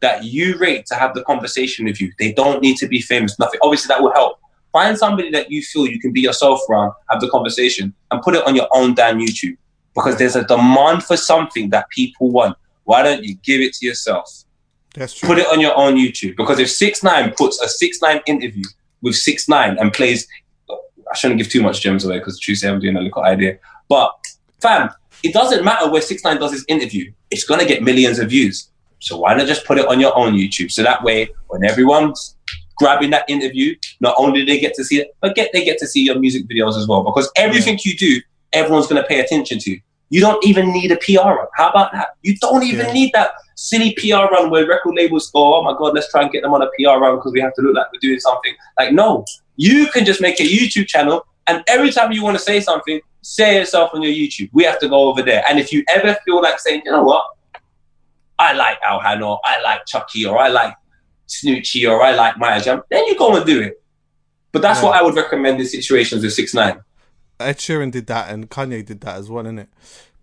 that 0.00 0.24
you 0.24 0.56
rate 0.58 0.86
to 0.86 0.94
have 0.94 1.14
the 1.14 1.22
conversation 1.24 1.84
with 1.84 2.00
you. 2.00 2.12
They 2.18 2.32
don't 2.32 2.62
need 2.62 2.76
to 2.78 2.88
be 2.88 3.00
famous, 3.00 3.38
nothing. 3.38 3.60
Obviously, 3.62 3.88
that 3.88 4.02
will 4.02 4.12
help. 4.12 4.38
Find 4.72 4.96
somebody 4.96 5.30
that 5.32 5.50
you 5.50 5.62
feel 5.62 5.86
you 5.86 6.00
can 6.00 6.12
be 6.12 6.20
yourself 6.20 6.60
around, 6.68 6.92
have 7.10 7.20
the 7.20 7.28
conversation, 7.28 7.92
and 8.10 8.22
put 8.22 8.34
it 8.34 8.46
on 8.46 8.54
your 8.54 8.68
own 8.72 8.94
damn 8.94 9.18
YouTube. 9.18 9.56
Because 9.94 10.16
there's 10.16 10.36
a 10.36 10.44
demand 10.44 11.02
for 11.04 11.16
something 11.16 11.70
that 11.70 11.88
people 11.90 12.30
want. 12.30 12.56
Why 12.90 13.04
don't 13.04 13.22
you 13.22 13.36
give 13.44 13.60
it 13.60 13.72
to 13.74 13.86
yourself? 13.86 14.28
That's 14.96 15.14
true. 15.14 15.28
Put 15.28 15.38
it 15.38 15.46
on 15.46 15.60
your 15.60 15.76
own 15.76 15.94
YouTube. 15.94 16.36
Because 16.36 16.58
if 16.58 16.68
Six 16.68 17.04
Nine 17.04 17.32
puts 17.38 17.62
a 17.62 17.68
Six 17.68 18.02
Nine 18.02 18.20
interview 18.26 18.64
with 19.00 19.14
Six 19.14 19.48
Nine 19.48 19.78
and 19.78 19.92
plays, 19.92 20.26
I 20.68 21.14
shouldn't 21.14 21.38
give 21.38 21.48
too 21.48 21.62
much 21.62 21.82
gems 21.82 22.04
away 22.04 22.18
because 22.18 22.40
Tuesday 22.40 22.68
I'm 22.68 22.80
doing 22.80 22.96
a 22.96 23.00
little 23.00 23.22
idea. 23.22 23.58
But 23.88 24.10
fam, 24.60 24.90
it 25.22 25.32
doesn't 25.32 25.64
matter 25.64 25.88
where 25.88 26.02
Six 26.02 26.24
Nine 26.24 26.40
does 26.40 26.50
his 26.50 26.64
interview. 26.66 27.12
It's 27.30 27.44
gonna 27.44 27.64
get 27.64 27.80
millions 27.84 28.18
of 28.18 28.28
views. 28.28 28.70
So 28.98 29.18
why 29.18 29.34
not 29.34 29.46
just 29.46 29.64
put 29.66 29.78
it 29.78 29.86
on 29.86 30.00
your 30.00 30.18
own 30.18 30.32
YouTube? 30.34 30.72
So 30.72 30.82
that 30.82 31.04
way, 31.04 31.28
when 31.46 31.64
everyone's 31.64 32.34
grabbing 32.74 33.10
that 33.10 33.24
interview, 33.28 33.76
not 34.00 34.16
only 34.18 34.40
do 34.40 34.46
they 34.46 34.58
get 34.58 34.74
to 34.74 34.84
see 34.84 34.98
it, 34.98 35.14
but 35.20 35.36
get 35.36 35.52
they 35.52 35.64
get 35.64 35.78
to 35.78 35.86
see 35.86 36.02
your 36.02 36.18
music 36.18 36.48
videos 36.48 36.76
as 36.76 36.88
well. 36.88 37.04
Because 37.04 37.30
everything 37.36 37.78
you 37.84 37.96
do, 37.96 38.20
everyone's 38.52 38.88
gonna 38.88 39.06
pay 39.06 39.20
attention 39.20 39.60
to. 39.60 39.78
You 40.10 40.20
don't 40.20 40.44
even 40.44 40.72
need 40.72 40.90
a 40.92 40.96
PR 40.96 41.28
run. 41.28 41.46
How 41.54 41.70
about 41.70 41.92
that? 41.92 42.08
You 42.22 42.36
don't 42.40 42.64
even 42.64 42.86
Yeah. 42.86 42.92
need 42.92 43.12
that 43.14 43.30
silly 43.56 43.94
PR 43.94 44.26
run 44.32 44.50
where 44.50 44.66
record 44.66 44.94
labels 44.96 45.30
go, 45.30 45.54
oh 45.54 45.62
my 45.62 45.72
god, 45.78 45.94
let's 45.94 46.10
try 46.10 46.22
and 46.22 46.30
get 46.32 46.42
them 46.42 46.52
on 46.52 46.62
a 46.62 46.66
PR 46.76 46.98
run 46.98 47.16
because 47.16 47.32
we 47.32 47.40
have 47.40 47.54
to 47.54 47.62
look 47.62 47.74
like 47.76 47.86
we're 47.92 48.00
doing 48.00 48.18
something. 48.18 48.52
Like, 48.78 48.92
no, 48.92 49.24
you 49.56 49.86
can 49.86 50.04
just 50.04 50.20
make 50.20 50.40
a 50.40 50.42
YouTube 50.44 50.86
channel, 50.88 51.24
and 51.46 51.62
every 51.68 51.90
time 51.92 52.10
you 52.12 52.22
want 52.24 52.36
to 52.36 52.42
say 52.42 52.60
something, 52.60 53.00
say 53.22 53.56
it 53.56 53.60
yourself 53.60 53.90
on 53.94 54.02
your 54.02 54.12
YouTube. 54.12 54.48
We 54.52 54.64
have 54.64 54.78
to 54.80 54.88
go 54.88 55.08
over 55.08 55.22
there. 55.22 55.44
And 55.48 55.58
if 55.60 55.72
you 55.72 55.84
ever 55.90 56.16
feel 56.24 56.40
like 56.42 56.58
saying, 56.58 56.82
you 56.84 56.90
know 56.90 57.02
what, 57.04 57.24
I 58.38 58.54
like 58.54 58.80
Alhan 58.82 59.24
or 59.26 59.38
I 59.44 59.60
like 59.60 59.84
Chuckie 59.86 60.24
or 60.26 60.38
I 60.38 60.48
like 60.48 60.74
Snoochie 61.28 61.88
or 61.88 62.02
I 62.02 62.14
like 62.14 62.38
Maya 62.38 62.60
Jama, 62.60 62.82
then 62.90 63.04
you 63.06 63.16
go 63.16 63.36
and 63.36 63.44
do 63.46 63.60
it. 63.60 63.80
But 64.52 64.62
that's 64.62 64.80
Yeah. 64.80 64.86
what 64.88 64.96
I 64.98 65.02
would 65.02 65.14
recommend 65.14 65.60
in 65.60 65.66
situations 65.66 66.22
with 66.24 66.32
six 66.32 66.54
nine. 66.54 66.80
Ed 67.40 67.58
Sheeran 67.58 67.90
did 67.90 68.06
that 68.08 68.30
and 68.30 68.50
Kanye 68.50 68.84
did 68.84 69.00
that 69.02 69.16
as 69.16 69.30
well, 69.30 69.44
innit? 69.44 69.66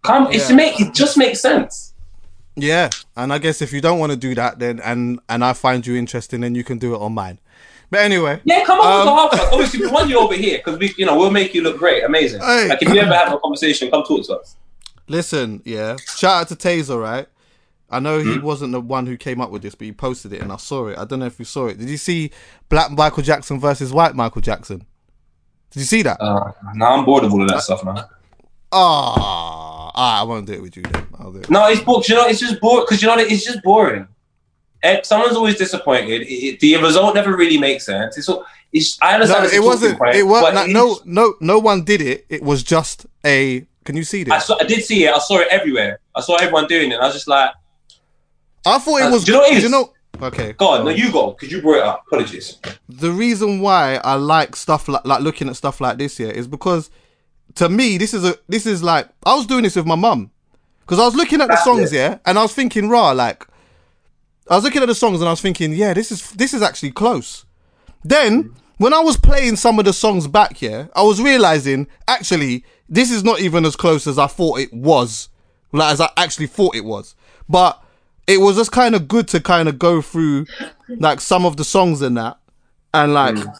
Come, 0.03 0.27
it's 0.31 0.49
Yeah. 0.49 0.55
make 0.55 0.79
it 0.79 0.93
just 0.93 1.17
makes 1.17 1.39
sense. 1.41 1.93
Yeah, 2.55 2.89
and 3.15 3.31
I 3.31 3.37
guess 3.37 3.61
if 3.61 3.71
you 3.71 3.81
don't 3.81 3.99
want 3.99 4.11
to 4.11 4.17
do 4.17 4.33
that, 4.35 4.57
then 4.59 4.79
and 4.79 5.19
and 5.29 5.43
I 5.45 5.53
find 5.53 5.85
you 5.85 5.95
interesting, 5.95 6.41
then 6.41 6.55
you 6.55 6.63
can 6.63 6.77
do 6.79 6.95
it 6.95 7.01
on 7.01 7.13
mine. 7.13 7.39
But 7.91 7.99
anyway, 8.01 8.41
Yeah, 8.43 8.63
come 8.65 8.79
on, 8.79 9.07
Um, 9.07 9.15
half 9.15 9.33
us. 9.33 9.53
Obviously, 9.53 9.79
we 9.85 9.87
want 9.91 10.09
you 10.09 10.19
over 10.19 10.33
here 10.33 10.57
because 10.57 10.77
we, 10.79 10.93
you 10.97 11.05
know, 11.05 11.17
we'll 11.17 11.31
make 11.31 11.53
you 11.53 11.61
look 11.61 11.77
great, 11.77 12.03
amazing. 12.03 12.41
Hey. 12.41 12.67
Like 12.67 12.81
if 12.81 12.89
you 12.93 12.99
ever 12.99 13.13
have 13.13 13.31
a 13.31 13.37
conversation, 13.39 13.89
come 13.91 14.03
talk 14.03 14.25
to 14.25 14.37
us. 14.37 14.55
listen, 15.07 15.61
yeah. 15.65 15.95
Shout 16.17 16.41
out 16.41 16.47
to 16.49 16.55
Taser, 16.55 16.99
right? 17.01 17.27
I 17.89 17.99
know 18.01 18.19
he 18.19 18.37
wasn't 18.39 18.73
the 18.73 18.81
one 18.81 19.05
who 19.05 19.15
came 19.15 19.39
up 19.39 19.49
with 19.51 19.61
this, 19.61 19.73
but 19.73 19.85
he 19.85 19.93
posted 19.93 20.33
it 20.33 20.41
and 20.41 20.51
I 20.51 20.57
saw 20.57 20.87
it. 20.87 20.97
I 20.97 21.05
don't 21.05 21.19
know 21.19 21.25
if 21.27 21.39
you 21.39 21.45
saw 21.45 21.67
it. 21.67 21.77
Did 21.77 21.89
you 21.89 21.95
see 21.95 22.31
Black 22.67 22.91
Michael 22.91 23.23
Jackson 23.23 23.59
versus 23.61 23.93
White 23.93 24.13
Michael 24.15 24.41
Jackson? 24.41 24.85
Did 25.71 25.79
you 25.81 25.85
see 25.85 26.01
that? 26.03 26.17
Uh, 26.21 26.51
now 26.75 26.93
I'm 26.97 27.05
bored 27.05 27.23
of 27.23 27.33
all 27.33 27.41
of 27.41 27.49
that 27.49 27.61
stuff, 27.61 27.83
man. 27.83 28.03
Ah, 28.71 30.19
I 30.21 30.23
won't 30.23 30.45
do 30.45 30.53
it 30.53 30.61
with 30.61 30.77
you. 30.77 30.83
Then 30.83 31.07
I'll 31.19 31.31
do 31.31 31.39
it. 31.39 31.49
No, 31.49 31.67
it's 31.67 31.81
boring. 31.81 32.03
You 32.07 32.15
know, 32.15 32.27
it's 32.27 32.39
just 32.39 32.59
boring 32.61 32.85
because 32.85 33.01
you 33.01 33.07
know 33.07 33.17
it's 33.17 33.43
just 33.45 33.61
boring. 33.63 34.07
Someone's 35.03 35.35
always 35.35 35.57
disappointed. 35.57 36.21
It, 36.21 36.25
it- 36.27 36.59
the 36.59 36.77
result 36.77 37.15
never 37.15 37.35
really 37.35 37.57
makes 37.57 37.85
sense. 37.85 38.17
It's, 38.17 38.29
all, 38.29 38.45
it's 38.71 38.97
I 39.01 39.09
No, 39.09 39.13
understand. 39.15 39.45
it's 39.45 39.53
it 39.55 39.59
wasn't. 39.63 39.97
point, 39.99 40.15
It 40.15 40.23
was 40.23 40.53
like, 40.53 40.69
no, 40.69 40.99
no, 41.05 41.35
no 41.41 41.59
one 41.59 41.83
did 41.83 42.01
it. 42.01 42.25
It 42.29 42.43
was 42.43 42.63
just 42.63 43.05
a. 43.25 43.65
Can 43.83 43.95
you 43.97 44.03
see 44.03 44.21
I, 44.21 44.23
this? 44.35 44.45
saw, 44.45 44.57
I 44.59 44.63
did 44.65 44.83
see 44.83 45.05
it. 45.05 45.13
I 45.13 45.19
saw 45.19 45.39
it 45.39 45.47
everywhere. 45.49 45.99
I 46.15 46.21
saw 46.21 46.35
everyone 46.35 46.67
doing 46.67 46.91
it. 46.91 46.95
And 46.95 47.03
I 47.03 47.07
was 47.07 47.15
just 47.15 47.27
like, 47.27 47.51
I 48.65 48.77
thought 48.79 48.97
it 49.01 49.03
Uh, 49.05 49.11
was. 49.11 49.23
do 49.23 49.31
you 49.31 49.37
know 49.37 49.43
what 49.43 49.51
it 49.53 49.57
is? 49.57 49.63
you 49.63 49.69
know? 49.69 49.93
Okay. 50.21 50.53
"Go 50.53 50.69
on, 50.69 50.85
no, 50.85 50.91
you 50.91 51.11
go," 51.11 51.31
because 51.31 51.51
you 51.51 51.61
brought 51.61 51.77
it 51.77 51.83
up. 51.83 52.03
Apologies. 52.07 52.59
the 52.89 53.11
reason 53.11 53.59
why 53.59 53.95
I 54.03 54.15
like 54.15 54.55
stuff 54.55 54.87
like 54.87 55.05
like 55.05 55.21
looking 55.21 55.49
at 55.49 55.55
stuff 55.55 55.81
like 55.81 55.97
this 55.97 56.17
here 56.17 56.31
is 56.31 56.47
because 56.47 56.89
to 57.55 57.69
me 57.69 57.97
this 57.97 58.13
is 58.13 58.23
a 58.23 58.35
this 58.47 58.65
is 58.65 58.83
like 58.83 59.09
I 59.25 59.35
was 59.35 59.45
doing 59.45 59.63
this 59.63 59.75
with 59.75 59.85
my 59.85 59.95
mum 59.95 60.31
because 60.81 60.99
I 60.99 61.05
was 61.05 61.15
looking 61.15 61.41
at 61.41 61.47
the 61.47 61.57
songs 61.63 61.91
it. 61.91 61.95
yeah 61.97 62.17
and 62.25 62.37
I 62.37 62.41
was 62.41 62.53
thinking 62.53 62.89
raw 62.89 63.11
like 63.11 63.45
I 64.49 64.55
was 64.55 64.63
looking 64.63 64.81
at 64.81 64.87
the 64.87 64.95
songs 64.95 65.19
and 65.19 65.27
I 65.27 65.31
was 65.31 65.41
thinking 65.41 65.73
yeah 65.73 65.93
this 65.93 66.11
is 66.11 66.31
this 66.31 66.53
is 66.53 66.61
actually 66.61 66.91
close. 66.91 67.45
Then 68.03 68.53
when 68.77 68.93
I 68.93 68.99
was 68.99 69.17
playing 69.17 69.55
some 69.55 69.79
of 69.79 69.85
the 69.85 69.93
songs 69.93 70.27
back 70.27 70.57
here 70.57 70.89
I 70.95 71.03
was 71.03 71.21
realizing 71.21 71.87
actually 72.07 72.63
this 72.87 73.11
is 73.11 73.23
not 73.23 73.39
even 73.41 73.65
as 73.65 73.75
close 73.75 74.07
as 74.07 74.17
I 74.17 74.27
thought 74.27 74.59
it 74.59 74.73
was 74.73 75.29
like 75.73 75.91
as 75.91 75.99
I 76.01 76.09
actually 76.15 76.47
thought 76.47 76.75
it 76.75 76.85
was 76.85 77.15
but 77.49 77.83
it 78.27 78.41
was 78.41 78.57
just 78.57 78.71
kind 78.71 78.93
of 78.93 79.07
good 79.07 79.27
to 79.29 79.39
kind 79.39 79.69
of 79.69 79.79
go 79.79 80.01
through 80.01 80.45
like 80.89 81.21
some 81.21 81.45
of 81.45 81.57
the 81.57 81.63
songs 81.63 82.01
in 82.01 82.15
that 82.15 82.37
and 82.93 83.13
like 83.13 83.35
mm. 83.35 83.59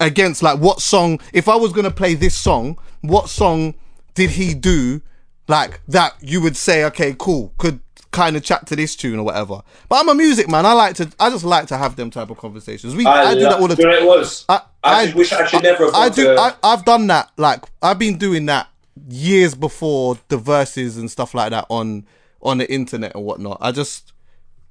against 0.00 0.42
like 0.42 0.58
what 0.58 0.80
song 0.80 1.20
if 1.32 1.48
I 1.48 1.56
was 1.56 1.72
gonna 1.72 1.90
play 1.90 2.14
this 2.14 2.34
song, 2.34 2.78
what 3.00 3.28
song 3.28 3.74
did 4.14 4.30
he 4.30 4.54
do 4.54 5.00
like 5.48 5.80
that 5.88 6.14
you 6.20 6.40
would 6.40 6.56
say, 6.56 6.84
okay, 6.84 7.14
cool, 7.18 7.54
could 7.58 7.80
kind 8.10 8.36
of 8.36 8.42
chat 8.42 8.66
to 8.66 8.76
this 8.76 8.96
tune 8.96 9.18
or 9.18 9.24
whatever. 9.24 9.62
But 9.88 10.00
I'm 10.00 10.08
a 10.08 10.14
music 10.14 10.48
man. 10.48 10.66
I 10.66 10.72
like 10.72 10.96
to 10.96 11.10
I 11.20 11.30
just 11.30 11.44
like 11.44 11.66
to 11.68 11.76
have 11.76 11.96
them 11.96 12.10
type 12.10 12.30
of 12.30 12.38
conversations. 12.38 12.94
We 12.96 13.06
I, 13.06 13.34
do 13.34 13.40
that 13.40 13.60
all 13.60 13.68
the 13.68 13.76
time. 13.76 13.90
it 13.90 14.04
was. 14.04 14.44
I, 14.48 14.62
I, 14.82 15.04
just 15.04 15.16
wish 15.16 15.32
I 15.32 15.46
should 15.46 15.62
never 15.62 15.86
have 15.86 15.94
I 15.94 16.08
do. 16.08 16.24
to- 16.24 16.40
I, 16.40 16.54
I've 16.62 16.84
done 16.84 17.06
that. 17.08 17.30
Like 17.36 17.64
I've 17.82 17.98
been 17.98 18.18
doing 18.18 18.46
that 18.46 18.68
years 19.08 19.54
before 19.54 20.18
the 20.28 20.36
verses 20.36 20.96
and 20.96 21.10
stuff 21.10 21.34
like 21.34 21.50
that 21.50 21.66
on 21.68 22.06
on 22.42 22.58
the 22.58 22.72
internet 22.72 23.14
and 23.14 23.24
whatnot. 23.24 23.58
I 23.60 23.72
just 23.72 24.12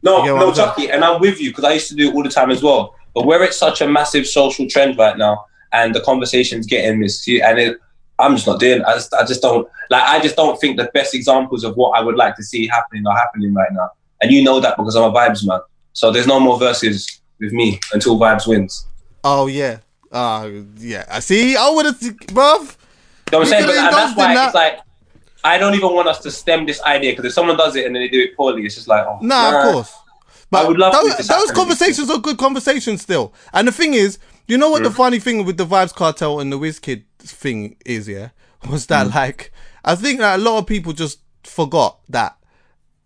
No, 0.02 0.24
You 0.26 0.36
no, 0.36 0.54
Chuckie, 0.54 0.90
and 0.90 1.04
I'm 1.04 1.20
with 1.20 1.40
you 1.42 1.52
because 1.52 1.64
I 1.64 1.74
used 1.74 1.90
to 1.90 1.96
do 1.96 2.10
it 2.10 2.16
all 2.16 2.24
the 2.24 2.30
time 2.30 2.52
as 2.52 2.64
well. 2.64 2.96
But 3.14 3.26
where 3.26 3.44
it's 3.44 3.58
such 3.58 3.82
a 3.82 3.88
massive 3.88 4.28
social 4.28 4.68
trend 4.68 4.98
right 4.98 5.18
now, 5.18 5.46
and 5.74 5.94
the 5.94 6.02
conversation's 6.02 6.66
getting 6.66 7.00
this, 7.00 7.28
and 7.28 7.60
it, 7.60 7.78
I'm 8.18 8.36
just 8.36 8.48
not 8.48 8.60
doing. 8.60 8.84
I 8.84 8.94
just, 8.94 9.14
I 9.14 9.26
just 9.26 9.42
don't 9.42 9.68
like. 9.90 10.04
I 10.04 10.20
just 10.20 10.36
don't 10.36 10.60
think 10.60 10.78
the 10.78 10.90
best 10.94 11.14
examples 11.14 11.64
of 11.64 11.76
what 11.76 11.98
I 11.98 12.02
would 12.02 12.16
like 12.16 12.36
to 12.38 12.44
see 12.44 12.68
happening 12.68 13.06
are 13.08 13.18
happening 13.18 13.54
right 13.54 13.72
now. 13.72 13.92
And 14.22 14.32
you 14.32 14.44
know 14.44 14.60
that 14.60 14.78
because 14.78 14.96
I'm 14.96 15.04
a 15.04 15.12
vibes 15.12 15.46
man. 15.46 15.60
So 15.94 16.12
there's 16.12 16.28
no 16.28 16.40
more 16.40 16.60
verses 16.60 17.22
with 17.40 17.52
me 17.54 17.80
until 17.94 18.18
vibes 18.20 18.48
wins. 18.48 18.86
oh 19.24 19.48
yeah. 19.48 19.80
Uh 20.12 20.50
yeah. 20.78 21.06
I 21.10 21.20
see. 21.20 21.56
I 21.56 21.70
would 21.70 21.86
have, 21.86 22.00
bruv. 22.00 22.78
You 23.32 23.38
know 23.38 23.40
what 23.40 23.40
I'm 23.40 23.46
saying? 23.46 23.66
But 23.66 23.78
and 23.78 23.94
that's 23.94 24.18
why 24.18 24.34
that. 24.34 24.46
it's 24.48 24.56
like 24.56 24.80
I 25.44 25.58
don't 25.58 25.74
even 25.76 25.94
want 25.94 26.08
us 26.08 26.20
to 26.20 26.32
stem 26.32 26.66
this 26.66 26.82
idea 26.84 27.12
because 27.14 27.26
if 27.26 27.34
someone 27.34 27.58
does 27.58 27.76
it 27.76 27.86
and 27.86 27.96
then 27.96 28.04
they 28.04 28.10
do 28.10 28.20
it 28.22 28.36
poorly, 28.36 28.66
it's 28.66 28.76
just 28.76 28.88
like 28.88 29.06
oh 29.06 29.20
Nah, 29.22 29.68
of 29.68 29.74
course. 29.74 29.96
But 30.52 30.66
I 30.66 30.68
would 30.68 30.78
love 30.78 30.94
those, 30.94 31.52
conversations 31.52 32.10
are 32.10 32.18
good 32.18 32.38
conversations 32.38 33.02
still. 33.04 33.34
And 33.54 33.68
the 33.68 33.72
thing 33.72 33.94
is, 33.94 34.18
you 34.48 34.58
know 34.58 34.70
what 34.72 34.82
the 34.84 34.90
funny 34.92 35.20
thing 35.20 35.46
with 35.46 35.58
the 35.58 35.66
Vybz 35.66 35.94
Kartel 35.94 36.40
and 36.42 36.52
the 36.52 36.58
WizKid 36.58 37.04
thing 37.20 37.76
is, 37.86 38.08
yeah? 38.08 38.30
Was 38.70 38.88
that 38.88 39.08
Mm. 39.08 39.16
like, 39.16 39.54
I 39.86 39.96
think 39.96 40.20
that 40.20 40.40
a 40.40 40.42
lot 40.42 40.58
of 40.58 40.66
people 40.66 40.92
just 40.94 41.20
forgot 41.44 42.00
that 42.10 42.36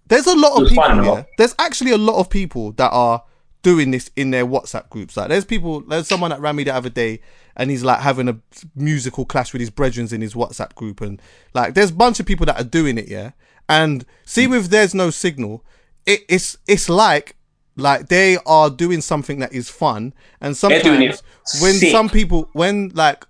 there's 0.07 0.25
a 0.27 0.35
lot 0.35 0.61
of 0.61 0.69
people, 0.69 1.05
yeah? 1.05 1.23
There's 1.37 1.53
actually 1.59 1.91
a 1.91 1.97
lot 1.97 2.17
of 2.19 2.29
people 2.29 2.71
that 2.73 2.89
are 2.91 3.23
doing 3.63 3.91
this 3.91 4.11
in 4.15 4.31
their 4.31 4.45
WhatsApp 4.45 4.89
groups. 4.89 5.17
Like, 5.17 5.29
there's 5.29 5.45
people, 5.45 5.81
there's 5.81 6.07
someone 6.07 6.29
that 6.29 6.39
ran 6.39 6.55
me 6.55 6.63
the 6.63 6.75
other 6.75 6.89
day 6.89 7.21
and 7.55 7.69
he's 7.69 7.83
like 7.83 7.99
having 7.99 8.27
a 8.29 8.37
musical 8.75 9.25
clash 9.25 9.53
with 9.53 9.59
his 9.59 9.69
brethren 9.69 10.07
in 10.11 10.21
his 10.21 10.33
WhatsApp 10.35 10.75
group. 10.75 11.01
And 11.01 11.21
like, 11.53 11.73
there's 11.73 11.89
a 11.89 11.95
bunch 11.95 12.19
of 12.19 12.25
people 12.25 12.45
that 12.45 12.59
are 12.59 12.63
doing 12.63 12.97
it, 12.97 13.07
yeah? 13.07 13.31
And 13.67 14.05
see, 14.25 14.47
with 14.47 14.69
There's 14.69 14.93
No 14.93 15.09
Signal, 15.09 15.63
it, 16.05 16.21
it's 16.27 16.57
it's 16.67 16.89
like 16.89 17.35
like 17.75 18.09
they 18.09 18.37
are 18.45 18.69
doing 18.69 19.01
something 19.01 19.39
that 19.39 19.53
is 19.53 19.69
fun 19.69 20.13
and 20.41 20.55
They're 20.55 20.81
doing 20.81 21.01
it 21.03 21.21
sometimes 21.43 21.61
when 21.61 21.73
sick. 21.73 21.91
some 21.91 22.09
people 22.09 22.49
when 22.53 22.89
like 22.89 23.25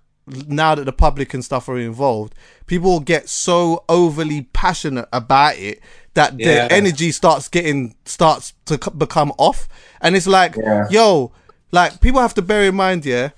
now 0.48 0.74
that 0.74 0.84
the 0.84 0.92
public 0.92 1.34
and 1.34 1.44
stuff 1.44 1.68
are 1.68 1.78
involved 1.78 2.34
people 2.66 2.98
get 3.00 3.28
so 3.28 3.84
overly 3.88 4.42
passionate 4.52 5.08
about 5.12 5.56
it 5.58 5.80
that 6.14 6.38
Yeah. 6.38 6.46
their 6.46 6.72
energy 6.72 7.12
starts 7.12 7.48
getting 7.48 7.94
starts 8.04 8.52
to 8.66 8.74
c- 8.82 8.90
become 8.96 9.32
off 9.38 9.68
and 10.00 10.14
it's 10.16 10.26
like 10.26 10.56
Yeah. 10.56 10.86
yo 10.90 11.32
like 11.72 12.00
people 12.00 12.20
have 12.20 12.34
to 12.34 12.42
bear 12.42 12.62
in 12.64 12.74
mind 12.74 13.04
yeah 13.04 13.30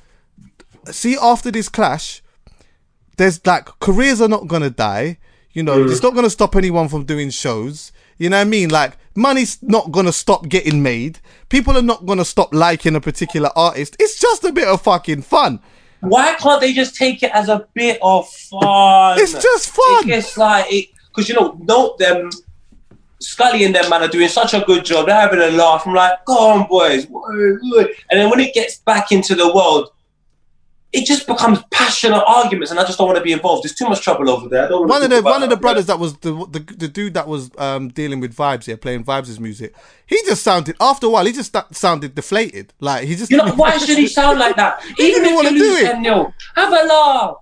see 0.91 1.17
after 1.21 1.51
this 1.51 1.69
clash 1.69 2.23
there's 3.17 3.45
like 3.47 3.67
careers 3.81 4.21
are 4.21 4.29
not 4.29 4.47
gonna 4.47 4.69
die. 4.69 5.17
You 5.55 5.63
know, 5.63 5.79
Mm. 5.79 5.91
it's 5.91 6.03
not 6.03 6.15
gonna 6.15 6.29
stop 6.29 6.55
anyone 6.55 6.87
from 6.91 7.05
doing 7.05 7.31
shows. 7.31 7.91
You 8.19 8.29
know 8.29 8.37
what 8.37 8.43
I 8.43 8.45
mean? 8.45 8.69
Like 8.69 8.99
money's 9.15 9.57
not 9.63 9.91
gonna 9.91 10.13
stop 10.13 10.51
getting 10.51 10.83
made. 10.83 11.21
People 11.49 11.79
are 11.79 11.83
not 11.83 12.05
gonna 12.05 12.27
stop 12.27 12.53
liking 12.53 12.95
a 12.95 13.01
particular 13.01 13.49
artist. 13.57 13.97
It's 13.99 14.19
just 14.21 14.45
a 14.45 14.53
bit 14.53 14.69
of 14.69 14.83
fucking 14.83 15.23
fun. 15.23 15.61
Why 16.01 16.35
can't 16.35 16.61
they 16.61 16.75
just 16.75 16.95
take 16.95 17.23
it 17.23 17.31
as 17.33 17.49
a 17.49 17.67
bit 17.73 17.99
of 18.03 18.29
fun? 18.29 19.19
It's 19.19 19.33
just 19.33 19.71
fun. 19.71 20.11
It's 20.11 20.37
like 20.37 20.91
because 21.09 21.31
you 21.31 21.37
know, 21.37 21.57
no 21.63 21.97
them 21.99 22.29
Scully 23.21 23.65
and 23.65 23.75
them 23.75 23.89
man 23.89 24.03
are 24.03 24.09
doing 24.09 24.29
such 24.29 24.53
a 24.55 24.61
good 24.67 24.85
job. 24.85 25.07
They're 25.07 25.19
having 25.19 25.41
a 25.41 25.49
laugh. 25.51 25.87
I'm 25.87 25.95
like, 25.95 26.25
go 26.27 26.35
on, 26.51 26.67
boys. 26.69 27.07
And 27.07 28.21
then 28.21 28.29
when 28.31 28.41
it 28.41 28.53
gets 28.55 28.77
back 28.79 29.11
into 29.13 29.35
the 29.35 29.53
world, 29.55 29.91
it 30.93 31.05
just 31.05 31.27
becomes 31.27 31.59
passionate 31.71 32.23
arguments, 32.27 32.71
and 32.71 32.81
I 32.81 32.85
just 32.85 32.97
don't 32.97 33.07
want 33.09 33.19
to 33.19 33.25
be 33.25 33.33
involved. 33.33 33.65
There's 33.65 33.75
too 33.75 33.87
much 33.89 34.01
trouble 34.03 34.31
over 34.31 34.49
there. 34.49 34.65
I 34.65 34.69
don't 34.69 34.89
wanna 34.89 34.93
One 34.93 35.03
of 35.03 35.11
the 35.11 35.23
one 35.23 35.43
of 35.43 35.51
the 35.51 35.57
brothers 35.57 35.87
that 35.87 35.99
was 35.99 36.17
the, 36.19 36.33
the 36.51 36.61
the 36.61 36.89
dude 36.89 37.15
that 37.15 37.27
was 37.29 37.51
um 37.59 37.89
dealing 37.89 38.21
with 38.21 38.35
vibes 38.35 38.65
here, 38.65 38.77
playing 38.77 39.05
vibes' 39.05 39.39
music. 39.39 39.75
He 40.07 40.23
just 40.25 40.43
sounded 40.43 40.77
after 40.81 41.07
a 41.07 41.11
while. 41.11 41.27
He 41.27 41.33
just 41.33 41.49
sta- 41.49 41.67
sounded 41.73 42.15
deflated. 42.15 42.73
Like 42.81 43.05
he 43.09 43.15
just 43.17 43.31
You 43.31 43.39
know 43.39 43.53
why 43.55 43.77
should 43.79 43.99
he 43.99 44.07
sound 44.21 44.39
like 44.39 44.57
that? 44.57 44.81
He 44.97 45.09
Even 45.09 45.23
didn't 45.25 45.27
if 45.33 45.35
wanna 45.37 45.51
you 45.51 45.59
do 45.59 45.77
it. 45.77 45.91
10 45.93 46.05
0 46.05 46.35
have 46.55 46.73
a 46.73 46.87
laugh. 46.87 47.35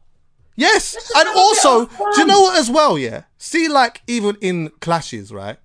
Yes, 0.57 0.95
and 1.15 1.27
have 1.27 1.27
a 1.27 1.31
bit 1.31 1.37
also, 1.37 1.87
do 1.87 2.21
you 2.21 2.27
know 2.27 2.41
what 2.41 2.59
as 2.59 2.71
well? 2.71 2.97
Yeah, 2.99 3.25
see, 3.39 3.69
like 3.69 4.03
even 4.07 4.37
in 4.41 4.71
clashes, 4.81 5.33
right? 5.33 5.59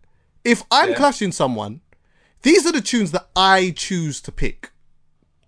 If 0.44 0.64
I'm 0.72 0.90
Yeah. 0.92 0.96
clashing 0.96 1.32
someone, 1.32 1.82
these 2.42 2.66
are 2.66 2.72
the 2.72 2.82
tunes 2.82 3.12
that 3.12 3.28
I 3.36 3.74
choose 3.76 4.22
to 4.22 4.32
pick. 4.32 4.72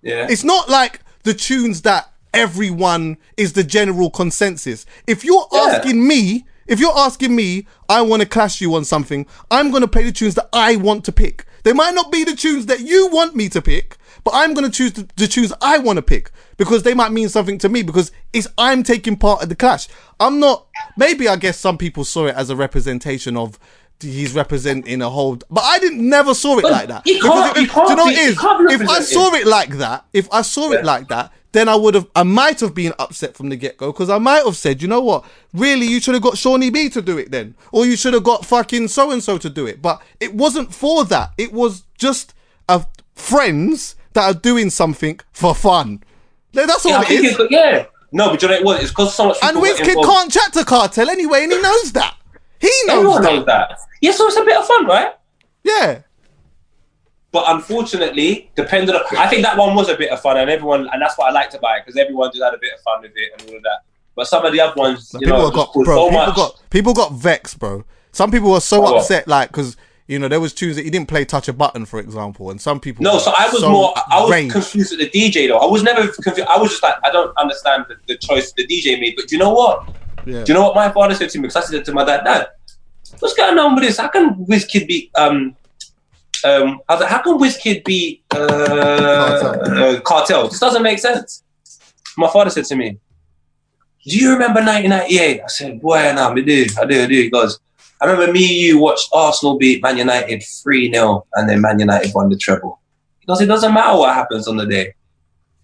Yeah. 0.02 0.28
It's 0.30 0.44
not 0.44 0.70
like 0.70 1.00
the 1.24 1.34
tunes 1.34 1.82
that 1.84 2.12
everyone 2.34 3.18
is 3.38 3.54
the 3.54 3.64
general 3.64 4.10
consensus. 4.10 4.86
If 5.08 5.24
you're 5.24 5.48
Yeah. 5.52 5.60
asking 5.78 6.08
me, 6.08 6.46
if 6.68 6.80
you're 6.80 6.98
asking 6.98 7.36
me, 7.36 7.68
I 7.89 8.02
want 8.02 8.22
to 8.22 8.28
clash 8.28 8.62
you 8.62 8.74
on 8.76 8.86
something, 8.86 9.26
I'm 9.50 9.70
going 9.72 9.82
to 9.82 9.88
play 9.88 10.04
the 10.04 10.12
tunes 10.12 10.36
that 10.36 10.50
I 10.54 10.76
want 10.76 11.04
to 11.06 11.12
pick. 11.12 11.46
They 11.64 11.74
might 11.74 11.94
not 11.94 12.12
be 12.12 12.24
the 12.24 12.36
tunes 12.36 12.66
that 12.68 12.80
you 12.82 13.08
want 13.08 13.36
me 13.36 13.48
to 13.50 13.62
pick, 13.62 13.98
but 14.24 14.34
I'm 14.34 14.54
going 14.54 14.70
to 14.70 14.76
choose 14.76 14.94
the, 14.94 15.08
the 15.16 15.28
tunes 15.28 15.54
I 15.62 15.78
want 15.78 15.98
to 15.98 16.02
pick 16.02 16.32
because 16.58 16.84
they 16.84 16.94
might 16.94 17.12
mean 17.12 17.30
something 17.30 17.58
to 17.60 17.70
me 17.70 17.84
because 17.84 18.12
it's 18.34 18.48
I'm 18.58 18.82
taking 18.84 19.16
part 19.18 19.44
of 19.44 19.50
the 19.50 19.56
clash. 19.56 19.88
I'm 20.20 20.39
not. 20.39 20.68
Maybe 20.98 21.28
I 21.28 21.36
guess 21.36 21.60
some 21.60 21.78
people 21.78 22.04
saw 22.04 22.26
it 22.28 22.36
as 22.36 22.50
a 22.50 22.56
representation 22.56 23.38
of. 23.38 23.60
He's 24.02 24.34
representing 24.34 25.02
a 25.02 25.10
whole, 25.10 25.38
but 25.49 25.64
I 25.64 25.80
didn't 25.80 26.08
never 26.08 26.34
saw 26.34 26.58
it 26.58 26.64
But 26.64 26.72
like 26.72 26.88
that. 26.89 27.04
Because 27.04 27.54
can't- 27.54 27.58
if- 27.58 27.74
do 27.74 27.80
you 27.82 27.88
know 27.88 27.95
be- 27.95 28.02
what 28.02 28.14
it 28.14 28.20
is? 28.20 28.82
If 28.82 28.89
I 28.89 28.99
saw 29.02 29.34
it 29.36 29.47
like 29.47 29.78
that, 29.78 30.06
if 30.14 30.28
I 30.32 30.41
saw 30.41 30.72
it 30.72 30.84
like 30.86 31.08
that, 31.10 31.32
then 31.54 31.68
I 31.68 31.76
would 31.76 31.95
have, 31.95 32.08
I 32.16 32.24
might 32.24 32.62
have 32.62 32.74
been 32.74 32.93
upset 32.97 33.36
from 33.36 33.49
the 33.49 33.58
get 33.58 33.76
go 33.78 33.91
because 33.91 34.10
I 34.10 34.18
might 34.20 34.45
have 34.45 34.56
said, 34.56 34.82
you 34.82 34.88
know 34.88 35.02
what, 35.02 35.26
really, 35.54 35.86
you 35.86 35.99
should 35.99 36.14
have 36.14 36.24
got 36.24 36.38
Shawnee 36.38 36.70
B 36.70 36.88
to 36.89 37.02
do 37.02 37.18
it 37.18 37.30
then, 37.32 37.56
or 37.74 37.86
you 37.86 37.97
should 37.97 38.14
have 38.14 38.24
got 38.24 38.45
fucking 38.45 38.88
so 38.88 39.12
and 39.12 39.22
so 39.22 39.38
to 39.38 39.49
do 39.49 39.66
it. 39.66 39.82
But 39.82 40.02
it 40.22 40.34
wasn't 40.34 40.74
for 40.74 41.04
that. 41.06 41.32
It 41.38 41.52
was 41.52 41.84
just 41.97 42.34
a 42.70 42.86
friends 43.16 43.95
that 44.14 44.24
are 44.24 44.39
doing 44.39 44.70
something 44.70 45.20
for 45.34 45.54
fun. 45.54 46.04
That's 46.54 46.86
all 46.86 46.91
Yeah, 46.91 47.02
it 47.04 47.26
it's, 47.26 47.52
yeah. 47.52 47.86
No, 48.14 48.30
but 48.30 48.41
you 48.41 48.47
know 48.49 48.62
what? 48.62 48.82
It's 48.82 48.91
because 48.91 49.16
so 49.16 49.28
much 49.28 49.38
And 49.41 49.58
WizKid 49.58 50.04
can't 50.04 50.32
chat 50.32 50.52
to 50.54 50.66
Kartel 50.66 51.10
anyway, 51.10 51.43
and 51.43 51.52
he 51.54 51.62
knows 51.62 51.91
that. 51.93 52.16
He 52.62 52.70
knows 52.86 52.97
Everyone 52.97 53.22
that. 53.24 53.34
knows 53.34 53.45
that. 53.45 53.80
Yeah, 54.01 54.12
so 54.12 54.28
it's 54.28 54.38
a 54.38 54.43
bit 54.45 54.55
of 54.57 54.66
fun, 54.66 54.86
right? 54.86 55.14
Yeah. 55.64 56.01
But 57.32 57.45
unfortunately, 57.47 58.51
depending 58.55 58.93
on, 58.95 59.01
I 59.18 59.28
think 59.28 59.41
that 59.43 59.57
one 59.57 59.74
was 59.74 59.88
a 59.89 59.95
bit 59.95 60.12
of 60.12 60.22
fun, 60.22 60.38
and 60.38 60.49
everyone, 60.49 60.89
and 60.91 61.01
that's 61.01 61.18
what 61.18 61.30
I 61.30 61.32
liked 61.32 61.53
about 61.53 61.78
it 61.78 61.86
because 61.86 61.97
everyone 61.99 62.30
just 62.32 62.43
had 62.43 62.53
a 62.53 62.57
bit 62.59 62.74
of 62.74 62.82
fun 62.82 63.01
with 63.01 63.12
it 63.16 63.32
and 63.39 63.49
all 63.49 63.57
of 63.57 63.64
that. 63.64 63.80
But 64.16 64.28
some 64.28 64.45
of 64.45 64.51
the 64.51 64.59
other 64.59 64.74
ones, 64.76 65.09
you 65.14 65.20
people 65.22 65.38
know, 65.39 65.49
got 65.51 65.74
bro. 65.74 65.84
so 65.86 66.09
people 66.09 66.12
much. 66.26 66.36
got 66.36 66.62
people 66.70 66.93
got 66.93 67.14
vexed, 67.14 67.57
bro. 67.57 67.86
Some 68.12 68.32
people 68.32 68.51
were 68.51 68.59
so 68.59 68.86
Oh, 68.86 68.97
upset, 68.97 69.28
like 69.30 69.47
because 69.49 69.78
you 70.07 70.20
know 70.20 70.28
there 70.28 70.41
was 70.41 70.53
tunes 70.53 70.76
that 70.76 70.84
he 70.84 70.91
didn't 70.91 71.07
play 71.07 71.24
touch 71.24 71.47
a 71.47 71.53
button, 71.53 71.86
for 71.86 71.99
example, 72.01 72.51
and 72.51 72.59
some 72.59 72.82
people. 72.82 73.03
no, 73.03 73.18
so 73.18 73.32
I 73.38 73.47
was 73.49 73.62
so 73.62 73.70
more, 73.70 73.93
I 74.12 74.20
was 74.22 74.30
raged. 74.30 74.51
confused 74.51 74.91
at 74.91 74.99
the 74.99 75.09
DJ 75.09 75.47
though. 75.47 75.57
I 75.59 75.66
was 75.66 75.84
never 75.84 76.05
confused. 76.09 76.49
I 76.49 76.57
was 76.57 76.72
just 76.72 76.84
like, 76.84 76.95
I 77.05 77.12
don't 77.12 77.36
understand 77.38 77.86
the, 77.88 77.95
the 78.07 78.18
choice 78.18 78.51
the 78.51 78.68
DJ 78.68 78.99
made. 78.99 79.14
But 79.16 79.28
do 79.30 79.38
you 79.38 79.39
know 79.39 79.53
what? 79.53 79.88
Yeah. 80.26 80.43
Do 80.43 80.51
you 80.51 80.53
know 80.53 80.63
what 80.63 80.76
my 80.76 80.91
father 80.91 81.15
said 81.15 81.30
to 81.32 81.39
me? 81.39 81.43
Because 81.43 81.55
I 81.57 81.61
said 81.61 81.86
to 81.86 81.93
my 81.93 82.05
dad, 82.05 82.24
Dad, 82.24 82.47
what's 83.19 83.34
going 83.34 83.57
on 83.57 83.76
with 83.76 83.84
this? 83.84 83.97
How 83.97 84.07
can 84.07 84.45
Wizkid 84.45 84.88
be 84.88 85.11
um 85.15 85.55
um 86.43 86.80
I 86.88 86.93
was 86.93 87.01
like, 87.01 87.09
how 87.09 87.22
can 87.22 87.38
Wizkid 87.38 87.84
be 87.86 88.24
uh 88.32 88.38
Kartel. 88.38 89.97
uh, 89.97 90.01
Kartel? 90.01 90.49
This 90.49 90.59
doesn't 90.59 90.84
make 90.84 90.99
sense. 90.99 91.43
My 92.17 92.28
father 92.30 92.49
said 92.49 92.65
to 92.65 92.76
me, 92.76 92.97
Do 94.05 94.17
you 94.17 94.34
remember 94.34 94.59
1998? 94.59 95.41
I 95.41 95.47
said, 95.47 95.82
Boy, 95.82 96.11
nah, 96.13 96.34
me 96.34 96.41
do, 96.43 96.65
I 96.80 96.86
do, 96.86 97.03
I 97.03 97.07
do. 97.07 97.22
He 97.22 97.30
goes, 97.30 97.59
I 98.01 98.05
remember 98.05 98.34
me 98.34 98.43
and 98.43 98.57
you 98.57 98.80
watched 98.80 99.09
Arsenal 99.13 99.57
beat 99.57 99.82
Man 99.84 99.97
United 99.97 100.43
3 100.63 100.91
0 100.91 101.26
and 101.36 101.49
then 101.49 101.61
Man 101.61 101.80
United 101.80 102.11
won 102.13 102.30
the 102.30 102.38
treble. 102.38 102.80
Because 103.19 103.41
It 103.41 103.45
doesn't 103.45 103.74
matter 103.74 103.97
what 103.97 104.13
happens 104.15 104.47
on 104.47 104.57
the 104.57 104.65
day. 104.65 104.93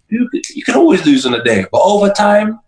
You, 0.08 0.28
you 0.54 0.62
can 0.62 0.76
always 0.76 1.04
lose 1.04 1.26
on 1.26 1.32
the 1.32 1.42
day, 1.42 1.66
but 1.70 1.82
over 1.82 2.08
time, 2.10 2.60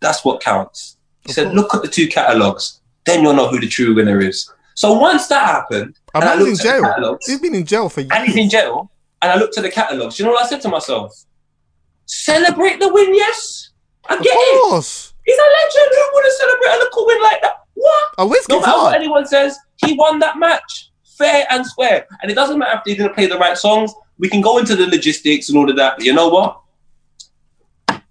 that's 0.00 0.24
what 0.24 0.40
counts. 0.40 0.93
He 1.24 1.30
Of 1.30 1.34
said, 1.34 1.44
course. 1.44 1.56
Look 1.56 1.74
at 1.74 1.82
the 1.82 1.88
two 1.88 2.08
catalogues, 2.08 2.80
then 3.06 3.22
you'll 3.22 3.32
know 3.34 3.48
who 3.48 3.60
the 3.60 3.68
true 3.68 3.94
winner 3.94 4.20
is. 4.20 4.50
So 4.74 4.92
once 4.98 5.26
that 5.28 5.44
happened, 5.46 5.96
and 6.14 6.24
I 6.24 6.32
in 6.34 6.38
looked 6.40 6.50
at 6.52 6.56
the 6.58 6.62
jail. 6.64 6.82
catalogues, 6.82 7.26
He's 7.26 7.40
been 7.40 7.54
in 7.54 7.64
jail 7.64 7.88
for 7.88 8.00
years. 8.00 8.10
and 8.14 8.26
he's 8.26 8.36
in 8.36 8.50
jail, 8.50 8.90
and 9.22 9.30
I 9.32 9.36
looked 9.36 9.56
at 9.56 9.62
the 9.62 9.70
catalogues, 9.70 10.18
you 10.18 10.24
know 10.24 10.32
what 10.32 10.44
I 10.44 10.48
said 10.48 10.60
to 10.62 10.68
myself? 10.68 11.12
Celebrate 12.06 12.80
the 12.80 12.92
win, 12.92 13.14
yes. 13.14 13.70
I 14.08 14.16
Of 14.16 14.22
get 14.22 14.32
it. 14.34 14.60
course. 14.68 15.14
He's 15.24 15.38
a 15.38 15.40
legend. 15.40 15.94
Who 15.94 16.10
would 16.12 16.24
have 16.24 16.32
celebrated 16.34 16.74
a 16.74 16.78
little 16.84 17.06
win 17.06 17.22
like 17.22 17.40
that? 17.42 17.54
What? 17.74 18.04
A 18.18 18.24
No 18.50 18.60
matter 18.60 18.72
what 18.78 18.94
anyone 18.94 19.26
says, 19.26 19.56
he 19.84 19.94
won 19.94 20.18
that 20.18 20.38
match. 20.38 20.90
Fair 21.16 21.46
and 21.50 21.64
square. 21.64 22.06
And 22.20 22.30
it 22.30 22.34
doesn't 22.34 22.58
matter 22.58 22.76
if 22.78 22.84
they 22.84 22.94
didn't 22.94 23.14
play 23.14 23.26
the 23.26 23.38
right 23.38 23.56
songs. 23.56 23.92
We 24.18 24.28
can 24.28 24.40
go 24.42 24.58
into 24.58 24.76
the 24.76 24.86
logistics 24.86 25.48
and 25.48 25.56
all 25.56 25.70
of 25.70 25.76
that. 25.76 25.96
But 25.96 26.04
you 26.04 26.12
know 26.12 26.28
what? 26.28 26.60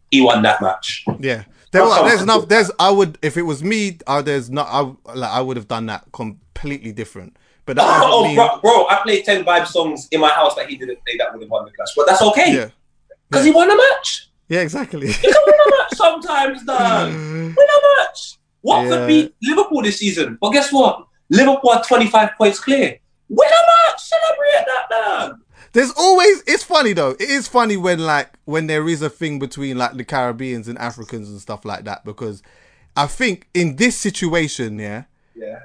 He 0.09 0.21
won 0.21 0.41
that 0.43 0.61
match. 0.61 1.05
Yeah. 1.19 1.43
There, 1.73 1.83
were, 1.83 1.89
how 1.93 2.03
there's 2.07 2.19
I 2.21 2.23
enough. 2.23 2.47
There's. 2.47 2.71
I 2.79 2.89
would 2.91 3.17
if 3.21 3.35
it 3.35 3.41
was 3.41 3.63
me. 3.63 3.97
Uh, 4.07 4.21
there's 4.21 4.49
not. 4.49 4.67
I 4.69 5.13
like. 5.13 5.29
I 5.31 5.41
would 5.41 5.57
have 5.57 5.67
done 5.67 5.87
that 5.87 6.05
completely 6.13 6.91
different. 6.93 7.35
But 7.65 7.77
that 7.77 7.85
Oh, 8.03 8.23
mean. 8.25 8.35
bro, 8.35 8.59
bro, 8.61 8.87
I 8.89 8.99
played 9.03 9.23
10 9.23 9.45
vibe 9.45 9.67
songs 9.67 10.07
in 10.11 10.19
my 10.19 10.29
house 10.29 10.53
that 10.55 10.67
he 10.69 10.75
didn't 10.75 10.99
play 11.05 11.17
that 11.17 11.31
would 11.33 11.41
have 11.41 11.49
won 11.49 11.65
the 11.65 11.71
clash. 11.71 11.87
But 11.95 12.07
that's 12.07 12.21
okay. 12.21 12.53
Yeah. 12.55 12.69
Because 13.29 13.45
he 13.45 13.51
won 13.51 13.69
a 13.71 13.75
match. 13.75 14.29
Yeah. 14.49 14.61
Exactly. 14.61 15.07
You 15.07 15.13
can 15.13 15.33
win 15.45 15.55
a 15.55 15.69
match 15.71 15.93
sometimes, 15.93 16.63
dog. 16.65 17.13
Win 17.13 17.55
a 17.57 17.97
match. 18.01 18.37
What 18.61 18.85
Yeah. 18.87 19.07
beat 19.07 19.35
Liverpool 19.41 19.81
this 19.81 19.97
season. 19.99 20.37
But 20.41 20.51
guess 20.51 20.71
what? 20.73 21.07
Liverpool 21.29 21.69
are 21.71 21.83
25 21.83 22.31
points 22.37 22.59
clear. 22.59 22.99
Win 23.29 23.49
a 23.49 23.89
match. 23.91 24.01
Celebrate 24.01 24.65
that, 24.67 24.89
dog. 24.89 25.39
There's 25.73 25.91
always 25.97 26.43
it's 26.47 26.63
funny 26.63 26.93
though. 26.93 27.11
It 27.11 27.21
is 27.21 27.47
funny 27.47 27.77
when 27.77 27.99
like 27.99 28.29
when 28.45 28.67
there 28.67 28.87
is 28.87 29.01
a 29.01 29.09
thing 29.09 29.39
between 29.39 29.77
like 29.77 29.93
the 29.97 30.03
Caribbeans 30.05 30.67
and 30.67 30.77
Africans 30.77 31.29
and 31.29 31.41
stuff 31.41 31.65
like 31.65 31.83
that 31.85 32.05
because 32.05 32.41
I 32.95 33.07
think 33.07 33.47
in 33.53 33.75
this 33.77 33.97
situation, 33.97 34.77
yeah, 34.77 35.05
Yeah. 35.35 35.63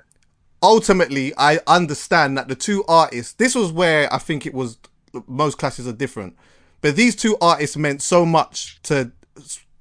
ultimately 0.62 1.34
I 1.36 1.60
understand 1.66 2.38
that 2.38 2.48
the 2.48 2.54
two 2.54 2.84
artists 2.88 3.34
this 3.34 3.54
was 3.54 3.70
where 3.70 4.12
I 4.12 4.18
think 4.18 4.46
it 4.46 4.54
was 4.54 4.78
most 5.26 5.58
classes 5.58 5.86
are 5.86 5.92
different. 5.92 6.36
But 6.80 6.96
these 6.96 7.14
two 7.14 7.36
artists 7.40 7.76
meant 7.76 8.00
so 8.02 8.24
much 8.24 8.80
to 8.84 9.12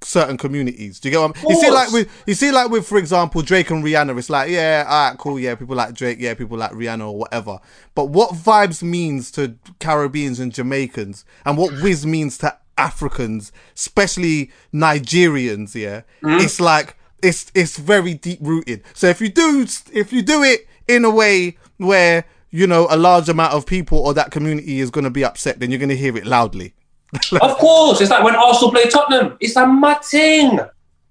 certain 0.08 0.38
communities. 0.38 0.98
Do 0.98 1.08
you 1.08 1.12
get 1.12 1.20
what 1.20 1.36
I'm, 1.36 1.50
you 1.50 1.60
see 1.60 1.70
like 1.70 1.92
with 1.92 2.22
you 2.26 2.34
see 2.34 2.50
like 2.50 2.70
with 2.70 2.86
for 2.86 2.98
example 2.98 3.42
Drake 3.42 3.70
and 3.70 3.84
Rihanna 3.84 4.18
it's 4.18 4.30
like 4.30 4.50
yeah, 4.50 4.84
all 4.88 5.10
right, 5.10 5.18
cool, 5.18 5.38
yeah, 5.38 5.54
people 5.54 5.76
like 5.76 5.94
Drake, 5.94 6.18
yeah, 6.20 6.34
people 6.34 6.56
like 6.56 6.72
Rihanna 6.72 7.06
or 7.06 7.18
whatever. 7.18 7.60
But 7.94 8.06
what 8.06 8.30
Vybz 8.30 8.82
means 8.82 9.30
to 9.32 9.56
Caribbeans 9.80 10.40
and 10.40 10.52
Jamaicans 10.52 11.24
and 11.44 11.58
what 11.58 11.72
Wiz 11.82 12.06
means 12.06 12.38
to 12.38 12.56
Africans, 12.78 13.52
especially 13.76 14.50
Nigerians, 14.72 15.74
yeah, 15.74 16.02
mm-hmm. 16.22 16.40
it's 16.40 16.60
like 16.60 16.96
it's 17.22 17.52
it's 17.54 17.76
very 17.76 18.14
deep 18.14 18.38
rooted. 18.40 18.82
So 18.94 19.08
if 19.08 19.20
you 19.20 19.28
do 19.28 19.66
if 19.92 20.12
you 20.12 20.22
do 20.22 20.42
it 20.42 20.66
in 20.86 21.04
a 21.04 21.10
way 21.10 21.58
where 21.76 22.24
you 22.50 22.66
know 22.66 22.86
a 22.88 22.96
large 22.96 23.28
amount 23.28 23.52
of 23.52 23.66
people 23.66 23.98
or 23.98 24.14
that 24.14 24.30
community 24.30 24.80
is 24.80 24.90
going 24.90 25.04
to 25.04 25.10
be 25.10 25.24
upset, 25.24 25.60
then 25.60 25.70
you're 25.70 25.78
going 25.78 25.90
to 25.90 25.96
hear 25.96 26.16
it 26.16 26.24
loudly. 26.24 26.74
Of 27.40 27.56
course, 27.58 28.00
it's 28.00 28.10
like 28.10 28.22
when 28.22 28.36
Arsenal 28.36 28.70
play 28.70 28.84
Tottenham. 28.84 29.36
It's 29.40 29.56
a 29.56 29.66
mad 29.66 30.04
thing. 30.04 30.60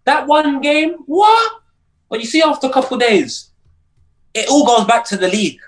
That 0.05 0.27
one 0.27 0.61
game, 0.61 0.93
what? 1.05 1.61
But 2.09 2.19
you 2.19 2.25
see, 2.25 2.41
after 2.41 2.67
a 2.67 2.71
couple 2.71 2.95
of 2.95 3.01
days, 3.01 3.49
it 4.33 4.47
all 4.49 4.65
goes 4.65 4.85
back 4.85 5.05
to 5.05 5.17
the 5.17 5.27
league. 5.27 5.59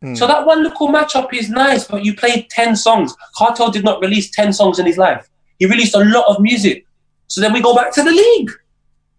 Hmm. 0.00 0.14
So 0.14 0.26
that 0.26 0.44
one 0.44 0.62
little 0.62 0.88
matchup 0.88 1.32
is 1.32 1.48
nice, 1.48 1.84
but 1.84 2.04
you 2.04 2.14
played 2.14 2.50
10 2.50 2.76
songs. 2.76 3.14
Kartel 3.38 3.72
did 3.72 3.84
not 3.84 4.00
release 4.00 4.30
10 4.30 4.52
songs 4.52 4.78
in 4.78 4.86
his 4.86 4.98
life. 4.98 5.28
He 5.58 5.66
released 5.66 5.94
a 5.94 6.04
lot 6.04 6.26
of 6.28 6.42
music. 6.42 6.86
So 7.28 7.40
then 7.40 7.52
we 7.52 7.62
go 7.62 7.74
back 7.74 7.92
to 7.94 8.02
the 8.02 8.10
league. 8.10 8.50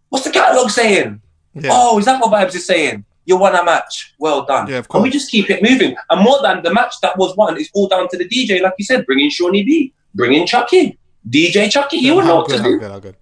What's 0.09 0.25
the 0.25 0.31
catalogue 0.31 0.69
saying? 0.69 1.21
Yeah. 1.55 1.69
Oh, 1.71 1.97
is 1.97 2.05
that 2.05 2.21
what 2.21 2.31
Vybz 2.31 2.55
is 2.55 2.65
saying? 2.65 3.05
You 3.25 3.37
won 3.37 3.55
a 3.55 3.63
match. 3.63 4.13
Well 4.19 4.45
done. 4.45 4.67
Yeah, 4.67 4.79
of 4.79 4.87
course. 4.87 4.99
And 4.99 5.03
we 5.03 5.09
just 5.09 5.31
keep 5.31 5.49
it 5.49 5.63
moving. 5.63 5.95
And 6.09 6.21
more 6.21 6.41
than 6.41 6.61
the 6.61 6.73
match 6.73 6.95
that 7.01 7.17
was 7.17 7.35
won, 7.37 7.57
it's 7.57 7.69
all 7.73 7.87
down 7.87 8.09
to 8.09 8.17
the 8.17 8.27
DJ, 8.27 8.61
like 8.61 8.73
you 8.77 8.85
said, 8.85 9.05
bringing 9.05 9.29
Shawnee 9.29 9.63
B, 9.63 9.93
bring 10.15 10.33
in 10.33 10.45
Chuckie, 10.47 10.97
DJ 11.29 11.69
Chuckie. 11.71 11.97
You 11.97 12.15
would 12.15 12.25
know 12.25 12.37
what 12.37 12.47
good, 12.47 12.57
to 12.57 12.63
I'm 12.63 12.71
do. 12.71 12.79
good, 12.79 12.91
I'm 12.91 12.99
good. 13.01 13.17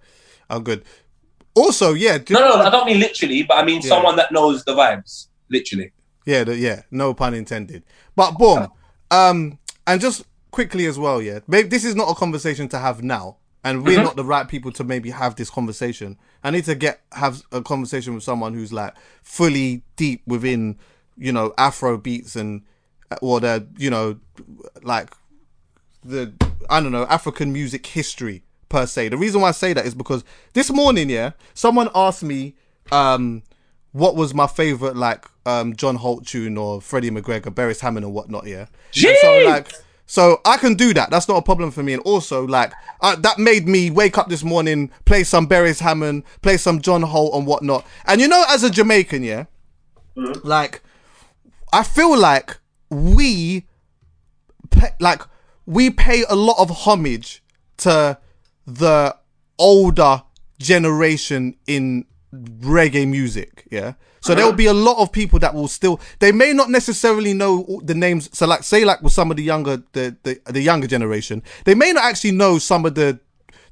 I'm 0.50 0.62
good. 0.62 0.84
Also, 1.54 1.92
yeah, 1.94 2.18
do- 2.18 2.34
No, 2.34 2.40
no, 2.40 2.54
I 2.62 2.70
don't 2.70 2.86
mean 2.86 2.98
literally, 3.00 3.42
but 3.42 3.58
I 3.58 3.64
mean 3.64 3.80
Yeah. 3.82 3.88
someone 3.88 4.16
that 4.16 4.32
knows 4.32 4.64
the 4.64 4.74
vibes. 4.74 5.26
Literally. 5.50 5.92
Yeah, 6.24 6.44
the, 6.44 6.56
yeah, 6.56 6.82
no 6.90 7.12
pun 7.14 7.34
intended. 7.34 7.82
But 8.16 8.32
boom, 8.38 8.68
um, 9.10 9.58
and 9.86 10.00
just 10.00 10.24
quickly 10.50 10.86
as 10.86 10.98
well, 10.98 11.20
yeah. 11.20 11.40
Maybe 11.46 11.68
this 11.68 11.84
is 11.84 11.94
not 11.94 12.08
a 12.10 12.14
conversation 12.14 12.68
to 12.68 12.78
have 12.78 13.02
now, 13.02 13.36
and 13.64 13.84
we're 13.84 14.02
not 14.02 14.16
the 14.16 14.24
right 14.24 14.46
people 14.48 14.70
to 14.72 14.84
maybe 14.84 15.10
have 15.10 15.34
this 15.36 15.50
conversation. 15.50 16.16
I 16.44 16.50
need 16.52 16.64
to 16.66 16.74
get 16.74 17.00
have 17.12 17.42
a 17.52 17.60
conversation 17.60 18.14
with 18.14 18.22
someone 18.22 18.54
who's 18.54 18.72
like 18.72 18.94
fully 19.22 19.82
deep 19.96 20.22
within, 20.26 20.78
you 21.18 21.32
know, 21.32 21.52
Afro 21.58 21.98
beats 21.98 22.36
and 22.36 22.62
or 23.20 23.40
the 23.40 23.66
you 23.76 23.90
know, 23.90 24.18
like 24.82 25.12
the 26.04 26.32
I 26.70 26.80
don't 26.80 26.92
know 26.92 27.04
African 27.06 27.52
music 27.52 27.86
history 27.86 28.42
per 28.68 28.86
se. 28.86 29.08
The 29.08 29.16
reason 29.16 29.40
why 29.40 29.48
I 29.48 29.52
say 29.52 29.72
that 29.72 29.86
is 29.86 29.94
because 29.94 30.24
this 30.54 30.70
morning, 30.70 31.10
yeah, 31.10 31.32
someone 31.54 31.88
asked 31.94 32.22
me 32.22 32.54
um 32.90 33.42
what 33.92 34.16
was 34.16 34.34
my 34.34 34.46
favorite 34.46 34.96
like 34.96 35.26
um 35.46 35.76
John 35.76 35.96
Holt 35.96 36.26
tune 36.26 36.56
or 36.56 36.80
Freddie 36.80 37.10
McGregor, 37.10 37.54
Beres 37.54 37.80
Hammond 37.80 38.04
and 38.04 38.14
whatnot, 38.14 38.46
yeah. 38.46 38.66
And 38.96 39.16
so 39.20 39.38
like 39.44 39.72
so 40.06 40.40
I 40.44 40.56
can 40.58 40.74
do 40.74 40.92
that. 40.94 41.10
That's 41.10 41.28
not 41.28 41.38
a 41.38 41.42
problem 41.42 41.70
for 41.70 41.82
me. 41.82 41.94
And 41.94 42.02
also 42.02 42.46
like 42.46 42.72
uh, 43.00 43.16
that 43.16 43.38
made 43.38 43.66
me 43.66 43.90
wake 43.90 44.18
up 44.18 44.28
this 44.28 44.44
morning, 44.44 44.90
play 45.04 45.24
some 45.24 45.46
Beres 45.46 45.80
Hammond, 45.80 46.24
play 46.42 46.56
some 46.56 46.80
John 46.80 47.02
Holt 47.02 47.34
and 47.34 47.46
whatnot. 47.46 47.86
And 48.06 48.20
you 48.20 48.28
know, 48.28 48.44
as 48.48 48.62
a 48.62 48.70
Jamaican, 48.70 49.22
yeah, 49.22 49.46
like 50.44 50.82
I 51.72 51.82
feel 51.82 52.16
like 52.18 52.58
we 52.90 53.66
like 55.00 55.22
we 55.66 55.90
pay 55.90 56.24
a 56.28 56.34
lot 56.34 56.58
of 56.58 56.70
homage 56.70 57.42
to 57.78 58.18
the 58.66 59.16
older 59.58 60.22
generation 60.58 61.56
in 61.66 62.04
reggae 62.34 63.06
music 63.06 63.66
yeah 63.70 63.94
so 64.20 64.34
there 64.36 64.46
will 64.46 64.52
be 64.52 64.66
a 64.66 64.72
lot 64.72 64.96
of 64.98 65.10
people 65.10 65.38
that 65.38 65.52
will 65.54 65.68
still 65.68 66.00
they 66.20 66.30
may 66.32 66.52
not 66.52 66.70
necessarily 66.70 67.34
know 67.34 67.80
the 67.82 67.94
names 67.94 68.30
so 68.32 68.46
like 68.46 68.62
say 68.62 68.84
like 68.84 69.02
with 69.02 69.12
some 69.12 69.30
of 69.30 69.36
the 69.36 69.42
younger 69.42 69.82
the 69.92 70.16
the, 70.22 70.40
the 70.46 70.60
younger 70.60 70.86
generation 70.86 71.42
they 71.64 71.74
may 71.74 71.92
not 71.92 72.04
actually 72.04 72.30
know 72.30 72.58
some 72.58 72.86
of 72.86 72.94
the 72.94 73.18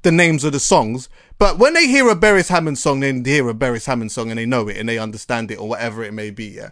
the 0.03 0.11
names 0.11 0.43
of 0.43 0.51
the 0.51 0.59
songs 0.59 1.09
but 1.37 1.57
when 1.57 1.73
they 1.73 1.87
hear 1.87 2.07
a 2.09 2.15
Beres 2.15 2.49
Hammond 2.49 2.77
song 2.77 2.99
they 2.99 3.13
hear 3.23 3.49
a 3.49 3.53
Beres 3.53 3.85
Hammond 3.85 4.11
song 4.11 4.29
and 4.29 4.37
they 4.37 4.45
know 4.45 4.67
it 4.67 4.77
and 4.77 4.87
they 4.89 4.99
understand 4.99 5.49
it 5.49 5.55
or 5.55 5.67
whatever 5.69 6.03
it 6.03 6.13
may 6.13 6.29
be 6.29 6.45
yeah 6.45 6.71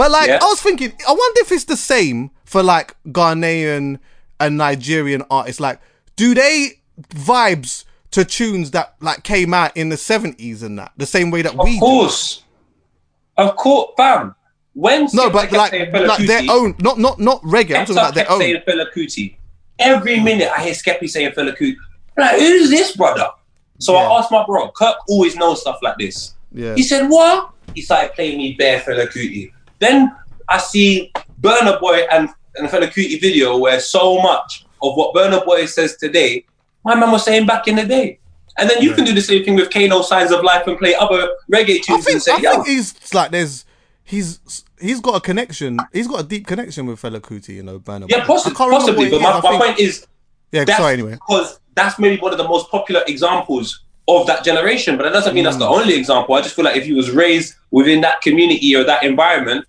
but 0.00 0.10
like, 0.10 0.28
Yeah. 0.28 0.38
I 0.40 0.46
was 0.46 0.62
thinking, 0.62 0.94
I 1.06 1.12
wonder 1.12 1.40
if 1.42 1.52
it's 1.52 1.64
the 1.64 1.76
same 1.76 2.30
for 2.46 2.62
like 2.62 2.96
Ghanaian 3.08 3.98
and 4.40 4.56
Nigerian 4.56 5.22
artists. 5.30 5.60
Like, 5.60 5.80
do 6.16 6.34
they 6.34 6.80
vibes 7.10 7.84
to 8.10 8.24
tunes 8.24 8.72
that 8.72 8.96
like 9.00 9.22
came 9.22 9.54
out 9.54 9.76
in 9.76 9.88
the 9.88 9.96
seventies 9.96 10.62
and 10.62 10.78
that 10.78 10.92
the 10.96 11.06
same 11.06 11.30
way 11.30 11.42
that 11.42 11.52
Of 11.54 11.64
we 11.64 11.72
do? 11.72 11.76
Of 11.76 11.80
course. 11.80 12.42
Of 13.36 13.56
course, 13.56 13.92
fam. 13.96 14.34
When 14.74 15.08
No, 15.12 15.30
but 15.30 15.50
like, 15.52 15.72
like 15.92 16.26
their 16.26 16.42
own, 16.48 16.74
not 16.80 16.98
not 16.98 17.18
not 17.18 17.42
reggae. 17.42 17.76
I'm 17.76 17.86
talking 17.86 17.96
about 17.96 18.14
their 18.14 18.30
own. 18.30 18.40
saying 18.40 18.62
Fela 18.66 18.86
Kuti. 18.94 19.36
Every 19.78 20.20
minute 20.20 20.48
I 20.56 20.62
hear 20.64 20.74
Skeppy 20.74 21.08
saying 21.08 21.32
Fela 21.32 21.56
Kuti. 21.56 21.74
Like, 22.16 22.38
who's 22.38 22.70
this 22.70 22.96
brother? 22.96 23.28
So 23.78 23.94
Yeah. 23.94 24.00
I 24.00 24.18
asked 24.18 24.30
my 24.30 24.44
bro, 24.44 24.70
Kirk 24.72 24.96
always 25.08 25.36
knows 25.36 25.62
stuff 25.62 25.78
like 25.82 25.96
this. 25.98 26.34
Yeah, 26.52 26.74
He 26.74 26.82
said, 26.82 27.08
what? 27.08 27.50
He 27.74 27.80
started 27.82 28.12
playing 28.12 28.38
me 28.38 28.54
bare 28.54 28.80
Fela 28.80 29.06
Kuti. 29.06 29.52
Then 29.78 30.14
I 30.48 30.58
see 30.58 31.10
Burna 31.40 31.80
Boy 31.80 32.04
and, 32.12 32.28
and 32.60 32.68
Fela 32.68 32.88
Kuti 32.88 33.20
video 33.20 33.58
where 33.58 33.80
so 33.80 34.20
much 34.20 34.64
of 34.82 34.94
what 34.96 35.14
Burna 35.14 35.44
Boy 35.44 35.66
says 35.66 35.96
today, 35.96 36.44
my 36.84 36.94
man 36.94 37.10
was 37.10 37.24
saying 37.24 37.46
back 37.46 37.68
in 37.68 37.76
the 37.76 37.84
day. 37.84 38.18
And 38.58 38.68
then 38.68 38.82
you 38.82 38.90
Yeah. 38.90 38.96
can 38.96 39.04
do 39.04 39.14
the 39.14 39.20
same 39.20 39.44
thing 39.44 39.54
with 39.54 39.70
Kano 39.70 40.02
Signs 40.02 40.32
of 40.32 40.42
Life 40.42 40.66
and 40.66 40.78
play 40.78 40.94
other 40.94 41.30
reggae 41.50 41.76
I 41.76 41.78
tunes 41.78 41.88
and 41.88 42.04
think 42.04 42.22
say, 42.22 42.32
I 42.32 42.40
think 42.40 42.66
he's 42.66 43.14
like 43.14 43.30
there's 43.30 43.64
he's 44.04 44.64
he's 44.80 45.00
got 45.00 45.16
a 45.16 45.20
connection. 45.20 45.78
He's 45.92 46.08
got 46.08 46.20
a 46.20 46.24
deep 46.24 46.46
connection 46.46 46.86
with 46.86 47.00
Fela 47.00 47.20
Kuti. 47.20 47.54
You 47.54 47.62
know, 47.62 47.78
Burna 47.78 48.06
yeah, 48.08 48.18
I 48.18 48.26
can't 48.26 48.54
possibly. 48.54 49.10
But 49.10 49.20
my. 49.22 49.40
My 49.40 49.58
point 49.58 49.78
is, 49.78 50.06
yeah, 50.52 50.64
that's 50.64 50.78
sorry. 50.78 50.94
Anyway, 50.94 51.12
because 51.12 51.60
that's 51.74 51.98
maybe 51.98 52.20
one 52.20 52.32
of 52.32 52.38
the 52.38 52.48
most 52.48 52.70
popular 52.70 53.02
examples 53.06 53.84
of 54.08 54.26
that 54.26 54.44
generation. 54.44 54.96
But 54.96 55.04
that 55.04 55.12
doesn't 55.12 55.34
mean 55.34 55.44
that's 55.44 55.56
the 55.56 55.66
mm. 55.66 55.80
only 55.80 55.94
example. 55.94 56.34
I 56.34 56.42
just 56.42 56.56
feel 56.56 56.64
like 56.64 56.76
if 56.76 56.84
he 56.84 56.92
was 56.92 57.10
raised 57.10 57.54
within 57.70 58.00
that 58.02 58.20
community 58.20 58.74
or 58.74 58.84
that 58.84 59.02
environment, 59.04 59.64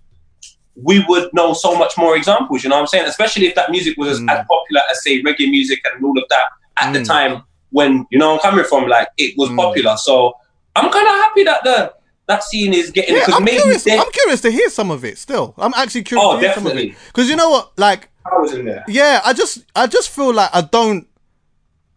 we 0.74 1.04
would 1.08 1.32
know 1.34 1.52
so 1.52 1.76
much 1.76 1.96
more 1.98 2.16
examples. 2.16 2.64
You 2.64 2.70
know 2.70 2.76
what 2.76 2.82
I'm 2.82 2.86
saying? 2.86 3.06
Especially 3.06 3.46
if 3.46 3.54
that 3.54 3.70
music 3.70 3.96
was 3.96 4.08
as, 4.08 4.20
mm. 4.20 4.30
as 4.30 4.46
popular 4.46 4.82
as 4.90 5.02
say 5.02 5.22
reggae 5.22 5.50
music 5.50 5.80
and 5.84 6.04
all 6.04 6.16
of 6.18 6.24
that 6.30 6.46
at 6.78 6.92
the 6.92 7.00
mm. 7.00 7.06
time 7.06 7.42
when 7.70 8.06
you 8.10 8.18
know 8.18 8.34
I'm 8.34 8.40
coming 8.40 8.64
from. 8.64 8.88
Like 8.88 9.08
it 9.18 9.34
was 9.36 9.50
mm. 9.50 9.56
popular. 9.56 9.96
So 9.96 10.34
I'm 10.74 10.90
kind 10.90 11.06
of 11.06 11.14
happy 11.14 11.44
that 11.44 11.64
the 11.64 11.94
that 12.26 12.44
scene 12.44 12.72
is 12.72 12.90
getting 12.90 13.16
Yeah, 13.16 13.26
I'm 13.28 13.44
maybe 13.44 13.58
curious. 13.58 13.86
I'm 13.86 14.10
curious 14.12 14.40
to 14.42 14.50
hear 14.50 14.70
some 14.70 14.90
of 14.90 15.04
it. 15.04 15.18
Still, 15.18 15.54
I'm 15.58 15.74
actually 15.74 16.04
curious 16.04 16.26
Oh, 16.26 16.34
to 16.34 16.40
hear 16.40 16.54
some 16.54 16.66
of 16.66 16.72
definitely. 16.72 16.92
it 16.92 16.98
because 17.08 17.28
you 17.28 17.36
know 17.36 17.50
what, 17.50 17.72
like, 17.78 18.08
I 18.24 18.38
was 18.38 18.54
in 18.54 18.64
there. 18.64 18.84
yeah, 18.88 19.20
I 19.24 19.32
just, 19.32 19.64
I 19.74 19.86
just 19.86 20.08
feel 20.10 20.32
like 20.32 20.50
I 20.54 20.60
don't, 20.60 21.08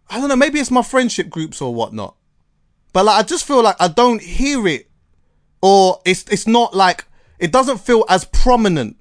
I 0.10 0.20
don't 0.20 0.30
know. 0.30 0.36
Maybe 0.36 0.60
it's 0.60 0.72
my 0.72 0.82
friendship 0.82 1.30
groups 1.30 1.62
or 1.62 1.74
whatnot, 1.74 2.16
but 2.92 3.06
like, 3.06 3.20
I 3.20 3.24
just 3.24 3.46
feel 3.46 3.62
like 3.64 3.76
I 3.80 3.88
don't 3.88 4.22
hear 4.22 4.68
it, 4.68 4.90
or 5.62 6.02
it's, 6.06 6.26
it's 6.30 6.48
not 6.48 6.76
like 6.76 7.06
it 7.40 7.52
doesn't 7.52 7.80
feel 7.80 8.06
as 8.10 8.26
prominent 8.26 8.98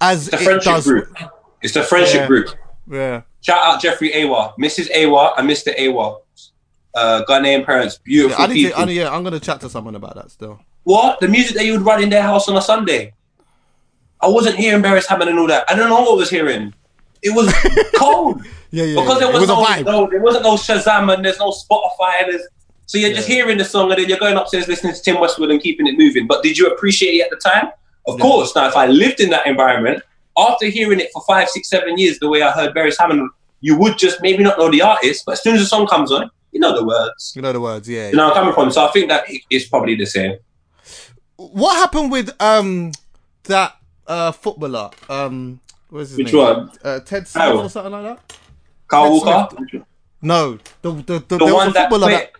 as 0.00 0.26
The 0.26 0.36
it 0.36 0.42
friendship 0.44 0.72
does. 0.72 0.84
group. 0.86 1.16
It's 1.62 1.74
the 1.74 1.82
friendship 1.82 2.20
Yeah. 2.22 2.26
group. 2.26 2.48
Yeah, 2.90 3.22
Shout 3.40 3.64
out 3.64 3.80
Jeffrey 3.80 4.12
Awa, 4.24 4.54
Mrs. 4.58 4.88
Awa, 4.94 5.34
and 5.38 5.48
Mr. 5.48 5.72
Awa. 5.78 6.18
Uh, 6.94 7.22
Ghanaian 7.28 7.64
parents, 7.64 7.98
beautiful 7.98 8.38
yeah 8.38 8.44
I 8.44 8.52
need 8.52 8.62
to, 8.64 8.68
people. 8.68 8.82
I, 8.82 8.86
yeah, 8.90 9.10
I'm 9.14 9.22
gonna 9.24 9.40
chat 9.40 9.60
to 9.62 9.70
someone 9.70 9.94
about 9.94 10.14
that 10.16 10.30
still. 10.30 10.60
what 10.82 11.20
the 11.20 11.28
music 11.28 11.56
that 11.56 11.64
you 11.64 11.72
would 11.72 11.82
run 11.82 12.02
in 12.02 12.10
their 12.10 12.22
house 12.22 12.48
on 12.48 12.56
a 12.56 12.60
Sunday? 12.60 13.14
I 14.20 14.26
wasn't 14.28 14.56
hearing 14.56 14.82
Beres 14.82 15.06
Hammond 15.06 15.30
and 15.30 15.38
all 15.38 15.46
that. 15.46 15.64
I 15.70 15.74
don't 15.74 15.88
know 15.88 16.00
what 16.02 16.12
I 16.12 16.16
was 16.16 16.28
hearing. 16.30 16.74
It 17.22 17.30
was 17.34 17.52
cold 17.96 18.44
Yeah, 18.70 18.84
yeah, 18.84 19.00
because 19.00 19.20
yeah. 19.20 19.26
there 19.26 19.28
It 19.36 19.40
was, 19.40 19.48
was 19.48 19.84
no, 19.84 19.90
no, 20.04 20.10
there 20.10 20.20
wasn't 20.20 20.44
no 20.44 20.54
Shazam 20.56 21.12
and 21.14 21.24
there's 21.24 21.38
no 21.38 21.50
Spotify 21.50 22.22
and 22.24 22.32
there's 22.32 22.46
so 22.92 22.98
you're 22.98 23.14
just 23.14 23.26
hearing 23.26 23.56
the 23.56 23.64
song 23.64 23.90
and 23.90 23.98
then 23.98 24.06
you're 24.06 24.18
going 24.18 24.36
upstairs 24.36 24.68
listening 24.68 24.92
to 24.92 25.00
Tim 25.00 25.18
Westwood 25.18 25.50
and 25.50 25.62
keeping 25.62 25.86
it 25.86 25.96
moving. 25.96 26.26
But 26.26 26.42
did 26.42 26.58
you 26.58 26.66
appreciate 26.66 27.12
it 27.14 27.20
at 27.22 27.30
the 27.30 27.36
time? 27.36 27.68
Of 28.06 28.18
Yeah. 28.18 28.22
course. 28.22 28.54
Now, 28.54 28.68
if 28.68 28.76
I 28.76 28.84
lived 28.86 29.20
in 29.20 29.30
that 29.30 29.46
environment, 29.46 30.02
after 30.36 30.66
hearing 30.66 31.00
it 31.00 31.08
for 31.10 31.22
five, 31.26 31.48
six, 31.48 31.70
seven 31.70 31.96
years, 31.96 32.18
the 32.18 32.28
way 32.28 32.42
I 32.42 32.50
heard 32.50 32.74
Beres 32.74 32.96
Hammond, 33.00 33.30
you 33.62 33.78
would 33.78 33.96
just 33.96 34.20
maybe 34.20 34.42
not 34.44 34.58
know 34.58 34.70
the 34.70 34.82
artist, 34.82 35.24
but 35.24 35.32
as 35.32 35.42
soon 35.42 35.54
as 35.54 35.62
the 35.62 35.66
song 35.68 35.86
comes 35.86 36.12
on, 36.12 36.30
you 36.50 36.60
know 36.60 36.76
the 36.78 36.84
words. 36.84 37.32
You 37.34 37.40
know 37.40 37.52
the 37.54 37.60
words, 37.62 37.88
yeah. 37.88 38.10
You 38.10 38.16
know 38.16 38.28
I'm 38.28 38.34
coming 38.34 38.52
from. 38.52 38.70
So 38.70 38.84
I 38.84 38.90
think 38.90 39.08
that 39.08 39.24
it's 39.48 39.68
probably 39.68 39.94
the 39.94 40.04
same. 40.04 40.36
What 41.36 41.76
happened 41.76 42.12
with 42.12 42.30
um 42.42 42.92
that 43.44 43.74
uh 44.06 44.32
footballer? 44.32 44.90
Um, 45.08 45.60
what's 45.88 46.10
his 46.10 46.18
Which 46.18 46.32
name? 46.34 46.42
one? 46.44 46.70
Uh, 46.84 47.00
Ted 47.00 47.26
Smith 47.26 47.54
or 47.54 47.70
something 47.70 47.92
like 47.92 48.02
that. 48.02 48.36
Carl 48.88 49.12
Walker, 49.12 49.56
No, 50.20 50.58
the 50.82 50.92
the, 50.92 51.24
the, 51.26 51.38
the 51.38 51.54
one 51.54 51.72
that 51.72 51.88
footballer 51.90 52.12
quit. 52.12 52.32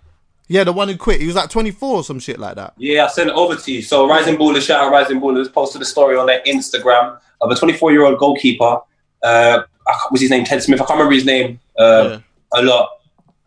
Yeah, 0.48 0.64
the 0.64 0.72
one 0.72 0.88
who 0.88 0.96
quit. 0.96 1.20
He 1.20 1.26
was 1.26 1.36
like 1.36 1.50
24 1.50 1.96
or 1.96 2.04
some 2.04 2.18
shit 2.18 2.38
like 2.38 2.56
that. 2.56 2.74
Yeah, 2.76 3.04
I 3.04 3.08
sent 3.08 3.30
it 3.30 3.34
over 3.34 3.56
to 3.56 3.72
you. 3.72 3.82
So 3.82 4.08
Rising 4.08 4.36
Ballers, 4.36 4.66
shout 4.66 4.82
out 4.84 4.90
Rising 4.92 5.20
Ballers, 5.20 5.52
posted 5.52 5.80
a 5.82 5.84
story 5.84 6.16
on 6.16 6.26
their 6.26 6.42
Instagram 6.42 7.18
of 7.40 7.50
a 7.50 7.54
24 7.54 7.92
year 7.92 8.04
old 8.04 8.18
goalkeeper. 8.18 8.78
Uh, 9.22 9.62
was 10.10 10.20
his 10.20 10.30
name 10.30 10.44
Ted 10.44 10.62
Smith? 10.62 10.80
I 10.80 10.84
can't 10.84 10.98
remember 10.98 11.14
his 11.14 11.24
name 11.24 11.58
uh, 11.78 12.18
a 12.54 12.62
lot. 12.62 12.88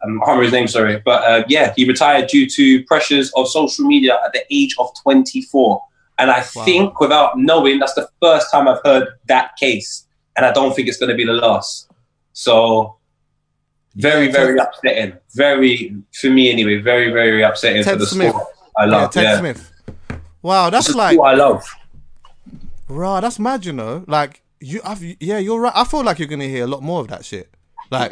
Um, 0.03 0.21
I 0.21 0.25
can't 0.25 0.37
remember 0.39 0.43
his 0.43 0.53
name, 0.53 0.67
sorry. 0.67 1.01
But 1.03 1.23
uh, 1.23 1.43
yeah, 1.47 1.73
he 1.75 1.85
retired 1.87 2.27
due 2.27 2.47
to 2.49 2.83
pressures 2.85 3.31
of 3.35 3.47
social 3.49 3.85
media 3.85 4.17
at 4.25 4.33
the 4.33 4.43
age 4.51 4.75
of 4.79 4.89
24. 5.03 5.81
And 6.17 6.31
I 6.31 6.45
Wow. 6.55 6.63
think, 6.65 6.99
without 6.99 7.37
knowing, 7.37 7.79
that's 7.79 7.93
the 7.93 8.07
first 8.21 8.49
time 8.51 8.67
I've 8.67 8.79
heard 8.85 9.07
that 9.27 9.55
case. 9.57 10.05
And 10.37 10.45
I 10.45 10.51
don't 10.51 10.73
think 10.75 10.87
it's 10.87 10.97
going 10.97 11.09
to 11.09 11.15
be 11.15 11.25
the 11.25 11.33
last. 11.33 11.89
So, 12.33 12.95
very, 13.95 14.31
very 14.31 14.57
upsetting. 14.59 15.17
Very, 15.33 15.95
for 16.13 16.29
me 16.29 16.51
anyway, 16.51 16.77
very, 16.81 17.11
very 17.11 17.41
upsetting 17.43 17.83
Ted 17.83 17.93
for 17.93 17.99
the 17.99 18.05
Smith. 18.05 18.29
sport. 18.29 18.47
I 18.77 18.85
Yeah, 18.85 18.91
love. 18.91 19.11
Ted 19.11 19.23
yeah. 19.23 19.39
Smith. 19.39 19.71
Wow, 20.41 20.69
that's 20.69 20.89
is 20.89 20.95
like 20.95 21.17
I 21.19 21.33
love. 21.33 21.63
Raw, 22.87 23.19
that's 23.19 23.39
mad, 23.39 23.65
you 23.65 23.73
know. 23.73 24.03
Like 24.07 24.41
you, 24.59 24.79
I've, 24.83 25.01
yeah, 25.19 25.39
you're 25.39 25.59
right. 25.59 25.73
I 25.75 25.83
feel 25.85 26.03
like 26.03 26.19
you're 26.19 26.27
gonna 26.27 26.43
hear 26.47 26.65
a 26.65 26.67
lot 26.67 26.83
more 26.83 26.99
of 27.01 27.07
that 27.07 27.25
shit. 27.25 27.49
Like, 27.89 28.11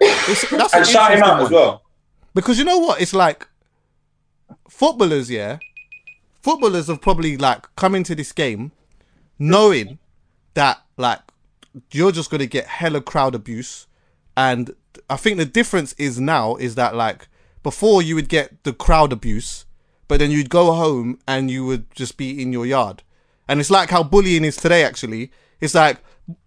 it's, 0.00 0.48
that's 0.50 0.74
And 0.74 0.86
shout 0.86 1.12
him 1.14 1.22
out 1.22 1.42
as 1.42 1.50
well. 1.50 1.82
because 2.34 2.58
you 2.58 2.64
know 2.64 2.78
what? 2.78 3.00
It's 3.00 3.12
like 3.14 3.46
footballers, 4.68 5.30
yeah. 5.30 5.58
Footballers 6.42 6.86
have 6.86 7.00
probably 7.02 7.36
like 7.36 7.66
come 7.76 7.94
into 7.94 8.14
this 8.14 8.32
game 8.32 8.72
knowing 9.38 9.98
that 10.54 10.82
like 10.96 11.20
you're 11.92 12.12
just 12.12 12.30
gonna 12.30 12.46
get 12.46 12.66
hella 12.66 13.00
crowd 13.00 13.34
abuse, 13.34 13.86
and 14.36 14.74
I 15.08 15.16
think 15.16 15.38
the 15.38 15.44
difference 15.44 15.92
is 15.94 16.20
now 16.20 16.56
is 16.56 16.74
that 16.76 16.94
like 16.94 17.28
before 17.62 18.02
you 18.02 18.14
would 18.14 18.28
get 18.28 18.64
the 18.64 18.72
crowd 18.72 19.12
abuse, 19.12 19.64
but 20.08 20.18
then 20.20 20.30
you'd 20.30 20.50
go 20.50 20.72
home 20.72 21.18
and 21.26 21.50
you 21.50 21.64
would 21.66 21.90
just 21.94 22.16
be 22.16 22.40
in 22.40 22.52
your 22.52 22.66
yard, 22.66 23.02
and 23.48 23.60
it's 23.60 23.70
like 23.70 23.90
how 23.90 24.02
bullying 24.02 24.44
is 24.44 24.56
today. 24.56 24.84
Actually, 24.84 25.30
it's 25.60 25.74
like 25.74 25.98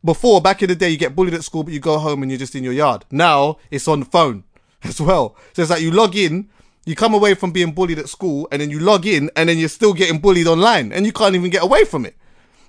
before 0.03 0.41
back 0.41 0.61
in 0.61 0.69
the 0.69 0.75
day 0.75 0.89
you 0.89 0.97
get 0.97 1.15
bullied 1.15 1.33
at 1.33 1.43
school, 1.43 1.63
but 1.63 1.73
you 1.73 1.79
go 1.79 1.97
home 1.97 2.21
and 2.21 2.31
you're 2.31 2.39
just 2.39 2.55
in 2.55 2.63
your 2.63 2.73
yard. 2.73 3.05
Now 3.11 3.57
it's 3.71 3.87
on 3.87 4.01
the 4.01 4.05
phone 4.05 4.43
as 4.83 4.99
well. 4.99 5.35
So 5.53 5.61
it's 5.61 5.71
like 5.71 5.81
you 5.81 5.91
log 5.91 6.15
in, 6.15 6.49
you 6.85 6.95
come 6.95 7.13
away 7.13 7.33
from 7.33 7.51
being 7.51 7.71
bullied 7.71 7.99
at 7.99 8.09
school, 8.09 8.47
and 8.51 8.61
then 8.61 8.69
you 8.69 8.79
log 8.79 9.05
in, 9.05 9.29
and 9.35 9.49
then 9.49 9.57
you're 9.57 9.69
still 9.69 9.93
getting 9.93 10.19
bullied 10.19 10.47
online, 10.47 10.91
and 10.91 11.05
you 11.05 11.13
can't 11.13 11.35
even 11.35 11.49
get 11.49 11.63
away 11.63 11.85
from 11.85 12.05
it. 12.05 12.17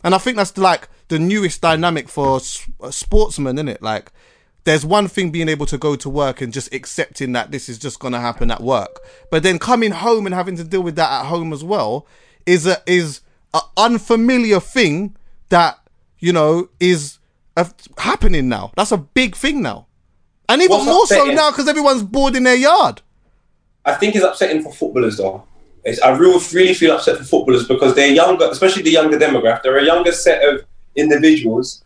And 0.03 0.15
I 0.15 0.19
think 0.19 0.37
that's 0.37 0.57
like 0.59 0.89
the 1.09 1.19
newest 1.19 1.61
dynamic 1.61 2.09
for 2.09 2.37
uh, 2.37 2.91
sportsmen, 2.91 3.57
isn't 3.57 3.69
it? 3.69 3.83
Like, 3.83 4.13
there's 4.65 4.85
one 4.85 5.09
thing 5.09 5.31
being 5.31 5.49
able 5.49 5.67
to 5.67 5.79
go 5.79 5.95
to 5.97 6.09
work 6.09 6.41
and 6.41 6.53
just 6.53 6.73
accepting 6.75 7.33
that 7.33 7.51
this 7.51 7.69
is 7.69 7.79
just 7.79 8.01
gonna 8.01 8.21
happen 8.21 8.51
at 8.51 8.63
work, 8.63 9.01
but 9.31 9.43
then 9.43 9.59
coming 9.59 9.91
home 9.91 10.27
and 10.27 10.35
having 10.35 10.57
to 10.57 10.65
deal 10.65 10.83
with 10.83 10.97
that 10.97 11.11
at 11.11 11.27
home 11.27 11.53
as 11.53 11.63
well 11.63 12.07
is 12.47 12.67
a 12.67 12.83
is 12.87 13.21
a 13.53 13.61
unfamiliar 13.77 14.61
thing 14.61 15.17
that 15.51 15.79
you 16.19 16.33
know 16.33 16.69
is 16.81 17.19
uh, 17.57 17.65
happening 17.99 18.49
now. 18.49 18.73
That's 18.77 18.93
a 18.93 18.99
big 18.99 19.37
thing 19.37 19.63
now, 19.63 19.87
and 20.49 20.63
even 20.63 20.79
What's 20.79 20.87
more 20.87 21.07
so 21.07 21.25
now 21.27 21.51
because 21.51 21.69
everyone's 21.69 22.03
bored 22.03 22.35
in 22.35 22.45
their 22.45 22.57
yard. 22.57 23.03
I 23.85 23.95
think 23.95 24.17
it's 24.17 24.25
upsetting 24.25 24.63
for 24.63 24.73
footballers 24.73 25.19
though. 25.19 25.45
It's, 25.85 26.01
I 26.01 26.17
really, 26.17 26.43
really 26.55 26.73
feel 26.73 26.93
upset 26.93 27.19
for 27.19 27.25
footballers 27.25 27.69
because 27.69 27.95
they're 27.95 28.13
younger, 28.13 28.49
especially 28.51 28.83
the 28.83 28.91
younger 28.91 29.19
demographic. 29.19 29.63
They're 29.63 29.77
a 29.77 29.85
younger 29.85 30.13
set 30.13 30.43
of 30.43 30.65
individuals, 30.97 31.84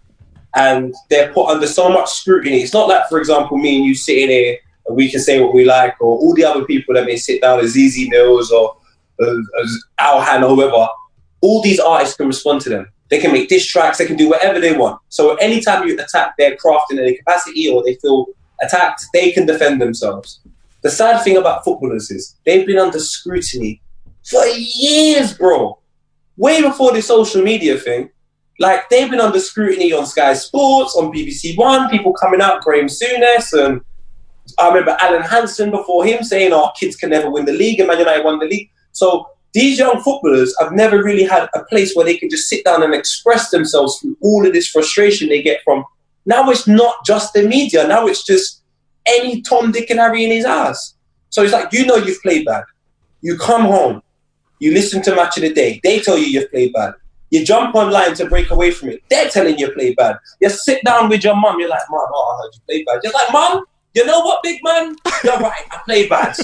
and 0.58 0.92
they're 1.08 1.32
put 1.32 1.48
under 1.48 1.68
so 1.68 1.88
much 1.88 2.10
scrutiny. 2.10 2.62
It's 2.62 2.74
not 2.74 2.88
like, 2.88 3.08
for 3.08 3.18
example, 3.18 3.56
me 3.56 3.76
and 3.76 3.84
you 3.84 3.94
sitting 3.94 4.28
here 4.28 4.58
and 4.86 4.96
we 4.96 5.08
can 5.08 5.20
say 5.20 5.40
what 5.40 5.54
we 5.54 5.64
like, 5.64 5.94
or 6.00 6.18
all 6.18 6.34
the 6.34 6.44
other 6.44 6.64
people 6.64 6.94
that 6.94 7.06
may 7.06 7.16
sit 7.16 7.40
down 7.40 7.60
as 7.60 7.76
Easy 7.76 8.08
Mills 8.08 8.50
or 8.50 8.76
uh, 9.20 9.34
Alhan 10.00 10.42
or 10.42 10.56
whoever. 10.56 10.88
All 11.40 11.62
these 11.62 11.78
artists 11.78 12.16
can 12.16 12.26
respond 12.26 12.60
to 12.62 12.70
them. 12.70 12.88
They 13.08 13.20
can 13.20 13.32
make 13.32 13.48
diss 13.48 13.66
tracks. 13.66 13.98
They 13.98 14.06
can 14.06 14.16
do 14.16 14.28
whatever 14.28 14.58
they 14.58 14.76
want. 14.76 15.00
So 15.10 15.36
anytime 15.36 15.86
you 15.86 15.94
attack 15.94 16.36
their 16.36 16.56
craft 16.56 16.90
in 16.90 16.98
any 16.98 17.16
capacity 17.16 17.70
or 17.70 17.84
they 17.84 17.94
feel 17.94 18.26
attacked, 18.60 19.04
they 19.12 19.30
can 19.30 19.46
defend 19.46 19.80
themselves. 19.80 20.40
The 20.82 20.90
sad 20.90 21.22
thing 21.22 21.36
about 21.36 21.64
footballers 21.64 22.10
is 22.10 22.36
they've 22.44 22.66
been 22.66 22.78
under 22.78 22.98
scrutiny 22.98 23.80
for 24.28 24.44
years, 24.46 25.34
bro. 25.34 25.78
Way 26.36 26.62
before 26.62 26.92
the 26.92 27.02
social 27.02 27.42
media 27.42 27.78
thing. 27.78 28.10
Like 28.58 28.88
they've 28.88 29.10
been 29.10 29.20
under 29.20 29.38
scrutiny 29.38 29.92
on 29.92 30.06
Sky 30.06 30.34
Sports, 30.34 30.96
on 30.96 31.12
BBC 31.12 31.56
One, 31.56 31.88
people 31.88 32.12
coming 32.12 32.40
out, 32.40 32.62
Graham 32.62 32.86
Souness, 32.86 33.52
and 33.52 33.80
I 34.58 34.68
remember 34.68 34.96
Alan 35.00 35.22
Hansen 35.22 35.70
before 35.70 36.04
him 36.04 36.24
saying, 36.24 36.52
"Our 36.52 36.72
kids 36.78 36.96
can 36.96 37.10
never 37.10 37.30
win 37.30 37.44
the 37.44 37.52
league," 37.52 37.78
and 37.78 37.88
Man 37.88 37.98
United 37.98 38.24
won 38.24 38.38
the 38.38 38.46
league. 38.46 38.70
So 38.92 39.28
these 39.52 39.78
young 39.78 40.00
footballers 40.02 40.54
have 40.60 40.72
never 40.72 41.02
really 41.02 41.24
had 41.24 41.48
a 41.54 41.64
place 41.64 41.94
where 41.94 42.04
they 42.04 42.16
can 42.16 42.28
just 42.28 42.48
sit 42.48 42.64
down 42.64 42.82
and 42.82 42.94
express 42.94 43.50
themselves 43.50 43.98
through 43.98 44.16
all 44.20 44.46
of 44.46 44.52
this 44.52 44.68
frustration 44.68 45.28
they 45.28 45.42
get 45.42 45.60
from. 45.64 45.84
Now 46.26 46.50
it's 46.50 46.66
not 46.66 46.96
just 47.06 47.32
the 47.32 47.46
media. 47.46 47.86
Now 47.86 48.06
it's 48.06 48.24
just 48.24 48.62
any 49.06 49.40
Tom, 49.42 49.72
Dick, 49.72 49.90
and 49.90 50.00
Harry 50.00 50.24
in 50.24 50.30
his 50.30 50.44
ass. 50.44 50.94
So 51.30 51.42
it's 51.42 51.52
like 51.52 51.72
you 51.72 51.86
know 51.86 51.96
you've 51.96 52.22
played 52.22 52.44
bad. 52.44 52.64
You 53.20 53.36
come 53.38 53.62
home, 53.62 54.02
you 54.58 54.72
listen 54.72 55.02
to 55.02 55.14
Match 55.14 55.36
of 55.36 55.42
the 55.42 55.52
Day. 55.52 55.80
They 55.82 56.00
tell 56.00 56.18
you 56.18 56.26
you've 56.26 56.50
played 56.50 56.72
bad. 56.72 56.94
You 57.30 57.44
jump 57.44 57.74
online 57.74 58.14
to 58.14 58.26
break 58.26 58.50
away 58.50 58.70
from 58.70 58.88
it. 58.90 59.02
They're 59.10 59.28
telling 59.28 59.58
you 59.58 59.70
play 59.72 59.94
bad. 59.94 60.16
You 60.40 60.48
sit 60.48 60.82
down 60.84 61.08
with 61.08 61.22
your 61.24 61.36
mum. 61.36 61.60
You're 61.60 61.68
like, 61.68 61.82
mom, 61.90 62.06
oh, 62.12 62.38
I 62.38 62.42
heard 62.42 62.54
you 62.54 62.60
play 62.66 62.84
bad. 62.84 63.00
You're 63.04 63.12
like, 63.12 63.32
Mum, 63.32 63.64
you 63.94 64.06
know 64.06 64.20
what, 64.20 64.42
big 64.42 64.60
man? 64.64 64.96
You're 65.24 65.36
right. 65.38 65.62
I 65.70 65.80
play 65.84 66.08
bad. 66.08 66.34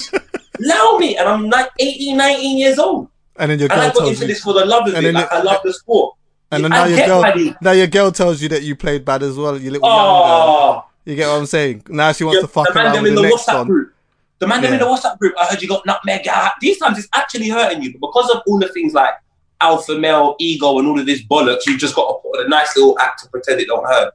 Allow 0.63 0.97
me. 0.99 1.17
And 1.17 1.27
I'm 1.27 1.49
like 1.49 1.69
18, 1.79 2.15
19 2.17 2.57
years 2.57 2.77
old. 2.79 3.07
And 3.37 3.51
then 3.51 3.59
your 3.59 3.69
And 3.71 3.79
girl 3.79 3.89
I 3.89 3.93
got 3.93 3.97
tells 3.97 4.09
into 4.11 4.21
you, 4.21 4.27
this 4.27 4.41
for 4.43 4.53
the 4.53 4.65
love 4.65 4.87
of 4.87 4.93
And 4.93 4.97
it. 5.05 5.07
then 5.07 5.13
Like, 5.15 5.31
I 5.31 5.41
love 5.41 5.61
the 5.63 5.73
sport. 5.73 6.15
and 6.51 6.63
then 6.63 6.71
I 6.73 6.75
now 6.77 6.85
your 6.95 7.05
girl, 7.07 7.53
now 7.61 7.71
your 7.71 7.87
girl 7.87 8.11
tells 8.11 8.41
you 8.41 8.49
that 8.49 8.61
you 8.63 8.75
played 8.75 9.03
bad 9.03 9.23
as 9.23 9.35
well. 9.37 9.57
You 9.59 9.71
little. 9.71 9.87
Oh, 9.89 10.85
You 11.05 11.15
get 11.15 11.27
what 11.27 11.35
I'm 11.39 11.45
saying? 11.45 11.83
Now 11.89 12.11
she 12.11 12.23
wants 12.23 12.37
Yeah, 12.37 12.41
to 12.41 12.47
fuck 12.47 12.71
the 12.71 12.79
around 12.79 13.01
with 13.01 13.07
in 13.09 13.15
the 13.15 13.21
the 13.23 13.27
next 13.29 13.47
WhatsApp 13.47 13.57
one. 13.57 13.67
group. 13.67 13.93
The 14.39 14.47
man 14.47 14.61
them 14.61 14.73
in 14.73 14.79
the 14.79 14.85
Yeah. 14.85 14.91
WhatsApp 14.97 15.17
group. 15.19 15.33
I 15.39 15.45
heard 15.45 15.61
you 15.61 15.67
got 15.67 15.85
nutmeg. 15.85 16.27
These 16.61 16.77
times 16.79 16.99
it's 16.99 17.07
actually 17.15 17.49
hurting 17.49 17.81
you, 17.81 17.91
but 17.93 18.07
because 18.07 18.29
of 18.29 18.41
all 18.47 18.59
the 18.59 18.67
things 18.69 18.93
like 18.93 19.13
alpha 19.61 19.97
male 19.97 20.35
ego 20.39 20.79
and 20.79 20.87
all 20.87 20.99
of 20.99 21.05
this 21.05 21.23
bollocks, 21.23 21.65
you've 21.65 21.79
just 21.79 21.95
got 21.95 22.07
to 22.07 22.21
put 22.21 22.39
on 22.39 22.45
a 22.45 22.49
nice 22.49 22.75
little 22.75 22.97
act 22.99 23.23
to 23.23 23.29
pretend 23.29 23.61
it 23.61 23.67
don't 23.67 23.85
hurt. 23.85 24.13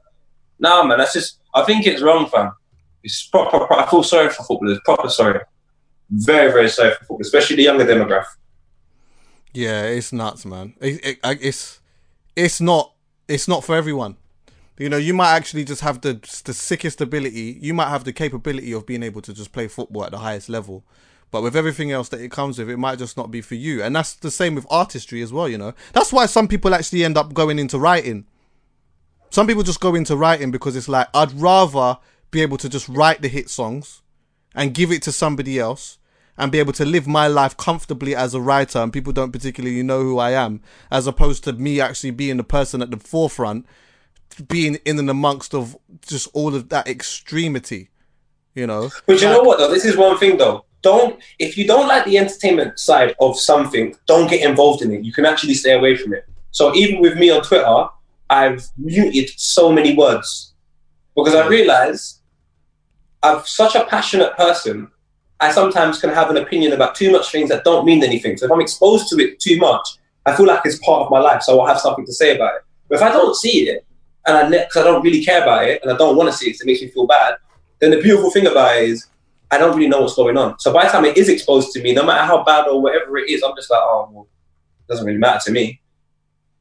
Nah, 0.59 0.83
man, 0.83 0.99
that's 0.99 1.13
just. 1.13 1.39
I 1.53 1.63
think 1.63 1.85
it's 1.85 2.01
wrong, 2.01 2.27
fam. 2.27 2.53
It's 3.03 3.25
proper. 3.27 3.65
pro- 3.65 3.77
I 3.77 3.89
feel 3.89 4.03
sorry 4.03 4.29
for 4.29 4.43
footballers. 4.43 4.79
Proper 4.85 5.09
sorry. 5.09 5.41
very, 6.09 6.51
very 6.51 6.69
sorry 6.69 6.91
for 6.91 6.99
football, 6.99 7.21
especially 7.21 7.57
the 7.57 7.63
younger 7.63 7.85
demographic. 7.85 8.35
Yeah, 9.53 9.83
it's 9.83 10.13
nuts, 10.13 10.45
man. 10.45 10.75
It, 10.79 11.19
it, 11.23 11.39
it's 11.41 11.81
it's 12.35 12.61
not 12.61 12.93
it's 13.27 13.47
not 13.47 13.63
for 13.63 13.75
everyone. 13.75 14.17
You 14.77 14.89
know, 14.89 14.97
you 14.97 15.13
might 15.13 15.35
actually 15.35 15.65
just 15.65 15.81
have 15.81 16.01
the 16.01 16.13
the 16.45 16.53
sickest 16.53 17.01
ability. 17.01 17.57
You 17.61 17.73
might 17.73 17.89
have 17.89 18.03
the 18.03 18.13
capability 18.13 18.71
of 18.71 18.85
being 18.85 19.03
able 19.03 19.21
to 19.21 19.33
just 19.33 19.51
play 19.51 19.67
football 19.67 20.05
at 20.05 20.11
the 20.11 20.19
highest 20.19 20.49
level, 20.49 20.83
but 21.31 21.41
with 21.41 21.55
everything 21.55 21.91
else 21.91 22.09
that 22.09 22.19
it 22.19 22.29
comes 22.29 22.59
with, 22.59 22.69
it 22.69 22.77
might 22.77 22.99
just 22.99 23.15
not 23.15 23.31
be 23.31 23.41
for 23.41 23.55
you. 23.55 23.81
And 23.81 23.95
that's 23.95 24.13
the 24.13 24.29
same 24.29 24.53
with 24.53 24.67
artistry 24.69 25.21
as 25.21 25.31
well. 25.31 25.47
You 25.47 25.57
know, 25.57 25.73
that's 25.93 26.11
why 26.11 26.25
some 26.25 26.47
people 26.47 26.73
actually 26.73 27.05
end 27.05 27.17
up 27.17 27.33
going 27.33 27.57
into 27.57 27.79
writing. 27.79 28.25
Some 29.29 29.47
people 29.47 29.63
just 29.63 29.79
go 29.79 29.95
into 29.95 30.17
writing 30.17 30.51
because 30.51 30.75
it's 30.75 30.89
like 30.89 31.07
I'd 31.13 31.31
rather 31.31 31.97
be 32.31 32.41
able 32.41 32.57
to 32.57 32.67
just 32.67 32.89
write 32.89 33.21
the 33.21 33.29
hit 33.29 33.49
songs 33.49 34.01
and 34.53 34.73
give 34.73 34.91
it 34.91 35.01
to 35.03 35.11
somebody 35.13 35.57
else 35.57 35.97
and 36.37 36.51
be 36.51 36.59
able 36.59 36.73
to 36.73 36.85
live 36.85 37.07
my 37.07 37.27
life 37.27 37.55
comfortably 37.55 38.13
as 38.13 38.33
a 38.33 38.41
writer 38.41 38.79
and 38.79 38.91
people 38.91 39.13
don't 39.13 39.31
particularly 39.31 39.83
know 39.83 40.01
who 40.01 40.17
I 40.17 40.31
am, 40.31 40.61
as 40.89 41.07
opposed 41.07 41.45
to 41.45 41.53
me 41.53 41.79
actually 41.79 42.11
being 42.11 42.37
the 42.37 42.43
person 42.43 42.81
at 42.81 42.91
the 42.91 42.97
forefront, 42.97 43.65
being 44.47 44.75
in 44.83 44.99
and 44.99 45.09
amongst 45.09 45.53
of 45.53 45.77
just 46.05 46.27
all 46.33 46.55
of 46.55 46.69
that 46.69 46.87
extremity, 46.87 47.89
you 48.53 48.67
know. 48.67 48.89
But 49.05 49.21
you 49.21 49.29
know 49.29 49.43
what 49.43 49.59
though? 49.59 49.71
This 49.71 49.85
is 49.85 49.95
one 49.95 50.17
thing 50.17 50.37
though. 50.37 50.65
Don't 50.81 51.19
if 51.39 51.57
you 51.57 51.67
don't 51.67 51.87
like 51.87 52.05
the 52.05 52.17
entertainment 52.17 52.79
side 52.79 53.15
of 53.19 53.39
something, 53.39 53.95
don't 54.07 54.29
get 54.29 54.47
involved 54.47 54.81
in 54.81 54.91
it. 54.91 55.03
You 55.03 55.13
can 55.13 55.25
actually 55.25 55.53
stay 55.53 55.73
away 55.73 55.95
from 55.95 56.13
it. 56.13 56.25
So 56.51 56.75
even 56.75 57.01
with 57.01 57.17
me 57.17 57.29
on 57.29 57.43
Twitter, 57.43 57.85
I've 58.29 58.67
muted 58.77 59.29
so 59.37 59.71
many 59.71 59.95
words 59.95 60.53
because 61.15 61.35
I 61.35 61.47
realize 61.47 62.21
I'm 63.23 63.43
such 63.45 63.75
a 63.75 63.85
passionate 63.85 64.35
person 64.35 64.89
I 65.41 65.51
sometimes 65.51 65.99
can 65.99 66.11
have 66.11 66.29
an 66.29 66.37
opinion 66.37 66.71
about 66.71 66.93
too 66.93 67.11
much 67.11 67.31
things 67.31 67.49
that 67.49 67.63
don't 67.63 67.83
mean 67.83 68.03
anything. 68.03 68.37
So 68.37 68.45
if 68.45 68.51
I'm 68.51 68.61
exposed 68.61 69.09
to 69.09 69.17
it 69.17 69.39
too 69.39 69.57
much, 69.57 69.97
I 70.27 70.35
feel 70.35 70.45
like 70.45 70.61
it's 70.65 70.77
part 70.85 71.01
of 71.01 71.09
my 71.09 71.19
life, 71.19 71.41
so 71.41 71.59
I'll 71.59 71.67
have 71.67 71.79
something 71.79 72.05
to 72.05 72.13
say 72.13 72.35
about 72.35 72.57
it. 72.57 72.61
But 72.87 72.97
if 72.97 73.01
I 73.01 73.09
don't 73.09 73.35
see 73.35 73.67
it, 73.67 73.83
and 74.27 74.37
I 74.37 74.47
because 74.47 74.77
I 74.77 74.83
don't 74.83 75.03
really 75.03 75.25
care 75.25 75.41
about 75.41 75.67
it, 75.67 75.81
and 75.81 75.91
I 75.91 75.97
don't 75.97 76.15
want 76.15 76.29
to 76.29 76.37
see 76.37 76.51
it, 76.51 76.61
it 76.61 76.65
makes 76.67 76.81
me 76.81 76.89
feel 76.89 77.07
bad, 77.07 77.37
then 77.79 77.89
the 77.89 77.99
beautiful 77.99 78.29
thing 78.29 78.45
about 78.45 78.77
it 78.77 78.89
is 78.89 79.07
I 79.51 79.57
don't 79.57 79.75
really 79.75 79.89
know 79.89 80.01
what's 80.01 80.15
going 80.15 80.37
on. 80.37 80.59
So 80.59 80.73
by 80.73 80.85
the 80.85 80.89
time 80.89 81.05
it 81.05 81.17
is 81.17 81.29
exposed 81.29 81.71
to 81.73 81.83
me, 81.83 81.93
no 81.93 82.05
matter 82.05 82.23
how 82.23 82.43
bad 82.43 82.67
or 82.67 82.81
whatever 82.81 83.17
it 83.17 83.29
is, 83.29 83.43
I'm 83.43 83.55
just 83.55 83.69
like, 83.69 83.81
oh, 83.83 84.09
well, 84.11 84.27
it 84.79 84.91
doesn't 84.91 85.05
really 85.05 85.19
matter 85.19 85.41
to 85.45 85.51
me. 85.51 85.81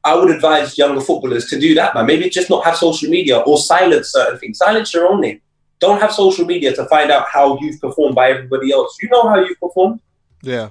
I 0.03 0.15
would 0.15 0.31
advise 0.31 0.77
younger 0.77 1.01
footballers 1.01 1.47
to 1.47 1.61
do 1.61 1.75
that, 1.75 1.95
man. 1.95 2.07
Maybe 2.07 2.29
just 2.29 2.51
not 2.51 2.65
have 2.65 2.77
social 2.77 3.09
media 3.11 3.39
or 3.39 3.59
silence 3.59 4.13
certain 4.13 4.39
things. 4.39 4.59
Silence 4.59 4.93
your 4.93 5.07
own 5.07 5.21
name 5.21 5.41
don't 5.81 6.01
have 6.01 6.13
social 6.13 6.45
media 6.45 6.75
to 6.75 6.85
find 6.87 7.11
out 7.11 7.27
how 7.29 7.59
you've 7.61 7.81
performed 7.81 8.15
by 8.15 8.31
everybody 8.31 8.71
else. 8.71 8.99
You 9.03 9.09
know 9.09 9.29
how 9.29 9.41
you've 9.41 9.59
performed. 9.59 10.01
Yeah. 10.43 10.71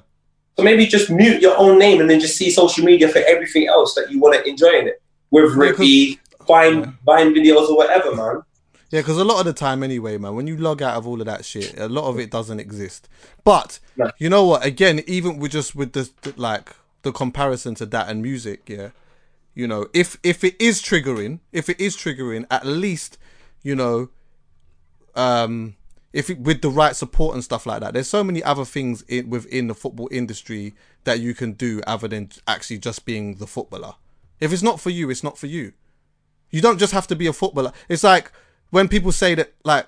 So 0.56 0.64
maybe 0.64 0.86
just 0.86 1.10
mute 1.10 1.42
your 1.42 1.58
own 1.58 1.80
name 1.80 2.00
and 2.00 2.10
then 2.10 2.20
just 2.20 2.38
see 2.38 2.52
social 2.52 2.86
media 2.86 3.10
for 3.10 3.20
everything 3.28 3.68
else 3.68 3.96
that 3.96 4.12
you 4.12 4.20
want 4.20 4.36
to 4.36 4.48
enjoy 4.48 4.80
in 4.80 4.88
it. 4.88 5.02
Whether 5.30 5.64
it 5.64 5.78
be 5.78 6.20
buying 6.48 6.80
yeah. 6.80 6.94
videos 7.06 7.70
or 7.70 7.78
whatever, 7.78 8.16
man. 8.16 8.42
Yeah, 8.92 9.02
because 9.02 9.18
a 9.18 9.24
lot 9.24 9.40
of 9.40 9.46
the 9.46 9.54
time, 9.54 9.84
anyway, 9.84 10.18
man, 10.18 10.36
when 10.36 10.48
you 10.48 10.58
log 10.58 10.82
out 10.82 10.98
of 10.98 11.08
all 11.08 11.20
of 11.20 11.28
that 11.28 11.46
shit, 11.46 11.80
a 11.80 11.88
lot 11.88 12.06
of 12.06 12.20
it 12.20 12.32
doesn't 12.32 12.60
exist. 12.60 13.08
But 13.44 13.80
no. 13.96 14.12
you 14.18 14.30
know 14.30 14.46
what? 14.46 14.66
Again, 14.66 15.04
even 15.06 15.38
with 15.38 15.52
just 15.52 15.76
with 15.76 15.94
the 15.94 16.10
like 16.38 16.76
the 17.04 17.12
comparison 17.12 17.76
to 17.76 17.86
that 17.88 18.10
and 18.10 18.22
music, 18.22 18.68
yeah, 18.68 18.90
you 19.54 19.68
know, 19.68 19.88
if 19.94 20.18
if 20.24 20.44
it 20.44 20.60
is 20.60 20.82
triggering, 20.82 21.40
if 21.52 21.70
it 21.70 21.80
is 21.80 21.96
triggering, 21.96 22.48
at 22.50 22.66
least 22.66 23.20
you 23.62 23.76
know 23.76 24.10
um, 25.16 25.76
if 26.14 26.30
it, 26.30 26.40
with 26.40 26.62
the 26.62 26.70
right 26.70 26.96
support 26.96 27.36
and 27.36 27.44
stuff 27.44 27.66
like 27.66 27.82
that. 27.82 27.94
There's 27.94 28.08
so 28.08 28.24
many 28.24 28.42
other 28.42 28.66
things 28.66 29.04
in, 29.04 29.30
within 29.30 29.68
the 29.68 29.76
football 29.76 30.10
industry 30.12 30.74
that 31.04 31.20
you 31.20 31.34
can 31.34 31.54
do 31.54 31.82
other 31.86 32.08
than 32.08 32.32
actually 32.48 32.80
just 32.80 33.06
being 33.06 33.36
the 33.36 33.48
footballer. 33.48 33.96
If 34.40 34.54
it's 34.54 34.64
not 34.64 34.80
for 34.80 34.90
you, 34.90 35.10
it's 35.10 35.24
not 35.24 35.38
for 35.38 35.48
you. 35.48 35.74
You 36.50 36.62
don't 36.62 36.80
just 36.80 36.94
have 36.94 37.08
to 37.08 37.16
be 37.16 37.28
a 37.28 37.34
footballer. 37.34 37.74
It's 37.90 38.04
like 38.04 38.32
when 38.70 38.88
people 38.88 39.12
say 39.12 39.36
that, 39.36 39.54
like, 39.64 39.88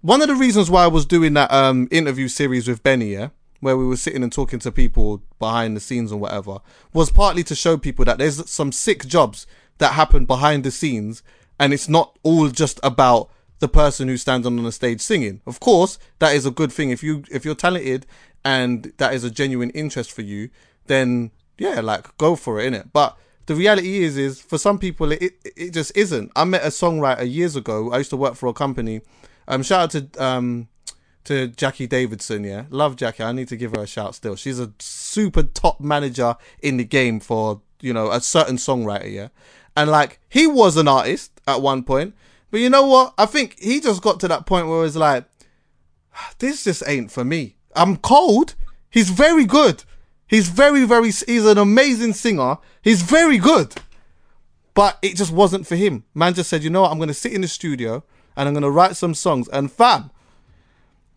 one 0.00 0.22
of 0.22 0.28
the 0.28 0.34
reasons 0.34 0.70
why 0.70 0.84
I 0.84 0.88
was 0.88 1.06
doing 1.06 1.34
that 1.34 1.52
um, 1.52 1.88
interview 1.90 2.28
series 2.28 2.68
with 2.68 2.82
Benny, 2.82 3.12
yeah, 3.12 3.30
where 3.60 3.76
we 3.76 3.86
were 3.86 3.96
sitting 3.96 4.22
and 4.22 4.32
talking 4.32 4.60
to 4.60 4.70
people 4.70 5.22
behind 5.38 5.76
the 5.76 5.80
scenes 5.80 6.12
and 6.12 6.20
whatever, 6.20 6.58
was 6.92 7.10
partly 7.10 7.42
to 7.44 7.54
show 7.54 7.76
people 7.76 8.04
that 8.04 8.18
there's 8.18 8.48
some 8.48 8.70
sick 8.70 9.06
jobs 9.06 9.46
that 9.78 9.94
happen 9.94 10.24
behind 10.24 10.64
the 10.64 10.70
scenes, 10.70 11.22
and 11.58 11.72
it's 11.72 11.88
not 11.88 12.18
all 12.22 12.48
just 12.48 12.78
about 12.82 13.30
the 13.58 13.68
person 13.68 14.06
who 14.06 14.16
stands 14.16 14.46
on 14.46 14.56
the 14.62 14.72
stage 14.72 15.00
singing. 15.00 15.40
Of 15.46 15.58
course, 15.58 15.98
that 16.20 16.34
is 16.34 16.46
a 16.46 16.50
good 16.52 16.72
thing. 16.72 16.90
If 16.90 17.02
you 17.02 17.24
if 17.30 17.44
you're 17.44 17.56
talented 17.56 18.06
and 18.44 18.92
that 18.98 19.14
is 19.14 19.24
a 19.24 19.30
genuine 19.30 19.70
interest 19.70 20.12
for 20.12 20.22
you, 20.22 20.50
then 20.86 21.32
yeah, 21.58 21.80
like 21.80 22.16
go 22.18 22.36
for 22.36 22.60
it, 22.60 22.72
innit? 22.72 22.90
But 22.92 23.18
the 23.48 23.54
reality 23.54 24.04
is, 24.04 24.18
is 24.18 24.42
for 24.42 24.58
some 24.58 24.78
people, 24.78 25.10
it, 25.10 25.32
it 25.56 25.70
just 25.72 25.96
isn't. 25.96 26.30
I 26.36 26.44
met 26.44 26.62
a 26.64 26.68
songwriter 26.68 27.28
years 27.28 27.56
ago. 27.56 27.90
I 27.90 27.98
used 27.98 28.10
to 28.10 28.16
work 28.16 28.34
for 28.34 28.46
a 28.46 28.52
company. 28.52 29.00
Um, 29.48 29.62
shout 29.62 29.94
out 29.96 30.12
to 30.12 30.22
um 30.22 30.68
to 31.24 31.48
Jackie 31.48 31.86
Davidson. 31.86 32.44
Yeah, 32.44 32.64
love 32.68 32.96
Jackie. 32.96 33.22
I 33.22 33.32
need 33.32 33.48
to 33.48 33.56
give 33.56 33.74
her 33.74 33.84
a 33.84 33.86
shout 33.86 34.14
still. 34.14 34.36
She's 34.36 34.60
a 34.60 34.70
super 34.78 35.42
top 35.42 35.80
manager 35.80 36.36
in 36.60 36.76
the 36.76 36.84
game 36.84 37.20
for 37.20 37.62
you 37.80 37.94
know 37.94 38.10
a 38.10 38.20
certain 38.20 38.56
songwriter. 38.56 39.10
Yeah, 39.10 39.28
and 39.74 39.90
like 39.90 40.20
he 40.28 40.46
was 40.46 40.76
an 40.76 40.86
artist 40.86 41.40
at 41.46 41.62
one 41.62 41.84
point, 41.84 42.14
but 42.50 42.60
you 42.60 42.68
know 42.68 42.86
what? 42.86 43.14
I 43.16 43.24
think 43.24 43.58
he 43.58 43.80
just 43.80 44.02
got 44.02 44.20
to 44.20 44.28
that 44.28 44.44
point 44.44 44.68
where 44.68 44.84
it's 44.84 44.94
like, 44.94 45.24
this 46.38 46.64
just 46.64 46.82
ain't 46.86 47.10
for 47.10 47.24
me. 47.24 47.56
I'm 47.74 47.96
cold. 47.96 48.56
He's 48.90 49.08
very 49.08 49.46
good. 49.46 49.84
He's 50.28 50.48
very, 50.48 50.84
very, 50.84 51.10
he's 51.10 51.46
an 51.46 51.58
amazing 51.58 52.12
singer. 52.12 52.58
He's 52.82 53.02
very 53.02 53.38
good. 53.38 53.74
But 54.74 54.98
it 55.02 55.16
just 55.16 55.32
wasn't 55.32 55.66
for 55.66 55.74
him. 55.74 56.04
Man 56.14 56.34
just 56.34 56.50
said, 56.50 56.62
you 56.62 56.70
know 56.70 56.82
what? 56.82 56.92
I'm 56.92 56.98
going 56.98 57.08
to 57.08 57.14
sit 57.14 57.32
in 57.32 57.40
the 57.40 57.48
studio 57.48 58.04
and 58.36 58.46
I'm 58.46 58.54
going 58.54 58.62
to 58.62 58.70
write 58.70 58.96
some 58.96 59.14
songs. 59.14 59.48
And 59.48 59.72
fam, 59.72 60.10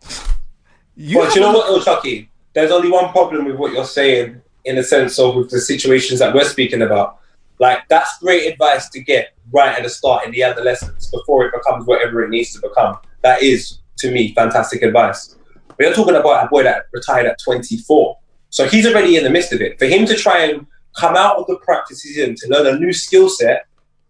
you, 0.96 1.20
well, 1.20 1.36
you 1.36 1.42
know 1.42 1.52
what, 1.52 1.84
Chuckie? 1.84 2.32
There's 2.54 2.72
only 2.72 2.90
one 2.90 3.12
problem 3.12 3.46
with 3.46 3.58
what 3.58 3.74
you're 3.74 3.86
saying 3.86 4.42
in 4.66 4.76
the 4.76 4.84
sense 4.84 5.20
of 5.20 5.36
with 5.36 5.50
the 5.50 5.60
situations 5.60 6.20
that 6.20 6.34
we're 6.34 6.46
speaking 6.46 6.82
about. 6.82 7.20
Like, 7.60 7.88
that's 7.90 8.18
great 8.20 8.52
advice 8.52 8.90
to 8.90 9.00
get 9.00 9.34
right 9.52 9.78
at 9.78 9.84
the 9.84 9.90
start 9.90 10.26
in 10.26 10.32
the 10.32 10.44
adolescence 10.44 11.12
before 11.12 11.46
it 11.46 11.54
becomes 11.54 11.86
whatever 11.86 12.24
it 12.24 12.30
needs 12.30 12.54
to 12.54 12.68
become. 12.68 12.98
That 13.22 13.44
is, 13.44 13.80
to 14.00 14.12
me, 14.12 14.34
fantastic 14.34 14.82
advice. 14.82 15.36
We 15.78 15.86
are 15.86 15.94
talking 15.94 16.16
about 16.16 16.46
a 16.46 16.50
boy 16.50 16.64
that 16.64 16.88
retired 16.92 17.28
at 17.28 17.40
24. 17.44 18.18
So 18.52 18.68
he's 18.68 18.86
already 18.86 19.15
in 19.15 19.23
the 19.23 19.30
midst 19.30 19.53
of 19.53 19.61
it. 19.61 19.80
For 19.80 19.86
him 19.86 20.06
to 20.06 20.15
try 20.15 20.44
and 20.44 20.68
come 20.99 21.15
out 21.15 21.38
of 21.38 21.48
the 21.48 21.56
practice 21.57 22.02
he's 22.02 22.18
in 22.18 22.36
to 22.36 22.48
learn 22.49 22.68
a 22.68 22.78
new 22.78 22.91
skill 22.91 23.30
set 23.30 23.65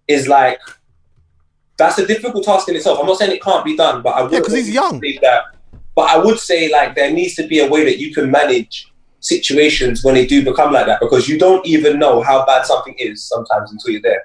is 0.07 0.27
like, 0.27 0.59
that's 1.77 1.99
a 1.99 2.05
difficult 2.05 2.43
task 2.43 2.67
in 2.67 2.75
itself. 2.75 2.99
I'm 2.99 3.05
not 3.05 3.17
saying 3.17 3.31
it 3.31 3.41
can't 3.41 3.63
be 3.63 3.77
done, 3.77 4.01
but 4.01 4.09
I 4.09 4.23
would 4.23 4.31
yeah, 4.31 4.39
because 4.39 4.55
he's 4.55 4.69
young. 4.69 4.99
That, 5.21 5.43
but 5.95 6.09
I 6.09 6.17
would 6.17 6.39
say 6.39 6.71
like 6.71 6.95
there 6.95 7.11
needs 7.11 7.35
to 7.35 7.47
be 7.47 7.59
a 7.59 7.69
way 7.69 7.85
that 7.85 7.99
you 7.99 8.13
can 8.13 8.29
manage 8.31 8.91
situations 9.19 10.03
when 10.03 10.15
they 10.15 10.25
do 10.25 10.43
become 10.43 10.73
like 10.73 10.87
that 10.87 10.99
because 10.99 11.29
you 11.29 11.37
don't 11.37 11.65
even 11.65 11.99
know 11.99 12.21
how 12.23 12.43
bad 12.45 12.65
something 12.65 12.95
is 12.97 13.23
sometimes 13.23 13.71
until 13.71 13.91
you're 13.91 14.01
there. 14.01 14.23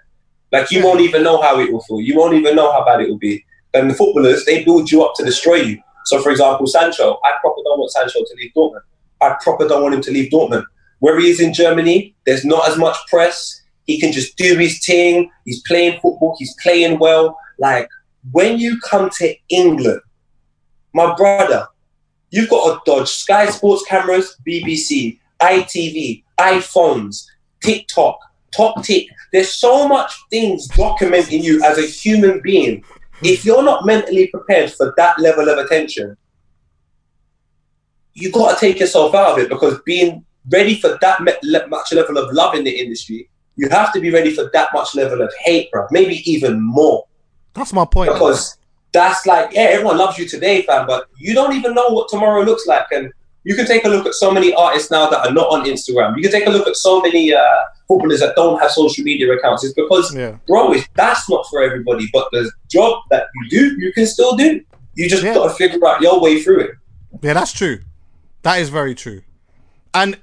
Like 0.50 0.70
you 0.70 0.82
won't 0.82 1.00
even 1.00 1.22
know 1.22 1.42
how 1.42 1.60
it 1.60 1.70
will 1.70 1.82
feel. 1.82 2.00
You 2.00 2.16
won't 2.16 2.34
even 2.34 2.56
know 2.56 2.72
how 2.72 2.84
bad 2.84 3.02
it 3.02 3.08
will 3.10 3.18
be. 3.18 3.44
And 3.74 3.90
the 3.90 3.94
footballers, 3.94 4.46
they 4.46 4.64
build 4.64 4.90
you 4.90 5.04
up 5.04 5.14
to 5.16 5.24
destroy 5.24 5.56
you. 5.56 5.78
So, 6.06 6.22
for 6.22 6.30
example, 6.30 6.66
Sancho, 6.66 7.18
I 7.24 7.32
probably 7.42 7.64
don't 7.64 7.78
want 7.78 7.90
Sancho 7.90 8.20
to 8.20 8.34
leave 8.38 8.52
Dortmund. 8.56 8.80
I 9.20 9.36
proper 9.42 9.66
don't 9.66 9.82
want 9.82 9.94
him 9.94 10.02
to 10.02 10.10
leave 10.10 10.30
Dortmund. 10.30 10.64
Where 10.98 11.18
he 11.18 11.28
is 11.28 11.40
in 11.40 11.52
Germany, 11.52 12.14
there's 12.24 12.44
not 12.44 12.68
as 12.68 12.78
much 12.78 12.96
press. 13.08 13.60
He 13.84 14.00
can 14.00 14.12
just 14.12 14.36
do 14.36 14.56
his 14.56 14.84
thing. 14.84 15.30
He's 15.44 15.62
playing 15.62 16.00
football. 16.00 16.36
He's 16.38 16.54
playing 16.62 16.98
well. 16.98 17.36
Like 17.58 17.88
when 18.32 18.58
you 18.58 18.80
come 18.80 19.10
to 19.18 19.34
England, 19.48 20.00
my 20.92 21.14
brother, 21.14 21.66
you've 22.30 22.50
got 22.50 22.84
to 22.84 22.90
dodge 22.90 23.08
Sky 23.08 23.46
Sports 23.50 23.84
cameras, 23.88 24.36
BBC, 24.46 25.18
ITV, 25.40 26.24
iPhones, 26.38 27.26
TikTok, 27.62 28.18
top 28.56 28.82
tick. 28.84 29.06
There's 29.32 29.52
so 29.52 29.86
much 29.86 30.12
things 30.30 30.68
documenting 30.68 31.42
you 31.42 31.62
as 31.62 31.78
a 31.78 31.86
human 31.86 32.40
being. 32.40 32.82
If 33.22 33.44
you're 33.44 33.62
not 33.62 33.86
mentally 33.86 34.28
prepared 34.28 34.72
for 34.72 34.94
that 34.96 35.18
level 35.18 35.48
of 35.48 35.58
attention, 35.58 36.16
you 38.16 38.32
got 38.32 38.54
to 38.54 38.60
take 38.60 38.80
yourself 38.80 39.14
out 39.14 39.32
of 39.32 39.38
it 39.38 39.48
because 39.50 39.78
being 39.84 40.24
ready 40.50 40.80
for 40.80 40.96
that 41.00 41.20
much 41.68 41.92
level 41.92 42.16
of 42.16 42.32
love 42.32 42.54
in 42.54 42.64
the 42.64 42.70
industry, 42.70 43.28
you 43.56 43.68
have 43.68 43.92
to 43.92 44.00
be 44.00 44.10
ready 44.10 44.34
for 44.34 44.50
that 44.52 44.70
much 44.72 44.94
level 44.94 45.20
of 45.20 45.32
hate, 45.44 45.70
bro. 45.70 45.86
Maybe 45.90 46.22
even 46.30 46.60
more. 46.60 47.06
That's 47.52 47.72
my 47.72 47.84
point. 47.84 48.12
Because 48.12 48.56
that's 48.92 49.26
like, 49.26 49.52
yeah, 49.52 49.62
everyone 49.62 49.98
loves 49.98 50.16
you 50.18 50.26
today, 50.26 50.62
fam, 50.62 50.86
but 50.86 51.08
you 51.18 51.34
don't 51.34 51.54
even 51.54 51.74
know 51.74 51.88
what 51.88 52.08
tomorrow 52.08 52.42
looks 52.42 52.66
like. 52.66 52.86
And 52.90 53.12
you 53.44 53.54
can 53.54 53.66
take 53.66 53.84
a 53.84 53.88
look 53.88 54.06
at 54.06 54.14
so 54.14 54.30
many 54.30 54.54
artists 54.54 54.90
now 54.90 55.10
that 55.10 55.26
are 55.26 55.32
not 55.32 55.48
on 55.52 55.66
Instagram. 55.66 56.16
You 56.16 56.22
can 56.22 56.32
take 56.32 56.46
a 56.46 56.50
look 56.50 56.66
at 56.66 56.76
so 56.76 57.02
many 57.02 57.34
uh, 57.34 57.62
footballers 57.86 58.20
that 58.20 58.34
don't 58.34 58.58
have 58.60 58.70
social 58.70 59.04
media 59.04 59.30
accounts. 59.32 59.62
It's 59.62 59.74
because, 59.74 60.14
yeah. 60.14 60.36
bro, 60.46 60.74
that's 60.94 61.28
not 61.28 61.46
for 61.50 61.62
everybody. 61.62 62.08
But 62.12 62.28
the 62.32 62.50
job 62.70 63.02
that 63.10 63.26
you 63.34 63.48
do, 63.50 63.76
you 63.78 63.92
can 63.92 64.06
still 64.06 64.36
do. 64.36 64.62
You 64.94 65.08
just 65.08 65.22
yeah. 65.22 65.34
got 65.34 65.48
to 65.48 65.54
figure 65.54 65.86
out 65.86 66.00
your 66.00 66.20
way 66.20 66.42
through 66.42 66.60
it. 66.60 66.70
Yeah, 67.22 67.34
that's 67.34 67.52
true. 67.52 67.80
That 68.46 68.60
is 68.60 68.68
very 68.68 68.94
true. 68.94 69.22
And 69.92 70.20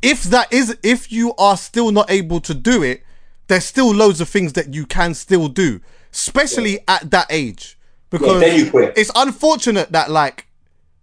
if 0.00 0.22
that 0.22 0.52
is, 0.52 0.78
if 0.84 1.10
you 1.10 1.34
are 1.36 1.56
still 1.56 1.90
not 1.90 2.08
able 2.08 2.40
to 2.42 2.54
do 2.54 2.84
it, 2.84 3.02
there's 3.48 3.64
still 3.64 3.92
loads 3.92 4.20
of 4.20 4.28
things 4.28 4.52
that 4.52 4.72
you 4.72 4.86
can 4.86 5.14
still 5.14 5.48
do, 5.48 5.80
especially 6.12 6.78
at 6.86 7.10
that 7.10 7.26
age. 7.28 7.76
Because 8.08 8.40
then 8.40 8.56
you 8.56 8.70
quit. 8.70 8.96
it's 8.96 9.10
unfortunate 9.16 9.90
that 9.90 10.12
like 10.12 10.46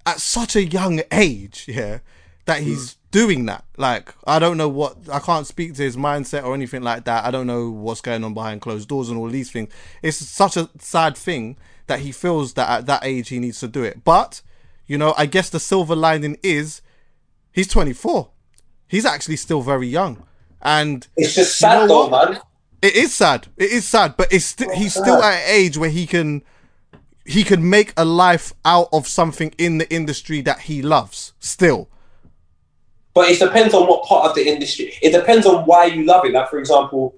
at 0.06 0.22
such 0.22 0.56
a 0.56 0.64
young 0.64 1.02
age, 1.12 1.66
yeah, 1.68 2.00
that 2.46 2.60
hmm. 2.60 2.70
he's 2.70 2.96
doing 3.12 3.46
that. 3.48 3.66
Like 3.76 4.16
I 4.26 4.40
don't 4.40 4.56
know 4.56 4.70
what 4.70 4.96
I 5.12 5.20
can't 5.20 5.46
speak 5.46 5.74
to 5.74 5.84
his 5.84 5.98
mindset 5.98 6.46
or 6.46 6.54
anything 6.54 6.82
like 6.82 7.04
that. 7.04 7.26
I 7.26 7.32
don't 7.32 7.46
know 7.46 7.70
what's 7.72 8.00
going 8.00 8.24
on 8.24 8.34
behind 8.34 8.62
closed 8.62 8.88
doors 8.88 9.10
and 9.10 9.20
all 9.20 9.28
these 9.28 9.52
things. 9.52 9.70
It's 10.02 10.16
such 10.16 10.56
a 10.56 10.70
sad 10.80 11.18
thing 11.18 11.58
that 11.88 12.00
he 12.00 12.14
feels 12.14 12.54
that 12.54 12.70
at 12.70 12.86
that 12.86 13.04
age 13.04 13.28
he 13.28 13.40
needs 13.40 13.60
to 13.60 13.68
do 13.68 13.84
it. 13.84 14.06
But 14.06 14.42
you 14.88 14.98
know, 14.98 15.14
I 15.18 15.26
guess 15.26 15.50
the 15.50 15.60
silver 15.60 15.96
lining 15.96 16.38
is 16.44 16.82
he's 17.52 17.68
24. 17.68 18.30
He's 18.88 19.06
actually 19.06 19.38
still 19.38 19.62
very 19.62 19.88
young, 19.88 20.24
and 20.62 21.08
It's 21.18 21.34
just 21.36 21.60
You 21.62 21.68
know 21.68 21.80
sad 21.80 21.90
though, 21.90 22.10
man. 22.10 22.40
it 22.82 22.96
is 22.96 23.14
sad. 23.14 23.48
It 23.58 23.72
is 23.72 23.86
sad, 23.88 24.16
but 24.18 24.32
it's 24.32 24.46
sti- 24.46 24.68
oh, 24.70 24.76
he's 24.76 24.94
still 24.94 25.22
at 25.24 25.34
an 25.44 25.50
age 25.50 25.78
where 25.78 25.90
he 25.90 26.06
can 26.06 26.44
he 27.26 27.44
can 27.44 27.68
make 27.70 27.94
a 27.96 28.04
life 28.06 28.54
out 28.66 28.90
of 28.92 29.08
something 29.08 29.54
in 29.58 29.78
the 29.78 29.92
industry 29.94 30.42
that 30.42 30.60
he 30.62 30.82
loves. 30.82 31.34
Still, 31.40 31.90
But 33.14 33.30
it 33.30 33.40
depends 33.40 33.74
on 33.74 33.88
what 33.88 34.04
part 34.06 34.26
of 34.30 34.36
the 34.36 34.46
industry. 34.48 34.94
It 35.02 35.12
depends 35.12 35.46
on 35.46 35.64
why 35.66 35.86
you 35.86 36.04
love 36.04 36.26
it. 36.26 36.34
Like, 36.34 36.50
for 36.50 36.60
example, 36.60 37.16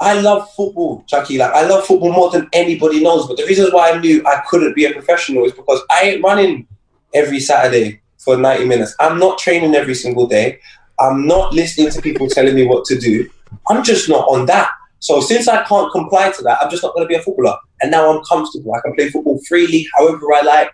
I 0.00 0.20
love 0.20 0.48
football, 0.54 1.04
Jackie. 1.08 1.38
Like, 1.38 1.52
I 1.52 1.66
love 1.66 1.84
football 1.84 2.12
more 2.12 2.30
than 2.30 2.48
anybody 2.52 3.02
knows. 3.02 3.26
But 3.26 3.36
the 3.36 3.44
reasons 3.46 3.72
why 3.72 3.90
I 3.90 3.98
knew 3.98 4.24
I 4.26 4.42
couldn't 4.48 4.74
be 4.74 4.84
a 4.84 4.92
professional 4.92 5.44
is 5.44 5.52
because 5.52 5.80
I 5.90 6.02
ain't 6.02 6.22
running 6.22 6.68
every 7.14 7.40
Saturday 7.40 8.00
for 8.18 8.36
90 8.36 8.66
minutes. 8.66 8.94
I'm 9.00 9.18
not 9.18 9.38
training 9.38 9.74
every 9.74 9.94
single 9.94 10.26
day. 10.26 10.60
I'm 11.00 11.26
not 11.26 11.52
listening 11.52 11.90
to 11.90 12.02
people 12.02 12.28
telling 12.28 12.54
me 12.54 12.66
what 12.66 12.84
to 12.86 12.98
do. 12.98 13.28
I'm 13.68 13.82
just 13.82 14.08
not 14.08 14.28
on 14.28 14.46
that. 14.46 14.70
So 15.00 15.20
since 15.20 15.48
I 15.48 15.64
can't 15.64 15.90
comply 15.92 16.30
to 16.32 16.42
that, 16.42 16.58
I'm 16.60 16.70
just 16.70 16.82
not 16.82 16.94
going 16.94 17.04
to 17.04 17.08
be 17.08 17.14
a 17.14 17.22
footballer. 17.22 17.56
And 17.80 17.90
now 17.90 18.10
I'm 18.10 18.22
comfortable. 18.24 18.74
I 18.74 18.80
can 18.80 18.94
play 18.94 19.08
football 19.08 19.40
freely, 19.48 19.86
however 19.96 20.32
I 20.34 20.42
like. 20.42 20.70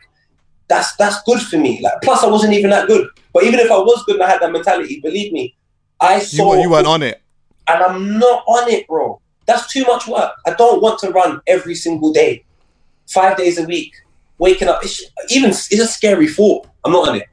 That's 0.69 0.97
that's 0.97 1.23
good 1.25 1.41
for 1.43 1.59
me. 1.59 1.81
Like, 1.83 1.95
plus 2.03 2.23
I 2.23 2.27
wasn't 2.27 2.55
even 2.55 2.71
that 2.71 2.89
good. 2.89 3.07
But 3.35 3.45
even 3.45 3.61
if 3.61 3.71
I 3.71 3.77
was 3.77 4.03
good 4.05 4.17
and 4.17 4.25
I 4.25 4.31
had 4.31 4.41
that 4.41 4.53
mentality, 4.53 5.01
believe 5.03 5.33
me, 5.33 5.55
I 6.01 6.21
saw 6.21 6.51
were- 6.51 6.61
you 6.61 6.71
weren't 6.71 6.87
on 6.87 7.03
it. 7.03 7.21
And 7.69 7.83
I'm 7.83 8.19
not 8.19 8.45
on 8.47 8.71
it, 8.71 8.87
bro. 8.87 9.21
That's 9.47 9.73
too 9.73 9.85
much 9.85 10.07
work. 10.07 10.33
I 10.47 10.55
don't 10.55 10.83
want 10.83 10.99
to 11.01 11.11
run 11.11 11.41
every 11.47 11.75
single 11.75 12.13
day, 12.13 12.45
five 13.09 13.37
days 13.37 13.59
a 13.59 13.65
week, 13.65 13.95
waking 14.39 14.69
up. 14.69 14.83
It's, 14.83 15.03
even 15.31 15.51
it's 15.51 15.73
a 15.73 15.87
scary 15.87 16.29
thought. 16.29 16.67
I'm 16.85 16.93
not 16.93 17.09
on 17.09 17.17
it, 17.17 17.29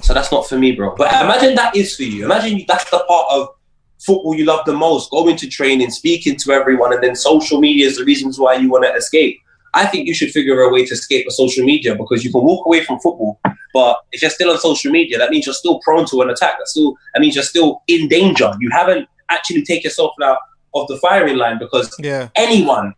so 0.00 0.14
that's 0.14 0.32
not 0.32 0.48
for 0.48 0.58
me, 0.58 0.72
bro. 0.72 0.94
But 0.96 1.12
imagine 1.12 1.54
that 1.56 1.76
is 1.76 1.96
for 1.96 2.02
you. 2.02 2.24
Imagine 2.24 2.64
that's 2.66 2.90
the 2.90 3.04
part 3.08 3.26
of 3.30 3.48
football 3.98 4.34
you 4.34 4.44
love 4.44 4.64
the 4.66 4.72
most. 4.72 5.10
Going 5.10 5.36
to 5.36 5.48
training, 5.48 5.90
speaking 5.90 6.36
to 6.36 6.52
everyone, 6.52 6.92
and 6.92 7.02
then 7.02 7.14
social 7.14 7.60
media 7.60 7.86
is 7.86 7.98
the 7.98 8.04
reasons 8.04 8.38
why 8.38 8.54
you 8.54 8.70
want 8.70 8.84
to 8.84 8.92
escape. 8.94 9.40
I 9.74 9.86
think 9.86 10.06
you 10.06 10.14
should 10.14 10.30
figure 10.30 10.60
a 10.60 10.72
way 10.72 10.84
to 10.86 10.94
escape 10.94 11.26
the 11.26 11.32
social 11.32 11.64
media 11.64 11.96
because 11.96 12.24
you 12.24 12.30
can 12.30 12.44
walk 12.44 12.64
away 12.64 12.84
from 12.84 13.00
football, 13.00 13.40
but 13.72 13.98
if 14.12 14.22
you're 14.22 14.30
still 14.30 14.50
on 14.50 14.58
social 14.58 14.92
media, 14.92 15.18
that 15.18 15.30
means 15.30 15.46
you're 15.46 15.54
still 15.54 15.80
prone 15.80 16.06
to 16.06 16.22
an 16.22 16.30
attack. 16.30 16.54
That's 16.58 16.70
still 16.70 16.96
that 17.12 17.20
means 17.20 17.34
you're 17.34 17.44
still 17.44 17.82
in 17.88 18.06
danger. 18.08 18.52
You 18.60 18.70
haven't 18.70 19.08
actually 19.30 19.62
take 19.62 19.84
yourself 19.84 20.12
out 20.22 20.38
of 20.74 20.88
the 20.88 20.96
firing 20.98 21.36
line 21.36 21.58
because 21.58 21.94
Yeah, 21.98 22.28
anyone 22.34 22.94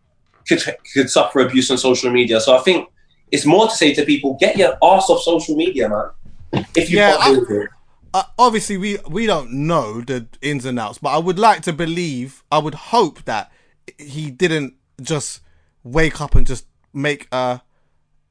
could 0.47 0.61
could 0.93 1.09
suffer 1.09 1.39
abuse 1.39 1.69
on 1.71 1.77
social 1.77 2.11
media. 2.11 2.39
So 2.39 2.55
I 2.55 2.59
think 2.59 2.89
it's 3.31 3.45
more 3.45 3.67
to 3.67 3.75
say 3.75 3.93
to 3.93 4.05
people, 4.05 4.37
get 4.39 4.57
your 4.57 4.73
ass 4.83 5.09
off 5.09 5.21
social 5.21 5.55
media, 5.55 5.89
man. 5.89 6.65
If 6.75 6.89
you 6.89 6.97
Yeah, 6.97 7.17
it. 7.19 7.69
uh, 8.13 8.23
obviously 8.39 8.77
we 8.77 8.97
we 9.07 9.25
don't 9.25 9.51
know 9.51 10.01
the 10.01 10.27
ins 10.41 10.65
and 10.65 10.79
outs, 10.79 10.97
but 10.99 11.09
I 11.09 11.17
would 11.17 11.37
like 11.37 11.61
to 11.63 11.73
believe, 11.73 12.43
I 12.51 12.59
would 12.59 12.75
hope 12.75 13.23
that 13.25 13.51
he 13.97 14.31
didn't 14.31 14.75
just 15.01 15.41
wake 15.83 16.19
up 16.21 16.35
and 16.35 16.45
just 16.47 16.65
make 16.93 17.27
a, 17.31 17.61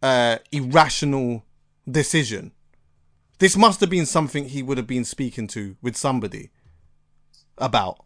a 0.03 0.41
irrational 0.53 1.45
decision. 1.91 2.53
This 3.39 3.57
must 3.57 3.81
have 3.81 3.91
been 3.91 4.07
something 4.07 4.49
he 4.49 4.63
would 4.63 4.79
have 4.79 4.87
been 4.87 5.05
speaking 5.05 5.47
to 5.49 5.77
with 5.83 5.97
somebody 5.97 6.51
about. 7.59 8.05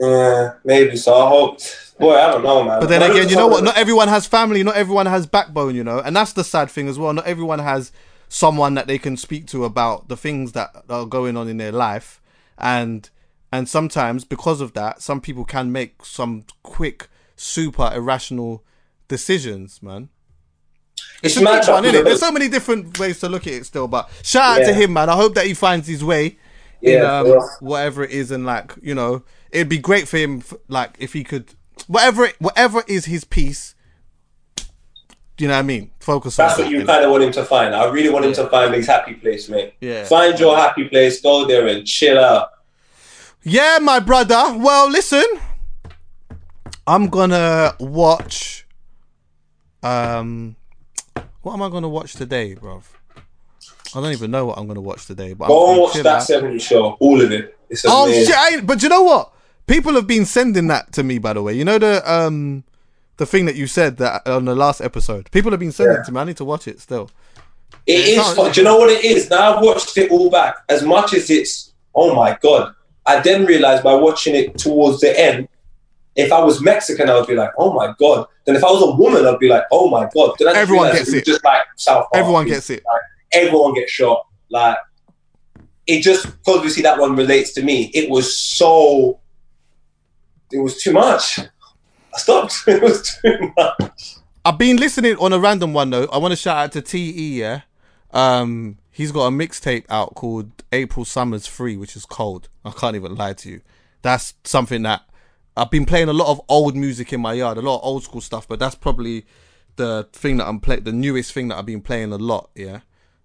Yeah, 0.00 0.54
maybe 0.64 0.96
so. 0.96 1.14
I 1.14 1.28
hope. 1.28 1.60
Boy, 1.98 2.14
I 2.14 2.30
don't 2.30 2.44
know, 2.44 2.62
man. 2.62 2.78
But 2.80 2.88
then 2.88 3.02
again, 3.02 3.28
you 3.28 3.34
know 3.36 3.48
what? 3.48 3.64
Not 3.64 3.76
everyone 3.76 4.08
has 4.08 4.26
family. 4.26 4.62
Not 4.62 4.76
everyone 4.76 5.06
has 5.06 5.26
backbone. 5.26 5.74
You 5.74 5.82
know, 5.84 5.98
and 5.98 6.14
that's 6.14 6.32
the 6.32 6.44
sad 6.44 6.70
thing 6.70 6.88
as 6.88 6.98
well. 6.98 7.12
Not 7.12 7.26
everyone 7.26 7.58
has 7.58 7.90
someone 8.28 8.74
that 8.74 8.86
they 8.86 8.98
can 8.98 9.16
speak 9.16 9.46
to 9.48 9.64
about 9.64 10.08
the 10.08 10.16
things 10.16 10.52
that 10.52 10.70
are 10.88 11.06
going 11.06 11.36
on 11.36 11.48
in 11.48 11.56
their 11.56 11.72
life, 11.72 12.20
and 12.56 13.10
and 13.50 13.68
sometimes 13.68 14.24
because 14.24 14.60
of 14.60 14.74
that, 14.74 15.02
some 15.02 15.20
people 15.20 15.44
can 15.44 15.72
make 15.72 16.04
some 16.04 16.44
quick, 16.62 17.08
super 17.34 17.90
irrational 17.92 18.62
decisions, 19.08 19.82
man. 19.82 20.10
it's 21.22 21.34
It's 21.34 21.36
a 21.36 21.40
big 21.40 21.68
one, 21.68 21.82
that- 21.82 21.94
innit? 21.94 22.04
There's 22.04 22.20
so 22.20 22.30
many 22.30 22.48
different 22.48 22.98
ways 22.98 23.18
to 23.20 23.28
look 23.28 23.46
at 23.46 23.54
it 23.54 23.66
still, 23.66 23.88
but 23.88 24.08
shout 24.22 24.60
out 24.60 24.66
to 24.66 24.74
him, 24.74 24.92
man. 24.92 25.08
I 25.08 25.16
hope 25.16 25.34
that 25.34 25.46
he 25.46 25.54
finds 25.54 25.88
his 25.88 26.04
way 26.04 26.38
in 26.82 27.02
Yeah, 27.02 27.20
um, 27.20 27.40
whatever 27.60 28.04
it 28.04 28.10
is, 28.10 28.30
and 28.30 28.46
like 28.46 28.74
you 28.82 28.94
know, 28.94 29.22
it'd 29.50 29.68
be 29.68 29.78
great 29.78 30.08
for 30.08 30.16
him, 30.16 30.42
like 30.68 30.96
if 30.98 31.12
he 31.12 31.24
could, 31.24 31.54
whatever, 31.86 32.26
it, 32.26 32.36
whatever 32.38 32.82
is 32.86 33.06
his 33.06 33.24
piece. 33.24 33.74
Do 34.56 35.44
you 35.44 35.48
know 35.48 35.54
what 35.54 35.60
I 35.60 35.62
mean? 35.62 35.92
Focus 36.00 36.36
on 36.36 36.46
That's 36.46 36.56
that, 36.56 36.64
what 36.64 36.72
you 36.72 36.84
kind 36.84 37.04
of 37.04 37.12
want 37.12 37.22
him 37.22 37.32
to 37.32 37.44
find. 37.44 37.72
I 37.72 37.88
really 37.90 38.08
want 38.08 38.24
him 38.24 38.32
to 38.32 38.48
find 38.48 38.74
his 38.74 38.88
happy 38.88 39.14
place, 39.14 39.48
mate. 39.48 39.74
Yeah. 39.80 40.04
Find 40.04 40.36
your 40.38 40.56
happy 40.56 40.88
place. 40.88 41.20
Go 41.20 41.46
there 41.46 41.68
and 41.68 41.86
chill 41.86 42.18
out. 42.18 42.50
Yeah, 43.44 43.78
my 43.80 44.00
brother. 44.00 44.58
Well, 44.58 44.90
listen, 44.90 45.24
I'm 46.86 47.08
gonna 47.08 47.76
watch. 47.78 48.66
Um, 49.82 50.56
what 51.42 51.52
am 51.52 51.62
I 51.62 51.68
gonna 51.68 51.88
watch 51.88 52.14
today, 52.14 52.56
bruv? 52.56 52.82
I 53.94 54.00
don't 54.00 54.12
even 54.12 54.30
know 54.30 54.46
what 54.46 54.58
I'm 54.58 54.66
gonna 54.66 54.80
watch 54.80 55.06
today, 55.06 55.32
but 55.32 55.48
Go 55.48 55.66
I'm 55.66 55.72
and 55.74 55.80
watch 55.82 55.94
that 55.94 56.06
out. 56.06 56.22
70 56.22 56.58
show. 56.58 56.96
All 57.00 57.20
of 57.20 57.32
it. 57.32 57.56
It's 57.70 57.84
Oh 57.86 58.10
shit! 58.12 58.66
But 58.66 58.82
you 58.82 58.88
know 58.88 59.02
what? 59.02 59.32
People 59.66 59.94
have 59.94 60.06
been 60.06 60.24
sending 60.24 60.66
that 60.68 60.92
to 60.92 61.02
me. 61.02 61.18
By 61.18 61.32
the 61.34 61.42
way, 61.42 61.54
you 61.54 61.64
know 61.64 61.78
the 61.78 62.02
um 62.10 62.64
the 63.16 63.26
thing 63.26 63.44
that 63.46 63.56
you 63.56 63.66
said 63.66 63.96
that 63.98 64.26
on 64.26 64.44
the 64.44 64.54
last 64.54 64.80
episode. 64.80 65.30
People 65.30 65.50
have 65.50 65.60
been 65.60 65.72
sending 65.72 65.94
Yeah. 65.96 66.00
it 66.02 66.06
to 66.06 66.12
me. 66.12 66.20
I 66.20 66.24
need 66.24 66.36
to 66.38 66.44
watch 66.44 66.68
it 66.68 66.80
still. 66.80 67.10
It 67.86 68.06
is 68.18 68.34
fun. 68.34 68.52
Do 68.52 68.60
you 68.60 68.64
know 68.64 68.76
what 68.78 68.90
it 68.90 69.04
is? 69.04 69.28
Now 69.30 69.56
I've 69.56 69.62
watched 69.64 69.96
it 69.98 70.10
all 70.10 70.30
back. 70.30 70.56
As 70.68 70.82
much 70.82 71.14
as 71.14 71.28
it's, 71.30 71.72
oh 71.94 72.14
my 72.14 72.36
God. 72.40 72.74
I 73.06 73.20
then 73.20 73.46
realized 73.46 73.82
by 73.82 73.94
watching 73.94 74.34
it 74.34 74.58
towards 74.58 75.00
the 75.00 75.18
end, 75.18 75.48
if 76.14 76.30
I 76.30 76.42
was 76.44 76.60
Mexican, 76.60 77.08
I 77.08 77.14
would 77.14 77.26
be 77.26 77.34
like, 77.34 77.50
oh 77.58 77.72
my 77.72 77.94
God. 77.98 78.26
Then 78.44 78.56
if 78.56 78.62
I 78.64 78.70
was 78.70 78.82
a 78.82 78.94
woman, 78.96 79.26
I'd 79.26 79.38
be 79.38 79.48
like, 79.48 79.64
oh 79.72 79.88
my 79.88 80.08
God. 80.14 80.34
Then 80.38 80.48
I 80.48 80.60
Everyone 80.60 80.92
gets 80.92 81.06
was 81.06 81.14
it. 81.14 81.24
Just 81.24 81.42
like 81.44 81.62
South 81.76 82.04
Park. 82.12 82.14
Everyone 82.14 82.46
gets 82.46 82.68
it. 82.70 82.84
Like, 82.84 83.00
everyone 83.32 83.74
gets 83.74 83.92
shot. 83.92 84.26
Like, 84.50 84.78
it 85.86 86.02
just, 86.02 86.26
because 86.26 86.56
obviously 86.56 86.82
that 86.82 86.98
one 86.98 87.16
relates 87.16 87.52
to 87.54 87.62
me, 87.62 87.90
it 87.94 88.10
was 88.10 88.36
so, 88.36 89.20
it 90.52 90.58
was 90.58 90.82
too 90.82 90.92
much. 90.92 91.38
I 91.38 92.18
stopped. 92.18 92.54
it 92.66 92.82
was 92.82 93.18
too 93.22 93.52
much. 93.56 94.16
I've 94.44 94.58
been 94.58 94.76
listening 94.76 95.16
on 95.16 95.32
a 95.32 95.38
random 95.38 95.74
one 95.74 95.90
though. 95.90 96.06
I 96.06 96.18
want 96.18 96.32
to 96.32 96.36
shout 96.36 96.56
out 96.56 96.72
to 96.72 96.82
Te. 96.82 97.38
Yeah, 97.38 97.62
um, 98.12 98.78
he's 98.90 99.12
got 99.12 99.26
a 99.26 99.30
mixtape 99.30 99.84
out 99.90 100.14
called 100.14 100.50
April 100.72 101.04
Summers 101.04 101.46
Free, 101.46 101.76
which 101.76 101.96
is 101.96 102.06
cold. 102.06 102.48
I 102.64 102.70
can't 102.70 102.96
even 102.96 103.14
lie 103.14 103.34
to 103.34 103.50
you. 103.50 103.60
That's 104.02 104.34
something 104.44 104.82
that 104.82 105.02
I've 105.56 105.70
been 105.70 105.84
playing 105.84 106.08
a 106.08 106.12
lot 106.12 106.30
of 106.30 106.40
old 106.48 106.76
music 106.76 107.12
in 107.12 107.20
my 107.20 107.34
yard, 107.34 107.58
a 107.58 107.60
lot 107.62 107.76
of 107.76 107.84
old 107.84 108.04
school 108.04 108.20
stuff. 108.20 108.48
But 108.48 108.58
that's 108.58 108.74
probably 108.74 109.26
the 109.76 110.08
thing 110.12 110.38
that 110.38 110.46
I'm 110.46 110.60
playing, 110.60 110.84
the 110.84 110.92
newest 110.92 111.32
thing 111.32 111.48
that 111.48 111.58
I've 111.58 111.66
been 111.66 111.82
playing 111.82 112.12
a 112.12 112.18
lot. 112.18 112.50
Yeah. 112.54 112.80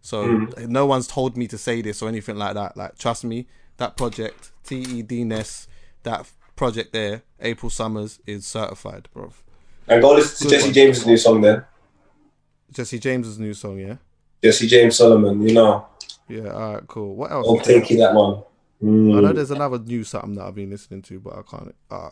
So 0.06 0.48
no 0.68 0.86
one's 0.86 1.08
told 1.08 1.38
me 1.38 1.48
to 1.48 1.58
say 1.58 1.82
this 1.82 2.02
or 2.02 2.10
anything 2.10 2.36
like 2.36 2.54
that. 2.56 2.76
Like 2.78 2.98
trust 3.00 3.24
me, 3.24 3.48
that 3.78 3.96
project 3.98 4.52
T 4.66 4.76
E 4.82 5.02
D 5.02 5.24
Ness, 5.24 5.68
that 6.04 6.30
project 6.58 6.92
there, 6.92 7.24
April 7.40 7.70
Summers 7.70 8.20
is 8.28 8.46
certified, 8.46 9.08
bro. 9.14 9.32
And 9.88 10.02
go 10.02 10.14
listen 10.14 10.50
to 10.50 10.54
Jesse 10.56 10.66
one. 10.68 10.74
James' 10.74 11.06
new 11.08 11.18
song 11.18 11.42
then. 11.42 11.64
Jesse 12.72 13.00
James's 13.00 13.40
new 13.40 13.54
song, 13.54 13.80
yeah. 13.80 13.96
Jesse 14.44 14.68
James 14.68 14.98
Solomon, 14.98 15.42
you 15.42 15.54
know. 15.54 15.88
Yeah, 16.28 16.50
all 16.52 16.74
right, 16.74 16.88
cool. 16.88 17.16
What 17.16 17.32
else? 17.32 17.48
I'll 17.48 17.58
take 17.60 17.90
you 17.90 17.98
that 17.98 18.14
one. 18.14 18.44
I 18.82 18.86
know 18.86 19.22
Mm. 19.32 19.36
there's 19.36 19.52
another 19.52 19.80
new 19.80 20.04
something 20.04 20.34
that 20.36 20.44
I've 20.46 20.56
been 20.56 20.70
listening 20.70 21.02
to, 21.04 21.18
but 21.20 21.38
I 21.38 21.42
can't. 21.44 21.76
Uh, 21.90 22.10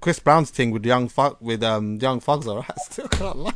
Chris 0.00 0.20
Brown's 0.20 0.50
thing 0.50 0.70
with 0.70 0.86
young 0.86 1.08
fuck 1.08 1.40
with 1.40 1.64
um 1.64 1.96
young 2.00 2.20
thugs, 2.20 2.46
alright. 2.46 2.70
Still 2.90 3.08
can't 3.08 3.36
lie. 3.38 3.52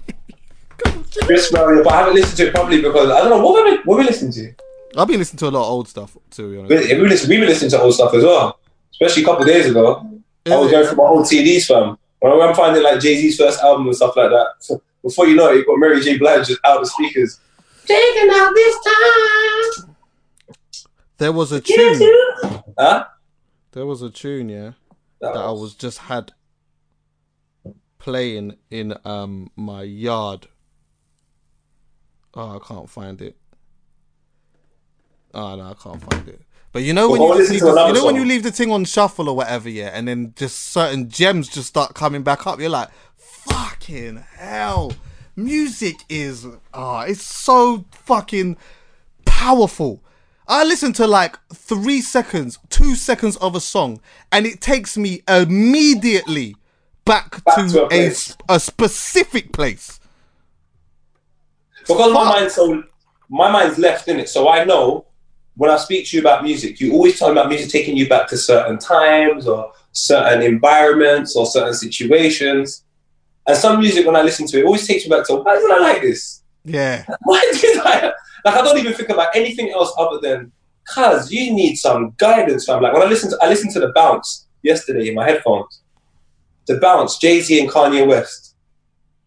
Chris 1.23 1.51
Brown, 1.51 1.82
but 1.82 1.93
I 1.93 1.99
haven't 1.99 2.15
listened 2.15 2.36
to 2.39 2.47
it 2.49 2.55
properly 2.55 2.81
because 2.82 3.11
I 3.11 3.19
don't 3.20 3.31
know 3.31 3.45
what 3.45 3.65
we 3.65 3.77
what 3.85 3.99
we 3.99 4.05
listening 4.05 4.32
to. 4.32 4.53
I've 4.97 5.09
been 5.09 5.19
listening 5.19 5.39
to 5.39 5.49
a 5.49 5.51
lot 5.51 5.62
of 5.66 5.70
old 5.70 5.89
stuff 5.89 6.16
to 6.32 6.43
be 6.43 6.49
We, 6.57 6.59
honest. 6.77 6.89
we 6.89 7.09
listen, 7.09 7.28
we've 7.31 7.40
been 7.40 7.49
listening 7.49 7.70
to 7.73 7.81
old 7.81 7.95
stuff 7.95 8.15
as 8.15 8.24
well, 8.24 8.59
especially 8.93 9.23
a 9.23 9.27
couple 9.27 9.43
of 9.43 9.49
days 9.49 9.66
ago. 9.70 10.09
I 10.47 10.57
was 10.57 10.70
going 10.70 10.86
through 10.86 10.97
my 10.97 11.05
old 11.05 11.27
CDs, 11.27 11.66
fam. 11.66 11.99
When 12.20 12.32
I'm 12.32 12.55
finding 12.55 12.82
like 12.82 13.01
Jay 13.01 13.16
Z's 13.16 13.36
first 13.36 13.61
album 13.61 13.86
and 13.86 13.95
stuff 13.95 14.16
like 14.16 14.31
that. 14.31 14.47
So 14.61 14.82
before 15.03 15.27
you 15.28 15.36
know 15.36 15.53
it, 15.53 15.57
you 15.59 15.66
got 15.66 15.78
Mary 15.78 16.01
J. 16.01 16.16
Blige 16.19 16.47
just 16.49 16.61
out 16.65 16.78
of 16.78 16.82
the 16.85 16.89
speakers. 16.89 17.39
taking 17.86 18.28
out 18.32 18.53
this 18.55 18.77
time. 19.85 19.95
There 21.19 21.32
was 21.32 21.53
a 21.53 21.61
tune. 21.61 22.01
you. 22.01 22.35
Huh? 22.78 23.05
There 23.73 23.86
was 23.86 24.03
a 24.03 24.11
tune, 24.11 24.49
yeah, 24.49 24.73
That 25.20 25.35
that 25.35 25.36
I 25.36 25.51
was- 25.51 25.61
was 25.61 25.74
just 25.74 25.99
had 25.99 26.32
playing 27.99 28.57
in 28.70 28.95
um 29.05 29.51
my 29.57 29.82
yard. 29.82 30.49
Oh, 32.39 32.55
I 32.56 32.65
can't 32.65 32.89
find 32.89 33.20
it. 33.20 33.36
Oh 35.35 35.56
no, 35.56 35.65
I 35.65 35.74
can't 35.74 36.01
find 36.01 36.28
it. 36.28 36.40
But 36.73 36.85
you 36.85 36.93
know 36.93 37.10
when 37.10 37.20
Well, 37.20 37.31
you, 37.31 37.35
go 37.35 37.39
just 37.40 37.51
listen 37.51 37.66
leave 37.66 37.74
the, 37.74 37.86
you 37.89 37.93
know 37.94 38.06
when 38.06 38.15
you 38.15 38.24
leave 38.24 38.43
the 38.44 38.52
thing 38.52 38.70
on 38.70 38.85
shuffle 38.85 39.28
or 39.28 39.35
whatever, 39.35 39.69
yeah, 39.69 39.90
and 39.93 40.06
then 40.06 40.35
just 40.36 40.56
certain 40.69 41.09
gems 41.10 41.48
just 41.48 41.66
start 41.66 41.94
coming 41.94 42.23
back 42.23 42.47
up. 42.47 42.60
You're 42.60 42.70
like, 42.70 42.90
fucking 43.16 44.19
hell, 44.36 44.93
music 45.35 45.97
is 46.09 46.47
ah, 46.73 47.02
it's 47.02 47.24
so 47.24 47.85
fucking 47.90 48.56
powerful. 49.24 50.01
I 50.47 50.62
listen 50.62 50.93
to 50.94 51.09
like 51.09 51.36
three 51.52 52.01
seconds, 52.01 52.60
two 52.70 52.94
seconds 52.94 53.36
of 53.39 53.56
a 53.56 53.60
song, 53.60 54.01
and 54.31 54.47
it 54.47 54.60
takes 54.60 54.97
me 54.97 55.23
immediately 55.28 56.55
back, 57.05 57.44
Back 57.44 57.56
to, 57.56 57.69
to 57.69 57.89
a 57.90 58.09
a, 58.09 58.12
a 58.48 58.60
specific 58.60 59.52
place. 59.52 59.98
Because 61.89 62.12
my 62.12 62.24
mind's 62.24 62.55
so 62.55 62.82
my 63.28 63.51
mind's 63.51 63.78
left 63.78 64.09
in 64.09 64.20
it. 64.20 64.28
So 64.28 64.48
I 64.48 64.65
know 64.65 65.06
when 65.56 65.70
I 65.70 65.77
speak 65.77 66.06
to 66.09 66.16
you 66.16 66.23
about 66.23 66.44
music, 66.44 66.81
you 66.81 66.93
always 66.93 67.19
talk 67.19 67.32
about 67.32 67.48
music 67.48 67.70
taking 67.70 67.97
you 67.97 68.09
back 68.09 68.28
to 68.28 68.36
certain 68.36 68.78
times 68.78 69.48
or 69.48 69.73
certain 69.93 70.43
environments 70.43 71.35
or 71.35 71.47
certain 71.47 71.74
situations. 71.74 72.85
And 73.47 73.56
some 73.56 73.81
music, 73.81 74.06
when 74.06 74.15
I 74.15 74.23
listen 74.23 74.47
to 74.47 74.59
it, 74.59 74.65
always 74.65 74.86
takes 74.86 75.05
me 75.05 75.10
back 75.10 75.27
to 75.27 75.36
why 75.36 75.56
did 75.56 75.70
I 75.70 75.78
like 75.78 76.02
this? 76.02 76.43
Yeah, 76.65 77.05
Why 77.23 77.40
did 77.60 77.78
I 77.78 78.02
like? 78.02 78.15
I 78.44 78.62
don't 78.62 78.78
even 78.78 78.93
think 78.93 79.09
about 79.09 79.35
anything 79.35 79.70
else 79.70 79.93
other 79.98 80.19
than 80.20 80.52
cuz 80.94 81.32
you 81.32 81.52
need 81.52 81.77
some 81.77 82.15
guidance, 82.19 82.66
fam. 82.66 82.82
Like 82.82 82.93
when 82.93 83.02
I 83.02 83.06
listen 83.06 83.31
to 83.31 83.39
I 83.40 83.48
listened 83.48 83.73
to 83.73 83.81
the 83.81 83.89
bounce 83.89 84.47
yesterday 84.62 85.09
in 85.09 85.15
my 85.15 85.24
headphones. 85.24 85.82
The 86.66 86.78
bounce, 86.78 87.19
Jay 87.19 87.40
Z 87.40 87.59
and 87.59 87.70
Kanye 87.70 88.06
West. 88.06 88.55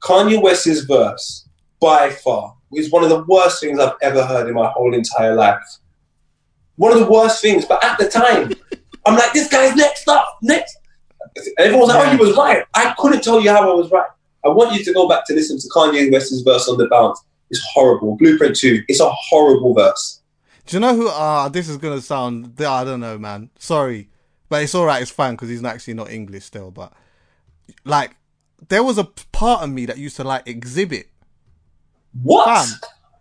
Kanye 0.01 0.41
West's 0.41 0.81
verse, 0.81 1.47
by 1.81 2.11
far, 2.11 2.55
is 2.73 2.89
one 2.91 3.03
of 3.03 3.09
the 3.09 3.23
worst 3.23 3.59
things 3.59 3.79
I've 3.79 3.95
ever 4.01 4.25
heard 4.25 4.47
in 4.47 4.53
my 4.53 4.69
whole 4.69 4.93
entire 4.93 5.35
life. 5.35 5.59
One 6.77 6.93
of 6.93 6.99
the 6.99 7.11
worst 7.11 7.41
things, 7.41 7.65
but 7.65 7.83
at 7.83 7.97
the 7.97 8.07
time, 8.07 8.53
I'm 9.05 9.15
like, 9.15 9.33
this 9.33 9.49
guy's 9.49 9.75
next 9.75 10.07
up, 10.07 10.37
next. 10.41 10.77
Everyone 11.57 11.81
was 11.81 11.89
like, 11.89 12.07
oh, 12.07 12.11
you 12.11 12.17
was 12.19 12.37
right. 12.37 12.63
I 12.73 12.93
couldn't 12.97 13.23
tell 13.23 13.41
you 13.41 13.49
how 13.49 13.69
I 13.69 13.75
was 13.75 13.91
right. 13.91 14.09
I 14.45 14.49
want 14.49 14.73
you 14.73 14.83
to 14.85 14.93
go 14.93 15.09
back 15.09 15.25
to 15.27 15.33
listen 15.33 15.59
to 15.59 15.67
Kanye 15.69 16.11
West's 16.11 16.41
verse 16.41 16.67
on 16.69 16.77
the 16.77 16.87
bounce. 16.87 17.21
It's 17.49 17.61
horrible. 17.73 18.15
Blueprint 18.15 18.55
2, 18.55 18.83
it's 18.87 18.99
a 18.99 19.09
horrible 19.09 19.73
verse. 19.73 20.21
Do 20.65 20.77
you 20.77 20.79
know 20.79 20.95
who? 20.95 21.09
Ah, 21.09 21.49
this 21.49 21.67
is 21.67 21.77
gonna 21.77 22.01
sound. 22.01 22.53
I 22.61 22.83
don't 22.83 22.99
know, 22.99 23.17
man. 23.17 23.49
Sorry, 23.59 24.09
but 24.47 24.63
it's 24.63 24.75
all 24.75 24.85
right. 24.85 25.01
It's 25.01 25.11
fine 25.11 25.33
because 25.33 25.49
he's 25.49 25.63
actually 25.63 25.95
not 25.95 26.11
English 26.11 26.45
still. 26.45 26.71
But 26.71 26.93
like, 27.83 28.15
there 28.69 28.83
was 28.83 28.97
a 28.97 29.03
part 29.03 29.63
of 29.63 29.69
me 29.69 29.85
that 29.87 29.97
used 29.97 30.15
to 30.17 30.23
like 30.23 30.45
Xzibit. 30.45 31.05
What? 32.23 32.45
Fam. 32.67 32.79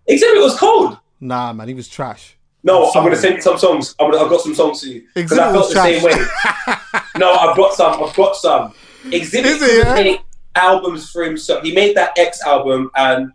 Xzibit 0.08 0.42
was 0.42 0.58
cold. 0.58 0.98
Nah, 1.20 1.52
man, 1.52 1.68
he 1.68 1.74
was 1.74 1.88
trash. 1.88 2.36
No, 2.62 2.86
I'm 2.86 2.92
Sorry. 2.92 3.04
gonna 3.06 3.16
send 3.16 3.34
you 3.36 3.40
some 3.42 3.58
songs. 3.58 3.94
I'm 3.98 4.10
gonna, 4.10 4.22
I've 4.22 4.30
got 4.30 4.40
some 4.42 4.54
songs 4.54 4.80
for 4.82 4.88
you 4.88 5.06
because 5.14 5.38
I 5.38 5.52
felt 5.52 5.72
the 5.72 5.82
same 5.82 6.02
way. 6.02 6.12
No, 7.18 7.32
I've 7.34 7.56
got 7.56 7.74
some. 7.74 8.02
I've 8.02 8.14
got 8.16 8.34
some. 8.36 8.72
Xzibit 9.04 9.44
Is 9.44 9.62
it, 9.62 10.06
yeah? 10.06 10.16
albums 10.54 11.10
for 11.10 11.22
himself. 11.24 11.62
He 11.62 11.74
made 11.74 11.96
that 11.96 12.16
X 12.18 12.42
album, 12.46 12.90
and 12.96 13.32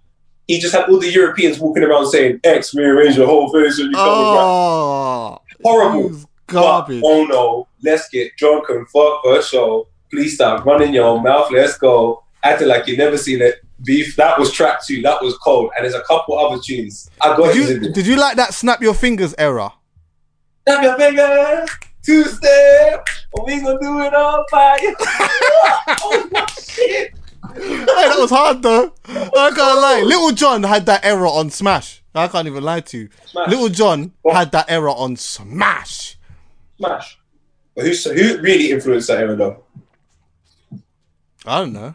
he 0.47 0.59
just 0.59 0.73
had 0.73 0.89
all 0.89 0.99
the 0.99 1.09
Europeans 1.11 1.59
walking 1.59 1.83
around 1.83 2.07
saying 2.09 2.39
X 2.43 2.73
rearrange 2.73 3.15
your 3.17 3.27
whole 3.27 3.51
face 3.51 3.77
and 3.79 3.91
you. 3.91 3.97
Oh, 3.97 5.39
Horrible. 5.63 6.19
garbage. 6.47 7.01
But, 7.01 7.07
oh 7.07 7.25
no, 7.25 7.67
let's 7.83 8.09
get 8.09 8.35
drunk 8.37 8.69
and 8.69 8.87
fuck 8.89 9.21
for 9.23 9.39
a 9.39 9.43
show. 9.43 9.87
Please 10.11 10.35
stop 10.35 10.65
running 10.65 10.93
your 10.93 11.21
mouth. 11.21 11.51
Let's 11.51 11.77
go. 11.77 12.23
Acting 12.43 12.67
like 12.67 12.87
you 12.87 12.95
never 12.97 13.17
seen 13.17 13.41
it. 13.41 13.63
Beef. 13.83 14.15
That 14.15 14.39
was 14.39 14.51
track 14.51 14.85
two. 14.85 15.01
That 15.01 15.21
was 15.21 15.37
cold. 15.37 15.71
And 15.75 15.83
there's 15.83 15.95
a 15.95 16.01
couple 16.01 16.37
other 16.37 16.61
tunes. 16.61 17.09
I 17.21 17.35
got 17.35 17.53
Did 17.53 17.55
you 17.55 17.63
Xzibit. 17.63 17.93
did 17.93 18.07
you 18.07 18.15
like 18.15 18.37
that 18.37 18.53
snap 18.53 18.81
your 18.81 18.93
fingers 18.93 19.35
era? 19.37 19.73
Snap 20.67 20.83
your 20.83 20.97
fingers, 20.97 21.69
two 22.01 22.23
step, 22.23 23.07
and 23.35 23.45
we 23.45 23.61
gonna 23.61 23.79
do 23.79 23.99
it 24.01 24.13
on 24.13 24.45
fire. 24.49 24.77
oh 26.01 26.29
my 26.31 26.45
shit! 26.47 27.13
hey, 27.53 27.85
that 27.85 28.15
was 28.17 28.29
hard 28.29 28.61
though. 28.61 28.93
I 29.07 29.49
can't 29.49 29.59
oh. 29.59 29.79
lie. 29.81 30.01
Lil 30.05 30.31
Jon 30.31 30.63
had 30.63 30.85
that 30.87 31.05
error 31.05 31.27
on 31.27 31.49
Smash. 31.49 32.01
I 32.15 32.27
can't 32.27 32.47
even 32.47 32.63
lie 32.63 32.79
to 32.79 32.97
you. 32.97 33.09
Smash. 33.25 33.49
Lil 33.49 33.69
Jon 33.69 34.13
had 34.31 34.51
that 34.53 34.65
error 34.69 34.89
on 34.89 35.17
Smash. 35.17 36.17
Smash. 36.77 37.19
But 37.75 37.85
who's, 37.85 38.05
who 38.05 38.41
really 38.41 38.71
influenced 38.71 39.09
that 39.09 39.19
era 39.19 39.35
though? 39.35 39.63
I 41.45 41.59
don't 41.59 41.73
know. 41.73 41.93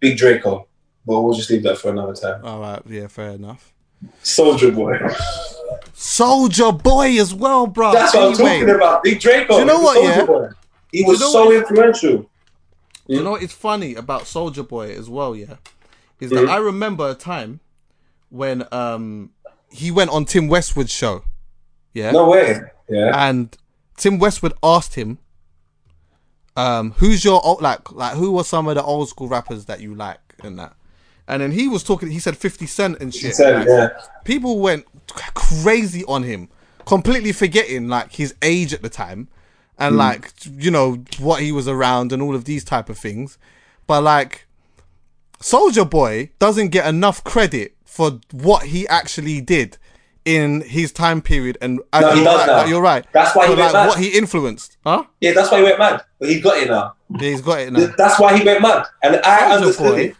Big 0.00 0.16
Draco. 0.16 0.67
But 1.08 1.22
we'll 1.22 1.32
just 1.34 1.48
leave 1.50 1.62
that 1.62 1.78
for 1.78 1.90
another 1.90 2.14
time. 2.14 2.44
All 2.44 2.60
right, 2.60 2.82
yeah, 2.86 3.06
fair 3.06 3.30
enough. 3.30 3.72
Soulja 4.22 4.72
Boy. 4.74 4.98
Soulja 5.94 6.82
Boy 6.82 7.18
as 7.18 7.34
well, 7.34 7.66
bro. 7.66 7.92
That's 7.92 8.14
what 8.14 8.24
I'm 8.24 8.34
talking 8.36 8.70
about. 8.70 9.02
Big 9.02 9.18
Draco. 9.18 9.54
Do 9.54 9.60
you 9.60 9.64
know 9.64 9.80
what, 9.80 9.96
Soulja 9.98 10.16
yeah? 10.16 10.26
Boy. 10.26 10.48
He 10.92 11.02
was 11.04 11.18
You 11.20 11.26
know 11.26 11.32
so 11.32 11.52
influential. 11.52 12.30
You 13.06 13.22
know 13.24 13.30
what's 13.32 13.52
funny 13.54 13.94
about 13.94 14.22
Soulja 14.24 14.68
Boy 14.68 14.90
as 14.94 15.08
well, 15.08 15.34
yeah? 15.34 15.56
Is 16.20 16.30
that 16.30 16.44
Mhm. 16.44 16.50
I 16.50 16.56
remember 16.58 17.08
a 17.08 17.14
time 17.14 17.60
when 18.28 18.66
um 18.70 19.30
he 19.70 19.90
went 19.90 20.10
on 20.10 20.26
Tim 20.26 20.48
Westwood's 20.48 20.92
show. 20.92 21.24
Yeah. 21.94 22.10
No 22.10 22.28
way. 22.28 22.60
Yeah. 22.90 23.28
and 23.28 23.56
Tim 23.96 24.18
Westwood 24.18 24.52
asked 24.62 24.94
him, 24.94 25.18
um, 26.56 26.92
"Who's 26.98 27.24
your 27.24 27.44
old, 27.44 27.60
like 27.62 27.90
like 27.92 28.14
who 28.16 28.32
were 28.32 28.44
some 28.44 28.68
of 28.68 28.74
the 28.76 28.82
old 28.82 29.08
school 29.08 29.28
rappers 29.28 29.64
that 29.66 29.80
you 29.80 29.94
like 29.94 30.20
and 30.42 30.58
that?" 30.58 30.74
And 31.28 31.42
then 31.42 31.52
he 31.52 31.68
was 31.68 31.84
talking. 31.84 32.10
He 32.10 32.18
said 32.18 32.36
Fifty 32.36 32.66
Cent 32.66 32.98
and 33.00 33.14
shit. 33.14 33.38
like, 33.38 33.68
yeah. 33.68 33.88
People 34.24 34.58
went 34.58 34.86
crazy 35.34 36.02
on 36.06 36.22
him, 36.22 36.48
completely 36.86 37.32
forgetting 37.32 37.86
like 37.88 38.12
his 38.12 38.34
age 38.42 38.72
at 38.72 38.82
the 38.82 38.88
time, 38.88 39.28
and 39.78 39.92
Hmm. 39.92 39.98
like 39.98 40.32
you 40.50 40.70
know 40.70 41.04
what 41.18 41.42
he 41.42 41.52
was 41.52 41.68
around 41.68 42.12
and 42.12 42.22
all 42.22 42.34
of 42.34 42.44
these 42.46 42.64
type 42.64 42.88
of 42.88 42.96
things. 42.98 43.36
But 43.86 44.02
like, 44.02 44.46
Soulja 45.40 45.88
Boy 45.88 46.30
doesn't 46.38 46.68
get 46.68 46.86
enough 46.86 47.22
credit 47.24 47.74
for 47.84 48.20
what 48.32 48.64
he 48.64 48.88
actually 48.88 49.40
did 49.40 49.76
in 50.24 50.60
his 50.62 50.92
time 50.92 51.20
period. 51.22 51.58
And 51.60 51.80
and 51.92 52.02
No, 52.02 52.10
he 52.12 52.16
you're, 52.16 52.24
does 52.24 52.48
right, 52.48 52.56
like, 52.56 52.68
you're 52.68 52.82
right. 52.82 53.06
That's 53.12 53.36
why 53.36 53.44
he 53.48 53.50
went 53.54 53.60
like, 53.60 53.72
mad. 53.74 53.88
what 53.88 53.98
he 53.98 54.08
influenced, 54.18 54.76
huh? 54.84 55.04
Yeah, 55.20 55.32
that's 55.32 55.50
why 55.50 55.58
he 55.58 55.64
went 55.64 55.78
mad. 55.78 56.02
But 56.18 56.28
he 56.30 56.40
got 56.40 56.56
it 56.58 56.68
now. 56.68 56.94
Yeah, 57.20 57.28
he's 57.30 57.40
got 57.40 57.60
it 57.60 57.72
now. 57.72 57.86
That's 57.96 58.18
why 58.18 58.36
he 58.36 58.44
went 58.44 58.60
mad. 58.62 58.86
And 59.02 59.16
I 59.16 59.38
Soulja 59.40 59.56
understood 59.56 59.86
Boy. 59.94 60.00
it. 60.00 60.16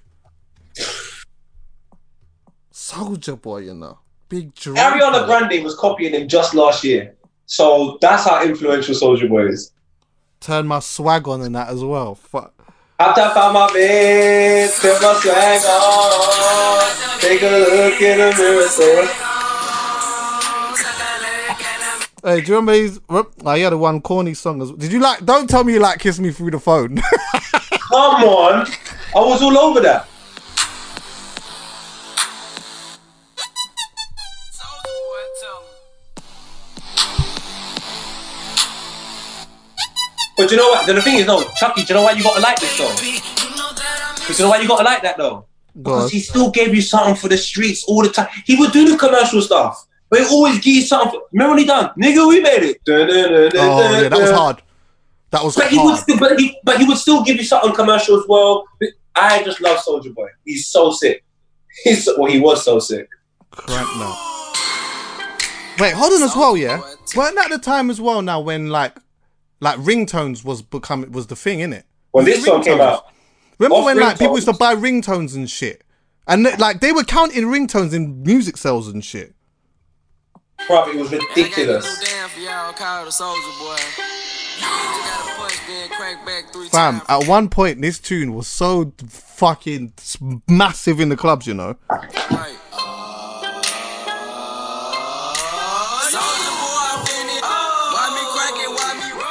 Soulja 2.89 3.41
Boy, 3.41 3.59
you 3.59 3.75
know, 3.75 3.99
big 4.31 4.55
Draco. 4.55 4.81
Ariana 4.81 5.27
Grande 5.27 5.63
was 5.63 5.75
copying 5.75 6.15
him 6.15 6.27
just 6.27 6.55
last 6.55 6.83
year. 6.83 7.15
So 7.45 7.99
that's 8.01 8.25
how 8.25 8.43
influential 8.43 8.95
Soulja 8.95 9.29
Boy 9.29 9.49
is. 9.49 9.73
Turn 10.41 10.67
my 10.67 10.79
swag 10.79 11.29
on 11.29 11.43
in 11.43 11.53
that 11.53 11.69
as 11.69 11.85
well. 11.85 12.15
Fuck. 12.15 12.55
After 12.99 13.21
I 13.21 13.35
found 13.35 13.55
my 13.55 13.71
bed, 13.75 14.71
put 14.81 15.03
my 15.03 15.21
swag 15.21 15.63
on, 15.69 17.21
take 17.21 17.43
a 17.43 17.47
look 17.47 18.01
in 18.01 18.19
the 18.19 18.35
mirror, 18.39 18.69
say, 18.69 19.07
Hey, 22.25 22.41
do 22.41 22.47
you 22.47 22.57
remember 22.57 22.73
his? 22.73 23.01
Oh, 23.11 23.55
he 23.55 23.63
had 23.63 23.73
a 23.73 23.79
one 23.79 24.01
corny 24.01 24.35
song. 24.35 24.63
As, 24.63 24.73
did 24.73 24.93
you 24.93 24.99
like? 24.99 25.25
Don't 25.25 25.49
tell 25.49 25.63
me 25.63 25.75
you 25.75 25.79
like 25.79 26.01
"Kiss 26.01 26.19
Me 26.19 26.33
Through 26.33 26.51
the 26.51 26.59
Phone." 26.59 26.97
Come 27.71 28.25
on, 28.25 28.67
I 29.15 29.21
was 29.21 29.41
all 29.41 29.57
over 29.57 29.81
that. 29.81 30.09
But 40.39 40.51
you 40.51 40.57
know 40.57 40.69
what? 40.69 40.87
The 40.87 41.03
thing 41.03 41.17
is, 41.17 41.27
no, 41.27 41.43
Chuckie. 41.57 41.83
Do 41.85 41.89
you 41.93 41.95
know 41.99 42.05
why 42.05 42.13
you 42.13 42.23
gotta 42.23 42.41
like 42.41 42.59
this 42.61 42.79
though? 42.79 42.95
Because 42.95 44.39
you 44.39 44.45
know 44.45 44.51
why 44.51 44.61
you 44.61 44.69
gotta 44.69 44.85
like 44.85 45.03
that 45.03 45.17
though? 45.19 45.45
Because 45.77 46.11
he 46.11 46.21
still 46.21 46.51
gave 46.51 46.75
you 46.75 46.81
something 46.81 47.15
for 47.15 47.29
the 47.29 47.37
streets 47.37 47.85
all 47.85 48.03
the 48.03 48.09
time. 48.09 48.29
He 48.47 48.57
would 48.57 48.73
do 48.73 48.89
the 48.91 48.97
commercial 48.97 49.43
stuff, 49.43 49.87
but 50.11 50.21
he 50.21 50.27
always 50.27 50.57
give 50.61 50.75
you 50.75 50.83
something. 50.83 51.11
For, 51.21 51.27
remember 51.33 51.51
when 51.55 51.59
he 51.61 51.67
done? 51.67 51.91
Nigga, 52.01 52.27
we 52.29 52.41
made 52.41 52.63
it. 52.63 52.81
oh 52.89 54.01
yeah, 54.03 54.09
that 54.09 54.19
was 54.19 54.31
hard. 54.31 54.63
That 55.31 55.45
was 55.45 55.57
But 55.57 55.69
he 55.69 55.77
would 55.79 55.91
hard. 55.91 56.01
still, 56.01 56.19
but 56.19 56.41
he, 56.41 56.57
but 56.65 56.79
he 56.79 56.85
would 56.87 56.97
still 56.99 57.23
give 57.23 57.37
you 57.37 57.45
something 57.45 57.75
commercial 57.75 58.19
as 58.19 58.25
well. 58.29 58.65
I 59.15 59.43
just 59.43 59.61
love 59.61 59.79
Soulja 59.79 60.15
Boy. 60.15 60.29
He's 60.45 60.67
so 60.69 60.91
sick. 60.93 61.23
He's 61.85 62.05
so- 62.05 62.15
well, 62.19 62.31
he 62.33 62.41
was 62.41 62.65
so 62.65 62.79
sick. 62.79 63.09
Crank 63.51 63.89
now. 63.99 64.17
Wait, 65.79 65.93
hold 65.95 66.13
on 66.13 66.23
as 66.23 66.35
well, 66.35 66.57
yeah. 66.57 66.81
Weren't 67.17 67.37
that 67.37 67.51
the 67.51 67.59
time 67.59 67.91
as 67.91 68.01
well 68.01 68.21
now 68.23 68.41
when 68.41 68.69
like, 68.71 68.97
like 69.61 69.79
ringtones 69.79 70.45
was 70.45 70.63
become 70.63 71.11
was 71.11 71.27
the 71.29 71.37
thing, 71.37 71.59
innit? 71.61 71.85
When 72.13 72.25
this 72.25 72.45
song 72.45 72.63
came 72.63 72.81
out, 72.81 73.07
Remember 73.59 73.77
Off 73.77 73.85
when 73.87 73.99
like 73.99 74.19
people 74.19 74.35
used 74.37 74.47
to 74.49 74.53
ringtones. 74.55 74.59
buy 74.59 74.75
ringtones 74.77 75.35
and 75.37 75.51
shit, 75.51 75.83
and 76.27 76.45
like 76.59 76.81
they 76.81 76.93
were 76.93 77.05
counting 77.05 77.45
ringtones 77.45 77.93
in 77.93 78.23
music 78.23 78.57
sales 78.57 78.89
and 78.89 79.05
shit. 79.05 79.35
Bruv, 80.69 80.89
it 80.93 80.97
was 80.97 81.13
And 81.13 81.21
I 81.23 81.25
gotta 81.25 81.41
ridiculous. 81.41 81.99
go 82.01 82.05
down 82.07 82.29
for 82.31 82.41
y'all, 82.41 82.73
call 82.73 83.05
the 83.05 83.11
Soulja 83.11 83.59
Boy. 83.61 83.77
Just 83.77 84.61
gotta 84.61 85.35
punch, 85.37 85.59
then 85.69 85.89
crank 85.91 86.27
back 86.27 86.53
three 86.53 86.69
Fam, 86.69 87.01
at 87.09 87.27
one 87.29 87.49
point 87.49 87.81
this 87.81 87.99
tune 88.01 88.35
was 88.35 88.49
so 88.49 88.93
fucking 89.07 89.93
massive 90.49 90.99
in 91.01 91.09
the 91.11 91.17
clubs, 91.17 91.47
you 91.47 91.55
know. 91.55 91.77
Right. 91.91 92.58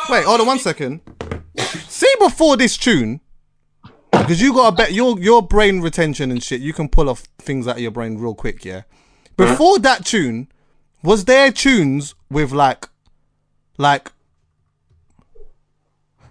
Wait, 0.09 0.23
hold 0.23 0.41
on 0.41 0.47
one 0.47 0.59
second. 0.59 1.01
See 1.57 2.13
before 2.19 2.55
this 2.55 2.77
tune, 2.77 3.19
because 4.11 4.41
you 4.41 4.53
got 4.53 4.73
a 4.73 4.75
bet 4.75 4.93
your 4.93 5.19
your 5.19 5.41
brain 5.41 5.81
retention 5.81 6.31
and 6.31 6.41
shit. 6.41 6.61
You 6.61 6.73
can 6.73 6.87
pull 6.87 7.09
off 7.09 7.21
things 7.39 7.67
out 7.67 7.75
of 7.75 7.81
your 7.81 7.91
brain 7.91 8.17
real 8.17 8.35
quick, 8.35 8.63
yeah. 8.63 8.83
Uh-huh. 9.39 9.51
Before 9.51 9.79
that 9.79 10.05
tune, 10.05 10.47
was 11.03 11.25
there 11.25 11.51
tunes 11.51 12.15
with 12.29 12.51
like, 12.51 12.87
like? 13.77 14.11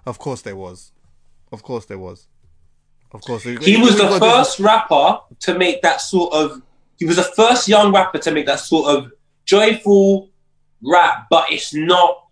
Of 0.07 0.19
course 0.19 0.43
there 0.43 0.57
was. 0.57 0.93
Of 1.53 1.63
course 1.63 1.87
there 1.87 1.99
was. 1.99 2.29
Of 3.13 3.21
course. 3.23 3.43
He 3.43 3.77
was 3.77 3.97
the 3.97 4.19
first 4.19 4.59
rapper 4.59 5.21
to 5.41 5.59
make 5.59 5.83
that 5.83 6.01
sort 6.01 6.33
of. 6.33 6.63
He 6.99 7.05
was 7.05 7.17
the 7.17 7.25
first 7.25 7.69
young 7.69 7.93
rapper 7.93 8.19
to 8.19 8.31
make 8.31 8.47
that 8.47 8.61
sort 8.61 8.89
of 8.89 9.13
joyful 9.45 10.31
rap, 10.83 11.27
but 11.31 11.51
it's 11.51 11.75
not 11.75 12.26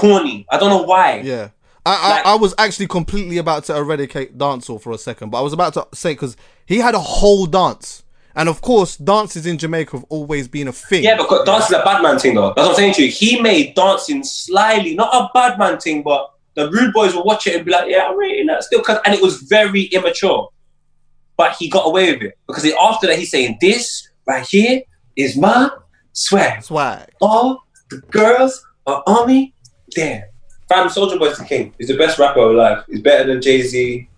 corny. 0.00 0.46
I 0.50 0.58
don't 0.58 0.70
know 0.70 0.82
why. 0.82 1.20
Yeah. 1.24 1.48
I, 1.84 1.94
I, 1.94 2.10
Like- 2.16 2.26
I 2.26 2.34
was 2.34 2.54
actually 2.58 2.88
completely 2.88 3.38
about 3.38 3.64
to 3.64 3.76
eradicate 3.76 4.36
dancehall 4.36 4.80
for 4.82 4.92
a 4.92 4.98
second, 4.98 5.30
but 5.30 5.38
I 5.38 5.42
was 5.42 5.52
about 5.52 5.72
to 5.74 5.86
say 5.94 6.12
because 6.12 6.36
he 6.66 6.78
had 6.78 6.94
a 6.94 7.00
whole 7.00 7.46
dance, 7.46 8.02
and 8.34 8.48
of 8.48 8.60
course, 8.60 8.96
dances 8.96 9.46
in 9.46 9.56
Jamaica 9.56 9.92
have 9.98 10.04
always 10.08 10.48
been 10.48 10.66
a 10.68 10.72
thing. 10.72 11.04
Yeah, 11.04 11.16
because 11.16 11.44
dance 11.46 11.66
is 11.66 11.72
a 11.72 11.84
bad 11.84 12.02
man 12.02 12.18
thing, 12.18 12.34
though. 12.34 12.52
That's 12.56 12.66
what 12.66 12.70
I'm 12.70 12.74
saying 12.76 12.94
to 12.94 13.04
you. 13.04 13.10
He 13.10 13.40
made 13.40 13.74
dancing 13.76 14.24
slyly, 14.24 14.94
not 14.96 15.14
a 15.14 15.30
bad 15.32 15.58
man 15.58 15.78
thing, 15.78 16.02
but 16.02 16.32
the 16.54 16.68
rude 16.70 16.92
boys 16.92 17.14
will 17.14 17.24
watch 17.24 17.46
it 17.46 17.54
and 17.56 17.64
be 17.64 17.70
like, 17.70 17.88
"Yeah, 17.88 18.08
I'm 18.08 18.18
rating 18.18 18.46
that 18.46 18.64
still," 18.64 18.82
cause, 18.82 18.98
and 19.06 19.14
it 19.14 19.22
was 19.22 19.42
very 19.42 19.82
immature. 19.84 20.48
But 21.36 21.54
he 21.58 21.68
got 21.68 21.86
away 21.86 22.12
with 22.12 22.22
it 22.22 22.38
because 22.46 22.64
after 22.80 23.06
that, 23.06 23.18
he's 23.18 23.30
saying, 23.30 23.58
"This 23.60 24.08
right 24.26 24.44
here 24.46 24.80
is 25.16 25.36
my 25.36 25.70
swag. 26.12 26.62
swag. 26.64 27.10
All 27.20 27.62
the 27.90 27.98
girls 28.10 28.64
are 28.86 29.02
on 29.06 29.28
me. 29.28 29.54
Damn, 29.96 30.22
fam, 30.68 30.88
Soulja 30.88 31.18
Boy's 31.18 31.38
the 31.38 31.44
king. 31.44 31.74
He's 31.78 31.88
the 31.88 31.96
best 31.96 32.18
rapper 32.18 32.40
alive. 32.40 32.84
He's 32.88 33.00
better 33.00 33.26
than 33.32 33.42
Jay 33.42 33.62
Z. 33.62 34.08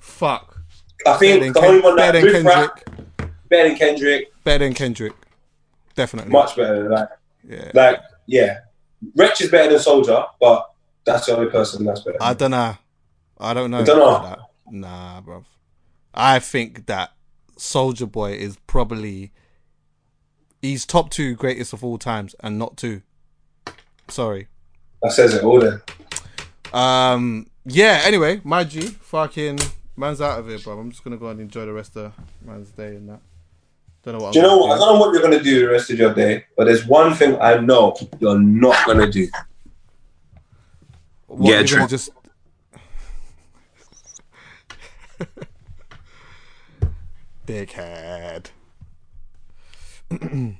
Fuck. 0.00 0.60
I 1.06 1.10
Better 1.12 1.18
think 1.18 1.42
than, 1.42 1.52
the 1.54 1.60
Ken- 1.60 1.68
only 1.70 1.80
one 1.82 1.96
that 1.96 2.12
better 2.12 2.20
than 2.32 2.44
riff 2.44 2.44
rap 2.46 2.84
Kendrick. 2.84 3.32
better 3.48 3.68
than 3.68 3.78
Kendrick, 3.78 4.32
Better 4.44 4.64
than 4.64 4.74
Kendrick. 4.74 5.12
Definitely. 5.94 6.32
much 6.32 6.56
better. 6.56 6.82
than 6.82 6.90
that. 6.92 7.18
Yeah. 7.48 7.70
like, 7.74 8.00
yeah, 8.26 8.58
Wretch 9.14 9.40
is 9.42 9.50
better 9.50 9.70
than 9.70 9.78
Soulja, 9.80 10.26
but 10.40 10.70
that's 11.04 11.26
the 11.26 11.36
only 11.36 11.50
person 11.50 11.84
that's 11.84 12.00
better. 12.00 12.16
I 12.20 12.34
don't 12.34 12.50
know. 12.50 12.76
I 13.38 13.52
don't 13.54 13.70
know. 13.70 13.80
You 13.80 13.84
don't 13.86 13.98
know? 13.98 14.28
that. 14.28 14.38
Nah, 14.70 15.20
bro. 15.20 15.44
I 16.14 16.38
think 16.38 16.86
that 16.86 17.12
Soulja 17.58 18.10
Boy 18.10 18.32
is 18.32 18.56
probably 18.66 19.32
he's 20.62 20.86
top 20.86 21.10
two 21.10 21.34
greatest 21.34 21.72
of 21.74 21.84
all 21.84 21.98
times, 21.98 22.34
and 22.40 22.58
not 22.58 22.76
two. 22.78 23.02
Sorry. 24.08 24.48
That 25.04 25.12
says 25.12 25.34
it 25.34 25.44
all. 25.44 25.60
Then. 25.60 25.80
Um. 26.72 27.46
Yeah. 27.64 28.00
Anyway, 28.04 28.40
my 28.42 28.64
G, 28.64 28.80
fucking 28.80 29.58
man's 29.96 30.20
out 30.20 30.40
of 30.40 30.48
here, 30.48 30.58
bro. 30.58 30.78
I'm 30.78 30.90
just 30.90 31.04
gonna 31.04 31.16
go 31.16 31.28
and 31.28 31.40
enjoy 31.40 31.66
the 31.66 31.72
rest 31.72 31.96
of 31.96 32.12
man's 32.44 32.70
day 32.70 32.96
and 32.96 33.08
that. 33.08 33.20
Don't 34.02 34.18
know 34.18 34.24
what. 34.24 34.32
Do 34.34 34.40
you 34.40 34.44
I'm 34.44 34.50
know 34.50 34.58
gonna 34.60 34.68
what? 34.68 34.76
I 34.76 34.78
don't 34.78 34.94
know 34.94 35.00
what 35.00 35.12
you're 35.12 35.22
gonna 35.22 35.42
do 35.42 35.66
the 35.66 35.72
rest 35.72 35.90
of 35.90 35.98
your 35.98 36.12
day, 36.12 36.44
but 36.56 36.64
there's 36.64 36.86
one 36.86 37.14
thing 37.14 37.38
I 37.40 37.58
know 37.58 37.96
you're 38.18 38.38
not 38.38 38.86
gonna 38.86 39.10
do. 39.10 39.28
What, 41.28 41.48
Yeah, 41.50 41.58
you're 41.58 41.66
true. 41.66 41.76
gonna 41.78 41.88
just. 41.88 42.10
Dickhead. 47.46 48.46